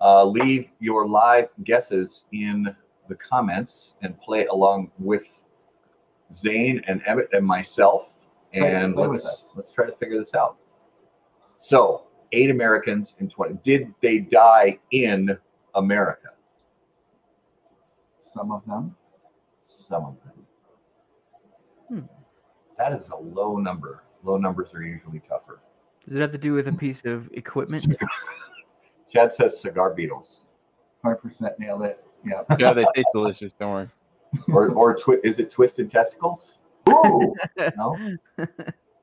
uh, 0.00 0.24
leave 0.24 0.68
your 0.78 1.06
live 1.08 1.48
guesses 1.64 2.24
in 2.32 2.74
the 3.08 3.14
comments 3.16 3.94
and 4.02 4.18
play 4.20 4.46
along 4.46 4.90
with 4.98 5.24
Zane 6.34 6.82
and 6.86 7.02
Emmett 7.06 7.28
and 7.32 7.46
myself. 7.46 8.14
Play- 8.52 8.74
And 8.74 8.94
play 8.94 9.06
let's, 9.06 9.24
with 9.24 9.32
us. 9.32 9.52
let's 9.56 9.70
try 9.72 9.86
to 9.86 9.92
figure 9.96 10.18
this 10.18 10.34
out. 10.34 10.56
So, 11.58 12.06
eight 12.32 12.50
Americans 12.50 13.16
in 13.18 13.28
20. 13.28 13.58
Did 13.64 13.94
they 14.02 14.18
die 14.20 14.78
in 14.90 15.36
America? 15.74 16.28
Some 18.16 18.50
of 18.52 18.64
them. 18.66 18.94
Some 19.62 20.04
of 20.04 20.16
them. 20.24 20.46
Hmm. 21.88 22.06
That 22.78 22.92
is 22.92 23.08
a 23.10 23.16
low 23.16 23.56
number. 23.56 24.02
Low 24.22 24.36
numbers 24.36 24.74
are 24.74 24.82
usually 24.82 25.20
tougher. 25.20 25.60
Does 26.08 26.18
it 26.18 26.20
have 26.20 26.32
to 26.32 26.38
do 26.38 26.52
with 26.52 26.68
a 26.68 26.72
piece 26.72 27.04
of 27.04 27.28
equipment? 27.32 27.86
Chad 29.12 29.32
says 29.32 29.60
cigar 29.60 29.92
beetles, 29.94 30.40
100% 31.04 31.58
nailed 31.58 31.82
it. 31.82 32.04
Yeah. 32.24 32.42
Yeah, 32.58 32.72
they 32.72 32.84
taste 32.94 33.08
delicious. 33.12 33.52
Don't 33.58 33.72
worry. 33.72 33.88
or 34.48 34.70
or 34.70 34.96
twi- 34.96 35.20
is 35.24 35.38
it 35.38 35.50
twisted 35.50 35.90
testicles? 35.90 36.54
Ooh, 36.88 37.34
No, 37.76 37.96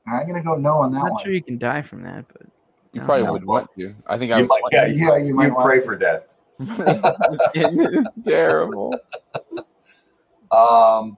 I'm 0.08 0.28
going 0.28 0.36
to 0.36 0.42
go 0.42 0.56
no 0.56 0.74
on 0.76 0.92
that 0.92 1.00
Not 1.00 1.12
one. 1.14 1.24
sure 1.24 1.34
you 1.34 1.44
can 1.44 1.58
die 1.58 1.82
from 1.82 2.04
that, 2.04 2.26
but 2.32 2.44
You 2.92 3.02
No, 3.02 3.06
probably 3.06 3.24
no. 3.26 3.32
would 3.34 3.46
want 3.46 3.70
to. 3.78 3.96
I 4.08 4.18
think 4.18 4.32
I 4.34 4.40
would. 4.42 4.50
might. 4.50 4.62
want 4.62 4.74
Yeah, 4.74 4.86
you, 4.88 5.08
Yeah, 5.08 5.18
you 5.18 5.34
might 5.34 5.48
you 5.48 5.56
pray 5.62 5.80
to. 5.80 5.86
for 5.86 5.96
death. 5.98 6.24
it's 6.60 8.22
terrible. 8.22 8.94
Um, 10.52 11.18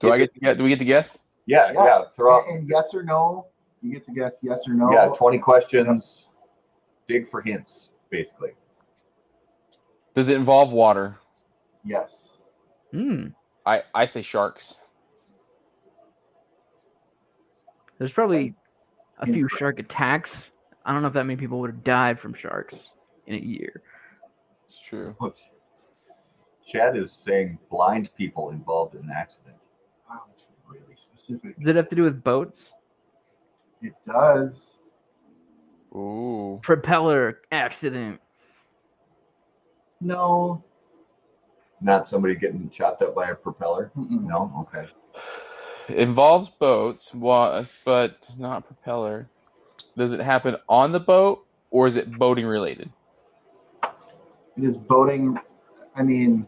Do 0.00 0.12
I 0.12 0.18
get 0.18 0.34
to 0.34 0.40
get? 0.40 0.58
Do 0.58 0.64
we 0.64 0.70
get 0.70 0.78
to 0.80 0.84
guess? 0.84 1.18
yeah, 1.46 1.72
yeah. 1.72 1.84
Yeah. 1.84 2.02
Throw 2.16 2.36
out. 2.36 2.48
And, 2.48 2.58
and 2.60 2.68
yes 2.68 2.94
or 2.94 3.02
no, 3.02 3.46
you 3.82 3.92
get 3.92 4.04
to 4.06 4.12
guess 4.12 4.36
yes 4.42 4.60
or 4.68 4.74
no. 4.74 4.92
Yeah, 4.92 5.08
twenty 5.08 5.38
questions. 5.38 6.28
Dig 7.06 7.28
for 7.28 7.40
hints, 7.40 7.90
basically. 8.10 8.50
Does 10.14 10.28
it 10.28 10.36
involve 10.36 10.70
water? 10.70 11.16
Yes. 11.84 12.38
hmm, 12.92 13.28
I 13.64 13.82
I 13.94 14.04
say 14.06 14.22
sharks. 14.22 14.80
there's 17.98 18.12
probably 18.12 18.54
a 19.18 19.26
few 19.26 19.46
shark 19.58 19.78
attacks. 19.78 20.30
I 20.84 20.92
don't 20.92 21.02
know 21.02 21.08
if 21.08 21.14
that 21.14 21.24
many 21.24 21.36
people 21.38 21.60
would 21.60 21.70
have 21.70 21.84
died 21.84 22.18
from 22.18 22.34
sharks 22.34 22.74
in 23.26 23.34
a 23.34 23.38
year. 23.38 23.82
It's 24.68 24.80
true. 24.80 25.14
Chad 26.66 26.96
is 26.96 27.12
saying 27.12 27.58
blind 27.70 28.08
people 28.16 28.50
involved 28.50 28.94
in 28.94 29.02
an 29.02 29.10
accident. 29.14 29.56
Wow, 30.08 30.22
that's 30.28 30.46
really 30.66 30.96
specific. 30.96 31.58
Does 31.58 31.68
it 31.68 31.76
have 31.76 31.90
to 31.90 31.96
do 31.96 32.02
with 32.02 32.24
boats? 32.24 32.70
It 33.82 33.94
does. 34.06 34.76
Ooh. 35.94 36.60
Propeller 36.62 37.40
accident. 37.50 38.20
No. 40.00 40.62
Not 41.80 42.06
somebody 42.08 42.34
getting 42.34 42.68
chopped 42.70 43.02
up 43.02 43.14
by 43.14 43.30
a 43.30 43.34
propeller. 43.34 43.90
Mm-mm. 43.96 44.22
No. 44.24 44.66
Okay. 44.74 44.88
Involves 45.88 46.48
boats, 46.48 47.12
wa- 47.14 47.64
but 47.84 48.16
not 48.38 48.66
propeller. 48.66 49.28
Does 49.96 50.12
it 50.12 50.20
happen 50.20 50.56
on 50.68 50.92
the 50.92 51.00
boat 51.00 51.46
or 51.70 51.86
is 51.86 51.96
it 51.96 52.10
boating 52.12 52.46
related? 52.46 52.90
It 54.56 54.64
is 54.64 54.76
boating. 54.76 55.36
I 55.96 56.02
mean, 56.02 56.46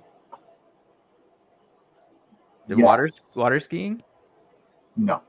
The 2.68 2.76
water 2.76 3.09
water 3.34 3.59
skiing. 3.59 4.02
no, 4.96 5.22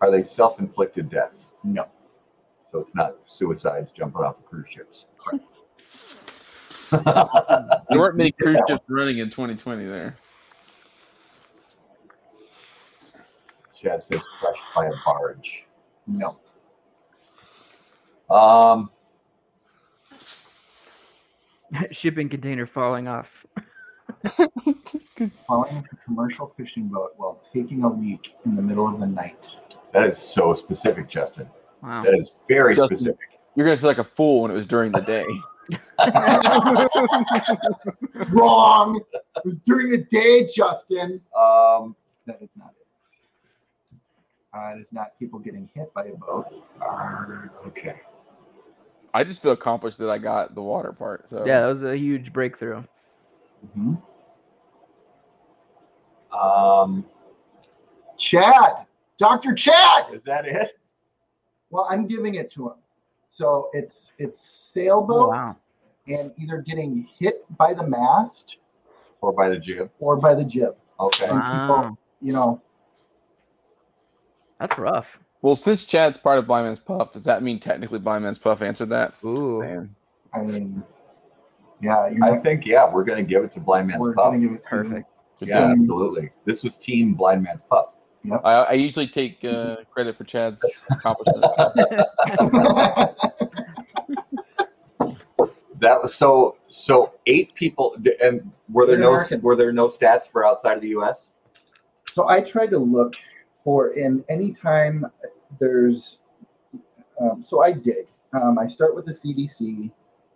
Are 0.00 0.10
they 0.10 0.22
self-inflicted 0.22 1.10
deaths? 1.10 1.50
no. 1.64 1.86
So 2.70 2.78
it's 2.78 2.94
not 2.94 3.16
suicides 3.26 3.90
jumping 3.90 4.22
off 4.22 4.38
of 4.38 4.46
cruise 4.46 4.68
ships. 4.68 5.06
There 6.90 7.98
weren't 7.98 8.16
many 8.16 8.32
cruise 8.32 8.58
ships 8.68 8.82
running 8.88 9.18
in 9.18 9.30
2020 9.30 9.86
there. 9.86 10.16
Chad 13.80 14.02
says 14.02 14.20
crushed 14.40 14.62
by 14.74 14.86
a 14.86 14.92
barge. 15.04 15.66
No. 16.06 16.36
Um, 18.28 18.90
Shipping 21.92 22.28
container 22.28 22.66
falling 22.66 23.08
off. 23.08 23.28
Following 25.46 25.84
a 25.92 25.96
commercial 26.04 26.52
fishing 26.56 26.88
boat 26.88 27.12
while 27.16 27.40
taking 27.52 27.84
a 27.84 27.92
leak 27.92 28.34
in 28.44 28.56
the 28.56 28.62
middle 28.62 28.88
of 28.88 29.00
the 29.00 29.06
night. 29.06 29.56
That 29.92 30.04
is 30.04 30.18
so 30.18 30.54
specific, 30.54 31.08
Justin. 31.08 31.48
Wow. 31.82 32.00
That 32.00 32.14
is 32.14 32.32
very 32.48 32.74
Justin. 32.74 32.96
specific. 32.96 33.28
You're 33.54 33.66
gonna 33.66 33.76
feel 33.78 33.88
like 33.88 33.98
a 33.98 34.04
fool 34.04 34.42
when 34.42 34.50
it 34.50 34.54
was 34.54 34.66
during 34.66 34.92
the 34.92 35.00
day. 35.00 35.24
Wrong. 38.30 39.00
It 39.14 39.44
was 39.44 39.56
during 39.58 39.90
the 39.90 40.04
day, 40.10 40.46
Justin. 40.46 41.20
Um, 41.36 41.94
That 42.26 42.40
is 42.42 42.48
not 42.56 42.70
it. 42.70 42.76
Uh, 44.52 44.76
it 44.76 44.80
is 44.80 44.92
not 44.92 45.16
people 45.18 45.38
getting 45.38 45.68
hit 45.74 45.92
by 45.94 46.04
a 46.06 46.16
boat. 46.16 46.46
arr, 46.80 47.50
okay. 47.66 48.00
I 49.14 49.24
just 49.24 49.42
feel 49.42 49.52
accomplished 49.52 49.98
that 49.98 50.10
I 50.10 50.18
got 50.18 50.54
the 50.54 50.62
water 50.62 50.92
part. 50.92 51.28
So 51.28 51.44
Yeah, 51.46 51.60
that 51.60 51.66
was 51.66 51.82
a 51.82 51.96
huge 51.96 52.32
breakthrough. 52.32 52.82
Mhm. 53.76 54.00
Um, 56.32 57.04
Chad, 58.16 58.86
Dr. 59.20 59.54
Chad. 59.54 60.06
is 60.14 60.22
that 60.24 60.46
it? 60.46 60.72
Well, 61.70 61.86
I'm 61.88 62.06
giving 62.08 62.34
it 62.36 62.50
to 62.52 62.68
him. 62.70 62.74
So 63.28 63.68
it's 63.72 64.12
it's 64.18 64.40
sailboats 64.42 65.16
oh, 65.16 65.28
wow. 65.28 65.54
and 66.08 66.32
either 66.36 66.58
getting 66.62 67.06
hit 67.18 67.44
by 67.56 67.74
the 67.74 67.86
mast 67.86 68.56
Or 69.20 69.32
by 69.32 69.48
the 69.50 69.58
jib? 69.58 69.88
or 70.00 70.16
by 70.16 70.34
the 70.34 70.42
jib. 70.44 70.74
Okay. 70.98 71.30
Wow. 71.30 71.76
people, 71.82 71.98
you 72.20 72.32
know, 72.32 72.60
That's 74.58 74.76
rough. 74.78 75.06
Well, 75.42 75.54
since 75.54 75.84
Chad's 75.84 76.18
part 76.18 76.38
of 76.38 76.46
Blind 76.46 76.66
Man's 76.66 76.80
Puff, 76.80 77.12
does 77.12 77.24
that 77.24 77.42
mean 77.42 77.60
technically 77.60 77.98
Blind 77.98 78.24
Man's 78.24 78.38
Puff 78.38 78.62
answered 78.62 78.88
that? 78.88 79.14
Ooh. 79.24 79.60
Man. 79.60 79.94
I 80.34 80.40
mean, 80.40 80.82
yeah, 81.80 82.08
you're 82.08 82.24
I 82.24 82.38
think 82.40 82.66
yeah, 82.66 82.90
we're 82.92 83.04
gonna 83.04 83.22
give 83.22 83.44
it 83.44 83.52
to 83.54 83.60
Blind 83.60 83.86
Man's 83.88 84.00
we're 84.00 84.14
Puff. 84.14 84.34
give 84.34 84.50
it 84.52 84.62
to. 84.62 84.68
Perfect. 84.68 85.08
Good 85.38 85.48
Yeah, 85.50 85.60
job. 85.68 85.78
absolutely. 85.78 86.30
This 86.44 86.64
was 86.64 86.76
Team 86.76 87.14
Blind 87.14 87.42
Man's 87.42 87.62
Puff. 87.62 87.90
I, 88.44 88.52
I 88.52 88.72
usually 88.72 89.06
take 89.06 89.44
uh, 89.44 89.76
credit 89.90 90.16
for 90.16 90.24
Chad's 90.24 90.62
accomplishment. 90.90 91.44
That 95.80 96.02
was 96.02 96.14
so 96.14 96.56
so 96.68 97.14
eight 97.26 97.54
people 97.54 97.96
and 98.22 98.52
were 98.68 98.86
there 98.86 98.98
no 98.98 99.18
were 99.40 99.56
there 99.56 99.72
no 99.72 99.88
stats 99.88 100.30
for 100.30 100.44
outside 100.44 100.74
of 100.74 100.82
the 100.82 100.88
US? 100.88 101.30
So 102.10 102.28
I 102.28 102.42
tried 102.42 102.70
to 102.70 102.78
look 102.78 103.14
for 103.64 103.92
in 103.92 104.22
any 104.28 104.52
time 104.52 105.06
there's. 105.58 106.20
Um, 107.20 107.42
so 107.42 107.62
I 107.62 107.72
dig. 107.72 108.08
Um, 108.32 108.58
I 108.58 108.66
start 108.66 108.94
with 108.94 109.06
the 109.06 109.12
CDC 109.12 109.90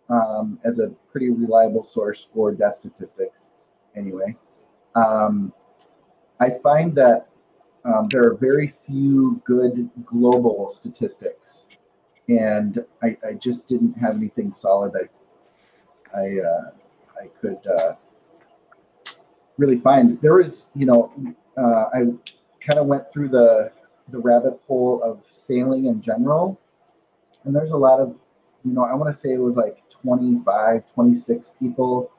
um, 0.09 0.59
as 0.65 0.79
a 0.79 0.89
pretty 1.11 1.31
reliable 1.31 1.85
source 1.85 2.27
for 2.35 2.53
death 2.53 2.77
statistics. 2.77 3.51
Anyway, 3.97 4.37
um, 4.95 5.53
I 6.41 6.51
find 6.63 6.95
that 6.97 7.29
um, 7.85 8.09
there 8.11 8.23
are 8.25 8.35
very 8.35 8.73
few 8.87 9.41
good 9.45 9.91
global 10.05 10.73
statistics, 10.73 11.67
and 12.29 12.85
I, 13.03 13.17
I 13.29 13.35
just 13.35 13.69
didn't 13.69 13.95
have 13.95 14.17
anything 14.17 14.53
solid. 14.53 14.93
I 14.97 16.19
I 16.19 16.39
uh, 16.41 16.71
I 17.23 17.27
could 17.41 17.61
uh, 17.79 17.95
really 19.59 19.81
find. 19.81 20.21
There 20.21 20.35
was, 20.35 20.71
you 20.75 20.87
know, 20.87 21.13
uh, 21.57 21.85
I 21.93 21.99
kind 22.61 22.79
of 22.79 22.87
went 22.87 23.13
through 23.13 23.29
the 23.29 23.71
the 24.09 24.19
rabbit 24.19 24.61
hole 24.67 25.03
of 25.03 25.23
sailing 25.29 25.87
in 25.87 26.01
general 26.01 26.61
and 27.45 27.55
there's 27.55 27.71
a 27.71 27.77
lot 27.77 28.01
of 28.01 28.15
you 28.65 28.73
know 28.73 28.83
i 28.85 28.95
want 28.95 29.13
to 29.13 29.19
say 29.19 29.33
it 29.33 29.41
was 29.41 29.57
like 29.57 29.89
25 29.89 30.83
26 30.95 31.53
people 31.59 32.11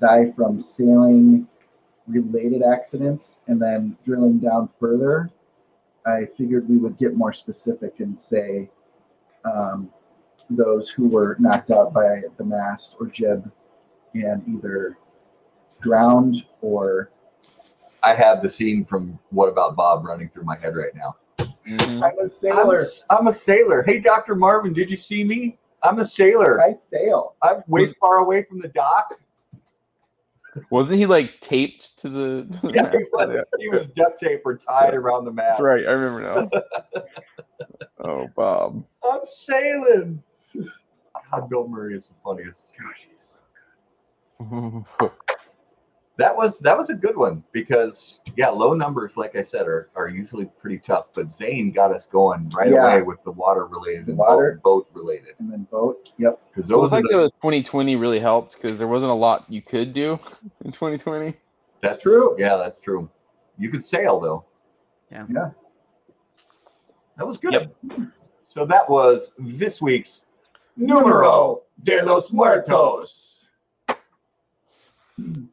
die 0.00 0.32
from 0.36 0.60
sailing 0.60 1.46
related 2.10 2.62
accidents 2.62 3.40
and 3.46 3.60
then 3.60 3.96
drilling 4.04 4.38
down 4.38 4.68
further 4.78 5.30
i 6.06 6.26
figured 6.36 6.68
we 6.68 6.76
would 6.76 6.96
get 6.98 7.16
more 7.16 7.32
specific 7.32 8.00
and 8.00 8.18
say 8.18 8.68
um, 9.44 9.90
those 10.50 10.90
who 10.90 11.08
were 11.08 11.36
knocked 11.38 11.70
out 11.70 11.92
by 11.92 12.20
the 12.36 12.44
mast 12.44 12.96
or 13.00 13.06
jib 13.06 13.50
and 14.14 14.42
either 14.48 14.96
drowned 15.80 16.44
or 16.60 17.10
I 18.02 18.14
have 18.14 18.42
the 18.42 18.48
scene 18.48 18.84
from 18.84 19.18
What 19.30 19.48
About 19.48 19.76
Bob 19.76 20.04
running 20.04 20.28
through 20.28 20.44
my 20.44 20.56
head 20.56 20.76
right 20.76 20.94
now. 20.94 21.16
Mhm. 21.38 22.02
i'm 22.02 22.18
a 22.18 22.22
I'm, 22.22 22.28
sailor 22.28 22.84
I'm 23.10 23.26
a 23.26 23.32
sailor. 23.32 23.82
Hey, 23.82 24.00
Dr. 24.00 24.34
Marvin, 24.34 24.72
did 24.72 24.90
you 24.90 24.96
see 24.96 25.24
me? 25.24 25.58
I'm 25.82 25.98
a 25.98 26.04
sailor. 26.04 26.60
i 26.60 26.72
sail 26.72 27.34
I'm 27.42 27.62
way 27.66 27.86
far 28.00 28.18
away 28.18 28.44
from 28.44 28.60
the 28.60 28.68
dock. 28.68 29.18
Wasn't 30.70 30.98
he 30.98 31.06
like 31.06 31.40
taped 31.40 31.98
to 32.00 32.08
the? 32.08 32.48
To 32.52 32.68
the 32.68 32.72
Yeah, 32.74 32.90
he 32.90 33.04
was, 33.12 33.44
he 33.58 33.68
was 33.68 33.86
duct 33.96 34.20
tape 34.20 34.42
or 34.44 34.56
tied 34.56 34.94
around 34.94 35.24
the 35.24 35.32
mast. 35.32 35.58
That's 35.58 35.60
right. 35.60 35.86
I 35.86 35.92
remember 35.92 36.22
now. 36.22 36.50
oh, 38.04 38.28
Bob. 38.36 38.84
I'm 39.02 39.20
sailing. 39.26 40.22
God, 41.30 41.48
Bill 41.48 41.68
Murray 41.68 41.96
is 41.96 42.08
the 42.08 42.14
funniest. 42.24 42.64
Gosh, 42.78 43.08
he's 43.10 43.40
that 46.20 46.36
was 46.36 46.58
that 46.60 46.76
was 46.76 46.90
a 46.90 46.94
good 46.94 47.16
one 47.16 47.42
because 47.50 48.20
yeah, 48.36 48.50
low 48.50 48.74
numbers, 48.74 49.16
like 49.16 49.36
I 49.36 49.42
said, 49.42 49.66
are, 49.66 49.88
are 49.96 50.08
usually 50.08 50.44
pretty 50.60 50.78
tough. 50.78 51.06
But 51.14 51.32
Zane 51.32 51.72
got 51.72 51.92
us 51.94 52.04
going 52.06 52.50
right 52.50 52.70
Yeah. 52.70 52.92
away 52.92 53.02
with 53.02 53.24
the 53.24 53.30
water 53.30 53.64
related 53.66 54.08
and 54.08 54.18
Water. 54.18 54.60
boat, 54.62 54.84
boat 54.92 55.00
related 55.00 55.34
and 55.38 55.50
then 55.50 55.66
boat 55.70 56.10
yep 56.18 56.38
because 56.54 56.68
those 56.68 56.82
the 56.90 56.96
are 56.96 57.00
fact 57.00 57.08
the, 57.08 57.16
that 57.16 57.18
it 57.20 57.22
was 57.22 57.32
2020 57.32 57.96
really 57.96 58.20
helped 58.20 58.60
because 58.60 58.76
there 58.78 58.86
wasn't 58.86 59.10
a 59.10 59.14
lot 59.14 59.46
you 59.48 59.62
could 59.62 59.94
do 59.94 60.18
in 60.64 60.72
2020. 60.72 61.34
that's 61.82 62.02
true. 62.02 62.36
Yeah, 62.38 62.56
that's 62.56 62.76
true. 62.78 63.08
You 63.58 63.70
could 63.70 63.84
sail 63.84 64.20
though. 64.20 64.44
Yeah. 65.10 65.24
Yeah. 65.28 65.50
That 67.16 67.26
was 67.26 67.38
good. 67.38 67.52
Yep. 67.52 67.74
So 68.48 68.66
that 68.66 68.88
was 68.90 69.32
this 69.38 69.80
week's 69.80 70.22
Numero 70.76 71.62
de 71.82 72.02
los 72.02 72.30
Muertos. 72.32 73.44
Hmm. 75.16 75.44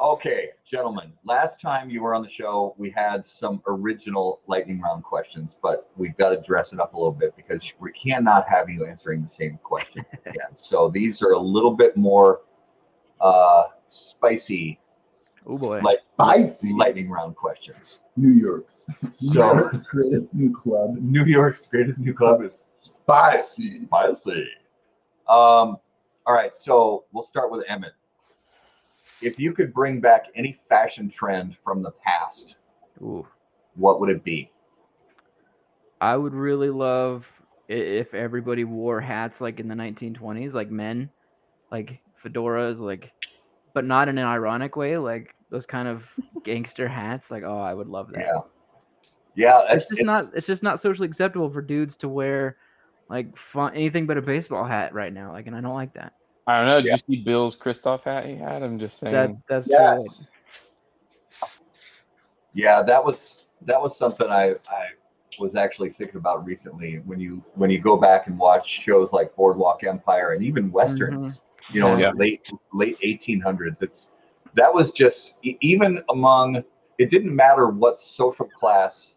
Okay, 0.00 0.50
gentlemen, 0.70 1.12
last 1.24 1.60
time 1.60 1.90
you 1.90 2.02
were 2.02 2.14
on 2.14 2.22
the 2.22 2.28
show, 2.30 2.72
we 2.78 2.88
had 2.90 3.26
some 3.26 3.60
original 3.66 4.40
lightning 4.46 4.80
round 4.80 5.02
questions, 5.02 5.56
but 5.60 5.90
we've 5.96 6.16
got 6.16 6.28
to 6.28 6.40
dress 6.40 6.72
it 6.72 6.78
up 6.78 6.94
a 6.94 6.96
little 6.96 7.10
bit 7.12 7.34
because 7.36 7.72
we 7.80 7.90
cannot 7.92 8.48
have 8.48 8.68
you 8.70 8.86
answering 8.86 9.24
the 9.24 9.28
same 9.28 9.58
question 9.64 10.04
again. 10.26 10.54
So 10.54 10.88
these 10.88 11.20
are 11.20 11.32
a 11.32 11.38
little 11.38 11.72
bit 11.74 11.96
more 11.96 12.42
uh, 13.20 13.64
spicy, 13.88 14.78
Oh 15.48 15.58
boy. 15.58 15.78
light- 15.82 15.98
Spicy. 16.14 16.72
lightning 16.74 17.08
round 17.10 17.34
questions. 17.34 18.00
new 18.16 18.30
york's 18.30 18.86
So- 19.12 19.52
new 19.52 19.60
york's 19.60 19.82
greatest 19.84 20.34
new 20.34 20.52
club 20.54 20.96
New 21.00 21.24
York's 21.24 21.66
greatest 21.66 21.98
new 21.98 22.12
club 22.14 22.42
is 22.42 22.52
spicy 22.80 23.84
spicy. 23.86 24.46
Um, 25.28 25.78
all 26.26 26.34
right, 26.34 26.52
so 26.56 27.04
we'll 27.12 27.24
start 27.24 27.50
with 27.50 27.64
Emmett. 27.68 27.92
If 29.20 29.38
you 29.38 29.52
could 29.52 29.72
bring 29.72 30.00
back 30.00 30.26
any 30.34 30.58
fashion 30.68 31.10
trend 31.10 31.56
from 31.64 31.82
the 31.82 31.90
past, 31.90 32.58
Ooh. 33.02 33.26
what 33.74 34.00
would 34.00 34.10
it 34.10 34.22
be? 34.24 34.50
I 36.00 36.16
would 36.16 36.34
really 36.34 36.70
love 36.70 37.24
if 37.68 38.14
everybody 38.14 38.64
wore 38.64 39.00
hats 39.00 39.40
like 39.40 39.60
in 39.60 39.68
the 39.68 39.74
1920s, 39.74 40.52
like 40.52 40.70
men, 40.70 41.10
like 41.70 42.00
fedoras, 42.24 42.78
like, 42.78 43.10
but 43.74 43.84
not 43.84 44.08
in 44.08 44.18
an 44.18 44.24
ironic 44.24 44.76
way, 44.76 44.96
like 44.96 45.34
those 45.50 45.66
kind 45.66 45.88
of 45.88 46.02
gangster 46.44 46.88
hats. 46.88 47.30
Like, 47.30 47.42
oh, 47.42 47.60
I 47.60 47.74
would 47.74 47.88
love 47.88 48.10
that. 48.12 48.20
Yeah. 48.20 48.40
Yeah, 49.34 49.62
It's 49.68 49.84
it's, 49.84 49.90
just 49.90 50.02
not. 50.04 50.30
It's 50.34 50.46
just 50.48 50.64
not 50.64 50.82
socially 50.82 51.06
acceptable 51.06 51.48
for 51.48 51.62
dudes 51.62 51.96
to 51.98 52.08
wear 52.08 52.56
like 53.08 53.28
fun, 53.52 53.72
anything 53.72 54.04
but 54.04 54.18
a 54.18 54.22
baseball 54.22 54.64
hat 54.64 54.92
right 54.92 55.12
now. 55.12 55.32
Like, 55.32 55.46
and 55.46 55.54
I 55.54 55.60
don't 55.60 55.74
like 55.74 55.94
that. 55.94 56.14
I 56.48 56.56
don't 56.56 56.66
know. 56.66 56.80
Did 56.80 56.86
Yeah. 56.86 56.92
you 56.94 57.16
see 57.16 57.22
Bill's 57.22 57.54
Kristoff 57.54 58.04
hat 58.04 58.24
he 58.24 58.34
had? 58.36 58.62
I'm 58.62 58.78
just 58.78 58.98
saying. 58.98 59.12
That 59.14 59.36
that's 59.48 59.66
true, 59.66 59.76
like- 59.76 59.98
Yes. 59.98 60.30
Yeah, 62.54 62.82
that 62.82 63.04
was 63.04 63.46
that 63.62 63.80
was 63.80 63.96
something 63.96 64.28
I 64.28 64.52
I 64.70 64.86
was 65.38 65.54
actually 65.54 65.90
thinking 65.90 66.16
about 66.16 66.44
recently. 66.46 66.96
When 67.04 67.20
you 67.20 67.44
when 67.54 67.68
you 67.70 67.78
go 67.80 67.96
back 67.96 68.26
and 68.28 68.38
watch 68.38 68.66
shows 68.66 69.12
like 69.12 69.36
Boardwalk 69.36 69.84
Empire 69.84 70.32
and 70.32 70.42
even 70.42 70.72
westerns, 70.72 71.36
mm-hmm. 71.36 71.74
you 71.76 71.80
know, 71.82 71.92
in 71.92 72.00
Yeah. 72.00 72.12
the 72.12 72.16
late 72.16 72.50
late 72.72 72.98
1800s, 73.02 73.82
it's 73.82 74.08
that 74.54 74.72
was 74.72 74.90
just 74.90 75.34
even 75.42 76.02
among. 76.08 76.64
It 76.96 77.10
didn't 77.10 77.36
matter 77.36 77.68
what 77.68 78.00
social 78.00 78.46
class 78.46 79.14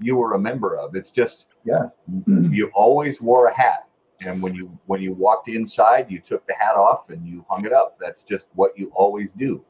you 0.00 0.16
were 0.16 0.34
a 0.34 0.38
member 0.38 0.76
of. 0.76 0.96
It's 0.96 1.10
just 1.12 1.46
Yeah. 1.64 1.88
you 2.26 2.70
always 2.74 3.22
wore 3.22 3.46
a 3.46 3.54
hat, 3.54 3.85
and 4.20 4.42
when 4.42 4.54
you 4.54 4.76
when 4.86 5.00
you 5.00 5.12
walked 5.12 5.48
inside, 5.48 6.10
you 6.10 6.20
took 6.20 6.46
the 6.46 6.54
hat 6.54 6.76
off 6.76 7.10
and 7.10 7.26
you 7.26 7.44
hung 7.48 7.66
it 7.66 7.72
up. 7.72 7.96
That's 8.00 8.24
just 8.24 8.48
what 8.54 8.76
you 8.78 8.90
always 8.94 9.32
do. 9.32 9.64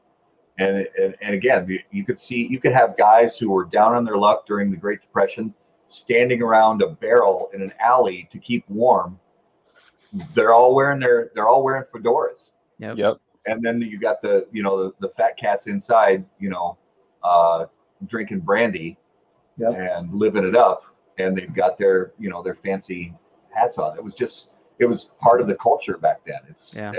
And, 0.59 0.87
and, 0.99 1.15
and 1.21 1.35
again, 1.35 1.67
you, 1.67 1.79
you 1.91 2.03
could 2.03 2.19
see, 2.19 2.47
you 2.47 2.59
could 2.59 2.71
have 2.71 2.97
guys 2.97 3.37
who 3.37 3.51
were 3.51 3.65
down 3.65 3.93
on 3.93 4.03
their 4.03 4.17
luck 4.17 4.47
during 4.47 4.71
the 4.71 4.77
Great 4.77 5.01
Depression, 5.01 5.53
standing 5.87 6.41
around 6.41 6.81
a 6.81 6.89
barrel 6.89 7.51
in 7.53 7.61
an 7.61 7.71
alley 7.79 8.27
to 8.31 8.39
keep 8.39 8.67
warm. 8.67 9.19
They're 10.33 10.55
all 10.55 10.73
wearing 10.73 10.99
their, 10.99 11.29
they're 11.35 11.47
all 11.47 11.63
wearing 11.63 11.83
fedoras. 11.93 12.53
Yep. 12.79 12.97
Yep. 12.97 13.17
And 13.45 13.63
then 13.63 13.79
you 13.81 13.99
got 13.99 14.19
the, 14.23 14.47
you 14.51 14.63
know, 14.63 14.83
the, 14.83 14.93
the 14.99 15.09
fat 15.09 15.37
cats 15.37 15.67
inside, 15.67 16.25
you 16.39 16.49
know, 16.49 16.79
uh, 17.23 17.65
drinking 18.07 18.39
brandy 18.39 18.97
Yep. 19.59 19.75
and 19.75 20.13
living 20.13 20.43
it 20.43 20.55
up. 20.55 20.85
And 21.19 21.37
they've 21.37 21.53
got 21.53 21.77
their, 21.77 22.13
you 22.17 22.31
know, 22.31 22.41
their 22.41 22.55
fancy 22.55 23.13
hats 23.57 23.77
on. 23.77 23.97
It 23.97 24.03
was 24.03 24.13
just, 24.13 24.49
it 24.79 24.85
was 24.85 25.09
part 25.19 25.41
of 25.41 25.47
the 25.47 25.55
culture 25.55 25.97
back 25.97 26.21
then. 26.25 26.39
It's 26.49 26.75
Yeah. 26.75 26.91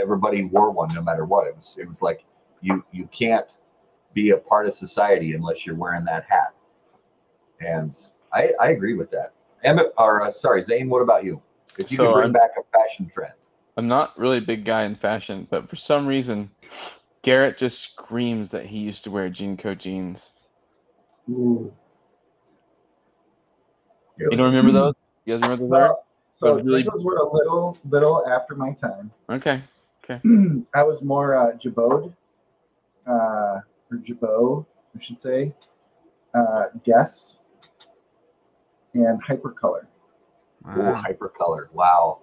everybody 0.00 0.44
wore 0.44 0.70
one 0.70 0.92
no 0.94 1.02
matter 1.02 1.24
what. 1.24 1.46
It 1.46 1.56
was, 1.56 1.76
it 1.80 1.88
was 1.88 2.00
like, 2.02 2.24
you 2.60 2.84
you 2.92 3.06
can't 3.08 3.46
be 4.14 4.30
a 4.30 4.36
part 4.36 4.66
of 4.66 4.74
society 4.74 5.34
unless 5.34 5.66
you're 5.66 5.74
wearing 5.76 6.04
that 6.04 6.24
hat. 6.28 6.54
And 7.60 7.94
I, 8.32 8.52
I 8.60 8.68
agree 8.70 8.94
with 8.94 9.10
that. 9.10 9.32
Emmett, 9.64 9.92
or 9.98 10.22
uh, 10.22 10.32
sorry, 10.32 10.62
Zane, 10.64 10.88
what 10.88 11.02
about 11.02 11.24
you? 11.24 11.42
If 11.78 11.90
you 11.90 11.96
So 11.96 12.06
could 12.06 12.12
bring 12.12 12.22
I'm- 12.24 12.32
back 12.32 12.50
a 12.58 12.62
fashion 12.78 13.10
trend, 13.12 13.34
I'm 13.76 13.88
not 13.88 14.16
really 14.16 14.38
a 14.38 14.42
big 14.42 14.64
guy 14.64 14.84
in 14.84 14.94
fashion, 14.94 15.48
but 15.50 15.68
for 15.68 15.74
some 15.74 16.06
reason, 16.06 16.50
Garrett 17.22 17.58
just 17.58 17.80
screams 17.80 18.52
that 18.52 18.64
he 18.66 18.78
used 18.78 19.02
to 19.04 19.10
wear 19.10 19.28
JNCO 19.28 19.76
jeans. 19.76 20.30
Ooh. 21.28 21.72
You 24.18 24.30
don't 24.30 24.46
remember 24.54 24.70
those? 24.72 24.94
You 25.24 25.34
guys 25.38 25.42
remember 25.50 25.66
those? 25.88 25.96
Well, 26.40 26.52
so 26.52 26.56
Those 26.56 26.64
really- 26.66 26.82
Jingles 26.82 27.04
were 27.04 27.16
a 27.16 27.32
little 27.32 27.78
little 27.88 28.26
after 28.28 28.54
my 28.54 28.72
time. 28.72 29.10
Okay. 29.30 29.62
Okay. 30.04 30.20
I 30.74 30.82
was 30.82 31.02
more 31.02 31.34
uh, 31.36 31.52
Jabode, 31.56 32.12
uh, 33.06 33.60
or 33.90 33.96
Jabot, 34.02 34.66
I 34.96 35.00
should 35.02 35.18
say, 35.20 35.54
uh, 36.34 36.64
Guess, 36.84 37.38
and 38.94 39.22
Hypercolor. 39.24 39.86
oh, 40.66 40.80
Wow. 40.80 41.02
hypercolor. 41.02 41.72
Wow. 41.72 42.18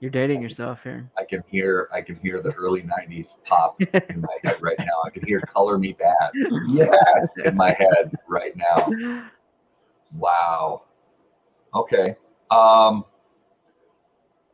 You're 0.00 0.10
dating 0.10 0.42
yourself 0.42 0.80
here. 0.84 1.10
I 1.18 1.24
can 1.24 1.42
hear 1.50 1.88
I 1.92 2.02
can 2.02 2.16
hear 2.16 2.40
the 2.42 2.52
early 2.52 2.82
90s 2.82 3.34
pop 3.44 3.80
in 3.80 4.20
my 4.20 4.36
head 4.44 4.56
right 4.60 4.78
now. 4.78 5.00
I 5.04 5.10
can 5.10 5.24
hear 5.26 5.40
Color 5.40 5.78
Me 5.78 5.94
Badd 5.94 6.30
Yes. 6.68 7.38
in 7.46 7.56
my 7.56 7.70
head 7.78 8.14
right 8.28 8.54
now. 8.56 9.22
Wow. 10.16 10.82
Okay. 11.74 12.16
Um, 12.50 13.04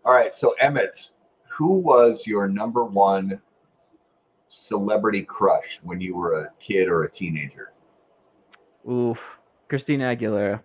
all 0.05 0.15
right. 0.15 0.33
So 0.35 0.55
Emmett, 0.61 1.11
who 1.49 1.75
was 1.75 2.27
your 2.27 2.49
number 2.49 2.85
one 2.85 3.41
celebrity 4.49 5.23
crush 5.23 5.81
when 5.83 6.01
you 6.01 6.17
were 6.17 6.43
a 6.43 6.51
kid 6.61 6.89
or 6.89 7.05
a 7.05 7.11
teenager? 7.11 7.73
Oof. 8.89 9.19
Christina 9.69 10.15
Aguilera. 10.15 10.61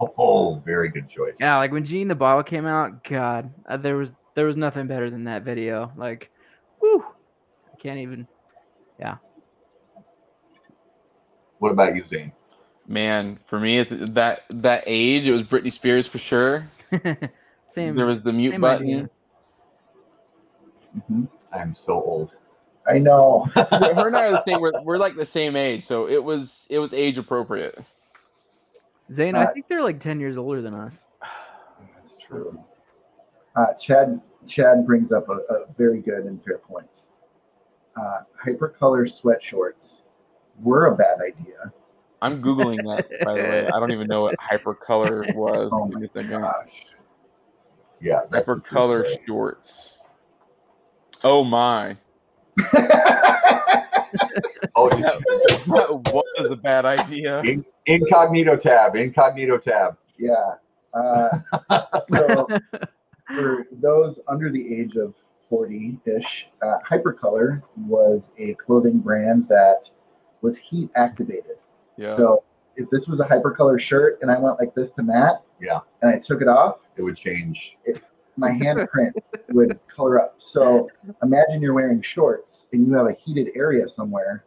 Oh, 0.00 0.60
very 0.64 0.88
good 0.88 1.08
choice. 1.08 1.36
Yeah, 1.38 1.58
like 1.58 1.70
when 1.70 1.84
Genie 1.84 2.02
in 2.02 2.10
a 2.10 2.14
Bottle 2.14 2.42
came 2.42 2.66
out, 2.66 3.04
God, 3.04 3.52
uh, 3.68 3.76
there 3.76 3.96
was 3.96 4.08
there 4.34 4.46
was 4.46 4.56
nothing 4.56 4.86
better 4.86 5.10
than 5.10 5.24
that 5.24 5.42
video. 5.42 5.92
Like, 5.96 6.30
whoo, 6.80 7.04
I 7.72 7.76
can't 7.80 7.98
even. 7.98 8.26
Yeah. 8.98 9.16
What 11.58 11.72
about 11.72 11.94
you, 11.94 12.04
Zane? 12.04 12.32
Man, 12.88 13.38
for 13.44 13.60
me 13.60 13.80
at 13.80 14.14
that 14.14 14.44
that 14.50 14.84
age, 14.86 15.28
it 15.28 15.32
was 15.32 15.42
Britney 15.42 15.70
Spears 15.70 16.08
for 16.08 16.18
sure. 16.18 16.66
Same. 17.74 17.96
There 17.96 18.06
was 18.06 18.22
the 18.22 18.32
mute 18.32 18.52
same 18.52 18.60
button. 18.60 18.86
idea. 18.86 19.10
Mhm. 21.10 21.28
I'm 21.52 21.74
so 21.74 21.94
old. 22.02 22.32
I 22.86 22.98
know. 22.98 23.44
Her 23.54 24.08
and 24.08 24.16
I 24.16 24.24
are 24.26 24.30
the 24.32 24.38
same. 24.40 24.60
We're, 24.60 24.80
we're 24.82 24.98
like 24.98 25.16
the 25.16 25.24
same 25.24 25.56
age, 25.56 25.82
so 25.84 26.08
it 26.08 26.22
was 26.22 26.66
it 26.70 26.78
was 26.78 26.92
age 26.92 27.16
appropriate. 27.18 27.78
Zane, 29.14 29.34
I 29.36 29.44
Uh, 29.44 29.52
think 29.52 29.68
they're 29.68 29.82
like 29.82 30.00
ten 30.00 30.18
years 30.20 30.36
older 30.36 30.60
than 30.62 30.74
us. 30.74 30.92
That's 31.96 32.16
true. 32.16 32.58
Uh, 33.56 33.72
Chad 33.74 34.20
Chad 34.46 34.84
brings 34.86 35.12
up 35.12 35.28
a, 35.28 35.34
a 35.52 35.66
very 35.78 36.00
good 36.00 36.24
and 36.24 36.42
fair 36.44 36.58
point. 36.58 36.88
Uh, 37.96 38.20
hypercolor 38.44 39.08
sweat 39.10 39.42
shorts 39.42 40.02
were 40.62 40.86
a 40.86 40.96
bad 40.96 41.18
idea. 41.20 41.72
I'm 42.22 42.42
googling 42.42 42.78
that 42.96 43.24
by 43.24 43.34
the 43.34 43.42
way. 43.42 43.66
I 43.68 43.78
don't 43.80 43.92
even 43.92 44.08
know 44.08 44.22
what 44.22 44.34
hypercolor 44.50 45.32
was. 45.34 45.70
Oh 45.72 45.86
my 45.86 46.00
a 46.04 46.08
second. 46.08 46.30
gosh. 46.40 46.86
Yeah. 48.02 48.22
that's 48.30 48.42
a 48.48 48.54
true 48.56 48.60
Hypercolor 48.62 49.06
shorts. 49.26 49.98
Oh 51.24 51.44
my. 51.44 51.96
Oh, 54.74 54.88
did 54.88 54.98
you- 55.00 55.04
That 55.04 55.90
was 56.36 56.50
a 56.50 56.56
bad 56.56 56.84
idea. 56.84 57.42
incognito 57.86 58.56
tab. 58.56 58.96
Incognito 58.96 59.58
tab. 59.58 59.96
yeah. 60.18 60.54
Uh, 60.94 61.38
so 62.06 62.46
for 63.28 63.66
those 63.80 64.20
under 64.28 64.50
the 64.50 64.74
age 64.74 64.96
of 64.96 65.14
40-ish, 65.50 66.48
uh, 66.62 66.78
Hypercolor 66.88 67.62
was 67.86 68.32
a 68.38 68.54
clothing 68.54 68.98
brand 68.98 69.46
that 69.48 69.90
was 70.42 70.58
heat 70.58 70.90
activated. 70.96 71.56
Yeah. 71.96 72.14
So 72.14 72.42
if 72.76 72.90
this 72.90 73.06
was 73.08 73.20
a 73.20 73.24
Hypercolor 73.24 73.78
shirt 73.80 74.18
and 74.22 74.30
I 74.30 74.38
went 74.38 74.58
like 74.58 74.74
this 74.74 74.92
to 74.92 75.02
Matt, 75.02 75.42
Yeah. 75.62 75.78
and 76.02 76.10
I 76.14 76.18
took 76.18 76.42
it 76.42 76.48
off, 76.48 76.78
It 76.96 77.02
would 77.02 77.16
change. 77.16 77.78
my 78.36 78.50
handprint 78.50 79.12
would 79.50 79.78
color 79.88 80.20
up. 80.20 80.34
So 80.38 80.90
imagine 81.22 81.62
you're 81.62 81.72
wearing 81.74 82.02
shorts 82.02 82.68
and 82.72 82.86
you 82.86 82.92
have 82.94 83.06
a 83.06 83.12
heated 83.12 83.48
area 83.54 83.88
somewhere. 83.88 84.44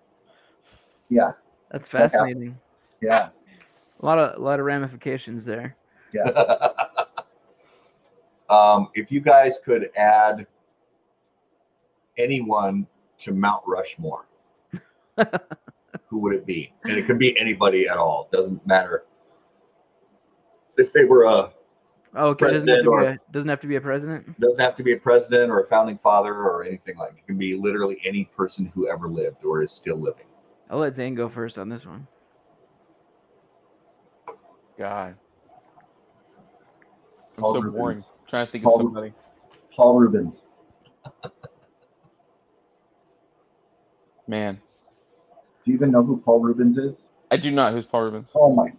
Yeah, 1.09 1.31
That's 1.71 1.89
That 1.91 2.11
fascinating. 2.11 2.59
yeah. 3.01 3.29
A 4.01 4.05
lot 4.05 4.19
of 4.19 4.37
a 4.37 4.43
lot 4.43 4.59
of 4.59 4.65
ramifications 4.65 5.45
there. 5.45 5.77
um, 8.49 8.89
if 8.93 9.11
you 9.11 9.19
guys 9.21 9.55
could 9.63 9.89
add 9.95 10.45
anyone 12.17 12.87
to 13.19 13.31
Mount 13.33 13.63
Rushmore, 13.65 14.25
who 16.07 16.19
would 16.19 16.35
it 16.35 16.45
be? 16.45 16.73
And 16.83 16.93
it 16.97 17.05
could 17.07 17.19
be 17.19 17.39
anybody 17.39 17.87
at 17.87 17.97
all. 17.97 18.27
Doesn't 18.31 18.65
matter. 18.67 19.05
If 20.77 20.93
they 20.93 21.05
were 21.05 21.23
a 21.23 21.51
Oh, 22.17 22.29
okay. 22.29 22.45
Doesn't 22.45 22.67
have, 22.69 22.77
President 22.77 22.77
to 22.77 22.83
be 22.83 22.87
or- 22.87 23.09
a, 23.09 23.19
doesn't 23.33 23.49
have 23.49 23.59
to 23.61 23.67
be 23.67 23.75
a 23.75 23.81
president. 23.81 24.39
doesn't 24.39 24.59
have 24.59 24.77
to 24.77 24.83
be 24.83 24.93
a 24.93 24.97
president 24.97 25.51
or 25.51 25.59
a 25.59 25.65
founding 25.67 25.97
father 25.97 26.33
or 26.33 26.63
anything 26.63 26.95
like. 26.95 27.11
It 27.17 27.27
can 27.27 27.37
be 27.37 27.55
literally 27.55 27.99
any 28.05 28.23
person 28.37 28.71
who 28.73 28.87
ever 28.87 29.09
lived 29.09 29.43
or 29.43 29.61
is 29.63 29.71
still 29.73 29.97
living. 29.97 30.25
I'll 30.69 30.77
let 30.79 30.95
Zane 30.95 31.13
go 31.13 31.27
first 31.27 31.57
on 31.57 31.67
this 31.67 31.85
one. 31.85 32.07
God. 34.77 35.15
I'm 37.37 37.43
Paul 37.43 37.53
so 37.55 37.59
Reubens. 37.61 37.75
boring. 37.77 38.01
trying 38.29 38.45
to 38.45 38.51
think 38.51 38.63
Paul 38.63 38.75
of 38.75 38.81
somebody. 38.83 39.13
Paul 39.75 39.97
Reubens. 39.99 40.43
Man. 44.27 44.55
Do 45.65 45.71
you 45.71 45.73
even 45.75 45.91
know 45.91 46.01
who 46.03 46.17
Paul 46.17 46.39
Reubens 46.39 46.77
is? 46.77 47.07
I 47.29 47.37
do 47.37 47.51
not. 47.51 47.73
Who's 47.73 47.85
Paul 47.85 48.03
Reubens? 48.03 48.31
Oh 48.35 48.53
my. 48.55 48.71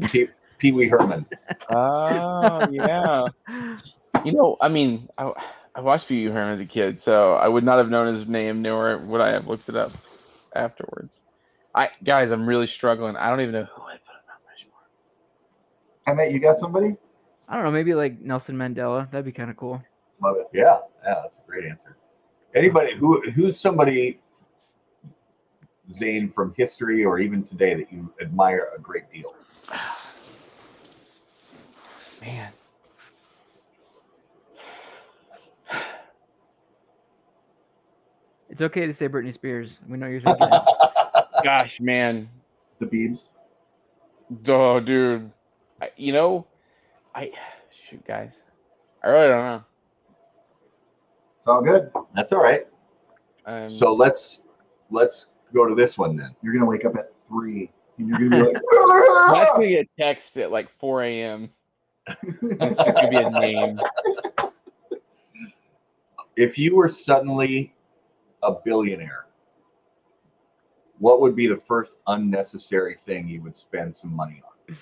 Pee 0.08 0.28
Pee 0.58 0.72
Wee 0.72 0.88
Herman. 0.88 1.24
Oh 1.70 2.68
yeah. 2.70 3.26
You 4.24 4.32
know, 4.32 4.56
I 4.60 4.68
mean, 4.68 5.08
I, 5.18 5.32
I 5.74 5.80
watched 5.80 6.08
Pee 6.08 6.26
Wee 6.26 6.32
Herman 6.32 6.54
as 6.54 6.60
a 6.60 6.66
kid, 6.66 7.02
so 7.02 7.34
I 7.34 7.46
would 7.46 7.64
not 7.64 7.78
have 7.78 7.90
known 7.90 8.12
his 8.12 8.26
name, 8.26 8.62
nor 8.62 8.98
would 8.98 9.20
I 9.20 9.30
have 9.30 9.46
looked 9.46 9.68
it 9.68 9.76
up 9.76 9.92
afterwards. 10.54 11.22
I 11.74 11.90
guys, 12.02 12.30
I'm 12.30 12.46
really 12.46 12.66
struggling. 12.66 13.16
I 13.16 13.28
don't 13.30 13.40
even 13.40 13.52
know 13.52 13.64
who 13.64 13.82
I 13.82 13.92
put 13.92 14.14
on 14.14 14.22
Mount 14.28 14.40
Rushmore. 14.50 14.80
I 16.06 16.14
met 16.14 16.32
you 16.32 16.40
got 16.40 16.58
somebody? 16.58 16.96
I 17.48 17.54
don't 17.54 17.64
know. 17.64 17.70
Maybe 17.70 17.94
like 17.94 18.20
Nelson 18.20 18.56
Mandela. 18.56 19.10
That'd 19.10 19.24
be 19.26 19.32
kind 19.32 19.50
of 19.50 19.56
cool. 19.56 19.82
Love 20.22 20.36
it. 20.38 20.48
Yeah, 20.52 20.78
yeah, 21.04 21.20
that's 21.22 21.38
a 21.38 21.46
great 21.46 21.64
answer. 21.66 21.96
Anybody 22.54 22.94
who 22.94 23.20
who's 23.30 23.60
somebody 23.60 24.20
Zane, 25.92 26.32
from 26.34 26.54
history 26.56 27.04
or 27.04 27.18
even 27.18 27.42
today 27.42 27.74
that 27.74 27.92
you 27.92 28.12
admire 28.20 28.70
a 28.76 28.80
great 28.80 29.10
deal? 29.12 29.34
Man. 32.20 32.52
It's 38.48 38.60
okay 38.62 38.86
to 38.86 38.94
say 38.94 39.08
Britney 39.08 39.32
Spears. 39.32 39.70
We 39.88 39.98
know 39.98 40.06
you're 40.06 40.20
thinking. 40.20 40.48
Gosh, 41.44 41.80
man. 41.80 42.28
The 42.80 42.86
Beebs. 42.86 43.28
Oh, 44.48 44.80
dude. 44.80 45.30
I, 45.80 45.90
you 45.96 46.12
know, 46.12 46.46
I 47.14 47.30
shoot, 47.88 48.04
guys. 48.06 48.40
I 49.04 49.08
really 49.08 49.28
don't 49.28 49.44
know. 49.44 49.64
It's 51.36 51.46
all 51.46 51.62
good. 51.62 51.90
That's 52.14 52.32
all 52.32 52.42
right. 52.42 52.66
Um, 53.46 53.68
So 53.68 53.94
let's 53.94 54.40
let's 54.90 55.26
go 55.54 55.68
to 55.68 55.74
this 55.74 55.96
one 55.96 56.16
then. 56.16 56.34
You're 56.42 56.52
gonna 56.52 56.66
wake 56.66 56.84
up 56.84 56.96
at 56.96 57.12
three 57.28 57.70
and 57.98 58.08
you're 58.08 58.18
gonna 58.18 58.44
be 58.44 58.52
like, 58.52 58.62
that's 59.32 59.52
gonna 59.52 59.68
get 59.68 59.88
text 59.98 60.36
at 60.38 60.50
like 60.50 60.68
4 60.78 61.04
a.m. 61.04 61.50
That's 62.42 62.78
gonna 62.78 63.08
be 63.08 63.16
a 63.16 63.30
name. 63.30 63.80
If 66.36 66.56
you 66.58 66.76
were 66.76 66.88
suddenly 66.88 67.74
a 68.42 68.52
billionaire, 68.52 69.26
what 70.98 71.20
would 71.20 71.34
be 71.34 71.46
the 71.46 71.56
first 71.56 71.92
unnecessary 72.06 72.98
thing 73.06 73.28
you 73.28 73.42
would 73.42 73.56
spend 73.58 73.96
some 73.96 74.12
money 74.14 74.42
on? 74.44 74.76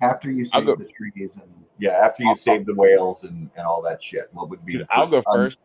after 0.00 0.30
you 0.30 0.44
save 0.44 0.64
go- 0.66 0.76
the 0.76 0.84
trees 0.84 1.36
and 1.42 1.52
Yeah, 1.78 1.90
after 1.90 2.22
you 2.22 2.36
save 2.36 2.66
the 2.66 2.74
whales 2.74 3.24
and, 3.24 3.50
and 3.56 3.66
all 3.66 3.82
that 3.82 4.02
shit, 4.02 4.28
what 4.32 4.48
would 4.48 4.64
be 4.64 4.74
Dude, 4.74 4.82
the 4.82 4.86
I'll 4.92 5.06
go 5.06 5.18
un- 5.18 5.24
first. 5.34 5.58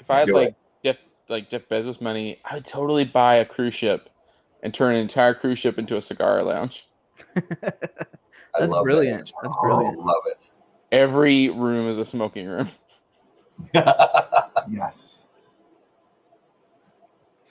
If 0.00 0.10
I 0.10 0.20
had 0.20 0.30
like. 0.30 0.54
Jeff 0.84 0.96
like 1.28 1.50
Jeff 1.50 1.68
Bezos 1.68 2.00
money, 2.00 2.40
I 2.44 2.54
would 2.54 2.64
totally 2.64 3.04
buy 3.04 3.36
a 3.36 3.44
cruise 3.44 3.74
ship 3.74 4.08
and 4.62 4.72
turn 4.72 4.94
an 4.94 5.00
entire 5.00 5.34
cruise 5.34 5.58
ship 5.58 5.78
into 5.78 5.96
a 5.96 6.02
cigar 6.02 6.42
lounge. 6.42 6.86
I 8.58 8.62
That's 8.62 8.72
love 8.72 8.84
brilliant. 8.84 9.26
That. 9.26 9.32
That's 9.42 9.56
brilliant. 9.62 9.96
Oh, 9.98 10.04
love 10.04 10.22
it. 10.26 10.50
Every 10.90 11.48
room 11.50 11.88
is 11.90 11.98
a 11.98 12.04
smoking 12.04 12.46
room. 12.46 12.68
yes. 14.70 15.26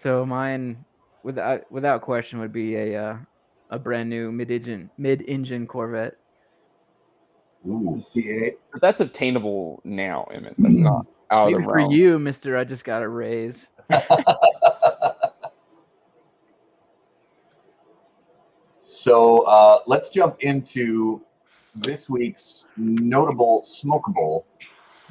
So 0.03 0.25
mine, 0.25 0.83
without 1.23 1.71
without 1.71 2.01
question, 2.01 2.39
would 2.39 2.53
be 2.53 2.75
a 2.75 3.01
uh, 3.01 3.17
a 3.69 3.79
brand 3.79 4.09
new 4.09 4.31
mid 4.31 4.51
engine 4.51 4.89
mid 4.97 5.21
engine 5.27 5.67
Corvette. 5.67 6.15
Ooh. 7.67 7.97
C8. 7.99 8.53
But 8.71 8.81
that's 8.81 9.01
obtainable 9.01 9.81
now, 9.83 10.27
Emmett. 10.33 10.55
That's 10.57 10.77
not 10.77 11.05
out 11.31 11.47
of 11.47 11.53
Maybe 11.53 11.63
the 11.63 11.69
for 11.69 11.91
you, 11.91 12.19
Mister, 12.19 12.57
I 12.57 12.63
just 12.63 12.83
got 12.83 13.03
a 13.03 13.09
raise. 13.09 13.65
so 19.07 19.43
uh, 19.43 19.79
let's 19.87 20.09
jump 20.09 20.35
into 20.41 21.21
this 21.75 22.09
week's 22.09 22.67
notable 22.75 23.65
smokable, 23.65 24.43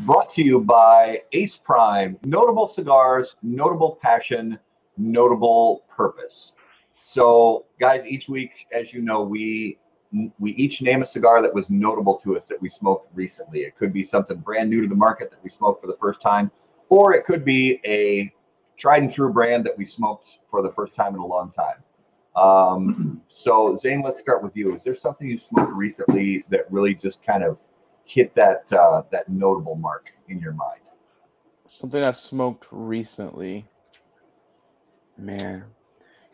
brought 0.01 0.31
to 0.35 0.43
you 0.43 0.60
by 0.60 1.23
Ace 1.32 1.56
Prime. 1.56 2.18
Notable 2.27 2.66
cigars, 2.66 3.36
notable 3.43 3.98
passion, 4.02 4.59
notable 4.98 5.85
purpose. 5.89 6.52
So, 7.05 7.64
guys, 7.81 8.05
each 8.05 8.28
week, 8.28 8.51
as 8.70 8.93
you 8.93 9.01
know, 9.01 9.23
we 9.23 9.78
we 10.39 10.51
each 10.56 10.82
name 10.82 11.01
a 11.01 11.06
cigar 11.06 11.40
that 11.40 11.55
was 11.55 11.70
notable 11.70 12.18
to 12.18 12.36
us 12.36 12.44
that 12.44 12.60
we 12.60 12.68
smoked 12.68 13.09
recently. 13.14 13.60
It 13.60 13.78
could 13.78 13.94
be 13.94 14.05
something 14.05 14.36
brand 14.36 14.68
new 14.68 14.82
to 14.82 14.89
the 14.89 14.94
market 14.94 15.31
that 15.31 15.43
we 15.43 15.48
smoked 15.48 15.81
for 15.81 15.86
the 15.86 15.97
first 15.98 16.20
time, 16.20 16.51
or 16.90 17.14
it 17.14 17.24
could 17.24 17.47
be 17.47 17.81
a 17.86 18.31
tried 18.77 19.01
and 19.05 19.10
true 19.10 19.32
brand 19.32 19.64
that 19.64 19.78
we 19.78 19.86
smoked 19.86 20.40
for 20.51 20.60
the 20.60 20.73
first 20.73 20.94
time 20.94 21.14
in 21.14 21.20
a 21.20 21.27
long 21.27 21.51
time. 21.51 21.77
Um, 22.36 23.22
so 23.28 23.76
Zane, 23.76 24.02
let's 24.02 24.20
start 24.20 24.42
with 24.42 24.56
you. 24.56 24.74
Is 24.74 24.84
there 24.84 24.94
something 24.94 25.26
you 25.26 25.38
smoked 25.38 25.72
recently 25.72 26.44
that 26.50 26.70
really 26.70 26.94
just 26.94 27.24
kind 27.24 27.42
of 27.42 27.60
hit 28.04 28.34
that 28.34 28.70
uh, 28.72 29.02
that 29.10 29.28
notable 29.28 29.74
mark 29.74 30.12
in 30.28 30.38
your 30.38 30.52
mind? 30.52 30.80
Something 31.64 32.02
I 32.02 32.12
smoked 32.12 32.66
recently. 32.70 33.66
Man. 35.16 35.64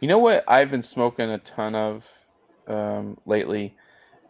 You 0.01 0.09
know 0.09 0.19
what 0.19 0.45
I've 0.49 0.71
been 0.71 0.83
smoking 0.83 1.31
a 1.31 1.39
ton 1.39 1.77
of 1.77 2.13
um, 2.67 3.17
lately 3.25 3.77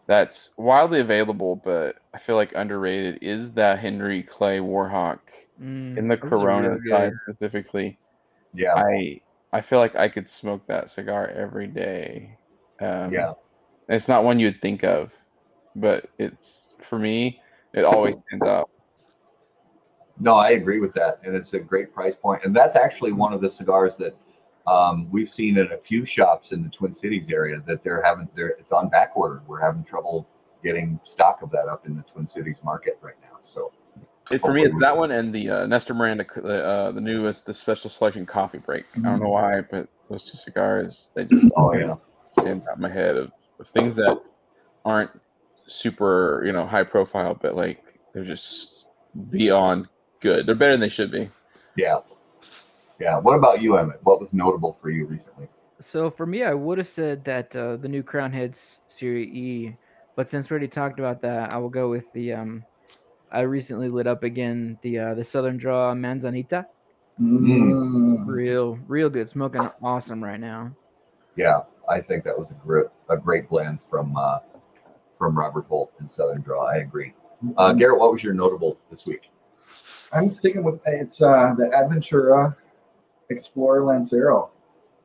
that's 0.05 0.51
wildly 0.57 0.99
available, 0.99 1.55
but 1.55 1.95
I 2.13 2.19
feel 2.19 2.35
like 2.35 2.53
underrated 2.55 3.19
is 3.23 3.51
that 3.53 3.79
Henry 3.79 4.21
Clay 4.21 4.59
Warhawk 4.59 5.19
Mm, 5.61 5.97
in 5.97 6.07
the 6.07 6.17
those 6.17 6.29
Corona 6.29 6.69
really 6.69 6.89
side 6.89 7.15
specifically. 7.15 7.97
Yeah, 8.53 8.75
I 8.75 9.21
I 9.53 9.61
feel 9.61 9.77
like 9.77 9.95
I 9.95 10.09
could 10.09 10.27
smoke 10.27 10.65
that 10.67 10.89
cigar 10.89 11.27
every 11.27 11.67
day. 11.67 12.37
Um, 12.81 13.13
yeah, 13.13 13.33
It's 13.87 14.07
not 14.07 14.23
one 14.23 14.39
you'd 14.39 14.61
think 14.63 14.83
of, 14.83 15.13
but 15.75 16.09
it's 16.17 16.69
for 16.81 16.97
me, 16.97 17.39
it 17.71 17.85
always 17.85 18.15
stands 18.27 18.45
out. 18.47 18.69
no, 20.19 20.35
I 20.35 20.51
agree 20.51 20.79
with 20.79 20.93
that, 20.95 21.19
and 21.23 21.35
it's 21.35 21.53
a 21.53 21.59
great 21.59 21.93
price 21.93 22.15
point. 22.15 22.43
And 22.43 22.55
that's 22.55 22.75
actually 22.75 23.11
one 23.11 23.31
of 23.31 23.41
the 23.41 23.49
cigars 23.49 23.95
that 23.97 24.17
um, 24.65 25.07
we've 25.11 25.31
seen 25.31 25.59
in 25.59 25.71
a 25.71 25.77
few 25.77 26.03
shops 26.03 26.51
in 26.51 26.63
the 26.63 26.69
Twin 26.69 26.93
Cities 26.95 27.27
area 27.31 27.61
that 27.67 27.83
they're 27.83 28.01
having. 28.01 28.27
They're 28.35 28.55
it's 28.59 28.71
on 28.71 28.89
back 28.89 29.11
order. 29.15 29.43
We're 29.45 29.61
having 29.61 29.83
trouble 29.83 30.27
getting 30.63 30.99
stock 31.03 31.43
of 31.43 31.51
that 31.51 31.67
up 31.67 31.85
in 31.85 31.95
the 31.95 32.03
Twin 32.03 32.27
Cities 32.27 32.57
market 32.63 32.97
right 33.01 33.17
now. 33.21 33.37
So 33.43 33.71
It, 34.31 34.39
for 34.39 34.53
me, 34.53 34.63
it's 34.63 34.79
that 34.79 34.95
one 34.95 35.11
and 35.11 35.33
the 35.33 35.49
uh, 35.49 35.65
Nestor 35.65 35.93
Miranda, 35.93 36.25
the, 36.35 36.65
uh, 36.65 36.91
the 36.91 37.01
newest, 37.01 37.45
the 37.45 37.53
special 37.53 37.89
selection 37.89 38.25
coffee 38.25 38.57
break. 38.57 38.85
I 38.97 39.01
don't 39.01 39.19
know 39.21 39.29
why, 39.29 39.61
but 39.61 39.89
those 40.09 40.23
two 40.23 40.37
cigars, 40.37 41.09
they 41.13 41.25
just 41.25 41.51
oh 41.57 41.73
yeah, 41.73 41.95
stand 42.29 42.63
out 42.69 42.77
in 42.77 42.81
my 42.81 42.89
head 42.89 43.17
of, 43.17 43.31
of 43.59 43.67
things 43.67 43.95
that 43.97 44.17
aren't 44.85 45.11
super, 45.67 46.41
you 46.45 46.53
know, 46.53 46.65
high 46.65 46.83
profile, 46.83 47.37
but 47.39 47.55
like 47.55 47.99
they're 48.13 48.23
just 48.23 48.85
beyond 49.29 49.87
good. 50.21 50.45
They're 50.45 50.55
better 50.55 50.71
than 50.71 50.79
they 50.79 50.89
should 50.89 51.11
be. 51.11 51.29
yeah, 51.75 51.99
yeah. 52.99 53.17
What 53.17 53.35
about 53.35 53.61
you, 53.61 53.77
Emmett? 53.77 53.99
What 54.03 54.21
was 54.21 54.33
notable 54.33 54.77
for 54.81 54.89
you 54.89 55.05
recently? 55.05 55.47
So 55.91 56.09
for 56.09 56.25
me, 56.25 56.43
I 56.43 56.53
would 56.53 56.77
have 56.77 56.89
said 56.95 57.25
that 57.25 57.53
uh, 57.55 57.75
the 57.75 57.89
new 57.89 58.03
Crowned 58.03 58.33
Heads 58.33 58.57
Series 58.97 59.27
E, 59.35 59.75
but 60.15 60.29
since 60.29 60.49
we 60.49 60.53
already 60.53 60.69
talked 60.69 60.99
about 60.99 61.21
that, 61.23 61.53
I 61.53 61.57
will 61.57 61.69
go 61.69 61.89
with 61.89 62.05
the 62.13 62.33
um. 62.33 62.63
I 63.33 63.41
recently 63.41 63.89
lit 63.89 64.05
up 64.05 64.21
again 64.21 64.77
the 64.83 64.99
uh, 64.99 65.13
the 65.15 65.25
Southern 65.25 65.57
Draw 65.57 65.95
Manzanita. 65.95 66.67
Mm. 67.19 68.25
Real, 68.25 68.77
real 68.87 69.09
good. 69.09 69.29
Smoking 69.29 69.69
awesome 69.81 70.23
right 70.23 70.39
now. 70.39 70.71
Yeah, 71.35 71.61
I 71.89 71.99
think 71.99 72.23
that 72.25 72.37
was 72.37 72.51
a 72.51 72.53
great 72.53 72.85
a 73.09 73.17
great 73.17 73.49
blend 73.49 73.81
from 73.81 74.15
uh, 74.15 74.39
from 75.17 75.35
Robert 75.35 75.65
Holt 75.65 75.91
and 75.99 76.11
Southern 76.11 76.41
Draw. 76.41 76.63
I 76.63 76.77
agree. 76.77 77.13
Uh, 77.57 77.73
Garrett, 77.73 77.99
what 77.99 78.11
was 78.11 78.23
your 78.23 78.35
notable 78.35 78.77
this 78.91 79.07
week? 79.07 79.31
I'm 80.11 80.31
sticking 80.31 80.63
with 80.63 80.79
it's 80.85 81.21
uh, 81.21 81.55
the 81.57 81.65
Adventura 81.75 82.55
Explorer 83.31 83.83
Lancero 83.83 84.51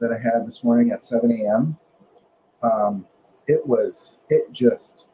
that 0.00 0.12
I 0.12 0.18
had 0.18 0.46
this 0.46 0.62
morning 0.62 0.92
at 0.92 1.02
7 1.02 1.30
a.m. 1.30 1.76
Um, 2.62 3.06
it 3.46 3.66
was 3.66 4.18
it 4.28 4.52
just 4.52 5.06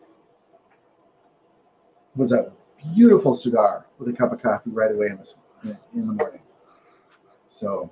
was 2.17 2.33
a 2.33 2.53
beautiful 2.93 3.35
cigar 3.35 3.87
with 3.99 4.09
a 4.09 4.13
cup 4.13 4.33
of 4.33 4.43
coffee 4.43 4.71
right 4.71 4.93
away 4.93 5.07
in 5.07 5.19
the 5.19 5.79
in 5.95 6.07
the 6.07 6.13
morning. 6.13 6.41
So 7.49 7.91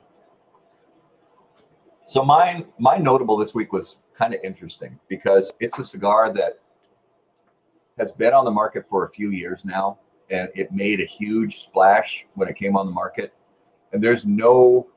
So 2.05 2.25
mine, 2.25 2.67
my 2.79 2.99
notable 2.99 3.37
this 3.37 3.55
week 3.55 3.73
was 3.73 3.97
kind 4.13 4.35
of 4.35 4.41
interesting 4.43 4.99
because 5.09 5.53
it's 5.61 5.79
a 5.79 5.85
cigar 5.85 6.33
that 6.35 6.59
has 7.99 8.13
been 8.13 8.35
on 8.35 8.45
the 8.45 8.51
market 8.51 8.87
for 8.89 9.07
a 9.07 9.11
few 9.11 9.31
years 9.31 9.65
now, 9.65 9.99
and 10.31 10.49
it 10.55 10.73
made 10.73 11.01
a 11.01 11.05
huge 11.07 11.61
splash 11.61 12.27
when 12.35 12.49
it 12.49 12.57
came 12.57 12.77
on 12.77 12.87
the 12.87 12.93
market. 12.93 13.33
And 13.93 14.03
there's 14.03 14.27
no 14.27 14.89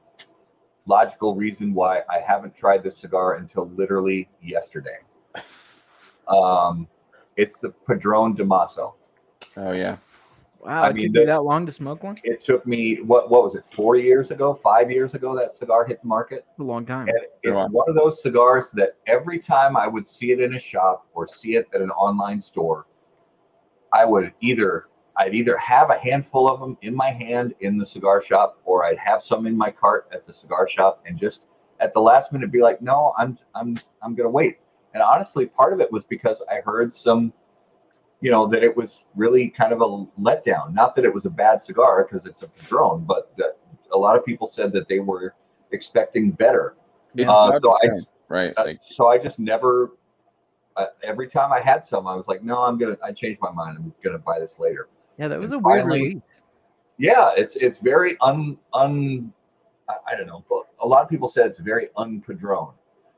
logical 0.86 1.36
reason 1.36 1.74
why 1.74 2.02
I 2.10 2.20
haven't 2.20 2.56
tried 2.56 2.84
this 2.84 2.98
cigar 2.98 3.36
until 3.36 3.70
literally 3.76 4.30
yesterday. 4.42 5.00
Um, 6.28 6.88
it's 7.38 7.60
the 7.60 7.70
Padron 7.70 8.36
Damaso. 8.36 8.94
Oh 9.58 9.72
yeah. 9.72 9.98
Wow, 10.60 10.84
I 10.84 10.90
it 10.90 10.96
mean, 10.96 11.14
took 11.14 11.22
you 11.22 11.26
that 11.28 11.44
long 11.44 11.66
to 11.68 11.72
smoke 11.72 12.04
one? 12.04 12.16
It 12.24 12.44
took 12.44 12.66
me 12.66 13.02
what 13.02 13.30
what 13.30 13.44
was 13.44 13.56
it? 13.56 13.68
Four 13.68 13.98
years 13.98 14.32
ago, 14.32 14.54
five 14.54 14.90
years 14.90 15.14
ago 15.14 15.36
that 15.36 15.54
cigar 15.54 15.86
hit 15.86 16.02
the 16.02 16.08
market. 16.08 16.46
A 16.60 16.64
long 16.64 16.86
time. 16.86 17.08
And 17.08 17.20
it's 17.44 17.56
Wow. 17.56 17.68
one 17.68 17.88
of 17.88 17.96
those 17.96 18.22
cigars 18.22 18.72
that 18.72 18.96
every 19.06 19.40
time 19.40 19.78
I 19.78 19.88
would 19.88 20.08
see 20.08 20.32
it 20.32 20.40
in 20.40 20.56
a 20.56 20.60
shop 20.60 21.08
or 21.14 21.28
see 21.28 21.56
it 21.56 21.68
at 21.74 21.82
an 21.82 21.92
online 21.92 22.42
store, 22.42 22.88
I 23.94 24.06
would 24.06 24.34
either 24.42 24.88
I'd 25.18 25.36
either 25.36 25.58
have 25.58 25.92
a 25.92 25.98
handful 25.98 26.50
of 26.50 26.60
them 26.60 26.78
in 26.82 26.94
my 26.96 27.10
hand 27.10 27.54
in 27.62 27.78
the 27.78 27.86
cigar 27.86 28.22
shop, 28.22 28.60
or 28.66 28.84
I'd 28.84 28.98
have 28.98 29.24
some 29.24 29.46
in 29.46 29.56
my 29.56 29.72
cart 29.72 30.08
at 30.12 30.26
the 30.28 30.34
cigar 30.34 30.68
shop, 30.68 31.04
and 31.06 31.18
just 31.18 31.42
at 31.80 31.94
the 31.94 32.02
last 32.02 32.34
minute 32.34 32.52
be 32.52 32.62
like, 32.62 32.82
"No, 32.82 33.14
I'm 33.18 33.38
I'm 33.54 33.76
I'm 34.02 34.16
gonna 34.16 34.30
wait." 34.30 34.58
And 34.94 35.02
honestly, 35.04 35.46
part 35.46 35.74
of 35.74 35.80
it 35.80 35.92
was 35.92 36.04
because 36.06 36.42
I 36.52 36.62
heard 36.62 36.94
some, 36.96 37.32
you 38.22 38.32
know, 38.32 38.48
that 38.48 38.64
it 38.64 38.76
was 38.76 39.04
really 39.16 39.50
kind 39.50 39.72
of 39.74 39.82
a 39.82 39.86
letdown. 40.22 40.74
Not 40.74 40.96
that 40.96 41.06
it 41.06 41.14
was 41.14 41.26
a 41.26 41.30
bad 41.30 41.64
cigar 41.64 42.04
because 42.10 42.26
it's 42.26 42.44
a 42.44 42.48
Padron, 42.48 43.04
but 43.06 43.36
that 43.38 43.58
a 43.92 43.98
lot 43.98 44.18
of 44.18 44.26
people 44.26 44.48
said 44.48 44.72
that 44.74 44.88
they 44.88 45.00
were 45.00 45.36
expecting 45.72 46.32
better. 46.32 46.76
Uh, 47.28 47.60
so 47.62 47.78
I- 47.84 47.90
right. 48.30 48.54
Uh, 48.58 48.64
Like, 48.66 48.78
so 48.80 49.08
I 49.08 49.18
just 49.18 49.40
never. 49.40 49.92
Uh, 50.78 50.88
every 51.04 51.30
time 51.30 51.54
I 51.54 51.62
had 51.62 51.86
some, 51.86 52.06
I 52.06 52.16
was 52.16 52.28
like, 52.28 52.44
"No, 52.44 52.62
I'm 52.62 52.78
gonna." 52.78 52.98
I 53.02 53.14
changed 53.14 53.40
my 53.42 53.52
mind. 53.52 53.78
I'm 53.78 53.94
gonna 54.04 54.18
buy 54.20 54.40
this 54.40 54.60
later. 54.60 54.90
Yeah, 55.18 55.30
that 55.30 55.40
was 55.40 55.52
And 55.54 55.62
a 55.64 55.68
weird 55.68 55.82
finally- 55.84 56.00
release. 56.02 56.22
Yeah, 56.98 57.32
it's 57.38 57.56
it's 57.56 57.78
very 57.80 58.18
un 58.22 58.58
un. 58.74 59.32
I, 59.88 59.96
I 60.12 60.16
don't 60.18 60.28
know, 60.28 60.44
but 60.50 60.64
a 60.80 60.88
lot 60.88 61.04
of 61.04 61.10
people 61.10 61.30
said 61.30 61.46
it's 61.48 61.60
very 61.60 61.90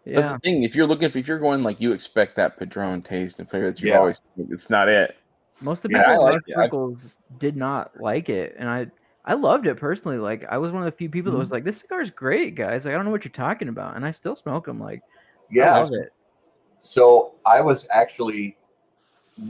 unpadron. 0.08 0.16
That's 0.16 0.34
the 0.34 0.40
thing. 0.40 0.64
If 0.64 0.76
you're 0.76 0.88
looking, 0.88 1.10
for, 1.10 1.18
if 1.18 1.28
you're 1.28 1.40
going 1.40 1.64
like 1.64 1.80
you 1.82 1.92
expect 1.92 2.36
that 2.36 2.58
Padron 2.58 3.02
taste 3.02 3.40
and 3.40 3.50
flavor 3.50 3.68
that 3.72 3.82
you've 3.82 3.90
Yeah. 3.90 4.00
always, 4.00 4.22
it's 4.38 4.70
not 4.70 4.90
it. 4.90 5.16
most 5.60 5.84
of 5.86 5.92
the 5.92 5.98
Yeah, 5.98 6.04
people 6.12 6.26
I 6.28 6.32
like 6.32 6.42
our 6.56 6.64
circles 6.66 7.00
did 7.40 7.56
not 7.56 8.00
like 8.00 8.30
it, 8.30 8.56
and 8.60 8.70
I 8.70 8.88
I 9.26 9.34
loved 9.34 9.66
it 9.68 9.78
personally. 9.78 10.18
Like 10.18 10.46
I 10.50 10.58
was 10.58 10.72
one 10.72 10.84
of 10.84 10.86
the 10.86 10.96
few 10.98 11.10
people 11.10 11.32
that 11.32 11.36
Mm-hmm. 11.36 11.42
was 11.42 11.52
like, 11.52 11.64
"This 11.64 11.80
cigar 11.80 12.02
is 12.02 12.12
great, 12.12 12.56
guys. 12.56 12.86
Like 12.86 12.94
I 12.94 12.96
don't 12.96 13.06
know 13.06 13.12
what 13.12 13.26
you're 13.26 13.32
talking 13.32 13.68
about," 13.68 13.96
and 13.96 14.06
I 14.06 14.12
still 14.12 14.36
smoke 14.36 14.66
them. 14.66 14.80
Like 14.80 15.00
I 15.00 15.44
Yeah. 15.50 15.78
love 15.80 15.92
it. 15.94 16.14
So 16.80 17.36
I 17.46 17.60
was 17.62 17.88
actually 17.92 18.56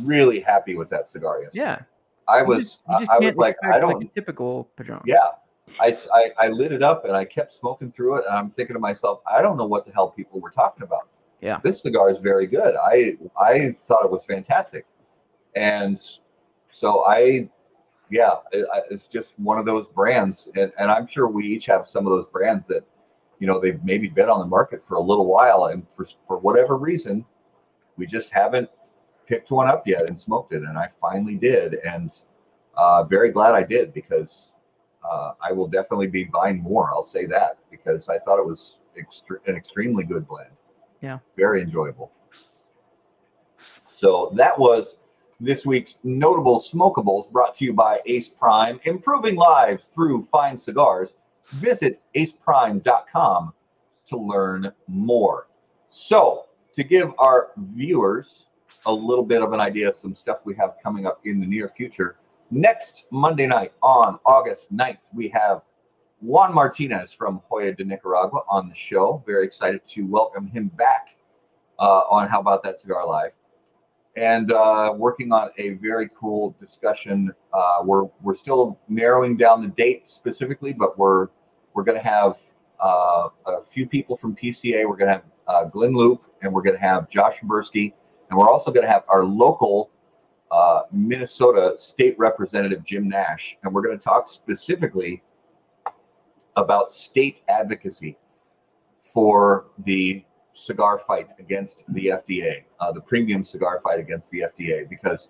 really 0.04 0.40
happy 0.40 0.76
with 0.76 0.90
that 0.92 1.10
cigar 1.12 1.42
yesterday. 1.42 1.60
Yeah, 1.64 1.82
I 2.28 2.42
You 2.42 2.48
was 2.48 2.58
just- 2.58 2.82
you 2.90 3.00
just 3.00 3.12
I 3.12 3.20
was 3.20 3.36
like 3.36 3.58
I 3.64 3.78
don't 3.80 4.00
like 4.00 4.08
a 4.08 4.14
typical 4.14 4.70
Padron. 4.78 5.02
yeah. 5.06 5.18
I, 5.80 5.96
I- 6.14 6.32
I 6.38 6.48
lit 6.50 6.72
it 6.72 6.82
up 6.84 7.06
and 7.06 7.16
I 7.16 7.26
kept 7.26 7.54
smoking 7.54 7.92
through 7.92 8.18
it 8.18 8.26
and 8.28 8.36
I'm 8.38 8.50
thinking 8.52 8.74
to 8.76 8.80
myself, 8.80 9.22
I 9.32 9.42
don't 9.42 9.58
know 9.58 9.66
what 9.66 9.86
the 9.86 9.92
hell 9.92 10.10
people 10.10 10.40
were 10.40 10.52
talking 10.52 10.84
about. 10.84 11.10
Yeah. 11.42 11.60
This 11.64 11.82
cigar 11.84 12.10
is 12.10 12.18
very 12.20 12.48
good. 12.48 12.76
I 12.76 13.18
I 13.40 13.76
thought 13.88 14.04
it 14.04 14.12
was 14.12 14.24
fantastic. 14.26 14.86
And 15.56 16.02
so 16.72 17.06
I 17.06 17.50
yeah, 18.10 18.36
it, 18.52 18.66
I- 18.74 18.84
it's 18.90 19.08
just 19.08 19.34
one 19.38 19.60
of 19.60 19.66
those 19.66 19.88
brands 19.88 20.48
and, 20.56 20.72
and 20.80 20.90
I'm 20.92 21.06
sure 21.08 21.28
we 21.28 21.46
each 21.46 21.66
have 21.68 21.88
some 21.88 22.08
of 22.08 22.12
those 22.12 22.28
brands 22.28 22.66
that 22.68 22.84
you 23.40 23.46
know 23.46 23.60
they've 23.60 23.84
maybe 23.84 24.08
been 24.08 24.30
on 24.30 24.40
the 24.40 24.46
market 24.48 24.82
for 24.84 24.96
a 24.96 25.02
little 25.02 25.28
while 25.28 25.66
and 25.66 25.86
for 25.96 26.08
for 26.28 26.38
whatever 26.40 26.76
reason 26.78 27.24
we 27.98 28.08
just 28.08 28.32
haven't 28.32 28.70
picked 29.28 29.52
one 29.52 29.68
up 29.68 29.86
yet 29.86 30.10
and 30.10 30.20
smoked 30.20 30.54
it 30.54 30.64
and 30.64 30.78
I 30.78 30.90
finally 31.02 31.36
did 31.36 31.76
and 31.86 32.12
uh, 32.76 33.04
very 33.04 33.30
glad 33.30 33.54
I 33.54 33.62
did 33.64 33.94
because 33.94 34.52
uh, 35.10 35.34
I 35.42 35.52
will 35.52 35.68
definitely 35.68 36.08
be 36.08 36.26
buying 36.26 36.62
more. 36.62 36.92
I'll 36.92 37.04
say 37.04 37.26
that 37.28 37.58
because 37.70 38.10
I 38.10 38.20
thought 38.20 38.40
it 38.40 38.46
was 38.46 38.78
extre- 38.98 39.46
an 39.48 39.56
extremely 39.56 40.04
good 40.04 40.28
blend. 40.28 40.52
Yeah. 41.02 41.20
Very 41.36 41.62
enjoyable. 41.62 42.12
So 43.88 44.32
that 44.36 44.58
was 44.58 44.98
this 45.40 45.66
week's 45.66 46.00
notable 46.04 46.60
smokables 46.60 47.32
brought 47.32 47.58
to 47.58 47.66
you 47.66 47.74
by 47.74 48.02
Ace 48.06 48.30
Prime, 48.30 48.80
improving 48.84 49.36
lives 49.36 49.88
through 49.88 50.28
fine 50.32 50.58
cigars. 50.58 51.14
Visit 51.48 52.02
aceprime.com 52.16 53.54
to 54.08 54.18
learn 54.18 54.72
more. 54.88 55.48
So, 55.90 56.46
to 56.76 56.84
give 56.84 57.12
our 57.18 57.52
viewers 57.58 58.46
a 58.86 58.94
little 58.94 59.24
bit 59.24 59.42
of 59.42 59.54
an 59.54 59.60
idea 59.60 59.90
of 59.90 59.96
some 59.96 60.16
stuff 60.16 60.40
we 60.44 60.56
have 60.56 60.76
coming 60.84 61.06
up 61.06 61.22
in 61.26 61.40
the 61.40 61.46
near 61.46 61.70
future, 61.70 62.18
next 62.52 63.08
Monday 63.12 63.46
night 63.46 63.74
on 63.82 64.20
August 64.26 64.76
9th, 64.76 65.00
we 65.14 65.30
have 65.30 65.62
Juan 66.22 66.54
Martinez 66.54 67.14
from 67.14 67.42
Joya 67.50 67.74
de 67.74 67.84
Nicaragua 67.84 68.42
on 68.50 68.70
the 68.70 68.76
show. 68.76 69.24
Very 69.26 69.46
excited 69.46 69.86
to 69.88 70.04
welcome 70.04 70.48
him 70.48 70.70
back 70.70 71.10
uh, 71.80 72.02
on 72.10 72.28
How 72.28 72.40
About 72.40 72.64
That 72.64 72.80
Cigar 72.80 73.06
Live. 73.08 73.32
And 74.16 74.52
uh, 74.52 74.94
working 74.98 75.32
on 75.32 75.52
a 75.60 75.72
very 75.76 76.10
cool 76.20 76.56
discussion. 76.60 77.32
Uh, 77.54 77.82
we're 77.84 78.06
we're 78.24 78.36
still 78.36 78.80
narrowing 78.90 79.38
down 79.38 79.62
the 79.62 79.68
date 79.68 80.10
specifically, 80.10 80.74
but 80.74 80.98
we're 80.98 81.28
we're 81.76 81.84
going 81.84 82.00
to 82.00 82.04
have 82.04 82.40
uh, 82.80 83.30
a 83.46 83.64
few 83.64 83.88
people 83.88 84.18
from 84.18 84.36
PCA. 84.36 84.90
We're 84.90 84.98
going 84.98 85.10
to 85.10 85.14
have 85.14 85.24
uh, 85.48 85.64
Glynn 85.66 85.94
Loope, 85.94 86.24
and 86.42 86.52
we're 86.52 86.64
going 86.64 86.76
to 86.76 86.82
have 86.82 87.08
Josh 87.12 87.38
Habursky, 87.38 87.94
and 88.32 88.40
we're 88.40 88.50
also 88.50 88.72
going 88.72 88.88
to 88.88 88.92
have 88.92 89.04
our 89.08 89.24
local 89.24 89.92
uh, 90.52 90.84
Minnesota 90.92 91.74
State 91.78 92.18
Representative 92.18 92.84
Jim 92.84 93.08
Nash, 93.08 93.58
and 93.64 93.74
we're 93.74 93.82
going 93.82 93.98
to 93.98 94.04
talk 94.04 94.30
specifically 94.30 95.22
about 96.56 96.92
state 96.92 97.42
advocacy 97.50 98.18
for 99.02 99.68
the 99.86 100.24
cigar 100.54 101.00
fight 101.00 101.30
against 101.40 101.84
the 101.90 102.08
FDA, 102.08 102.64
uh, 102.80 102.92
the 102.92 103.02
premium 103.02 103.44
cigar 103.44 103.80
fight 103.84 104.00
against 104.00 104.32
the 104.32 104.46
FDA, 104.58 104.90
because 104.90 105.30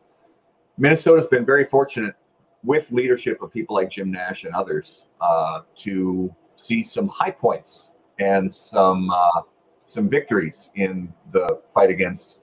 Minnesota's 0.77 1.27
been 1.27 1.45
very 1.45 1.65
fortunate 1.65 2.15
with 2.63 2.89
leadership 2.91 3.41
of 3.41 3.51
people 3.51 3.75
like 3.75 3.89
Jim 3.89 4.11
Nash 4.11 4.45
and 4.45 4.53
others 4.55 5.05
uh, 5.21 5.61
to 5.77 6.33
see 6.55 6.83
some 6.83 7.07
high 7.07 7.31
points 7.31 7.91
and 8.19 8.51
some 8.51 9.09
uh, 9.11 9.41
some 9.87 10.09
victories 10.09 10.69
in 10.75 11.13
the 11.31 11.61
fight 11.73 11.89
against 11.89 12.39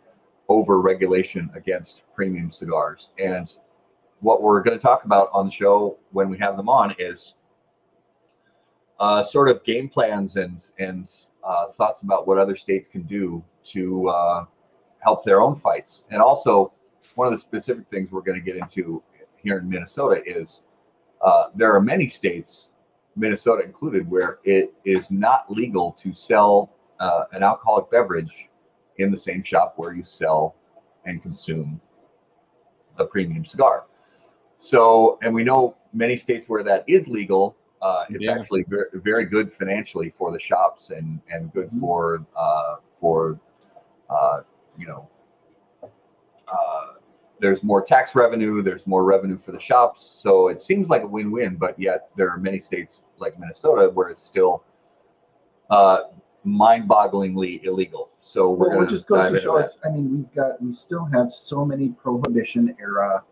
over 0.48 0.80
regulation 0.80 1.50
against 1.54 2.04
premium 2.14 2.50
cigars. 2.50 3.10
And 3.18 3.52
what 4.20 4.42
we're 4.42 4.62
going 4.62 4.76
to 4.76 4.82
talk 4.82 5.04
about 5.04 5.30
on 5.32 5.46
the 5.46 5.52
show 5.52 5.98
when 6.12 6.28
we 6.28 6.38
have 6.38 6.56
them 6.56 6.68
on 6.68 6.94
is 6.98 7.34
uh, 9.00 9.22
sort 9.22 9.48
of 9.48 9.64
game 9.64 9.88
plans 9.88 10.36
and 10.36 10.60
and 10.78 11.10
uh, 11.44 11.68
thoughts 11.72 12.02
about 12.02 12.26
what 12.26 12.38
other 12.38 12.56
states 12.56 12.88
can 12.88 13.02
do 13.02 13.42
to 13.64 14.08
uh, 14.08 14.44
help 15.00 15.24
their 15.24 15.42
own 15.42 15.54
fights. 15.54 16.06
And 16.10 16.22
also, 16.22 16.72
one 17.14 17.26
of 17.26 17.32
the 17.32 17.38
specific 17.38 17.84
things 17.90 18.10
we're 18.10 18.22
going 18.22 18.38
to 18.38 18.44
get 18.44 18.56
into 18.56 19.02
here 19.36 19.58
in 19.58 19.68
Minnesota 19.68 20.22
is 20.24 20.62
uh, 21.20 21.48
there 21.54 21.74
are 21.74 21.80
many 21.80 22.08
states, 22.08 22.70
Minnesota 23.14 23.62
included, 23.62 24.08
where 24.08 24.38
it 24.44 24.72
is 24.84 25.10
not 25.10 25.50
legal 25.50 25.92
to 25.92 26.14
sell 26.14 26.72
uh, 27.00 27.24
an 27.32 27.42
alcoholic 27.42 27.90
beverage 27.90 28.48
in 28.98 29.10
the 29.10 29.16
same 29.16 29.42
shop 29.42 29.74
where 29.76 29.92
you 29.94 30.04
sell 30.04 30.54
and 31.04 31.22
consume 31.22 31.80
a 32.98 33.04
premium 33.04 33.44
cigar. 33.44 33.84
So, 34.56 35.18
and 35.22 35.34
we 35.34 35.44
know 35.44 35.76
many 35.92 36.16
states 36.16 36.48
where 36.48 36.62
that 36.62 36.84
is 36.86 37.08
legal. 37.08 37.56
Uh, 37.82 38.04
it's 38.08 38.24
Yeah. 38.24 38.32
actually 38.32 38.64
very, 38.68 38.86
very 38.94 39.24
good 39.24 39.52
financially 39.52 40.10
for 40.10 40.32
the 40.32 40.38
shops 40.38 40.90
and 40.90 41.20
and 41.30 41.52
good 41.52 41.70
Mhm. 41.70 41.80
for 41.80 42.24
uh, 42.36 42.76
for 42.94 43.38
uh, 44.08 44.42
you 44.78 44.86
know. 44.86 45.08
Uh, 45.82 46.94
there's 47.40 47.62
more 47.64 47.82
tax 47.82 48.14
revenue. 48.14 48.62
There's 48.62 48.86
more 48.86 49.04
revenue 49.04 49.36
for 49.36 49.52
the 49.52 49.58
shops. 49.58 50.02
So 50.02 50.48
it 50.48 50.60
seems 50.60 50.88
like 50.88 51.02
a 51.02 51.06
win-win. 51.06 51.56
But 51.56 51.78
yet 51.78 52.08
there 52.16 52.30
are 52.30 52.38
many 52.38 52.60
states 52.60 53.02
like 53.18 53.38
Minnesota 53.38 53.90
where 53.90 54.08
it's 54.08 54.22
still 54.22 54.62
uh, 55.70 56.04
mind-bogglingly 56.44 57.64
illegal. 57.64 58.10
So 58.20 58.50
we're 58.50 58.68
Well, 58.68 58.76
going 58.78 58.88
it 58.88 58.90
just 58.90 59.08
goes 59.08 59.20
to 59.22 59.26
into 59.28 59.40
show 59.40 59.56
that. 59.58 59.64
us. 59.66 59.78
I 59.84 59.90
mean, 59.90 60.10
we've 60.16 60.34
got 60.34 60.60
we 60.62 60.72
still 60.72 61.04
have 61.06 61.30
so 61.32 61.64
many 61.64 61.90
prohibition 61.90 62.74
era 62.80 63.22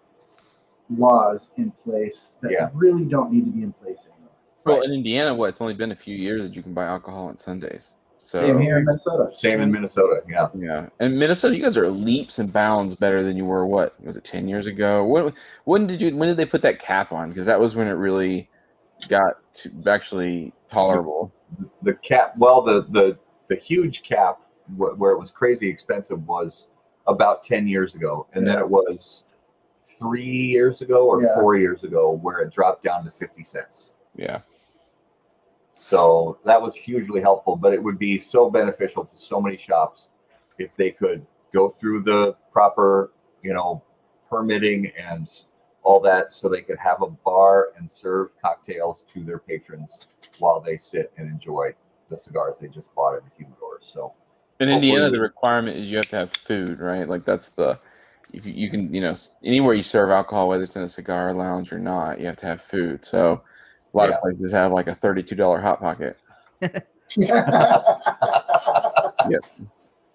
laws 0.90 1.52
in 1.56 1.70
place 1.70 2.36
that 2.42 2.50
Yeah. 2.52 2.70
really 2.74 3.04
don't 3.04 3.32
need 3.32 3.44
to 3.46 3.50
be 3.50 3.62
in 3.62 3.72
place 3.72 4.08
anymore. 4.12 4.30
Well, 4.64 4.82
in 4.82 4.92
Indiana, 4.92 5.34
what? 5.34 5.48
It's 5.50 5.60
only 5.60 5.74
been 5.74 5.92
a 5.92 5.96
few 5.96 6.14
years 6.16 6.42
that 6.42 6.54
you 6.54 6.62
can 6.62 6.74
buy 6.74 6.84
alcohol 6.84 7.26
on 7.28 7.38
Sundays. 7.38 7.96
So 8.18 8.38
Same 8.38 8.60
here 8.60 8.78
in 8.78 8.84
Minnesota. 8.84 9.30
Same 9.34 9.60
in 9.60 9.72
Minnesota. 9.72 10.22
Yeah. 10.30 10.48
yeah, 10.56 10.88
and 11.00 11.18
Minnesota, 11.18 11.56
you 11.56 11.62
guys 11.62 11.76
are 11.76 11.88
leaps 11.88 12.38
and 12.38 12.52
bounds 12.52 12.94
better 12.94 13.24
than 13.24 13.36
you 13.36 13.44
were. 13.44 13.66
What 13.66 14.00
was 14.04 14.16
it? 14.16 14.22
Ten 14.22 14.46
years 14.46 14.66
ago? 14.66 15.04
When 15.04 15.32
when 15.64 15.88
did 15.88 16.00
you 16.00 16.14
when 16.16 16.28
did 16.28 16.36
they 16.36 16.46
put 16.46 16.62
that 16.62 16.78
cap 16.78 17.10
on? 17.12 17.30
Because 17.30 17.46
that 17.46 17.58
was 17.58 17.74
when 17.74 17.88
it 17.88 17.92
really 17.94 18.48
got 19.08 19.34
to 19.54 19.72
actually 19.88 20.52
tolerable. 20.68 21.32
The 21.82 21.94
cap 21.94 22.34
well 22.38 22.62
the 22.62 22.82
the 22.90 23.18
the 23.48 23.56
huge 23.56 24.02
cap 24.02 24.40
wh- 24.76 24.98
where 24.98 25.10
it 25.12 25.18
was 25.18 25.30
crazy 25.30 25.68
expensive 25.68 26.26
was 26.26 26.68
about 27.06 27.44
10 27.44 27.66
years 27.66 27.94
ago. 27.94 28.26
And 28.32 28.46
then 28.46 28.58
it 28.58 28.68
was 28.68 29.24
three 29.82 30.24
years 30.24 30.80
ago 30.80 31.06
or 31.08 31.20
Yeah. 31.22 31.34
four 31.40 31.56
years 31.56 31.82
ago 31.84 32.12
where 32.12 32.38
it 32.38 32.52
dropped 32.52 32.84
down 32.84 33.04
to 33.04 33.10
50 33.10 33.42
cents. 33.44 33.92
Yeah, 34.14 34.40
so 35.74 36.38
that 36.44 36.60
was 36.60 36.74
hugely 36.74 37.20
helpful 37.20 37.56
but 37.56 37.72
it 37.72 37.82
would 37.82 37.98
be 37.98 38.20
so 38.20 38.50
beneficial 38.50 39.04
to 39.06 39.16
so 39.16 39.40
many 39.40 39.56
shops 39.56 40.10
if 40.58 40.70
they 40.76 40.90
could 40.90 41.24
go 41.52 41.68
through 41.68 42.02
the 42.02 42.36
proper 42.52 43.12
you 43.42 43.52
know 43.52 43.82
permitting 44.28 44.92
and 44.98 45.28
all 45.82 46.00
that 46.00 46.32
so 46.32 46.48
they 46.48 46.62
could 46.62 46.78
have 46.78 47.02
a 47.02 47.08
bar 47.08 47.70
and 47.76 47.90
serve 47.90 48.28
cocktails 48.40 49.04
to 49.12 49.24
their 49.24 49.38
patrons 49.38 50.08
while 50.38 50.60
they 50.60 50.76
sit 50.78 51.12
and 51.16 51.28
enjoy 51.28 51.74
the 52.08 52.18
cigars 52.18 52.54
they 52.60 52.68
just 52.68 52.94
bought 52.94 53.14
at 53.16 53.24
the 53.24 53.30
humidor. 53.36 53.78
so 53.82 54.12
in 54.60 54.68
Indiana, 54.68 55.04
Hopefully- 55.06 55.18
the 55.18 55.22
requirement 55.22 55.76
is 55.76 55.90
you 55.90 55.96
have 55.96 56.08
to 56.10 56.16
have 56.16 56.32
food, 56.32 56.78
right? 56.80 57.08
Like 57.08 57.24
that's 57.24 57.48
the 57.48 57.78
if 58.32 58.46
you, 58.46 58.52
you 58.54 58.70
can 58.70 58.94
you 58.94 59.00
know 59.00 59.14
anywhere 59.44 59.74
you 59.74 59.82
serve 59.82 60.10
alcohol, 60.10 60.48
whether 60.48 60.62
it's 60.62 60.76
in 60.76 60.82
a 60.82 60.88
cigar 60.88 61.34
lounge 61.34 61.72
or 61.72 61.78
not, 61.78 62.20
you 62.20 62.26
have 62.26 62.36
to 62.38 62.46
have 62.46 62.62
food. 62.62 63.04
So 63.04 63.42
a 63.92 63.96
lot 63.96 64.08
Yeah. 64.08 64.14
of 64.16 64.22
places 64.22 64.52
have 64.52 64.70
like 64.72 64.86
a 64.86 64.94
thirty-two 64.94 65.34
dollar 65.34 65.60
hot 65.60 65.80
pocket. 65.80 66.16
Yes. 69.28 69.42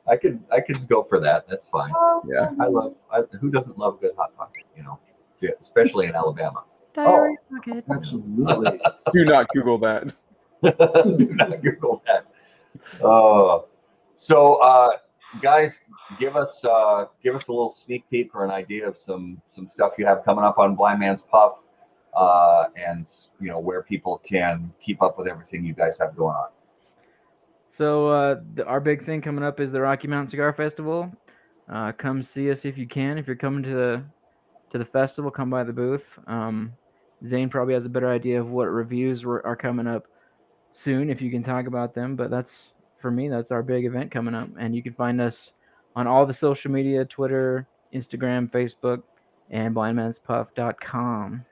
I 0.08 0.16
could 0.18 0.40
I 0.52 0.62
could 0.62 0.88
go 0.88 1.04
for 1.04 1.20
that. 1.20 1.48
That's 1.50 1.68
fine. 1.70 1.92
Oh, 1.96 2.24
yeah. 2.28 2.50
I 2.60 2.68
love 2.68 2.96
I, 3.12 3.22
who 3.40 3.50
doesn't 3.52 3.78
love 3.78 3.96
a 3.96 3.98
good 4.02 4.12
hot 4.18 4.36
pocket, 4.38 4.64
you 4.76 4.84
know? 4.84 4.98
Yeah, 5.42 5.52
especially 5.62 6.08
in 6.08 6.16
Alabama. 6.16 6.64
Diarrhea 6.94 7.38
bucket. 7.52 7.84
Absolutely. 7.92 8.80
Do 9.14 9.26
not 9.26 9.48
Google 9.54 9.78
that. 9.80 10.16
Do 10.64 11.30
not 11.32 11.62
Google 11.62 12.02
that. 12.08 12.26
Uh, 13.04 13.60
so, 14.16 14.56
uh, 14.56 14.98
guys, 15.42 15.82
give 16.20 16.36
us 16.36 16.64
uh, 16.66 17.06
give 17.24 17.36
us 17.36 17.48
a 17.48 17.52
little 17.52 17.72
sneak 17.72 18.10
peek 18.10 18.34
or 18.34 18.44
an 18.46 18.52
idea 18.52 18.88
of 18.88 18.98
some 18.98 19.42
some 19.52 19.70
stuff 19.70 19.94
you 19.98 20.06
have 20.06 20.24
coming 20.26 20.44
up 20.44 20.58
on 20.58 20.76
Blind 20.76 21.00
Man's 21.00 21.22
Puff, 21.22 21.68
uh, 22.16 22.66
and 22.76 23.06
you 23.40 23.50
know 23.50 23.60
where 23.60 23.84
people 23.84 24.20
can 24.26 24.74
keep 24.82 25.02
up 25.02 25.18
with 25.18 25.28
everything 25.28 25.64
you 25.64 25.74
guys 25.74 26.00
have 26.00 26.16
going 26.16 26.36
on. 26.36 26.50
So 27.78 28.10
uh, 28.10 28.36
the, 28.56 28.66
our 28.66 28.80
big 28.80 29.06
thing 29.06 29.22
coming 29.22 29.44
up 29.44 29.60
is 29.60 29.72
the 29.72 29.82
Rocky 29.82 30.08
Mountain 30.08 30.32
Cigar 30.32 30.52
Festival. 30.54 31.12
Uh, 31.72 31.92
come 31.92 32.24
see 32.24 32.50
us 32.50 32.60
if 32.64 32.78
you 32.78 32.88
can. 32.88 33.18
If 33.18 33.28
you're 33.28 33.36
coming 33.36 33.62
to 33.64 33.70
the 33.70 34.04
to 34.72 34.78
the 34.78 34.86
festival, 34.86 35.32
come 35.32 35.50
by 35.50 35.64
the 35.64 35.74
booth. 35.74 36.04
Um, 36.28 36.74
Zane 37.28 37.50
probably 37.50 37.74
has 37.74 37.86
a 37.86 37.90
better 37.90 38.12
idea 38.12 38.40
of 38.40 38.48
what 38.50 38.66
reviews 38.66 39.24
were, 39.24 39.46
are 39.46 39.56
coming 39.56 39.88
up 39.88 40.06
soon, 40.84 41.10
if 41.10 41.22
you 41.22 41.32
can 41.32 41.44
talk 41.44 41.68
about 41.68 41.96
them. 41.96 42.16
But 42.16 42.30
that's 42.30 42.52
for 43.02 43.12
me, 43.12 43.30
that's 43.30 43.52
our 43.52 43.64
big 43.64 43.86
event 43.86 44.12
coming 44.12 44.36
up, 44.36 44.50
and 44.60 44.76
you 44.76 44.84
can 44.84 44.94
find 44.94 45.22
us 45.22 45.52
on 45.96 46.08
all 46.08 46.26
the 46.26 46.34
social 46.34 46.72
media: 46.72 47.06
Twitter, 47.06 47.68
Instagram, 47.94 48.52
Facebook, 48.52 49.04
and 49.50 49.76
blindmanspuff.com. 49.76 51.46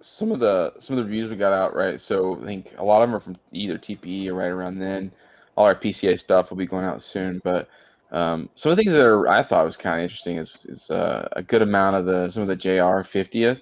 Some 0.00 0.32
of 0.32 0.40
the 0.40 0.72
some 0.78 0.96
of 0.96 1.04
the 1.04 1.10
reviews 1.10 1.30
we 1.30 1.36
got 1.36 1.52
out 1.52 1.74
right. 1.74 2.00
So 2.00 2.40
I 2.40 2.46
think 2.46 2.74
a 2.78 2.84
lot 2.84 3.02
of 3.02 3.08
them 3.08 3.16
are 3.16 3.20
from 3.20 3.36
either 3.52 3.78
TPE 3.78 4.28
or 4.28 4.34
right 4.34 4.46
around 4.46 4.78
then. 4.78 5.12
All 5.56 5.66
our 5.66 5.74
PCA 5.74 6.18
stuff 6.18 6.50
will 6.50 6.56
be 6.56 6.66
going 6.66 6.84
out 6.84 7.02
soon, 7.02 7.40
but 7.42 7.68
um, 8.10 8.48
some 8.54 8.72
of 8.72 8.76
the 8.76 8.82
things 8.82 8.94
that 8.94 9.04
are 9.04 9.28
I 9.28 9.42
thought 9.42 9.64
was 9.64 9.76
kind 9.76 9.98
of 9.98 10.02
interesting 10.02 10.38
is, 10.38 10.56
is 10.64 10.90
uh, 10.90 11.28
a 11.32 11.42
good 11.42 11.62
amount 11.62 11.96
of 11.96 12.06
the 12.06 12.30
some 12.30 12.42
of 12.42 12.48
the 12.48 12.56
JR 12.56 13.02
50th. 13.04 13.60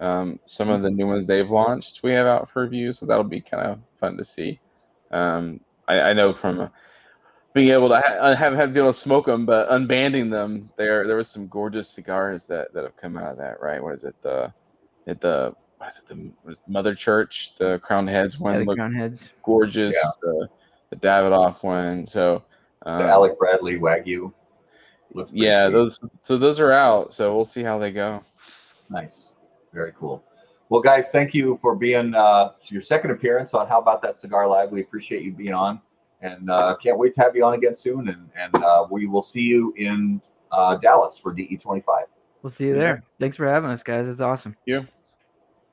Um, 0.00 0.40
some 0.46 0.68
of 0.68 0.82
the 0.82 0.90
new 0.90 1.06
ones 1.06 1.26
they've 1.26 1.48
launched 1.48 2.00
we 2.02 2.12
have 2.12 2.26
out 2.26 2.50
for 2.50 2.62
review, 2.62 2.92
so 2.92 3.06
that'll 3.06 3.24
be 3.24 3.40
kind 3.40 3.64
of 3.64 3.78
fun 3.94 4.16
to 4.16 4.24
see. 4.24 4.58
Um, 5.10 5.60
I, 5.86 6.00
I, 6.00 6.12
know 6.12 6.34
from 6.34 6.60
uh, 6.60 6.68
being 7.52 7.68
able 7.68 7.88
to 7.88 8.00
ha- 8.04 8.34
have 8.34 8.54
have 8.54 8.72
been 8.72 8.82
able 8.82 8.92
to 8.92 8.98
smoke 8.98 9.26
them, 9.26 9.46
but 9.46 9.68
unbanding 9.70 10.30
them, 10.30 10.70
there 10.76 11.06
there 11.06 11.16
was 11.16 11.28
some 11.28 11.46
gorgeous 11.48 11.88
cigars 11.88 12.46
that, 12.46 12.74
that 12.74 12.82
have 12.82 12.96
come 12.96 13.16
out 13.16 13.32
of 13.32 13.38
that. 13.38 13.60
Right? 13.60 13.82
What 13.82 13.94
is 13.94 14.04
it? 14.04 14.20
The 14.22 14.52
at 15.06 15.20
the 15.20 15.54
what 15.78 15.92
is 15.92 15.98
it? 15.98 16.06
The 16.08 16.14
what 16.42 16.52
is 16.52 16.58
it, 16.58 16.68
Mother 16.68 16.94
Church, 16.94 17.54
the 17.56 17.78
Crowned 17.78 18.08
Heads 18.08 18.40
one, 18.40 18.54
yeah, 18.54 18.64
the 18.66 18.74
Crowned 18.74 18.96
Heads, 18.96 19.20
gorgeous. 19.42 19.94
Yeah. 19.94 20.10
The, 20.20 20.48
the 20.90 20.96
Davidoff 20.96 21.62
one, 21.62 22.04
so 22.04 22.42
um, 22.86 23.02
the 23.02 23.08
Alec 23.08 23.38
Bradley 23.38 23.78
Wagyu. 23.78 24.32
yeah, 25.30 25.66
sweet. 25.66 25.72
those 25.72 26.00
so 26.22 26.38
those 26.38 26.60
are 26.60 26.72
out. 26.72 27.12
So 27.12 27.34
we'll 27.34 27.44
see 27.44 27.62
how 27.62 27.78
they 27.78 27.92
go. 27.92 28.24
Nice, 28.90 29.32
very 29.72 29.92
cool. 29.98 30.24
Well, 30.68 30.80
guys, 30.80 31.10
thank 31.10 31.34
you 31.34 31.58
for 31.60 31.76
being 31.76 32.14
uh, 32.14 32.52
your 32.64 32.80
second 32.80 33.10
appearance 33.10 33.52
on 33.52 33.68
How 33.68 33.78
About 33.78 34.00
That 34.02 34.18
Cigar 34.18 34.48
Live. 34.48 34.70
We 34.70 34.80
appreciate 34.80 35.22
you 35.22 35.32
being 35.32 35.52
on, 35.52 35.80
and 36.22 36.50
uh, 36.50 36.76
can't 36.76 36.98
wait 36.98 37.14
to 37.16 37.20
have 37.20 37.36
you 37.36 37.44
on 37.44 37.54
again 37.54 37.74
soon. 37.74 38.08
And 38.08 38.30
and 38.34 38.54
uh, 38.64 38.86
we 38.90 39.06
will 39.06 39.22
see 39.22 39.42
you 39.42 39.74
in 39.76 40.20
uh, 40.50 40.76
Dallas 40.76 41.18
for 41.18 41.32
DE 41.32 41.56
twenty 41.58 41.82
five. 41.82 42.06
We'll 42.42 42.52
see 42.52 42.68
you 42.68 42.74
there. 42.74 43.04
Thanks 43.20 43.36
for 43.36 43.46
having 43.46 43.70
us, 43.70 43.82
guys. 43.82 44.08
It's 44.08 44.20
awesome. 44.20 44.56
Yeah. 44.66 44.80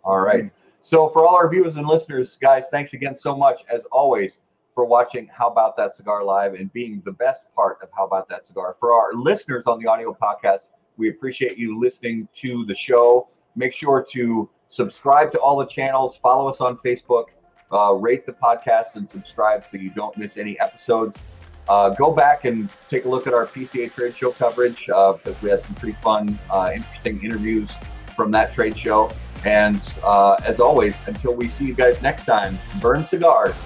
All 0.04 0.20
right. 0.20 0.52
So 0.82 1.10
for 1.10 1.26
all 1.26 1.36
our 1.36 1.50
viewers 1.50 1.76
and 1.76 1.88
listeners, 1.88 2.38
guys, 2.42 2.66
thanks 2.72 2.94
again 2.94 3.16
so 3.16 3.36
much 3.36 3.64
as 3.74 3.84
always 3.92 4.40
for 4.80 4.86
watching 4.86 5.28
How 5.28 5.50
About 5.50 5.76
That 5.76 5.94
Cigar 5.94 6.24
Live 6.24 6.54
and 6.54 6.72
being 6.72 7.02
the 7.04 7.12
best 7.12 7.42
part 7.54 7.80
of 7.84 7.90
How 7.94 8.06
About 8.06 8.30
That 8.30 8.48
Cigar. 8.48 8.78
For 8.80 8.94
our 8.94 9.12
listeners 9.12 9.66
on 9.68 9.78
the 9.78 9.88
audio 9.88 10.16
podcast, 10.24 10.70
we 10.96 11.10
appreciate 11.10 11.58
you 11.58 11.78
listening 11.78 12.30
to 12.36 12.64
the 12.66 12.74
show. 12.74 13.28
Make 13.58 13.74
sure 13.74 14.06
to 14.12 14.50
subscribe 14.70 15.34
to 15.34 15.40
all 15.42 15.58
the 15.58 15.66
channels, 15.66 16.16
follow 16.16 16.48
us 16.48 16.62
on 16.62 16.78
Facebook, 16.78 17.26
uh, 17.74 17.94
rate 17.96 18.26
the 18.26 18.32
podcast, 18.32 18.96
and 18.96 19.10
subscribe 19.10 19.66
so 19.70 19.76
you 19.76 19.90
don't 19.90 20.18
miss 20.18 20.38
any 20.38 20.58
episodes. 20.62 21.22
Uh, 21.68 21.90
go 21.90 22.14
back 22.14 22.46
and 22.46 22.70
take 22.90 23.04
a 23.04 23.10
look 23.10 23.28
at 23.28 23.34
our 23.34 23.48
PCA 23.48 23.94
trade 23.94 24.16
show 24.16 24.32
coverage 24.32 24.90
uh, 24.96 25.12
because 25.12 25.42
we 25.42 25.50
had 25.50 25.62
some 25.62 25.76
pretty 25.76 25.98
fun, 25.98 26.40
uh, 26.50 26.72
interesting 26.74 27.22
interviews 27.22 27.70
from 28.16 28.32
that 28.32 28.54
trade 28.54 28.78
show. 28.78 29.12
And 29.44 29.82
uh, 30.06 30.40
as 30.46 30.62
always, 30.62 30.96
until 31.06 31.36
we 31.36 31.50
see 31.50 31.66
you 31.66 31.74
guys 31.74 32.02
next 32.02 32.24
time, 32.24 32.58
burn 32.80 33.06
cigars. 33.06 33.62